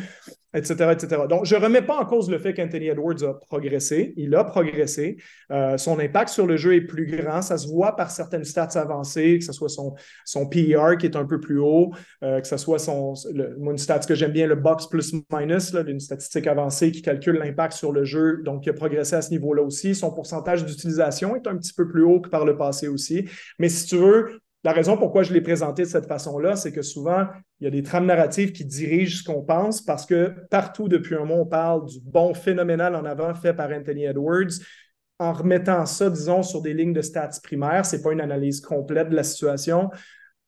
etc., 0.53 0.91
etc. 0.91 1.23
Donc, 1.29 1.45
je 1.45 1.55
ne 1.55 1.61
remets 1.61 1.81
pas 1.81 1.97
en 1.97 2.05
cause 2.05 2.29
le 2.29 2.39
fait 2.39 2.53
qu'Anthony 2.53 2.87
Edwards 2.87 3.23
a 3.23 3.33
progressé. 3.33 4.13
Il 4.17 4.33
a 4.35 4.43
progressé. 4.43 5.17
Euh, 5.51 5.77
son 5.77 5.99
impact 5.99 6.29
sur 6.29 6.47
le 6.47 6.57
jeu 6.57 6.75
est 6.75 6.81
plus 6.81 7.05
grand. 7.05 7.41
Ça 7.41 7.57
se 7.57 7.67
voit 7.67 7.95
par 7.95 8.11
certaines 8.11 8.43
stats 8.43 8.79
avancées, 8.79 9.39
que 9.39 9.45
ce 9.45 9.53
soit 9.53 9.69
son, 9.69 9.95
son 10.25 10.47
PER 10.47 10.97
qui 10.99 11.05
est 11.05 11.15
un 11.15 11.25
peu 11.25 11.39
plus 11.39 11.59
haut, 11.59 11.91
euh, 12.23 12.41
que 12.41 12.47
ce 12.47 12.57
soit 12.57 12.79
son, 12.79 13.13
une 13.33 13.77
stat 13.77 13.99
que 13.99 14.15
j'aime 14.15 14.31
bien, 14.31 14.47
le 14.47 14.55
box 14.55 14.87
plus 14.87 15.13
minus, 15.31 15.73
une 15.73 15.99
statistique 15.99 16.47
avancée 16.47 16.91
qui 16.91 17.01
calcule 17.01 17.35
l'impact 17.35 17.73
sur 17.73 17.91
le 17.91 18.03
jeu. 18.03 18.41
Donc, 18.43 18.65
il 18.65 18.69
a 18.69 18.73
progressé 18.73 19.15
à 19.15 19.21
ce 19.21 19.31
niveau-là 19.31 19.61
aussi. 19.61 19.93
Son 19.93 20.11
pourcentage 20.11 20.65
d'utilisation 20.65 21.35
est 21.35 21.47
un 21.47 21.57
petit 21.57 21.73
peu 21.73 21.87
plus 21.87 22.03
haut 22.03 22.19
que 22.19 22.29
par 22.29 22.45
le 22.45 22.57
passé 22.57 22.87
aussi. 22.87 23.29
Mais 23.59 23.69
si 23.69 23.85
tu 23.85 23.97
veux, 23.97 24.39
la 24.63 24.73
raison 24.73 24.97
pourquoi 24.97 25.23
je 25.23 25.33
l'ai 25.33 25.41
présenté 25.41 25.83
de 25.83 25.87
cette 25.87 26.07
façon-là, 26.07 26.57
c'est 26.57 26.73
que 26.73 26.81
souvent, 26.81 27.27
il 27.59 27.65
y 27.65 27.67
a 27.67 27.71
des 27.71 27.83
trames 27.83 28.05
narratives 28.05 28.51
qui 28.51 28.65
dirigent 28.65 29.19
ce 29.19 29.23
qu'on 29.23 29.41
pense 29.41 29.81
parce 29.81 30.05
que 30.05 30.33
partout 30.49 30.89
depuis 30.89 31.15
un 31.15 31.23
mois, 31.23 31.37
on 31.37 31.45
parle 31.45 31.85
du 31.85 31.99
bon 32.01 32.33
phénoménal 32.33 32.95
en 32.95 33.05
avant 33.05 33.33
fait 33.33 33.53
par 33.53 33.71
Anthony 33.71 34.05
Edwards. 34.05 34.59
En 35.17 35.33
remettant 35.33 35.85
ça, 35.85 36.09
disons, 36.09 36.43
sur 36.43 36.61
des 36.61 36.73
lignes 36.73 36.93
de 36.93 37.01
stats 37.01 37.39
primaires, 37.41 37.85
ce 37.85 37.95
n'est 37.95 38.01
pas 38.01 38.11
une 38.11 38.21
analyse 38.21 38.59
complète 38.59 39.09
de 39.09 39.15
la 39.15 39.23
situation. 39.23 39.89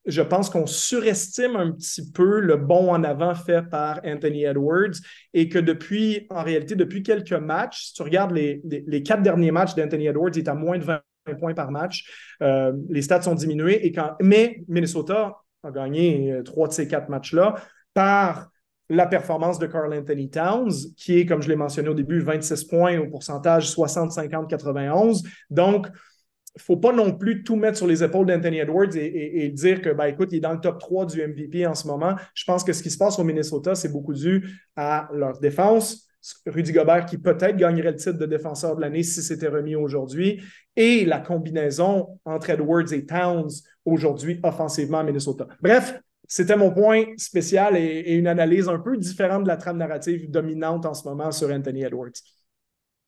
Je 0.06 0.22
pense 0.22 0.50
qu'on 0.50 0.66
surestime 0.66 1.56
un 1.56 1.72
petit 1.72 2.12
peu 2.12 2.40
le 2.40 2.58
bon 2.58 2.92
en 2.92 3.04
avant 3.04 3.36
fait 3.36 3.62
par 3.70 4.02
Anthony 4.04 4.46
Edwards 4.46 4.96
et 5.34 5.48
que 5.48 5.60
depuis, 5.60 6.26
en 6.30 6.44
réalité, 6.44 6.76
depuis 6.76 7.04
quelques 7.04 7.34
matchs, 7.34 7.88
si 7.88 7.94
tu 7.94 8.02
regardes 8.02 8.32
les, 8.32 9.04
quatre 9.04 9.22
derniers 9.22 9.52
matchs 9.52 9.76
d'Anthony 9.76 10.08
Edwards, 10.08 10.32
il 10.34 10.40
est 10.40 10.50
à 10.50 10.56
moins 10.56 10.80
de 10.80 10.84
20 10.84 11.02
points 11.40 11.54
par 11.54 11.72
match. 11.72 12.06
Euh, 12.42 12.74
les 12.90 13.02
stats 13.02 13.22
sont 13.22 13.36
diminués. 13.36 13.86
Et 13.86 13.92
quand, 13.92 14.16
mais 14.22 14.64
Minnesota 14.68 15.38
a 15.64 15.72
gagné 15.72 16.32
euh, 16.32 16.44
trois 16.44 16.68
de 16.68 16.74
ces 16.74 16.88
quatre 16.88 17.10
matchs-là 17.10 17.56
par 17.94 18.50
la 18.90 19.06
performance 19.06 19.58
de 19.58 19.68
Carl 19.68 19.94
Anthony 19.94 20.30
Towns, 20.30 20.72
qui 20.98 21.20
est, 21.20 21.26
comme 21.26 21.42
je 21.42 21.48
l'ai 21.48 21.56
mentionné 21.56 21.88
au 21.88 21.94
début, 21.94 22.20
26 22.20 22.66
points 22.66 23.00
au 23.00 23.08
pourcentage 23.10 23.74
60-50-91. 23.74 25.24
Donc, 25.50 25.88
il 25.88 26.60
ne 26.60 26.64
faut 26.64 26.78
pas 26.78 26.92
non 26.92 27.14
plus 27.14 27.44
tout 27.44 27.56
mettre 27.56 27.78
sur 27.78 27.88
les 27.88 28.04
épaules 28.04 28.26
d'Anthony 28.26 28.60
Edwards 28.60 28.94
et, 28.94 29.50
dire 29.50 29.82
que, 29.82 29.92
ben, 29.92 30.08
écoute, 30.08 30.30
il 30.34 30.38
est 30.38 30.42
dans 30.42 30.52
le 30.52 30.60
top 30.60 30.80
3 30.80 31.06
du 31.06 31.26
MVP 31.26 31.66
en 31.66 31.74
ce 31.76 31.88
moment. 31.88 32.16
Je 32.34 32.44
pense 32.44 32.66
que 32.66 32.74
ce 32.74 32.84
qui 32.84 32.90
se 32.90 32.98
passe 32.98 33.18
au 33.18 33.24
Minnesota, 33.24 33.74
c'est 33.74 33.92
beaucoup 33.92 34.14
dû 34.14 34.46
à 34.76 35.08
leur 35.14 35.40
défense. 35.40 36.11
Rudy 36.46 36.72
Gobert 36.72 37.06
qui 37.06 37.18
peut-être 37.18 37.58
gagnerait 37.58 37.92
le 37.92 37.98
titre 37.98 38.18
de 38.18 38.26
défenseur 38.26 38.76
de 38.76 38.82
l'année 38.82 39.04
si 39.04 39.22
c'était 39.22 39.48
remis 39.48 39.76
aujourd'hui, 39.76 40.42
et 40.76 41.06
la 41.06 41.20
combinaison 41.20 42.20
entre 42.26 42.52
Edwards 42.52 42.94
et 42.94 43.06
Towns 43.06 43.50
aujourd'hui 43.86 44.40
offensivement 44.44 45.00
à 45.00 45.04
Minnesota. 45.04 45.48
Bref, 45.62 46.00
c'était 46.28 46.56
mon 46.56 46.72
point 46.72 47.06
spécial 47.18 47.76
et, 47.76 48.14
une 48.14 48.28
analyse 48.28 48.70
un 48.70 48.80
peu 48.80 48.96
différente 48.98 49.44
de 49.44 49.48
la 49.48 49.58
trame 49.58 49.78
narrative 49.78 50.30
dominante 50.30 50.86
en 50.86 50.94
ce 50.94 51.08
moment 51.08 51.32
sur 51.32 51.50
Anthony 51.50 51.84
Edwards. 51.84 52.12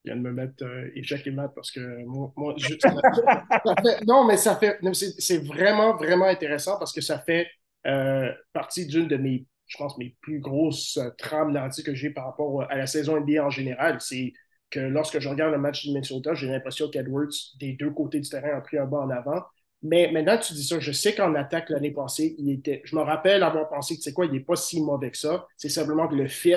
Il 0.03 0.11
vient 0.11 0.18
de 0.18 0.22
me 0.22 0.34
mettre 0.34 0.66
euh, 0.66 0.91
échec 0.95 1.26
et 1.26 1.32
mat 1.32 1.47
parce 1.55 1.72
que 1.72 2.03
moi, 2.03 2.34
non, 4.05 4.26
mais 4.26 4.36
ça 4.36 4.57
fait. 4.57 4.78
C'est 4.91 5.38
vraiment, 5.38 5.95
vraiment 5.95 6.26
intéressant 6.26 6.78
parce 6.78 6.91
que 6.91 6.99
ça 6.99 7.20
fait 7.20 7.47
euh, 7.88 8.30
partie 8.51 8.86
d'une 8.86 9.07
de 9.07 9.16
mes, 9.16 9.45
je 9.68 9.78
pense, 9.78 9.97
mes 9.97 10.16
plus 10.22 10.39
grosses 10.39 10.97
euh, 10.97 11.09
trames 11.18 11.51
narratives 11.51 11.86
que 11.86 11.95
j'ai 11.95 12.09
par 12.09 12.26
rapport 12.26 12.64
à 12.70 12.76
la 12.76 12.88
saison 12.88 13.20
NBA 13.20 13.43
en 13.43 13.49
général. 13.49 13.99
C'est 14.01 14.34
que 14.70 14.80
lorsque 14.80 15.20
je 15.20 15.30
regarde 15.30 15.51
le 15.51 15.59
match 15.59 15.84
du 15.84 15.89
Minnesota, 15.89 16.34
j'ai 16.34 16.47
l'impression 16.47 16.89
qu'Edwards, 16.89 17.34
des 17.59 17.74
deux 17.74 17.91
côtés 17.91 18.20
du 18.20 18.30
terrain, 18.30 18.57
a 18.57 18.61
pris 18.61 18.78
un 18.78 18.86
bas 18.86 18.99
en 18.99 19.09
avant. 19.09 19.43
Mais 19.84 20.09
maintenant 20.11 20.38
tu 20.38 20.53
dis 20.53 20.64
ça, 20.64 20.80
je 20.80 20.91
sais 20.91 21.14
qu'en 21.14 21.36
attaque 21.36 21.70
l'année 21.70 21.91
passée, 21.91 22.36
il 22.38 22.49
était. 22.51 22.82
Je 22.86 22.95
me 22.95 23.01
rappelle 23.01 23.43
avoir 23.43 23.70
pensé 23.70 23.97
que 23.97 24.01
c'est 24.01 24.14
quoi, 24.14 24.26
il 24.26 24.32
n'est 24.32 24.39
pas 24.39 24.55
si 24.55 24.82
mauvais 24.82 25.11
que 25.11 25.18
ça. 25.18 25.45
C'est 25.57 25.70
simplement 25.70 26.07
que 26.07 26.16
le 26.16 26.28
fit 26.28 26.55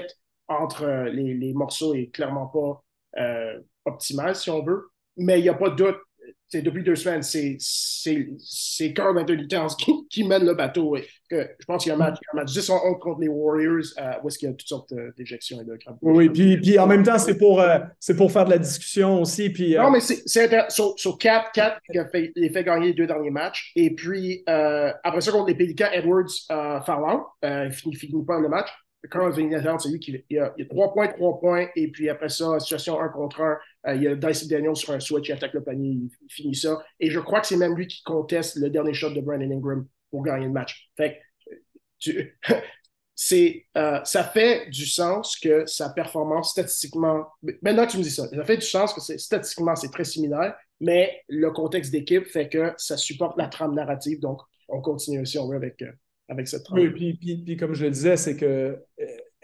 entre 0.48 0.84
euh, 0.84 1.10
les, 1.10 1.52
morceaux 1.52 1.94
est 1.94 2.06
clairement 2.14 2.46
pas 2.46 2.84
euh, 3.20 3.60
optimal, 3.84 4.36
si 4.36 4.50
on 4.50 4.62
veut. 4.62 4.90
Mais 5.16 5.40
il 5.40 5.42
n'y 5.42 5.48
a 5.48 5.54
pas 5.54 5.70
de 5.70 5.76
doute 5.76 5.96
depuis 6.52 6.82
deux 6.82 6.94
semaines, 6.94 7.22
c'est 7.22 8.92
Carl 8.94 9.18
Anthony 9.18 9.48
Towns 9.48 9.70
qui, 9.78 9.92
qui, 10.08 10.24
mène 10.24 10.44
le 10.44 10.54
bateau. 10.54 10.96
Que, 11.28 11.48
je 11.58 11.64
pense 11.66 11.82
qu'il 11.82 11.90
y 11.90 11.92
a 11.92 11.96
un 11.96 11.98
match, 11.98 12.18
un 12.32 12.36
match 12.36 12.52
10 12.52 12.70
en 12.70 12.80
11 12.84 12.96
contre 13.00 13.20
les 13.20 13.28
Warriors 13.28 13.84
euh, 13.98 14.12
où 14.22 14.28
est-ce 14.28 14.38
qu'il 14.38 14.48
y 14.48 14.52
a 14.52 14.54
toutes 14.54 14.68
sortes 14.68 14.94
d'éjections 15.16 15.60
et 15.60 15.64
de 15.64 15.76
crabes. 15.76 15.96
Oui, 16.02 16.28
puis, 16.28 16.56
puis 16.58 16.78
en 16.78 16.86
même 16.86 17.02
temps, 17.02 17.18
c'est 17.18 17.36
pour, 17.36 17.60
euh, 17.60 17.78
pour 18.16 18.30
faire 18.30 18.44
de 18.44 18.50
la 18.50 18.58
discussion 18.58 19.22
aussi. 19.22 19.50
Puis, 19.50 19.76
euh, 19.76 19.82
Non, 19.82 19.90
mais 19.90 20.00
c'est 20.00 20.70
sur, 20.70 20.98
sur 20.98 21.18
4, 21.18 21.52
4 21.52 21.80
qui 21.90 21.98
a 21.98 22.08
fait, 22.08 22.32
il 22.36 22.48
a 22.48 22.52
fait 22.52 22.64
gagner 22.64 22.88
les 22.88 22.94
deux 22.94 23.06
derniers 23.06 23.30
matchs. 23.30 23.72
Et 23.74 23.94
puis, 23.94 24.44
après 24.46 25.20
ça, 25.20 25.32
contre 25.32 25.48
les 25.48 25.54
Pélicans, 25.54 25.88
Edwards 25.92 26.24
euh, 26.50 26.80
Farland, 26.82 27.24
il 27.42 27.70
finit, 27.72 27.96
finit 27.96 28.24
pas 28.24 28.38
le 28.38 28.48
match. 28.48 28.68
Carl 29.10 29.32
Towns, 29.34 29.78
c'est 29.80 29.88
lui 29.88 29.98
qui 29.98 30.24
il 30.30 30.38
a, 30.38 30.54
il 30.56 30.64
a 30.64 30.68
3 30.68 30.92
points, 30.92 31.08
3 31.08 31.40
points, 31.40 31.68
et 31.76 31.88
puis 31.88 32.08
après 32.08 32.28
ça, 32.28 32.58
situation 32.60 33.00
1 33.00 33.08
contre 33.08 33.40
1, 33.40 33.58
euh, 33.86 33.94
il 33.94 34.02
y 34.02 34.08
a 34.08 34.14
Dyson 34.14 34.46
Daniels 34.48 34.76
sur 34.76 34.92
un 34.92 35.00
switch, 35.00 35.28
il 35.28 35.32
attaque 35.32 35.54
le 35.54 35.62
panier, 35.62 35.90
il, 35.90 36.10
finit 36.28 36.54
ça. 36.54 36.82
Et 37.00 37.10
je 37.10 37.20
crois 37.20 37.40
que 37.40 37.46
c'est 37.46 37.56
même 37.56 37.76
lui 37.76 37.86
qui 37.86 38.02
conteste 38.02 38.56
le 38.56 38.70
dernier 38.70 38.94
shot 38.94 39.10
de 39.10 39.20
Brandon 39.20 39.50
Ingram 39.50 39.86
pour 40.10 40.22
gagner 40.22 40.46
le 40.46 40.52
match. 40.52 40.90
Fait 40.96 41.20
tu, 41.98 42.38
euh, 43.76 44.00
ça 44.04 44.24
fait 44.24 44.68
du 44.70 44.86
sens 44.86 45.36
que 45.36 45.66
sa 45.66 45.90
performance 45.90 46.50
statistiquement. 46.50 47.26
Maintenant 47.62 47.86
que 47.86 47.92
tu 47.92 47.98
me 47.98 48.02
dis 48.02 48.10
ça, 48.10 48.28
ça 48.28 48.44
fait 48.44 48.58
du 48.58 48.66
sens 48.66 48.92
que 48.92 49.00
statistiquement, 49.00 49.76
c'est 49.76 49.90
très 49.90 50.04
similaire, 50.04 50.54
mais 50.80 51.22
le 51.28 51.50
contexte 51.50 51.90
d'équipe 51.90 52.26
fait 52.26 52.48
que 52.48 52.72
ça 52.76 52.96
supporte 52.96 53.38
la 53.38 53.48
trame 53.48 53.74
narrative. 53.74 54.20
Donc, 54.20 54.40
on 54.68 54.80
continue 54.80 55.20
aussi, 55.20 55.38
on 55.38 55.48
veut, 55.48 55.56
avec, 55.56 55.80
euh, 55.82 55.92
avec 56.28 56.48
cette 56.48 56.64
trame. 56.64 56.78
Oui, 56.78 56.90
puis, 56.90 57.14
puis, 57.14 57.42
puis, 57.44 57.56
comme 57.56 57.74
je 57.74 57.84
le 57.84 57.90
disais, 57.90 58.16
c'est 58.16 58.36
que 58.36 58.78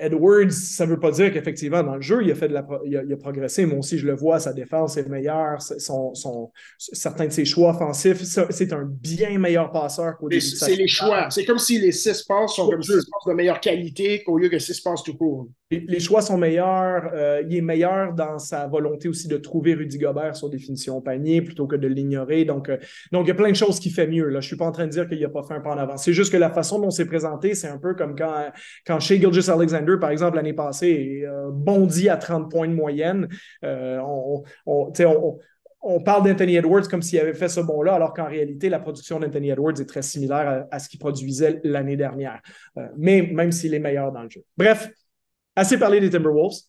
Edwards, 0.03 0.51
ça 0.51 0.85
ne 0.85 0.91
veut 0.91 1.01
pas 1.01 1.13
dire 1.13 1.33
qu'effectivement, 1.33 1.83
dans 1.83 1.95
le 1.95 2.01
jeu, 2.01 2.23
il 2.23 2.31
a, 2.31 2.35
fait 2.35 2.49
de 2.49 2.55
la, 2.55 2.67
il 2.85 2.97
a, 2.97 3.17
progressé. 3.17 3.67
Moi 3.67 3.79
aussi, 3.79 3.99
je 3.99 4.07
le 4.07 4.15
vois, 4.15 4.41
sa 4.41 4.53
défense 4.53 4.97
est 4.97 5.09
meilleure, 5.09 5.61
son, 5.63 6.15
son, 6.15 6.51
certains 6.79 7.27
de 7.27 7.33
ses 7.33 7.45
choix 7.45 7.71
offensifs, 7.71 8.23
c'est 8.23 8.73
un 8.73 8.85
bien 8.85 9.39
meilleur 9.39 9.71
passeur 9.71 10.17
qu'au 10.17 10.29
début 10.29 10.41
C'est 10.41 10.75
les 10.75 10.89
choix. 10.89 11.31
C'est 11.31 11.45
comme 11.45 11.59
si 11.59 11.79
les 11.79 11.93
six 11.93 12.23
passes 12.25 12.55
sont 12.55 12.69
comme 12.69 12.83
six 12.83 12.95
passes 12.95 13.29
de 13.29 13.33
meilleure 13.35 13.61
qualité 13.61 14.23
qu'au 14.25 14.39
lieu 14.39 14.49
que 14.49 14.59
six 14.59 14.81
passes 14.81 15.03
tout 15.03 15.17
court. 15.17 15.49
Les, 15.81 16.01
choix 16.01 16.21
sont 16.21 16.37
meilleurs. 16.37 17.11
Euh, 17.15 17.43
il 17.49 17.57
est 17.57 17.63
meilleur 17.63 18.13
dans 18.13 18.39
sa 18.39 18.67
volonté 18.67 19.09
aussi 19.09 19.27
de 19.27 19.39
trouver 19.39 19.75
Rudy 19.75 19.99
Gobert 19.99 20.37
sur 20.37 20.51
définition 20.51 21.01
panier 21.01 21.41
plutôt 21.41 21.67
que 21.67 21.77
de 21.77 21.89
l'ignorer. 21.89 22.45
Donc, 22.45 22.69
euh, 22.69 22.77
donc, 23.11 23.25
il 23.25 23.29
y 23.29 23.31
a 23.31 23.35
plein 23.35 23.51
de 23.51 23.57
choses 23.57 23.81
qu'il 23.81 23.93
fait 23.93 24.07
mieux. 24.07 24.29
Je 24.31 24.37
ne 24.37 24.41
suis 24.41 24.57
pas 24.57 24.67
en 24.67 24.73
train 24.73 24.85
de 24.85 24.91
dire 24.91 25.09
qu'il 25.09 25.21
n'a 25.21 25.29
pas 25.31 25.43
fait 25.43 25.55
un 25.55 25.61
pas 25.61 25.71
en 25.71 25.79
avant. 25.79 25.97
C'est 25.97 26.13
juste 26.13 26.31
que 26.31 26.37
la 26.37 26.51
façon 26.51 26.79
dont 26.79 26.91
c'est 26.91 27.07
présenté, 27.07 27.55
c'est 27.55 27.69
un 27.69 27.79
peu 27.79 27.95
comme 27.95 28.15
quand, 28.15 28.53
quand 28.87 29.01
chez 29.01 29.19
Gilgis 29.19 29.51
Alexander, 29.51 29.97
par 29.99 30.11
exemple, 30.11 30.37
l'année 30.37 30.53
passée, 30.53 31.23
euh, 31.27 31.49
bondit 31.51 32.11
à 32.11 32.19
30 32.19 32.51
points 32.51 32.69
de 32.69 32.75
moyenne. 32.75 33.29
on, 33.63 34.43
on, 34.67 36.01
parle 36.03 36.29
d'Anthony 36.29 36.57
Edwards 36.57 36.87
comme 36.89 37.03
s'il 37.03 37.19
avait 37.19 37.35
fait 37.35 37.49
ce 37.49 37.61
bon-là, 37.61 37.95
alors 37.95 38.13
qu'en 38.13 38.27
réalité, 38.27 38.69
la 38.69 38.79
production 38.79 39.19
d'Anthony 39.19 39.51
Edwards 39.51 39.81
est 39.81 39.89
très 39.89 40.03
similaire 40.03 40.67
à, 40.71 40.79
ce 40.79 40.89
qu'il 40.89 41.01
produisait 41.01 41.61
l'année 41.65 41.97
dernière. 41.97 42.41
même 42.97 43.53
s'il 43.53 43.75
est 43.75 43.79
meilleur 43.79 44.13
dans 44.13 44.23
le 44.23 44.31
jeu. 44.31 44.43
Bref, 44.57 44.91
Assez 45.55 45.79
parlé 45.79 46.01
des 46.01 46.11
Timberwolves. 46.11 46.63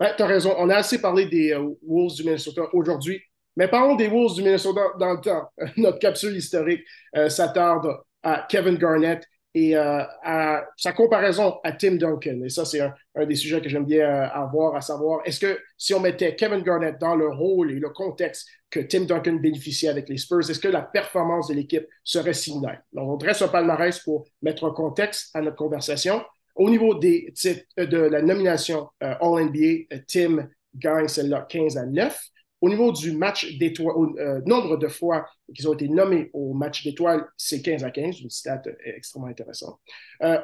Ouais, 0.00 0.14
tu 0.16 0.22
as 0.22 0.26
raison. 0.26 0.54
On 0.58 0.68
a 0.68 0.76
assez 0.76 1.00
parlé 1.00 1.26
des 1.26 1.52
euh, 1.52 1.74
Wolves 1.82 2.14
du 2.16 2.24
Minnesota 2.24 2.62
aujourd'hui. 2.74 3.20
Mais 3.56 3.68
parlons 3.68 3.94
des 3.94 4.08
Wolves 4.08 4.34
du 4.34 4.42
Minnesota 4.42 4.82
dans 4.98 5.14
le 5.14 5.20
temps. 5.20 5.48
Notre 5.78 5.98
capsule 5.98 6.36
historique 6.36 6.82
euh, 7.16 7.28
s'attarde 7.30 7.88
à 8.22 8.46
Kevin 8.48 8.76
Garnett 8.76 9.24
et 9.54 9.74
euh, 9.74 10.02
à 10.22 10.66
sa 10.76 10.92
comparaison 10.92 11.58
à 11.64 11.72
Tim 11.72 11.94
Duncan. 11.94 12.42
Et 12.44 12.50
ça, 12.50 12.66
c'est 12.66 12.80
un, 12.80 12.92
des 13.24 13.36
sujets 13.36 13.62
que 13.62 13.70
j'aime 13.70 13.86
bien 13.86 14.06
avoir, 14.06 14.74
à 14.74 14.82
savoir, 14.82 15.22
est-ce 15.24 15.40
que 15.40 15.58
si 15.78 15.94
on 15.94 16.00
mettait 16.00 16.36
Kevin 16.36 16.62
Garnett 16.62 16.98
dans 17.00 17.16
le 17.16 17.28
rôle 17.30 17.70
et 17.70 17.78
le 17.78 17.88
contexte 17.88 18.46
que 18.68 18.80
Tim 18.80 19.04
Duncan 19.06 19.36
bénéficiait 19.36 19.88
avec 19.88 20.10
les 20.10 20.18
Spurs, 20.18 20.50
est-ce 20.50 20.60
que 20.60 20.68
la 20.68 20.82
performance 20.82 21.48
de 21.48 21.54
l'équipe 21.54 21.86
serait 22.04 22.34
similaire? 22.34 22.82
Donc, 22.92 23.08
on 23.08 23.16
dresse 23.16 23.40
un 23.40 23.48
palmarès 23.48 23.98
pour 24.00 24.26
mettre 24.42 24.64
un 24.64 24.72
contexte 24.72 25.34
à 25.34 25.40
notre 25.40 25.56
conversation. 25.56 26.22
Au 26.56 26.70
niveau 26.70 26.94
des 26.94 27.32
euh, 27.78 27.86
de 27.86 27.98
la 27.98 28.22
nomination 28.22 28.88
euh, 29.02 29.14
All-NBA, 29.20 29.94
euh, 29.94 29.98
Tim 30.08 30.48
gagne 30.74 31.06
celle-là 31.06 31.46
15 31.48 31.76
à 31.76 31.86
9. 31.86 32.18
Au 32.62 32.70
niveau 32.70 32.90
du 32.90 33.12
match 33.12 33.58
d'étoiles, 33.58 33.94
au 33.94 34.16
nombre 34.46 34.78
de 34.78 34.88
fois 34.88 35.26
qu'ils 35.54 35.68
ont 35.68 35.74
été 35.74 35.88
nommés 35.88 36.30
au 36.32 36.54
match 36.54 36.84
d'étoiles, 36.84 37.26
c'est 37.36 37.60
15 37.60 37.84
à 37.84 37.90
15, 37.90 38.20
une 38.22 38.30
stat 38.30 38.62
extrêmement 38.82 39.28
intéressante. 39.28 39.78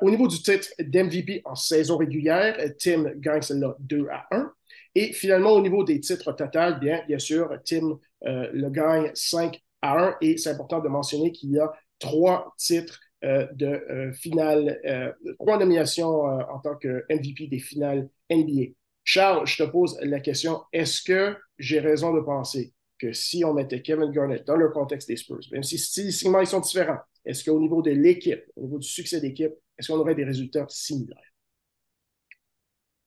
au 0.03 0.11
niveau 0.11 0.29
du 0.29 0.37
titre 0.37 0.69
d'MVP 0.79 1.41
en 1.47 1.55
saison 1.55 1.97
régulière, 1.97 2.55
Tim 2.79 3.11
gagne 3.17 3.41
celle-là 3.41 3.77
2 3.81 4.09
à 4.11 4.27
1. 4.31 4.53
Et 4.95 5.15
finalement, 5.15 5.53
au 5.53 5.63
niveau 5.63 5.85
des 5.85 6.01
titres 6.01 6.33
total, 6.33 6.79
bien, 6.81 7.03
bien 7.09 7.19
sûr, 7.19 7.49
Tim 7.65 7.99
le 8.21 8.69
gagne 8.69 9.11
5 9.15 9.59
à 9.81 10.09
1. 10.09 10.17
Et 10.21 10.37
c'est 10.37 10.51
important 10.51 10.81
de 10.81 10.89
mentionner 10.89 11.33
qu'il 11.33 11.53
y 11.53 11.59
a 11.59 11.73
trois 11.99 12.55
titres 12.59 13.01
euh, 13.01 13.12
de 13.23 13.67
euh, 13.67 14.13
finale, 14.13 14.81
euh, 14.85 15.13
trois 15.39 15.59
nominations 15.59 16.23
en 16.23 16.59
tant 16.59 16.77
que 16.77 17.05
MVP 17.09 17.47
des 17.47 17.59
finales 17.59 18.09
NBA. 18.31 18.73
Charles, 19.05 19.47
je 19.47 19.63
te 19.63 19.69
pose 19.69 19.99
la 20.03 20.21
question, 20.21 20.63
est-ce 20.73 21.03
que 21.03 21.37
j'ai 21.59 21.81
raison 21.81 22.15
de 22.15 22.21
penser 22.21 22.73
que 22.99 23.13
si 23.13 23.45
on 23.45 23.53
mettait 23.53 23.83
Kevin 23.83 24.11
Garnett 24.11 24.47
dans 24.47 24.57
le 24.57 24.69
contexte 24.69 25.09
des 25.09 25.17
Spurs, 25.17 25.41
même 25.51 25.63
si 25.63 25.79
stylistiquement 25.79 26.41
ils 26.41 26.47
sont 26.47 26.61
différents, 26.61 26.99
est-ce 27.25 27.45
qu'au 27.45 27.59
niveau 27.59 27.83
de 27.83 27.91
l'équipe, 27.91 28.43
au 28.57 28.63
niveau 28.63 28.79
du 28.79 28.89
succès 28.89 29.21
d'équipe, 29.21 29.53
est-ce 29.79 29.91
qu'on 29.91 29.99
aurait 29.99 30.15
des 30.15 30.25
résultats 30.25 30.67
similaires? 30.69 31.19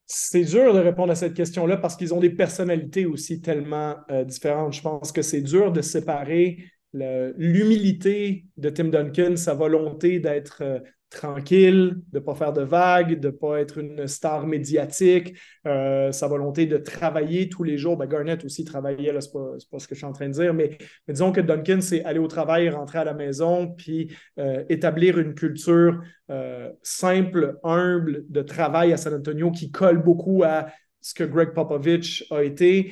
C'est 0.04 0.44
dur 0.44 0.72
de 0.72 0.78
répondre 0.78 1.10
à 1.10 1.16
cette 1.16 1.34
question-là 1.34 1.78
parce 1.78 1.96
qu'ils 1.96 2.14
ont 2.14 2.20
des 2.20 2.30
personnalités 2.30 3.06
aussi 3.06 3.40
tellement 3.40 3.96
différentes. 4.24 4.74
Je 4.74 4.82
pense 4.82 5.10
que 5.10 5.22
c'est 5.22 5.40
dur 5.40 5.72
de 5.72 5.80
séparer 5.82 6.58
l'humilité 7.36 8.46
de 8.56 8.70
Tim 8.70 8.88
Duncan, 8.88 9.36
sa 9.36 9.54
volonté 9.54 10.18
d'être 10.18 10.62
euh, 10.62 10.78
tranquille, 11.10 11.96
de 12.12 12.18
ne 12.18 12.24
pas 12.24 12.34
faire 12.34 12.52
de 12.52 12.62
vagues, 12.62 13.20
de 13.20 13.28
ne 13.28 13.32
pas 13.32 13.60
être 13.60 13.78
une 13.78 14.06
star 14.06 14.46
médiatique, 14.46 15.38
euh, 15.66 16.10
sa 16.12 16.26
volonté 16.26 16.66
de 16.66 16.76
travailler 16.78 17.48
tous 17.48 17.62
les 17.62 17.78
jours. 17.78 17.96
Ben, 17.96 18.06
Garnett 18.06 18.44
aussi 18.44 18.64
travaillait, 18.64 19.18
ce 19.20 19.28
n'est 19.28 19.58
pas, 19.70 19.78
ce 19.78 19.86
que 19.86 19.94
je 19.94 20.00
suis 20.00 20.06
en 20.06 20.12
train 20.12 20.28
de 20.28 20.32
dire, 20.32 20.52
mais, 20.52 20.76
disons 21.08 21.32
que 21.32 21.40
Duncan, 21.40 21.80
c'est 21.80 22.04
aller 22.04 22.18
au 22.18 22.28
travail, 22.28 22.68
rentrer 22.68 22.98
à 22.98 23.04
la 23.04 23.14
maison, 23.14 23.68
puis 23.68 24.12
euh, 24.38 24.64
établir 24.68 25.18
une 25.18 25.34
culture 25.34 26.00
simple, 26.82 27.56
humble 27.62 28.24
de 28.28 28.42
travail 28.42 28.92
à 28.92 28.96
San 28.96 29.14
Antonio 29.14 29.52
qui 29.52 29.70
colle 29.70 30.02
beaucoup 30.02 30.42
à 30.42 30.66
ce 31.00 31.14
que 31.14 31.22
Greg 31.22 31.52
Popovich 31.52 32.24
a 32.32 32.42
été 32.42 32.90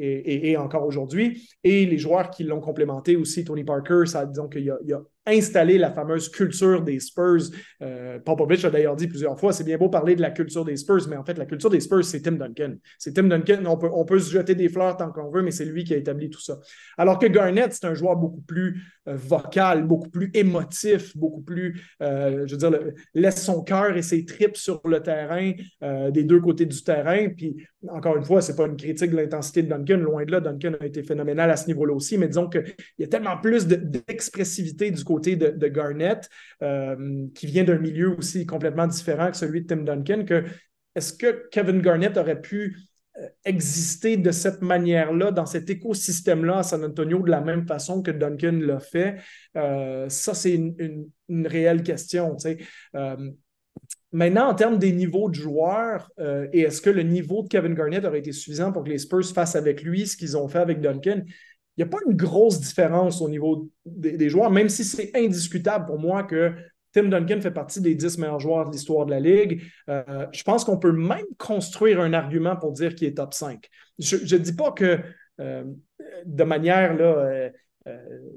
et, 0.00 0.56
encore 0.56 0.84
aujourd'hui. 0.84 1.48
Et 1.64 1.86
les 1.86 1.98
joueurs 1.98 2.30
qui 2.30 2.44
l'ont 2.44 2.60
complémenté 2.60 3.16
aussi, 3.16 3.44
Tony 3.44 3.64
Parker, 3.64 4.02
ça, 4.06 4.26
disons 4.26 4.48
qu'il 4.48 4.64
y, 4.64 4.70
a 4.92 5.02
installer 5.26 5.78
la 5.78 5.90
fameuse 5.90 6.28
culture 6.28 6.82
des 6.82 6.98
Spurs. 6.98 7.50
Euh, 7.82 8.18
Popovich 8.18 8.64
a 8.64 8.70
d'ailleurs 8.70 8.96
dit 8.96 9.06
plusieurs 9.06 9.38
fois, 9.38 9.52
c'est 9.52 9.64
bien 9.64 9.76
beau 9.76 9.88
parler 9.88 10.16
de 10.16 10.22
la 10.22 10.30
culture 10.30 10.64
des 10.64 10.76
Spurs, 10.76 11.06
mais 11.08 11.16
en 11.16 11.24
fait, 11.24 11.36
la 11.38 11.46
culture 11.46 11.70
des 11.70 11.80
Spurs, 11.80 12.04
c'est 12.04 12.22
Tim 12.22 12.32
Duncan. 12.32 12.74
C'est 12.98 13.14
Tim 13.14 13.24
Duncan, 13.24 13.64
on 13.66 13.76
peut, 13.76 13.90
on 13.92 14.04
peut 14.04 14.18
se 14.18 14.32
jeter 14.32 14.54
des 14.54 14.68
fleurs 14.68 14.96
tant 14.96 15.10
qu'on 15.10 15.30
veut, 15.30 15.42
mais 15.42 15.50
c'est 15.50 15.64
lui 15.64 15.84
qui 15.84 15.94
a 15.94 15.96
établi 15.96 16.30
tout 16.30 16.40
ça. 16.40 16.58
Alors 16.96 17.18
que 17.18 17.26
Garnett, 17.26 17.72
c'est 17.72 17.86
un 17.86 17.94
joueur 17.94 18.16
beaucoup 18.16 18.40
plus 18.42 18.82
euh, 19.08 19.16
vocal, 19.16 19.86
beaucoup 19.86 20.08
plus 20.08 20.30
émotif, 20.34 21.16
beaucoup 21.16 21.42
plus, 21.42 21.80
euh, 22.02 22.46
je 22.46 22.52
veux 22.52 22.58
dire, 22.58 22.80
laisse 23.14 23.42
son 23.42 23.62
cœur 23.62 23.96
et 23.96 24.02
ses 24.02 24.24
tripes 24.24 24.56
sur 24.56 24.80
le 24.86 25.02
terrain, 25.02 25.52
des 26.10 26.24
deux 26.24 26.40
côtés 26.40 26.66
du 26.66 26.82
terrain. 26.82 27.28
Puis, 27.36 27.56
encore 27.88 28.16
une 28.16 28.24
fois, 28.24 28.40
ce 28.40 28.52
n'est 28.52 28.56
pas 28.56 28.66
une 28.66 28.76
critique 28.76 29.10
de 29.10 29.16
l'intensité 29.16 29.62
de 29.62 29.68
Duncan, 29.68 29.98
loin 29.98 30.24
de 30.24 30.32
là, 30.32 30.40
Duncan 30.40 30.72
a 30.80 30.86
été 30.86 31.02
phénoménal 31.02 31.50
à 31.50 31.56
ce 31.56 31.66
niveau-là 31.66 31.94
aussi, 31.94 32.18
mais 32.18 32.28
disons 32.28 32.48
qu'il 32.48 32.64
y 32.98 33.04
a 33.04 33.06
tellement 33.06 33.38
plus 33.38 33.66
d'expressivité 33.66 34.90
du 34.90 35.04
côté 35.10 35.36
de, 35.36 35.68
Garnett, 35.68 36.28
qui 37.34 37.46
vient 37.46 37.64
d'un 37.64 37.78
milieu 37.78 38.16
aussi 38.16 38.46
complètement 38.46 38.86
différent 38.86 39.30
que 39.30 39.36
celui 39.36 39.62
de 39.62 39.66
Tim 39.66 39.82
Duncan, 39.82 40.24
que 40.24 40.44
est-ce 40.94 41.12
que 41.12 41.48
Kevin 41.50 41.80
Garnett 41.80 42.16
aurait 42.16 42.40
pu 42.40 42.76
exister 43.44 44.16
de 44.16 44.30
cette 44.30 44.62
manière-là, 44.62 45.30
dans 45.32 45.46
cet 45.46 45.70
écosystème-là 45.70 46.58
à 46.58 46.62
San 46.62 46.84
Antonio, 46.84 47.22
de 47.22 47.30
la 47.30 47.40
même 47.40 47.66
façon 47.66 48.02
que 48.02 48.10
Duncan 48.10 48.58
l'a 48.60 48.80
fait? 48.80 49.16
Euh, 49.56 50.08
ça, 50.08 50.34
c'est 50.34 50.54
une, 50.54 51.46
réelle 51.46 51.82
question. 51.82 52.36
Euh, 52.94 53.30
maintenant, 54.12 54.48
en 54.48 54.54
termes 54.54 54.78
des 54.78 54.92
niveaux 54.92 55.28
de 55.28 55.34
joueurs, 55.34 56.10
euh, 56.18 56.48
et 56.52 56.60
est-ce 56.62 56.80
que 56.80 56.90
le 56.90 57.02
niveau 57.02 57.42
de 57.42 57.48
Kevin 57.48 57.74
Garnett 57.74 58.04
aurait 58.04 58.20
été 58.20 58.32
suffisant 58.32 58.72
pour 58.72 58.84
que 58.84 58.90
les 58.90 58.98
Spurs 58.98 59.26
fassent 59.26 59.56
avec 59.56 59.82
lui 59.82 60.06
ce 60.06 60.16
qu'ils 60.16 60.36
ont 60.36 60.48
fait 60.48 60.58
avec 60.58 60.80
Duncan? 60.80 61.22
Il 61.76 61.84
n'y 61.84 61.88
a 61.88 61.90
pas 61.90 61.98
une 62.06 62.16
grosse 62.16 62.60
différence 62.60 63.20
au 63.22 63.28
niveau 63.28 63.70
des 63.86 64.28
joueurs, 64.28 64.50
même 64.50 64.68
si 64.68 64.84
c'est 64.84 65.10
indiscutable 65.14 65.86
pour 65.86 65.98
moi 65.98 66.24
que 66.24 66.52
Tim 66.92 67.04
Duncan 67.04 67.40
fait 67.40 67.50
partie 67.50 67.80
des 67.80 67.94
10 67.94 68.18
meilleurs 68.18 68.40
joueurs 68.40 68.66
de 68.66 68.72
l'histoire 68.72 69.06
de 69.06 69.12
la 69.12 69.20
Ligue. 69.20 69.62
Euh, 69.88 70.26
je 70.32 70.42
pense 70.42 70.64
qu'on 70.64 70.78
peut 70.78 70.92
même 70.92 71.26
construire 71.38 72.00
un 72.00 72.12
argument 72.12 72.56
pour 72.56 72.72
dire 72.72 72.94
qu'il 72.94 73.08
est 73.08 73.16
top 73.16 73.34
5. 73.34 73.68
Je 73.98 74.16
ne 74.16 74.40
dis 74.40 74.54
pas 74.54 74.72
que 74.72 74.98
euh, 75.40 75.64
de 76.24 76.44
manière 76.44 76.96
euh, 77.00 77.48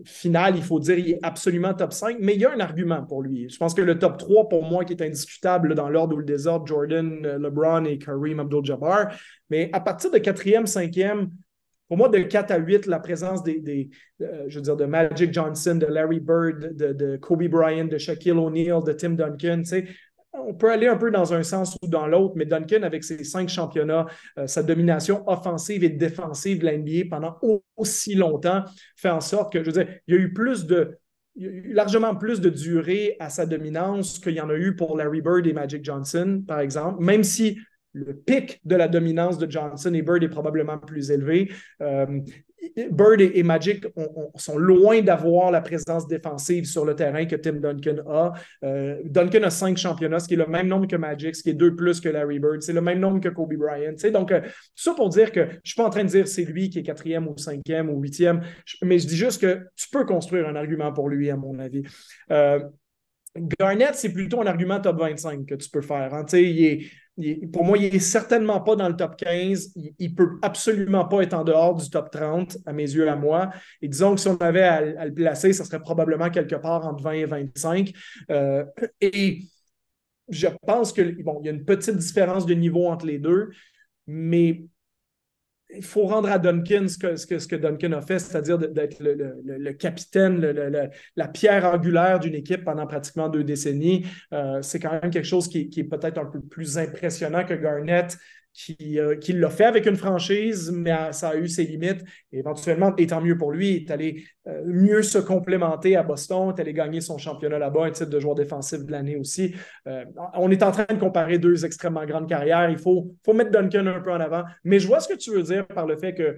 finale, 0.06 0.56
il 0.56 0.64
faut 0.64 0.80
dire 0.80 0.96
qu'il 0.98 1.12
est 1.12 1.20
absolument 1.24 1.74
top 1.74 1.94
5, 1.94 2.18
mais 2.20 2.36
il 2.36 2.42
y 2.42 2.46
a 2.46 2.52
un 2.52 2.60
argument 2.60 3.04
pour 3.04 3.24
lui. 3.24 3.50
Je 3.50 3.58
pense 3.58 3.74
que 3.74 3.82
le 3.82 3.98
top 3.98 4.18
3, 4.18 4.50
pour 4.50 4.64
moi, 4.64 4.86
qui 4.86 4.94
est 4.94 5.02
indiscutable 5.02 5.74
dans 5.74 5.90
l'ordre 5.90 6.16
ou 6.16 6.20
le 6.20 6.26
désordre, 6.26 6.68
Jordan, 6.68 7.22
LeBron 7.40 7.86
et 7.86 7.98
Kareem 7.98 8.40
Abdul-Jabbar. 8.40 9.14
Mais 9.50 9.70
à 9.74 9.80
partir 9.80 10.12
de 10.12 10.20
4e, 10.20 10.66
5e, 10.66 11.30
pour 11.94 12.00
moi, 12.00 12.10
de 12.10 12.24
4 12.24 12.50
à 12.50 12.58
8, 12.58 12.88
la 12.88 13.00
présence 13.00 13.44
des, 13.44 13.91
euh, 14.20 14.48
de 14.50 14.86
Magic 14.86 15.32
Johnson, 15.32 15.76
de 15.76 15.86
Larry 15.86 16.20
Bird, 16.20 16.76
de, 16.76 17.18
Kobe 17.18 17.44
Bryant, 17.44 17.86
de 17.86 18.00
Shaquille 18.00 18.32
O'Neal, 18.32 18.84
de 18.84 18.94
Tim 18.94 19.12
Duncan, 19.12 19.62
on 20.34 20.56
peut 20.56 20.72
aller 20.72 20.88
un 20.88 20.98
peu 20.98 21.12
dans 21.12 21.36
un 21.36 21.44
sens 21.44 21.78
ou 21.84 21.88
dans 21.88 22.08
l'autre, 22.08 22.34
mais 22.36 22.46
Duncan, 22.46 22.82
avec 22.82 23.04
ses 23.04 23.24
cinq 23.24 23.48
championnats, 23.48 24.08
euh, 24.39 24.48
sa 24.48 24.64
domination 24.64 25.24
offensive 25.30 25.84
et 25.84 25.89
défensive 25.89 26.62
de 26.62 26.66
la 26.66 26.80
NBA 26.80 27.10
pendant 27.12 27.38
aussi 27.78 28.16
longtemps, 28.16 28.64
fait 28.96 29.12
en 29.12 29.22
sorte 29.22 29.54
que, 29.54 29.60
je 29.60 29.66
veux 29.70 29.84
dire, 29.84 29.88
il 30.08 30.16
y 30.16 30.18
a 30.18 30.20
eu 30.20 30.34
plus 30.34 30.66
de, 30.66 30.98
largement 31.36 32.16
plus 32.16 32.41
de 32.41 32.50
durée 32.50 33.18
à 33.20 33.30
sa 33.30 33.46
dominance 33.46 34.18
qu'il 34.18 34.34
y 34.34 34.41
en 34.41 34.50
a 34.50 34.56
eu 34.56 34.76
pour 34.76 34.98
Larry 34.98 35.22
Bird 35.22 35.46
et 35.46 35.54
Magic 35.54 35.86
Johnson, 35.86 36.44
par 36.48 36.60
exemple, 36.60 37.04
même 37.04 37.24
si 37.24 37.60
le 37.94 38.14
pic 38.14 38.60
de 38.66 38.76
la 38.76 38.88
dominance 38.88 39.38
de 39.38 39.50
Johnson 39.50 39.94
et 39.94 40.02
Bird 40.02 40.24
est 40.24 40.30
probablement 40.30 40.78
plus 40.78 41.12
élevé. 41.12 41.52
Euh, 41.82 42.20
Bird 42.91 43.20
et, 43.20 43.44
Magic 43.44 43.86
sont 44.36 44.58
loin 44.58 45.02
d'avoir 45.02 45.52
la 45.52 45.62
présence 45.62 46.08
défensive 46.08 46.66
sur 46.66 46.86
le 46.86 46.96
terrain 46.96 47.26
que 47.26 47.36
Tim 47.36 47.54
Duncan 47.54 47.98
a. 48.10 48.34
Euh, 48.64 49.02
Duncan 49.04 49.44
a 49.44 49.50
cinq 49.50 49.78
championnats, 49.78 50.20
ce 50.20 50.28
qui 50.28 50.36
est 50.36 50.38
le 50.38 50.48
même 50.48 50.68
nombre 50.68 50.88
que 50.88 50.96
Magic, 50.96 51.36
ce 51.36 51.44
qui 51.44 51.50
est 51.50 51.56
deux 51.56 51.76
plus 51.76 52.00
que 52.00 52.10
Larry 52.10 52.39
Bird. 52.39 52.62
C'est 52.62 52.74
le 52.74 52.82
même 52.82 53.00
nombre 53.00 53.20
que 53.20 53.30
Kobe 53.30 53.54
Bryant. 53.56 53.96
Donc, 54.12 54.32
euh, 54.32 54.41
ça 54.76 54.94
pour 54.94 55.10
dire 55.10 55.32
que 55.32 55.41
je 55.41 55.56
ne 55.56 55.60
suis 55.66 55.76
pas 55.76 55.86
en 55.86 55.89
train 55.89 56.04
de 56.04 56.10
dire 56.10 56.28
c'est 56.28 56.46
lui 56.46 56.70
qui 56.70 56.80
est 56.80 56.84
quatrième 56.84 57.28
ou 57.28 57.38
cinquième 57.38 57.89
ou 57.89 58.00
huitième, 58.00 58.41
mais 58.82 58.98
je 58.98 59.08
dis 59.08 59.18
juste 59.18 59.41
que 59.41 59.68
tu 59.76 59.89
peux 59.91 60.06
construire 60.06 60.48
un 60.48 60.56
argument 60.56 60.94
pour 60.94 61.10
lui, 61.10 61.30
à 61.30 61.36
mon 61.36 61.60
avis. 61.60 61.84
Garnett, 63.60 63.96
c'est 63.96 64.14
plutôt 64.14 64.41
un 64.41 64.46
argument 64.46 64.80
top 64.80 65.00
25 65.00 65.46
que 65.48 65.56
tu 65.56 65.70
peux 65.70 65.82
faire. 65.82 66.14
Hein. 66.14 66.26
Il 66.34 66.66
est, 66.66 66.86
pour 67.51 67.64
moi, 67.64 67.78
il 67.78 67.93
n'est 67.93 67.99
certainement 67.99 68.59
pas 68.61 68.76
dans 68.76 68.88
le 68.89 68.95
top 68.95 69.16
15. 69.18 69.74
Il 69.76 70.11
ne 70.11 70.16
peut 70.16 70.39
absolument 70.41 71.05
pas 71.05 71.22
être 71.22 71.34
en 71.34 71.43
dehors 71.43 71.76
du 71.76 71.88
top 71.89 72.09
30, 72.09 72.57
à 72.66 72.74
mes 72.74 72.84
yeux, 72.91 73.07
à 73.07 73.16
moi. 73.16 73.51
Et 73.82 73.88
disons 73.88 74.16
que 74.16 74.22
si 74.22 74.28
on 74.28 74.38
avait 74.38 74.64
à, 74.64 75.05
le 75.05 75.14
placer, 75.14 75.53
ça 75.53 75.64
serait 75.64 75.82
probablement 75.82 76.30
quelque 76.30 76.55
part 76.55 76.88
entre 76.88 77.03
20 77.03 77.11
et 77.11 77.26
25. 77.26 77.93
Euh, 78.32 78.66
et 78.99 79.41
je 80.30 80.47
pense 80.66 80.91
qu'il 80.91 81.24
bon, 81.24 81.39
y 81.43 81.49
a 81.49 81.51
une 81.51 81.66
petite 81.66 81.97
différence 81.97 82.45
de 82.45 82.53
niveau 82.55 82.88
entre 82.88 83.05
les 83.05 83.20
deux, 83.20 83.51
mais 84.07 84.64
il 85.76 85.84
faut 85.84 86.06
rendre 86.06 86.32
à 86.32 86.40
Duncan 86.40 86.88
ce 86.88 86.98
que, 87.48 87.56
Duncan 87.56 87.92
a 87.94 88.02
fait, 88.02 88.20
c'est-à-dire 88.20 88.58
d'être 88.58 88.98
le, 89.00 89.72
capitaine, 89.74 90.40
la 91.16 91.28
pierre 91.28 91.66
angulaire 91.66 92.20
d'une 92.20 92.36
équipe 92.36 92.64
pendant 92.64 92.88
pratiquement 92.88 93.30
deux 93.30 93.44
décennies. 93.44 94.06
Euh, 94.34 94.62
c'est 94.62 94.80
quand 94.80 94.92
même 94.92 95.12
quelque 95.12 95.28
chose 95.28 95.48
qui 95.48 95.70
est 95.76 95.84
peut-être 95.84 96.18
un 96.18 96.26
peu 96.26 96.42
plus 96.42 96.78
impressionnant 96.78 97.46
que 97.46 97.54
Garnett 97.54 98.18
euh, 98.80 99.16
qui, 99.16 99.34
l'a 99.34 99.49
fait 99.49 99.66
avec 99.66 99.88
une 99.88 99.95
franchise, 99.95 100.72
mais 100.72 101.12
ça 101.12 101.30
a 101.30 101.36
eu 101.36 101.47
ses 101.47 101.64
limites. 101.64 102.04
Et 102.32 102.39
éventuellement, 102.39 102.95
et 102.97 103.08
tant 103.08 103.20
mieux 103.20 103.38
pour 103.38 103.51
lui, 103.51 103.70
il 103.70 103.84
est 103.84 103.91
allé 103.91 104.24
euh, 104.47 104.62
mieux 104.66 105.01
se 105.01 105.18
complémenter 105.18 105.95
à 105.95 106.04
Boston, 106.04 106.51
il 106.54 106.58
est 106.58 106.62
allé 106.62 106.74
gagner 106.74 107.01
son 107.01 107.18
championnat 107.18 107.58
là-bas, 107.58 107.86
un 107.86 107.91
titre 107.91 108.12
de 108.12 108.20
joueur 108.20 108.36
défensif 108.36 108.86
de 108.86 108.91
l'année 108.91 109.16
aussi. 109.16 109.56
Euh, 109.88 110.06
on 110.36 110.51
est 110.51 110.62
en 110.62 110.72
train 110.72 110.86
de 110.88 110.99
comparer 110.99 111.39
deux 111.39 111.66
extrêmement 111.66 112.06
grandes 112.06 112.30
carrières. 112.30 112.70
Il 112.70 112.78
faut, 112.78 113.16
faut 113.26 113.34
mettre 113.34 113.51
Duncan 113.51 113.88
un 113.88 114.01
peu 114.01 114.12
en 114.12 114.20
avant. 114.20 114.43
Mais 114.64 114.80
je 114.80 114.88
vois 114.88 114.99
ce 114.99 115.08
que 115.08 115.18
tu 115.18 115.32
veux 115.32 115.43
dire 115.43 115.66
par 115.68 115.88
le 115.88 115.97
fait 115.97 116.14
que 116.14 116.38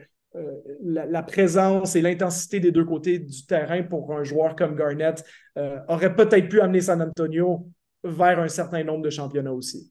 la, 0.84 1.24
présence 1.24 1.96
et 1.96 2.02
l'intensité 2.02 2.60
des 2.60 2.74
deux 2.74 2.84
côtés 2.84 3.20
du 3.20 3.46
terrain 3.46 3.84
pour 3.84 4.14
un 4.14 4.24
joueur 4.26 4.58
comme 4.58 4.76
Garnett 4.76 5.24
aurait 5.88 6.14
peut-être 6.14 6.50
pu 6.50 6.60
amener 6.60 6.82
San 6.82 7.02
Antonio 7.02 7.70
vers 8.04 8.40
un 8.40 8.50
certain 8.50 8.84
nombre 8.84 9.04
de 9.04 9.10
championnats 9.10 9.54
aussi. 9.54 9.90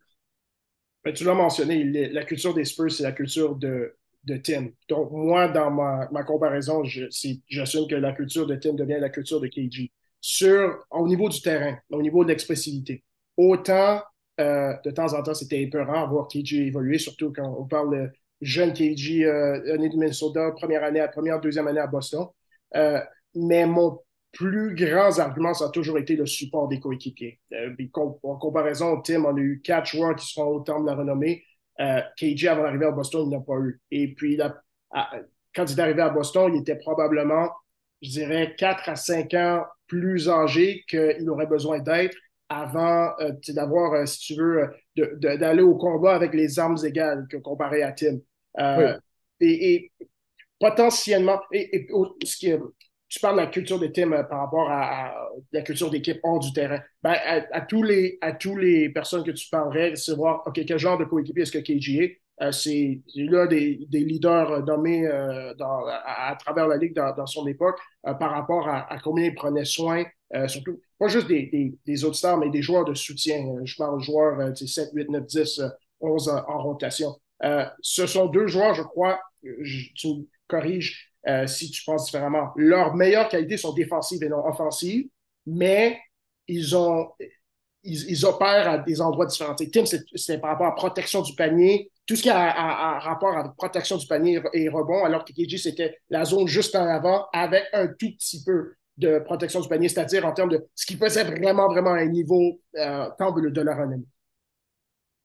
Tu 1.12 1.24
l'as 1.24 1.34
mentionné, 1.34 1.84
la 2.08 2.24
culture 2.24 2.54
des 2.54 2.64
Spurs, 2.64 2.90
c'est 2.90 3.02
la 3.02 3.12
culture 3.12 3.56
de, 3.56 3.94
de 4.24 4.36
Tim. 4.38 4.68
Donc, 4.88 5.10
moi, 5.10 5.48
dans 5.48 5.70
ma, 5.70 6.08
ma 6.10 6.22
comparaison, 6.24 6.82
j'assume 6.84 7.86
que 7.88 7.94
la 7.94 8.12
culture 8.12 8.46
de 8.46 8.56
Tim 8.56 8.74
devient 8.74 8.98
la 9.00 9.10
culture 9.10 9.40
de 9.40 9.48
KG. 9.48 9.90
Sur, 10.20 10.84
au 10.90 11.06
niveau 11.06 11.28
du 11.28 11.42
terrain, 11.42 11.76
au 11.90 12.00
niveau 12.00 12.24
de 12.24 12.30
l'expressivité, 12.30 13.04
autant 13.36 14.00
euh, 14.40 14.74
de 14.84 14.90
temps 14.90 15.12
en 15.12 15.22
temps, 15.22 15.34
c'était 15.34 15.62
épeurant 15.62 16.04
à 16.04 16.06
voir 16.06 16.28
KG 16.28 16.66
évoluer, 16.66 16.98
surtout 16.98 17.32
quand 17.32 17.54
on 17.58 17.66
parle 17.66 17.96
de 17.96 18.10
jeune 18.40 18.72
KG, 18.72 19.24
euh, 19.24 19.76
né 19.76 19.88
de 19.88 19.96
Minnesota, 19.96 20.52
première 20.52 20.82
année, 20.82 21.04
première, 21.12 21.40
deuxième 21.40 21.68
année 21.68 21.80
à 21.80 21.86
Boston. 21.86 22.26
Euh, 22.76 23.00
mais 23.34 23.66
mon 23.66 23.98
plus 24.34 24.74
grands 24.74 25.18
arguments, 25.18 25.54
ça 25.54 25.66
a 25.66 25.68
toujours 25.70 25.96
été 25.98 26.16
le 26.16 26.26
support 26.26 26.68
des 26.68 26.80
coéquipiers. 26.80 27.40
Euh, 27.52 27.70
en 27.96 28.36
comparaison, 28.36 29.00
Tim, 29.00 29.24
on 29.24 29.36
a 29.36 29.40
eu 29.40 29.60
quatre 29.62 29.86
joueurs 29.86 30.16
qui 30.16 30.26
seront 30.26 30.56
au 30.56 30.60
temps 30.60 30.80
de 30.80 30.86
la 30.86 30.94
renommée. 30.94 31.44
Euh, 31.80 32.00
KJ, 32.18 32.46
avant 32.46 32.64
d'arriver 32.64 32.86
à 32.86 32.90
Boston, 32.90 33.26
il 33.26 33.30
n'a 33.30 33.40
pas 33.40 33.58
eu. 33.58 33.80
Et 33.90 34.12
puis, 34.14 34.38
quand 35.54 35.64
il 35.64 35.78
est 35.78 35.82
arrivé 35.82 36.02
à 36.02 36.10
Boston, 36.10 36.52
il 36.54 36.60
était 36.60 36.76
probablement, 36.76 37.48
je 38.02 38.10
dirais, 38.10 38.54
quatre 38.58 38.88
à 38.88 38.96
cinq 38.96 39.34
ans 39.34 39.64
plus 39.86 40.28
âgé 40.28 40.84
qu'il 40.88 41.28
aurait 41.30 41.46
besoin 41.46 41.78
d'être 41.78 42.16
avant 42.48 43.12
euh, 43.20 43.32
d'avoir, 43.48 44.06
si 44.06 44.18
tu 44.18 44.34
veux, 44.34 44.70
d'aller 44.96 45.62
au 45.62 45.76
combat 45.76 46.14
avec 46.14 46.34
les 46.34 46.58
armes 46.58 46.78
égales 46.84 47.26
que 47.30 47.36
comparé 47.36 47.82
à 47.82 47.92
Tim. 47.92 48.18
et, 49.40 49.92
potentiellement, 50.58 51.40
et, 51.52 51.86
ce 52.24 52.36
qui 52.36 52.50
est 52.50 52.58
tu 53.08 53.20
parles 53.20 53.36
de 53.36 53.42
la 53.42 53.46
culture 53.46 53.78
des 53.78 53.92
teams 53.92 54.12
euh, 54.12 54.22
par 54.22 54.40
rapport 54.40 54.70
à, 54.70 55.14
la 55.52 55.62
culture 55.62 55.90
d'équipe 55.90 56.18
hors 56.22 56.40
du 56.40 56.52
terrain. 56.52 56.80
Ben, 57.02 57.14
à, 57.52 57.60
tous 57.60 57.82
les, 57.82 58.18
à 58.20 58.32
tous 58.32 58.56
les 58.56 58.88
personnes 58.88 59.24
que 59.24 59.30
tu 59.30 59.48
parlerais, 59.48 59.94
c'est 59.96 60.14
voir, 60.14 60.42
OK, 60.46 60.60
quel 60.66 60.78
genre 60.78 60.98
de 60.98 61.04
coéquipier 61.04 61.42
est-ce 61.42 61.52
que 61.52 61.58
KG? 61.58 62.20
Euh, 62.42 62.50
c'est 62.50 63.00
là 63.14 63.46
des, 63.46 63.86
des, 63.88 64.00
leaders 64.00 64.50
euh, 64.50 64.62
nommés 64.62 65.08
dans, 65.56 65.84
à, 65.86 66.36
travers 66.40 66.66
la 66.66 66.76
Ligue 66.76 66.94
dans, 66.94 67.26
son 67.26 67.46
époque 67.46 67.78
par 68.02 68.32
rapport 68.32 68.68
à, 68.68 68.98
combien 69.02 69.26
il 69.26 69.34
prenait 69.34 69.64
soin, 69.64 70.04
surtout, 70.48 70.80
pas 70.98 71.06
juste 71.06 71.28
des, 71.28 71.76
des, 71.86 72.04
autres 72.04 72.16
stars, 72.16 72.38
mais 72.38 72.50
des 72.50 72.62
joueurs 72.62 72.84
de 72.84 72.94
soutien. 72.94 73.54
je 73.64 73.76
parle 73.76 73.98
de 73.98 74.02
joueurs 74.02 74.56
7, 74.56 74.90
8, 74.92 75.10
9, 75.10 75.26
10, 75.26 75.62
11 76.00 76.28
en, 76.28 76.62
rotation. 76.62 77.14
ce 77.80 78.06
sont 78.06 78.26
deux 78.26 78.48
joueurs, 78.48 78.74
je 78.74 78.82
crois, 78.82 79.20
tu 79.42 80.08
me 80.08 80.24
corriges, 80.48 81.13
euh, 81.28 81.46
si 81.46 81.70
tu 81.70 81.84
penses 81.84 82.06
différemment. 82.06 82.52
Leurs 82.56 82.94
meilleures 82.94 83.28
qualités 83.28 83.56
sont 83.56 83.72
défensives 83.72 84.22
et 84.22 84.28
non 84.28 84.46
offensives, 84.46 85.08
mais 85.46 85.98
ils 86.46 86.76
ont 86.76 87.08
ils, 87.84 88.26
opèrent 88.26 88.68
à 88.68 88.78
des 88.78 89.00
endroits 89.00 89.26
différents. 89.26 89.54
Tim, 89.54 89.84
c'est 89.84 90.38
par 90.40 90.50
rapport 90.50 90.66
à 90.66 90.74
protection 90.74 91.22
du 91.22 91.34
panier, 91.34 91.90
tout 92.06 92.16
ce 92.16 92.22
qui 92.22 92.30
a 92.30 92.38
à, 92.38 92.98
rapport 92.98 93.36
à 93.36 93.54
protection 93.54 93.96
du 93.96 94.06
panier 94.06 94.40
et 94.52 94.68
rebond, 94.68 95.04
alors 95.04 95.24
que 95.24 95.32
KG, 95.32 95.58
c'était 95.58 95.98
la 96.10 96.24
zone 96.24 96.48
juste 96.48 96.74
en 96.74 96.86
avant 96.86 97.26
avec 97.32 97.64
un 97.72 97.88
tout 97.88 98.10
petit 98.16 98.42
peu 98.44 98.74
de 98.96 99.18
protection 99.18 99.60
du 99.60 99.68
panier, 99.68 99.88
c'est-à-dire 99.88 100.24
en 100.24 100.32
termes 100.32 100.50
de 100.50 100.64
ce 100.74 100.86
qui 100.86 100.96
faisait 100.96 101.24
vraiment, 101.24 101.68
vraiment 101.68 101.92
un 101.92 102.06
niveau 102.06 102.60
euh, 102.76 103.08
tant 103.18 103.32
de, 103.32 103.60
leur 103.60 103.78
année. 103.80 104.02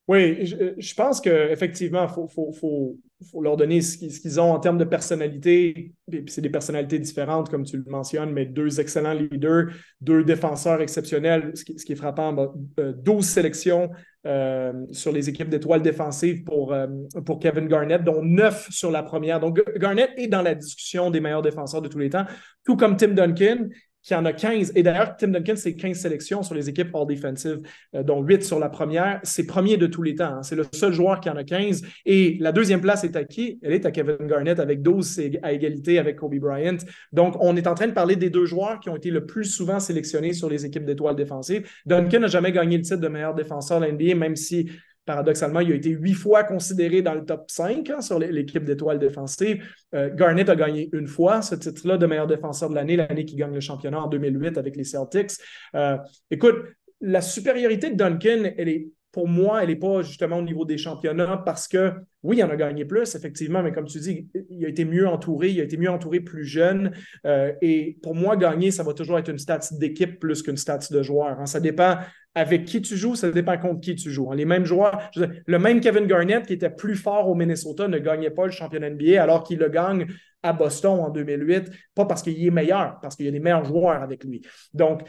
Oui, 0.07 0.45
je, 0.45 0.95
pense 0.95 1.21
qu'effectivement, 1.21 2.03
il 2.03 2.09
faut, 2.09 2.27
faut, 2.27 2.51
faut, 2.51 2.97
faut, 3.31 3.41
leur 3.41 3.57
donner 3.57 3.81
ce 3.81 3.97
qu'ils 3.97 4.39
ont 4.39 4.51
en 4.51 4.59
termes 4.59 4.77
de 4.77 4.83
personnalité. 4.83 5.93
C'est 6.27 6.41
des 6.41 6.49
personnalités 6.49 6.99
différentes, 6.99 7.49
comme 7.49 7.65
tu 7.65 7.77
le 7.77 7.83
mentionnes, 7.87 8.31
mais 8.31 8.45
deux 8.45 8.79
excellents 8.79 9.13
leaders, 9.13 9.67
deux 10.01 10.23
défenseurs 10.23 10.81
exceptionnels. 10.81 11.51
Ce 11.55 11.63
qui, 11.63 11.91
est 11.91 11.95
frappant, 11.95 12.33
12 12.33 12.53
ben, 12.77 13.21
sélections 13.21 13.89
euh, 14.25 14.73
sur 14.91 15.11
les 15.11 15.29
équipes 15.29 15.49
d'étoiles 15.49 15.81
défensives 15.81 16.43
pour, 16.43 16.73
euh, 16.73 16.87
pour 17.25 17.39
Kevin 17.39 17.67
Garnett, 17.67 18.03
dont 18.03 18.23
9 18.23 18.69
sur 18.69 18.91
la 18.91 19.03
première. 19.03 19.39
Donc, 19.39 19.61
Garnett 19.77 20.11
est 20.17 20.27
dans 20.27 20.41
la 20.41 20.55
discussion 20.55 21.09
des 21.09 21.19
meilleurs 21.19 21.41
défenseurs 21.41 21.81
de 21.81 21.87
tous 21.87 21.99
les 21.99 22.09
temps, 22.09 22.25
tout 22.65 22.75
comme 22.75 22.97
Tim 22.97 23.09
Duncan 23.09 23.67
qui 24.01 24.15
en 24.15 24.25
a 24.25 24.33
15. 24.33 24.73
Et 24.75 24.83
d'ailleurs, 24.83 25.15
Tim 25.17 25.29
Duncan, 25.29 25.53
c'est 25.55 25.75
15 25.75 25.97
sélections 25.97 26.43
sur 26.43 26.55
les 26.55 26.69
équipes 26.69 26.95
all-defensive, 26.95 27.59
euh, 27.95 28.03
dont 28.03 28.21
8 28.21 28.43
sur 28.43 28.59
la 28.59 28.69
première. 28.69 29.19
C'est 29.23 29.45
premier 29.45 29.77
de 29.77 29.87
tous 29.87 30.01
les 30.01 30.15
temps. 30.15 30.37
Hein. 30.37 30.43
C'est 30.43 30.55
le 30.55 30.65
seul 30.73 30.93
joueur 30.93 31.19
qui 31.19 31.29
en 31.29 31.35
a 31.35 31.43
15. 31.43 31.81
Et 32.05 32.37
la 32.39 32.51
deuxième 32.51 32.81
place 32.81 33.03
est 33.03 33.15
à 33.15 33.23
qui? 33.23 33.59
Elle 33.61 33.73
est 33.73 33.85
à 33.85 33.91
Kevin 33.91 34.27
Garnett 34.27 34.59
avec 34.59 34.81
12 34.81 35.21
à 35.43 35.51
égalité 35.51 35.99
avec 35.99 36.15
Kobe 36.15 36.35
Bryant. 36.35 36.77
Donc, 37.11 37.35
on 37.39 37.55
est 37.55 37.67
en 37.67 37.75
train 37.75 37.87
de 37.87 37.93
parler 37.93 38.15
des 38.15 38.29
deux 38.29 38.45
joueurs 38.45 38.79
qui 38.79 38.89
ont 38.89 38.95
été 38.95 39.11
le 39.11 39.25
plus 39.25 39.45
souvent 39.45 39.79
sélectionnés 39.79 40.33
sur 40.33 40.49
les 40.49 40.65
équipes 40.65 40.85
d'étoiles 40.85 41.15
défensives. 41.15 41.69
Duncan 41.85 42.19
n'a 42.19 42.27
jamais 42.27 42.51
gagné 42.51 42.77
le 42.77 42.83
titre 42.83 42.97
de 42.97 43.07
meilleur 43.07 43.35
défenseur 43.35 43.79
de 43.79 43.85
l'NBA, 43.85 44.15
même 44.15 44.35
si 44.35 44.69
Paradoxalement, 45.09 45.61
il 45.61 45.71
a 45.71 45.75
été 45.75 45.89
huit 45.89 46.13
fois 46.13 46.43
considéré 46.43 47.01
dans 47.01 47.15
le 47.15 47.25
top 47.25 47.49
5 47.49 47.89
hein, 47.89 47.99
sur 47.99 48.19
l'équipe 48.19 48.63
d'étoiles 48.63 48.99
défensives. 48.99 49.65
Euh, 49.95 50.13
Garnett 50.13 50.47
a 50.49 50.55
gagné 50.55 50.87
une 50.93 51.07
fois 51.07 51.41
ce 51.41 51.55
titre-là 51.55 51.97
de 51.97 52.05
meilleur 52.05 52.27
défenseur 52.27 52.69
de 52.69 52.75
l'année, 52.75 52.95
l'année 52.95 53.25
qui 53.25 53.35
gagne 53.35 53.55
le 53.55 53.59
championnat 53.59 54.01
en 54.01 54.07
2008 54.07 54.59
avec 54.59 54.75
les 54.75 54.83
Celtics. 54.83 55.31
Euh, 55.73 55.97
écoute, 56.29 56.57
la 57.01 57.21
supériorité 57.21 57.89
de 57.89 57.95
Duncan, 57.95 58.53
elle 58.55 58.69
est 58.69 58.89
pour 59.11 59.27
moi, 59.27 59.63
elle 59.63 59.69
n'est 59.69 59.75
pas 59.75 60.01
justement 60.01 60.37
au 60.37 60.41
niveau 60.41 60.65
des 60.65 60.77
championnats 60.77 61.41
parce 61.43 61.67
que, 61.67 61.93
oui, 62.21 62.37
il 62.37 62.43
en 62.43 62.49
a 62.49 62.55
gagné 62.55 62.85
plus, 62.85 63.15
effectivement, 63.15 63.63
mais 63.63 63.71
comme 63.71 63.85
tu 63.85 63.99
dis, 63.99 64.29
il 64.49 64.65
a 64.65 64.69
été 64.69 64.85
mieux 64.85 65.07
entouré, 65.07 65.49
il 65.49 65.59
a 65.59 65.63
été 65.63 65.77
mieux 65.77 65.89
entouré 65.89 66.19
plus 66.19 66.45
jeune. 66.45 66.91
Euh, 67.25 67.51
et 67.61 67.97
pour 68.03 68.13
moi, 68.13 68.37
gagner, 68.37 68.69
ça 68.71 68.83
va 68.83 68.93
toujours 68.93 69.17
être 69.17 69.29
une 69.29 69.39
stats 69.39 69.69
d'équipe 69.71 70.19
plus 70.19 70.43
qu'une 70.43 70.57
stats 70.57 70.89
de 70.91 71.01
joueur. 71.01 71.39
Hein. 71.39 71.47
Ça 71.47 71.59
dépend 71.59 71.97
avec 72.35 72.65
qui 72.65 72.81
tu 72.81 72.95
joues, 72.95 73.15
ça 73.15 73.31
dépend 73.31 73.57
contre 73.57 73.81
qui 73.81 73.95
tu 73.95 74.11
joues. 74.11 74.31
Hein. 74.31 74.35
Les 74.35 74.45
mêmes 74.45 74.65
joueurs, 74.65 75.09
le 75.15 75.59
même 75.59 75.81
Kevin 75.81 76.05
Garnett 76.05 76.45
qui 76.45 76.53
était 76.53 76.69
plus 76.69 76.95
fort 76.95 77.27
au 77.27 77.33
Minnesota 77.33 77.87
ne 77.87 77.97
gagnait 77.97 78.29
pas 78.29 78.45
le 78.45 78.51
championnat 78.51 78.91
NBA 78.91 79.21
alors 79.21 79.43
qu'il 79.43 79.57
le 79.57 79.69
gagne 79.69 80.05
à 80.43 80.53
Boston 80.53 80.99
en 80.99 81.09
2008, 81.09 81.69
pas 81.95 82.05
parce 82.05 82.21
qu'il 82.21 82.45
est 82.45 82.51
meilleur, 82.51 82.99
parce 83.01 83.15
qu'il 83.15 83.25
y 83.25 83.29
a 83.29 83.31
des 83.31 83.39
meilleurs 83.39 83.65
joueurs 83.65 84.01
avec 84.01 84.23
lui. 84.23 84.41
Donc, 84.73 85.01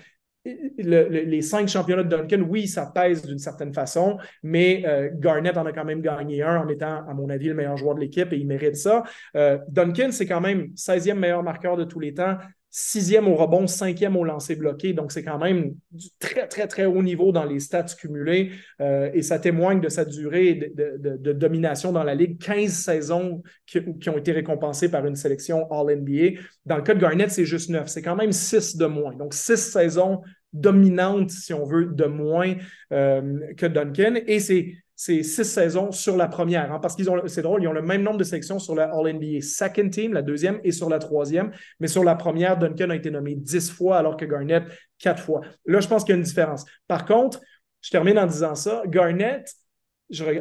les 0.45 1.43
cinq 1.43 1.69
championnats 1.69 2.03
de 2.03 2.09
Duncan, 2.09 2.41
oui, 2.49 2.67
ça 2.67 2.87
pèse 2.87 3.25
d'une 3.25 3.39
certaine 3.39 3.75
façon, 3.75 4.19
mais 4.43 4.83
euh, 4.87 5.11
Garnett 5.13 5.57
en 5.57 5.67
a 5.67 5.73
quand 5.73 5.85
même 5.85 6.01
gagné 6.01 6.43
un 6.43 6.63
en 6.63 6.69
étant, 6.69 7.07
à 7.07 7.15
mon 7.15 7.29
avis, 7.29 7.49
le 7.49 7.55
meilleur 7.55 7.77
joueur 7.77 7.95
de 7.95 8.01
l'équipe 8.01 8.33
et 8.33 8.37
il 8.37 8.47
mérite 8.47 8.77
ça. 8.77 9.03
Euh, 9.37 9.59
Duncan, 9.69 10.09
c'est 10.13 10.27
quand 10.27 10.41
même 10.41 10.69
16e 10.77 11.15
meilleur 11.15 11.43
marqueur 11.43 11.77
de 11.77 11.85
tous 11.85 12.01
les 12.01 12.15
temps, 12.15 12.39
sixième 12.71 13.27
au 13.27 13.35
rebond, 13.35 13.67
cinquième 13.67 14.17
au 14.17 14.25
lancer 14.25 14.55
bloqué. 14.55 14.93
Donc, 14.93 15.11
c'est 15.11 15.25
quand 15.25 15.39
même 15.39 15.75
du 15.91 16.09
très, 16.21 16.47
très, 16.47 16.69
très 16.69 16.87
haut 16.87 17.03
niveau 17.03 17.33
dans 17.33 17.45
les 17.45 17.59
stats 17.59 17.95
cumulés 17.99 18.53
euh, 18.81 19.11
et 19.13 19.23
ça 19.23 19.39
témoigne 19.39 19.81
de 19.81 19.89
sa 19.89 20.05
durée 20.05 20.55
de, 20.55 21.33
domination 21.33 21.93
dans 21.93 22.05
la 22.05 22.15
Ligue. 22.15 22.39
15 22.41 22.71
saisons 22.71 23.43
qui, 23.67 24.09
ont 24.09 24.19
été 24.19 24.33
récompensées 24.33 24.91
par 24.91 25.05
une 25.05 25.17
sélection 25.17 25.71
All-NBA. 25.71 26.41
Dans 26.65 26.77
le 26.77 26.83
cas 26.83 26.95
de 26.95 27.01
Garnett, 27.01 27.31
c'est 27.31 27.45
juste 27.45 27.71
9. 27.71 27.89
C'est 27.89 28.03
quand 28.03 28.17
même 28.17 28.33
6 28.33 28.77
de 28.77 28.87
moins. 28.87 29.15
Donc, 29.15 29.35
6 29.35 29.57
saisons 29.57 30.21
dominantes, 30.53 31.31
si 31.31 31.53
on 31.53 31.65
veut, 31.65 31.87
de 31.87 32.05
moins 32.05 32.55
euh, 32.93 33.39
que 33.57 33.67
Duncan. 33.67 34.15
Et 34.27 34.39
c'est 34.39 34.75
c'est 35.03 35.23
six 35.23 35.47
saisons 35.47 35.93
sur 35.93 36.15
la 36.15 36.29
première. 36.29 36.71
Hein, 36.71 36.79
parce 36.79 36.95
qu'ils 36.95 37.09
ont, 37.09 37.27
c'est 37.27 37.41
drôle, 37.41 37.63
ils 37.63 37.69
ont 37.69 37.73
le 37.73 37.81
même 37.81 38.03
nombre 38.03 38.19
de 38.19 38.25
sélections 38.25 38.59
sur 38.59 38.75
la 38.75 38.85
All-NBA 38.93 39.41
Second 39.41 39.89
Team, 39.89 40.13
la 40.13 40.21
deuxième, 40.21 40.61
et 40.63 40.73
sur 40.73 40.91
la 40.91 40.99
troisième. 40.99 41.53
Mais 41.79 41.89
sur 41.89 42.05
la 42.05 42.15
première, 42.15 42.59
Duncan 42.59 42.91
a 42.91 42.97
été 42.97 43.11
nommé 43.11 43.35
dix 43.35 43.71
fois, 43.71 43.97
alors 43.97 44.19
que 44.19 44.27
Garnett, 44.27 44.65
quatre 44.99 45.23
fois. 45.23 45.41
Là, 45.65 45.81
je 45.81 45.89
pense 45.89 46.05
qu'il 46.05 46.13
y 46.13 46.17
a 46.17 46.19
une 46.19 46.23
différence. 46.23 46.67
Par 46.87 47.07
contre, 47.07 47.41
je 47.81 47.89
termine 47.89 48.19
en 48.19 48.27
disant 48.27 48.55
ça. 48.55 48.83
Garnett, 48.89 49.51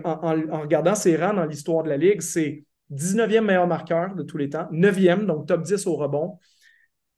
en, 0.03 0.60
regardant 0.60 0.95
ses 0.95 1.16
rangs 1.16 1.36
dans 1.36 1.45
l'histoire 1.45 1.84
de 1.84 1.89
la 1.89 1.95
Ligue, 1.95 2.20
c'est 2.20 2.66
19e 2.91 3.45
meilleur 3.45 3.66
marqueur 3.66 4.14
de 4.14 4.24
tous 4.24 4.38
les 4.38 4.49
temps, 4.49 4.68
9e, 4.74 5.26
donc 5.26 5.47
top 5.47 5.62
10 5.62 5.88
au 5.88 5.95
rebond, 5.95 6.38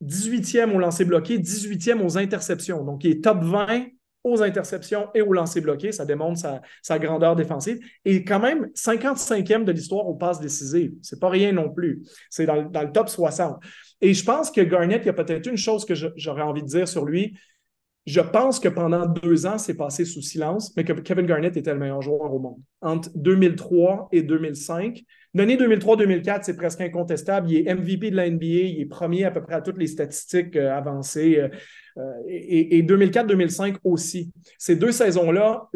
18e 0.03 0.75
au 0.75 0.77
lancer 0.77 1.05
bloqué, 1.05 1.39
18e 1.39 2.05
aux 2.05 2.19
interceptions. 2.19 2.83
Donc, 2.83 3.03
il 3.03 3.13
est 3.13 3.23
top 3.23 3.41
20 3.41 3.87
aux 4.23 4.41
interceptions 4.43 5.09
et 5.13 5.21
au 5.21 5.33
lancer 5.33 5.61
bloqué. 5.61 5.91
Ça 5.91 6.05
démontre 6.05 6.39
sa, 6.81 6.99
grandeur 6.99 7.35
défensive. 7.35 7.79
Et 8.05 8.23
quand 8.23 8.39
même, 8.39 8.67
55e 8.75 9.63
de 9.63 9.71
l'histoire 9.71 10.07
aux 10.07 10.15
passes 10.15 10.39
décisives. 10.39 10.93
C'est 11.01 11.19
pas 11.19 11.29
rien 11.29 11.51
non 11.51 11.69
plus. 11.69 12.03
C'est 12.29 12.45
dans, 12.45 12.55
le 12.55 12.91
top 12.91 13.09
60. 13.09 13.61
Et 14.01 14.13
je 14.13 14.23
pense 14.23 14.51
que 14.51 14.61
Garnett, 14.61 15.01
il 15.03 15.07
y 15.07 15.09
a 15.09 15.13
peut-être 15.13 15.47
une 15.47 15.57
chose 15.57 15.85
que 15.85 15.93
j'aurais 15.95 16.41
envie 16.41 16.63
de 16.63 16.67
dire 16.67 16.87
sur 16.87 17.05
lui. 17.05 17.37
Je 18.05 18.21
pense 18.21 18.59
que 18.59 18.67
pendant 18.67 19.05
deux 19.05 19.45
ans, 19.45 19.57
c'est 19.57 19.77
passé 19.77 20.05
sous 20.05 20.21
silence, 20.21 20.75
mais 20.75 20.83
que 20.83 20.93
Kevin 20.93 21.25
Garnett 21.25 21.55
était 21.55 21.73
le 21.73 21.79
meilleur 21.79 22.01
joueur 22.01 22.33
au 22.33 22.39
monde. 22.39 22.59
Entre 22.81 23.09
2003 23.15 24.09
et 24.11 24.23
2005, 24.23 25.03
L'année 25.33 25.55
2003-2004, 25.55 26.41
c'est 26.43 26.57
presque 26.57 26.81
incontestable. 26.81 27.49
Il 27.49 27.65
est 27.65 27.73
MVP 27.73 28.11
de 28.11 28.17
la 28.17 28.29
NBA, 28.29 28.45
il 28.45 28.81
est 28.81 28.85
premier 28.85 29.23
à 29.23 29.31
peu 29.31 29.41
près 29.41 29.55
à 29.55 29.61
toutes 29.61 29.77
les 29.77 29.87
statistiques 29.87 30.57
euh, 30.57 30.75
avancées. 30.75 31.39
Euh, 31.39 31.47
euh, 31.97 32.11
et, 32.27 32.83
2004-2005 32.83 33.77
aussi. 33.85 34.31
Ces 34.57 34.75
deux 34.75 34.91
saisons-là, 34.91 35.69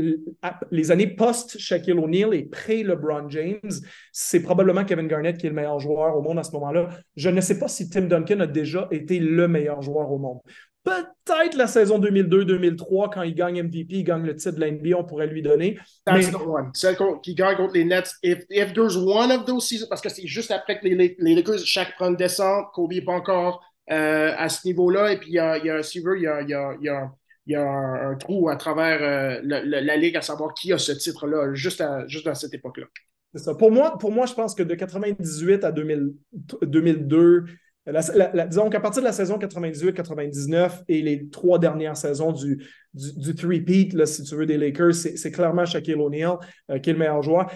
les 0.72 0.92
années 0.92 1.08
post-Shaquille 1.08 1.94
O'Neal 1.94 2.34
et 2.34 2.44
pré-LeBron 2.44 3.30
James, 3.30 3.72
c'est 4.12 4.42
probablement 4.42 4.84
Kevin 4.84 5.08
Garnett 5.08 5.38
qui 5.38 5.46
est 5.46 5.50
le 5.50 5.56
meilleur 5.56 5.80
joueur 5.80 6.18
au 6.18 6.22
monde 6.22 6.40
à 6.40 6.44
ce 6.44 6.52
moment-là. 6.52 6.90
Je 7.16 7.30
ne 7.30 7.42
sais 7.42 7.60
pas 7.60 7.68
si 7.68 7.90
Tim 7.90 8.04
Duncan 8.04 8.42
a 8.42 8.48
déjà 8.48 8.88
été 8.92 9.20
le 9.20 9.48
meilleur 9.48 9.82
joueur 9.82 10.12
au 10.12 10.18
monde. 10.18 10.40
Peut-être 10.86 11.58
la 11.58 11.66
saison 11.66 11.98
2002-2003, 12.00 13.12
quand 13.12 13.24
il 13.24 13.34
gagne 13.34 13.64
MVP, 13.64 13.96
il 13.96 14.04
gagne 14.04 14.24
le 14.24 14.36
titre 14.36 14.56
de 14.56 14.60
la 14.60 14.70
NBA, 14.70 14.96
on 14.96 15.04
pourrait 15.04 15.26
lui 15.26 15.42
donner. 15.42 15.80
That's 16.06 16.30
the 16.30 16.36
one. 16.36 16.70
Celle 16.76 16.96
qui 17.24 17.34
gagne 17.34 17.58
contre 17.58 17.74
les 17.74 17.86
Nets. 17.86 18.14
If, 18.22 18.44
if 18.52 18.72
there's 18.74 18.96
one 18.96 19.32
of 19.32 19.46
those 19.46 19.68
seasons, 19.68 19.88
parce 19.90 20.02
que 20.02 20.10
c'est 20.10 20.28
juste 20.28 20.52
après 20.52 20.80
que 20.80 20.88
les, 20.88 21.16
les 21.18 21.36
Lakers, 21.36 21.66
chaque 21.66 21.96
prend 21.96 22.12
descente, 22.12 22.68
Kobe 22.74 22.94
n'est 22.94 23.02
pas 23.02 23.14
encore 23.14 23.66
euh, 23.92 24.34
à 24.38 24.48
ce 24.48 24.68
niveau-là. 24.68 25.14
Et 25.14 25.18
puis, 25.18 25.30
il 25.30 25.34
y 25.34 25.40
a, 25.40 25.58
il 25.58 25.66
y 25.66 25.72
a 25.72 25.82
si 25.82 25.98
il 25.98 26.22
y 26.22 26.28
a, 26.28 26.42
il 26.44 26.50
y 26.50 26.54
a, 26.54 26.76
il 26.80 26.86
y 26.86 26.90
a, 26.90 27.12
il 27.48 27.54
y 27.54 27.56
a 27.56 27.68
un, 27.68 28.16
trou 28.16 28.50
à 28.50 28.56
travers 28.56 29.02
euh, 29.02 29.40
la, 29.44 29.98
Ligue 29.98 30.18
à 30.18 30.22
savoir 30.22 30.54
qui 30.54 30.72
a 30.72 30.78
ce 30.78 30.92
titre-là, 30.92 31.54
juste, 31.56 31.82
à, 31.82 32.06
juste 32.08 32.28
à 32.28 32.36
cette 32.36 32.54
époque-là. 32.54 32.86
C'est 33.34 33.44
ça. 33.44 33.56
Pour 33.56 33.72
moi, 33.72 33.98
pour 33.98 34.12
moi, 34.12 34.28
je 34.28 34.34
pense 34.34 34.54
que 34.54 34.64
de 34.64 34.76
98 34.76 35.64
à 35.64 35.72
2000, 35.72 36.14
2002, 36.62 37.46
disons 37.86 38.70
qu'à 38.70 38.80
partir 38.80 39.02
de 39.02 39.08
la 39.08 39.14
saison 39.14 39.38
98-99 39.38 40.84
et 40.88 41.02
les 41.02 41.30
trois 41.30 41.60
dernières 41.60 41.98
saisons 41.98 42.32
du, 42.32 42.66
du, 42.96 43.36
three-peat, 43.36 44.06
si 44.06 44.24
tu 44.24 44.36
veux, 44.36 44.46
des 44.46 44.58
Lakers, 44.58 44.94
c'est 44.94 45.32
clairement 45.32 45.66
Shaquille 45.66 45.96
O'Neal 45.96 46.38
euh, 46.72 46.80
qui 46.80 46.90
est 46.90 46.94
le 46.94 47.00
meilleur 47.00 47.22
joueur. 47.22 47.52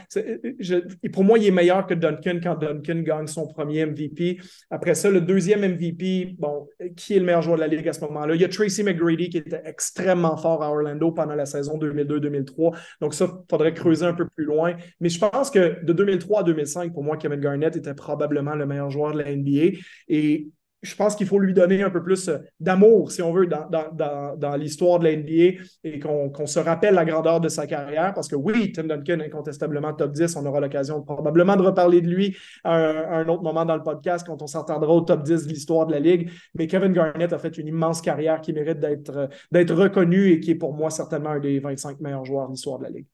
Pour 1.13 1.23
moi, 1.23 1.39
il 1.39 1.47
est 1.47 1.51
meilleur 1.51 1.87
que 1.87 1.93
Duncan 1.93 2.39
quand 2.43 2.55
Duncan 2.55 3.01
gagne 3.01 3.27
son 3.27 3.47
premier 3.47 3.85
MVP. 3.85 4.39
Après 4.69 4.95
ça, 4.95 5.09
le 5.09 5.21
deuxième 5.21 5.61
MVP, 5.61 6.35
bon, 6.37 6.67
qui 6.95 7.15
est 7.15 7.19
le 7.19 7.25
meilleur 7.25 7.41
joueur 7.41 7.55
de 7.55 7.61
la 7.61 7.67
Ligue 7.67 7.87
à 7.87 7.93
ce 7.93 8.01
moment-là? 8.01 8.35
Il 8.35 8.41
y 8.41 8.45
a 8.45 8.49
Tracy 8.49 8.83
McGrady 8.83 9.29
qui 9.29 9.37
était 9.37 9.61
extrêmement 9.65 10.37
fort 10.37 10.61
à 10.63 10.69
Orlando 10.69 11.11
pendant 11.11 11.35
la 11.35 11.45
saison 11.45 11.77
2002-2003. 11.77 12.77
Donc 13.01 13.13
ça, 13.13 13.25
il 13.25 13.45
faudrait 13.49 13.73
creuser 13.73 14.05
un 14.05 14.13
peu 14.13 14.27
plus 14.27 14.45
loin. 14.45 14.75
Mais 14.99 15.09
je 15.09 15.19
pense 15.19 15.49
que 15.49 15.83
de 15.83 15.93
2003 15.93 16.41
à 16.41 16.43
2005, 16.43 16.93
pour 16.93 17.03
moi, 17.03 17.17
Kevin 17.17 17.39
Garnett 17.39 17.75
était 17.75 17.93
probablement 17.93 18.55
le 18.55 18.65
meilleur 18.65 18.89
joueur 18.89 19.13
de 19.13 19.19
la 19.19 19.35
NBA. 19.35 19.77
Et 20.07 20.49
je 20.81 20.95
pense 20.95 21.15
qu'il 21.15 21.27
faut 21.27 21.39
lui 21.39 21.53
donner 21.53 21.83
un 21.83 21.89
peu 21.89 22.01
plus 22.01 22.29
euh, 22.29 22.37
d'amour, 22.59 23.11
si 23.11 23.21
on 23.21 23.33
veut, 23.33 23.47
dans, 23.47 24.55
l'histoire 24.55 24.99
de 24.99 25.05
la 25.05 25.15
NBA 25.15 25.61
et 25.83 25.99
qu'on 25.99 26.45
se 26.45 26.59
rappelle 26.59 26.93
la 26.93 27.05
grandeur 27.05 27.41
de 27.41 27.49
sa 27.49 27.67
carrière. 27.67 28.13
Parce 28.13 28.27
que 28.27 28.35
oui, 28.35 28.71
Tim 28.71 28.83
Duncan, 28.83 29.19
incontestablement 29.19 29.93
top 29.93 30.13
10, 30.13 30.35
on 30.37 30.45
aura 30.45 30.59
l'occasion 30.59 31.01
probablement 31.01 31.55
de 31.55 31.63
reparler 31.63 32.01
de 32.01 32.07
lui 32.07 32.37
à 32.63 32.75
un, 32.75 33.27
autre 33.27 33.43
moment 33.43 33.65
dans 33.65 33.75
le 33.75 33.83
podcast 33.83 34.25
quand 34.25 34.41
on 34.41 34.47
s'entendra 34.47 34.93
au 34.93 35.01
top 35.01 35.23
10 35.23 35.47
de 35.47 35.49
l'histoire 35.49 35.85
de 35.85 35.91
la 35.91 35.99
Ligue. 35.99 36.31
Mais 36.55 36.67
Kevin 36.67 36.93
Garnett 36.93 37.33
a 37.33 37.39
fait 37.39 37.57
une 37.57 37.67
immense 37.67 38.01
carrière 38.01 38.41
qui 38.41 38.53
mérite 38.53 38.79
d'être 38.79 39.73
reconnu 39.73 40.31
et 40.31 40.39
qui 40.39 40.51
est 40.51 40.55
pour 40.55 40.73
moi 40.73 40.89
certainement 40.89 41.31
un 41.31 41.39
des 41.39 41.59
25 41.59 41.99
meilleurs 41.99 42.25
joueurs 42.25 42.47
de 42.47 42.53
l'histoire 42.53 42.79
de 42.79 42.83
la 42.83 42.89
Ligue. 42.89 43.07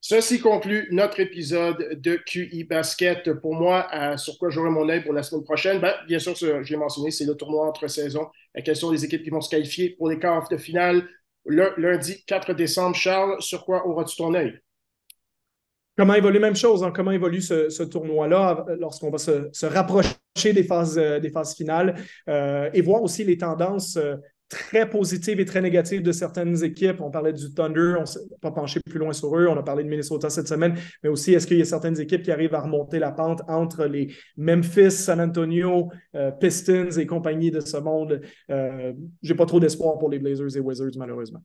Ceci 0.00 0.40
conclut 0.40 0.88
notre 0.92 1.18
épisode 1.18 2.00
de 2.00 2.16
QI 2.16 2.64
Basket. 2.64 3.32
Pour 3.40 3.54
moi, 3.54 3.88
sur 4.16 4.38
quoi 4.38 4.48
j'aurai 4.48 4.70
mon 4.70 4.88
œil 4.88 5.02
pour 5.02 5.12
la 5.12 5.24
semaine 5.24 5.42
prochaine, 5.42 5.80
ben, 5.80 5.92
bien 6.06 6.20
sûr, 6.20 6.34
j'ai 6.62 6.76
mentionné, 6.76 7.10
c'est 7.10 7.24
le 7.24 7.34
tournoi 7.34 7.66
entre 7.66 7.88
saisons. 7.88 8.28
La 8.54 8.62
question 8.62 8.92
des 8.92 9.04
équipes 9.04 9.24
qui 9.24 9.30
vont 9.30 9.40
se 9.40 9.50
qualifier 9.50 9.90
pour 9.90 10.08
les 10.08 10.18
quarts 10.18 10.48
de 10.48 10.56
finale 10.56 11.08
le 11.44 11.72
lundi 11.78 12.24
4 12.26 12.54
décembre. 12.54 12.94
Charles, 12.94 13.40
sur 13.40 13.64
quoi 13.64 13.86
auras-tu 13.86 14.16
ton 14.16 14.34
œil? 14.34 14.60
comment 15.96 16.14
évolue, 16.14 16.38
même 16.38 16.54
chose, 16.54 16.84
hein, 16.84 16.92
comment 16.94 17.10
évolue 17.10 17.42
ce, 17.42 17.82
tournoi-là 17.82 18.66
lorsqu'on 18.78 19.10
va 19.10 19.18
se, 19.18 19.66
rapprocher 19.66 20.52
des 20.52 20.62
phases, 20.62 20.94
des 20.94 21.30
phases 21.30 21.56
finales 21.56 21.96
et 22.28 22.80
voir 22.82 23.02
aussi 23.02 23.24
les 23.24 23.36
tendances 23.36 23.98
très 24.48 24.88
positive 24.88 25.40
et 25.40 25.44
très 25.44 25.60
négative 25.60 26.02
de 26.02 26.12
certaines 26.12 26.62
équipes. 26.64 27.00
On 27.00 27.10
parlait 27.10 27.32
du 27.32 27.52
Thunder, 27.52 27.94
on 27.98 28.00
ne 28.00 28.06
s'est 28.06 28.20
pas 28.40 28.50
penché 28.50 28.80
plus 28.84 28.98
loin 28.98 29.12
sur 29.12 29.36
eux. 29.36 29.46
On 29.48 29.56
a 29.56 29.62
parlé 29.62 29.84
de 29.84 29.88
Minnesota 29.88 30.30
cette 30.30 30.48
semaine, 30.48 30.78
mais 31.02 31.08
aussi 31.08 31.34
est-ce 31.34 31.46
qu'il 31.46 31.58
y 31.58 31.62
a 31.62 31.66
certaines 31.66 32.00
équipes 32.00 32.22
qui 32.22 32.32
arrivent 32.32 32.54
à 32.54 32.60
remonter 32.60 32.98
la 32.98 33.12
pente 33.12 33.42
entre 33.48 33.84
les 33.84 34.14
Memphis, 34.36 34.90
San 34.90 35.20
Antonio, 35.20 35.90
euh, 36.14 36.30
Pistons 36.30 36.90
et 36.98 37.06
compagnie 37.06 37.50
de 37.50 37.60
ce 37.60 37.76
monde? 37.76 38.22
Euh, 38.50 38.92
J'ai 39.22 39.34
pas 39.34 39.46
trop 39.46 39.60
d'espoir 39.60 39.98
pour 39.98 40.08
les 40.08 40.18
Blazers 40.18 40.56
et 40.56 40.60
Wizards, 40.60 40.96
malheureusement. 40.96 41.42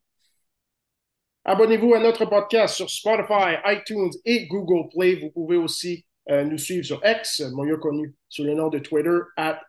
Abonnez-vous 1.45 1.93
à 1.93 1.99
notre 1.99 2.25
podcast 2.25 2.75
sur 2.75 2.89
Spotify, 2.89 3.57
iTunes 3.65 4.11
et 4.23 4.47
Google 4.47 4.87
Play. 4.95 5.15
Vous 5.15 5.29
pouvez 5.29 5.57
aussi 5.57 6.05
euh, 6.29 6.45
nous 6.45 6.57
suivre 6.57 6.85
sur 6.85 7.01
X, 7.03 7.43
mieux 7.53 7.75
connu 7.77 8.15
sous 8.29 8.45
le 8.45 8.53
nom 8.53 8.69
de 8.69 8.79
Twitter, 8.79 9.17
at 9.35 9.59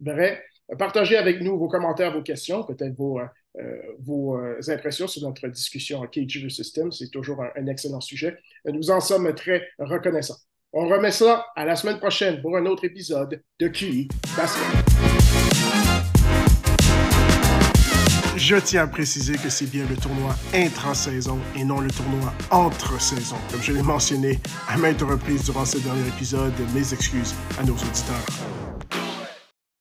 Vrai. 0.00 0.42
Partagez 0.78 1.16
avec 1.16 1.40
nous 1.42 1.58
vos 1.58 1.68
commentaires, 1.68 2.12
vos 2.12 2.22
questions, 2.22 2.64
peut-être 2.64 2.94
vos, 2.96 3.20
euh, 3.20 3.26
euh, 3.60 4.58
euh, 4.68 4.72
impressions 4.72 5.06
sur 5.06 5.22
notre 5.22 5.48
discussion 5.48 6.00
KG 6.06 6.48
System. 6.48 6.90
C'est 6.92 7.10
toujours 7.10 7.42
un, 7.42 7.66
excellent 7.66 8.00
sujet. 8.00 8.38
Nous 8.64 8.90
en 8.90 9.00
sommes 9.00 9.34
très 9.34 9.68
reconnaissants. 9.78 10.38
On 10.72 10.88
remet 10.88 11.10
cela 11.10 11.46
à 11.54 11.66
la 11.66 11.76
semaine 11.76 11.98
prochaine 11.98 12.40
pour 12.40 12.56
un 12.56 12.64
autre 12.64 12.84
épisode 12.84 13.42
de 13.60 13.68
QI 13.68 14.08
Basket. 14.36 14.62
Je 18.36 18.56
tiens 18.56 18.84
à 18.84 18.86
préciser 18.86 19.34
que 19.34 19.50
c'est 19.50 19.70
bien 19.70 19.86
le 19.88 19.96
tournoi 19.96 20.34
intra-saison 20.54 21.38
et 21.54 21.64
non 21.64 21.80
le 21.80 21.90
tournoi 21.90 22.32
entre-saison. 22.50 23.36
Comme 23.50 23.62
je 23.62 23.72
l'ai 23.72 23.82
mentionné 23.82 24.38
à 24.68 24.78
maintes 24.78 25.02
reprises 25.02 25.44
durant 25.44 25.66
ce 25.66 25.78
dernier 25.78 26.08
épisode, 26.08 26.54
mes 26.74 26.92
excuses 26.92 27.34
à 27.60 27.62
nos 27.62 27.74
auditeurs. 27.74 28.61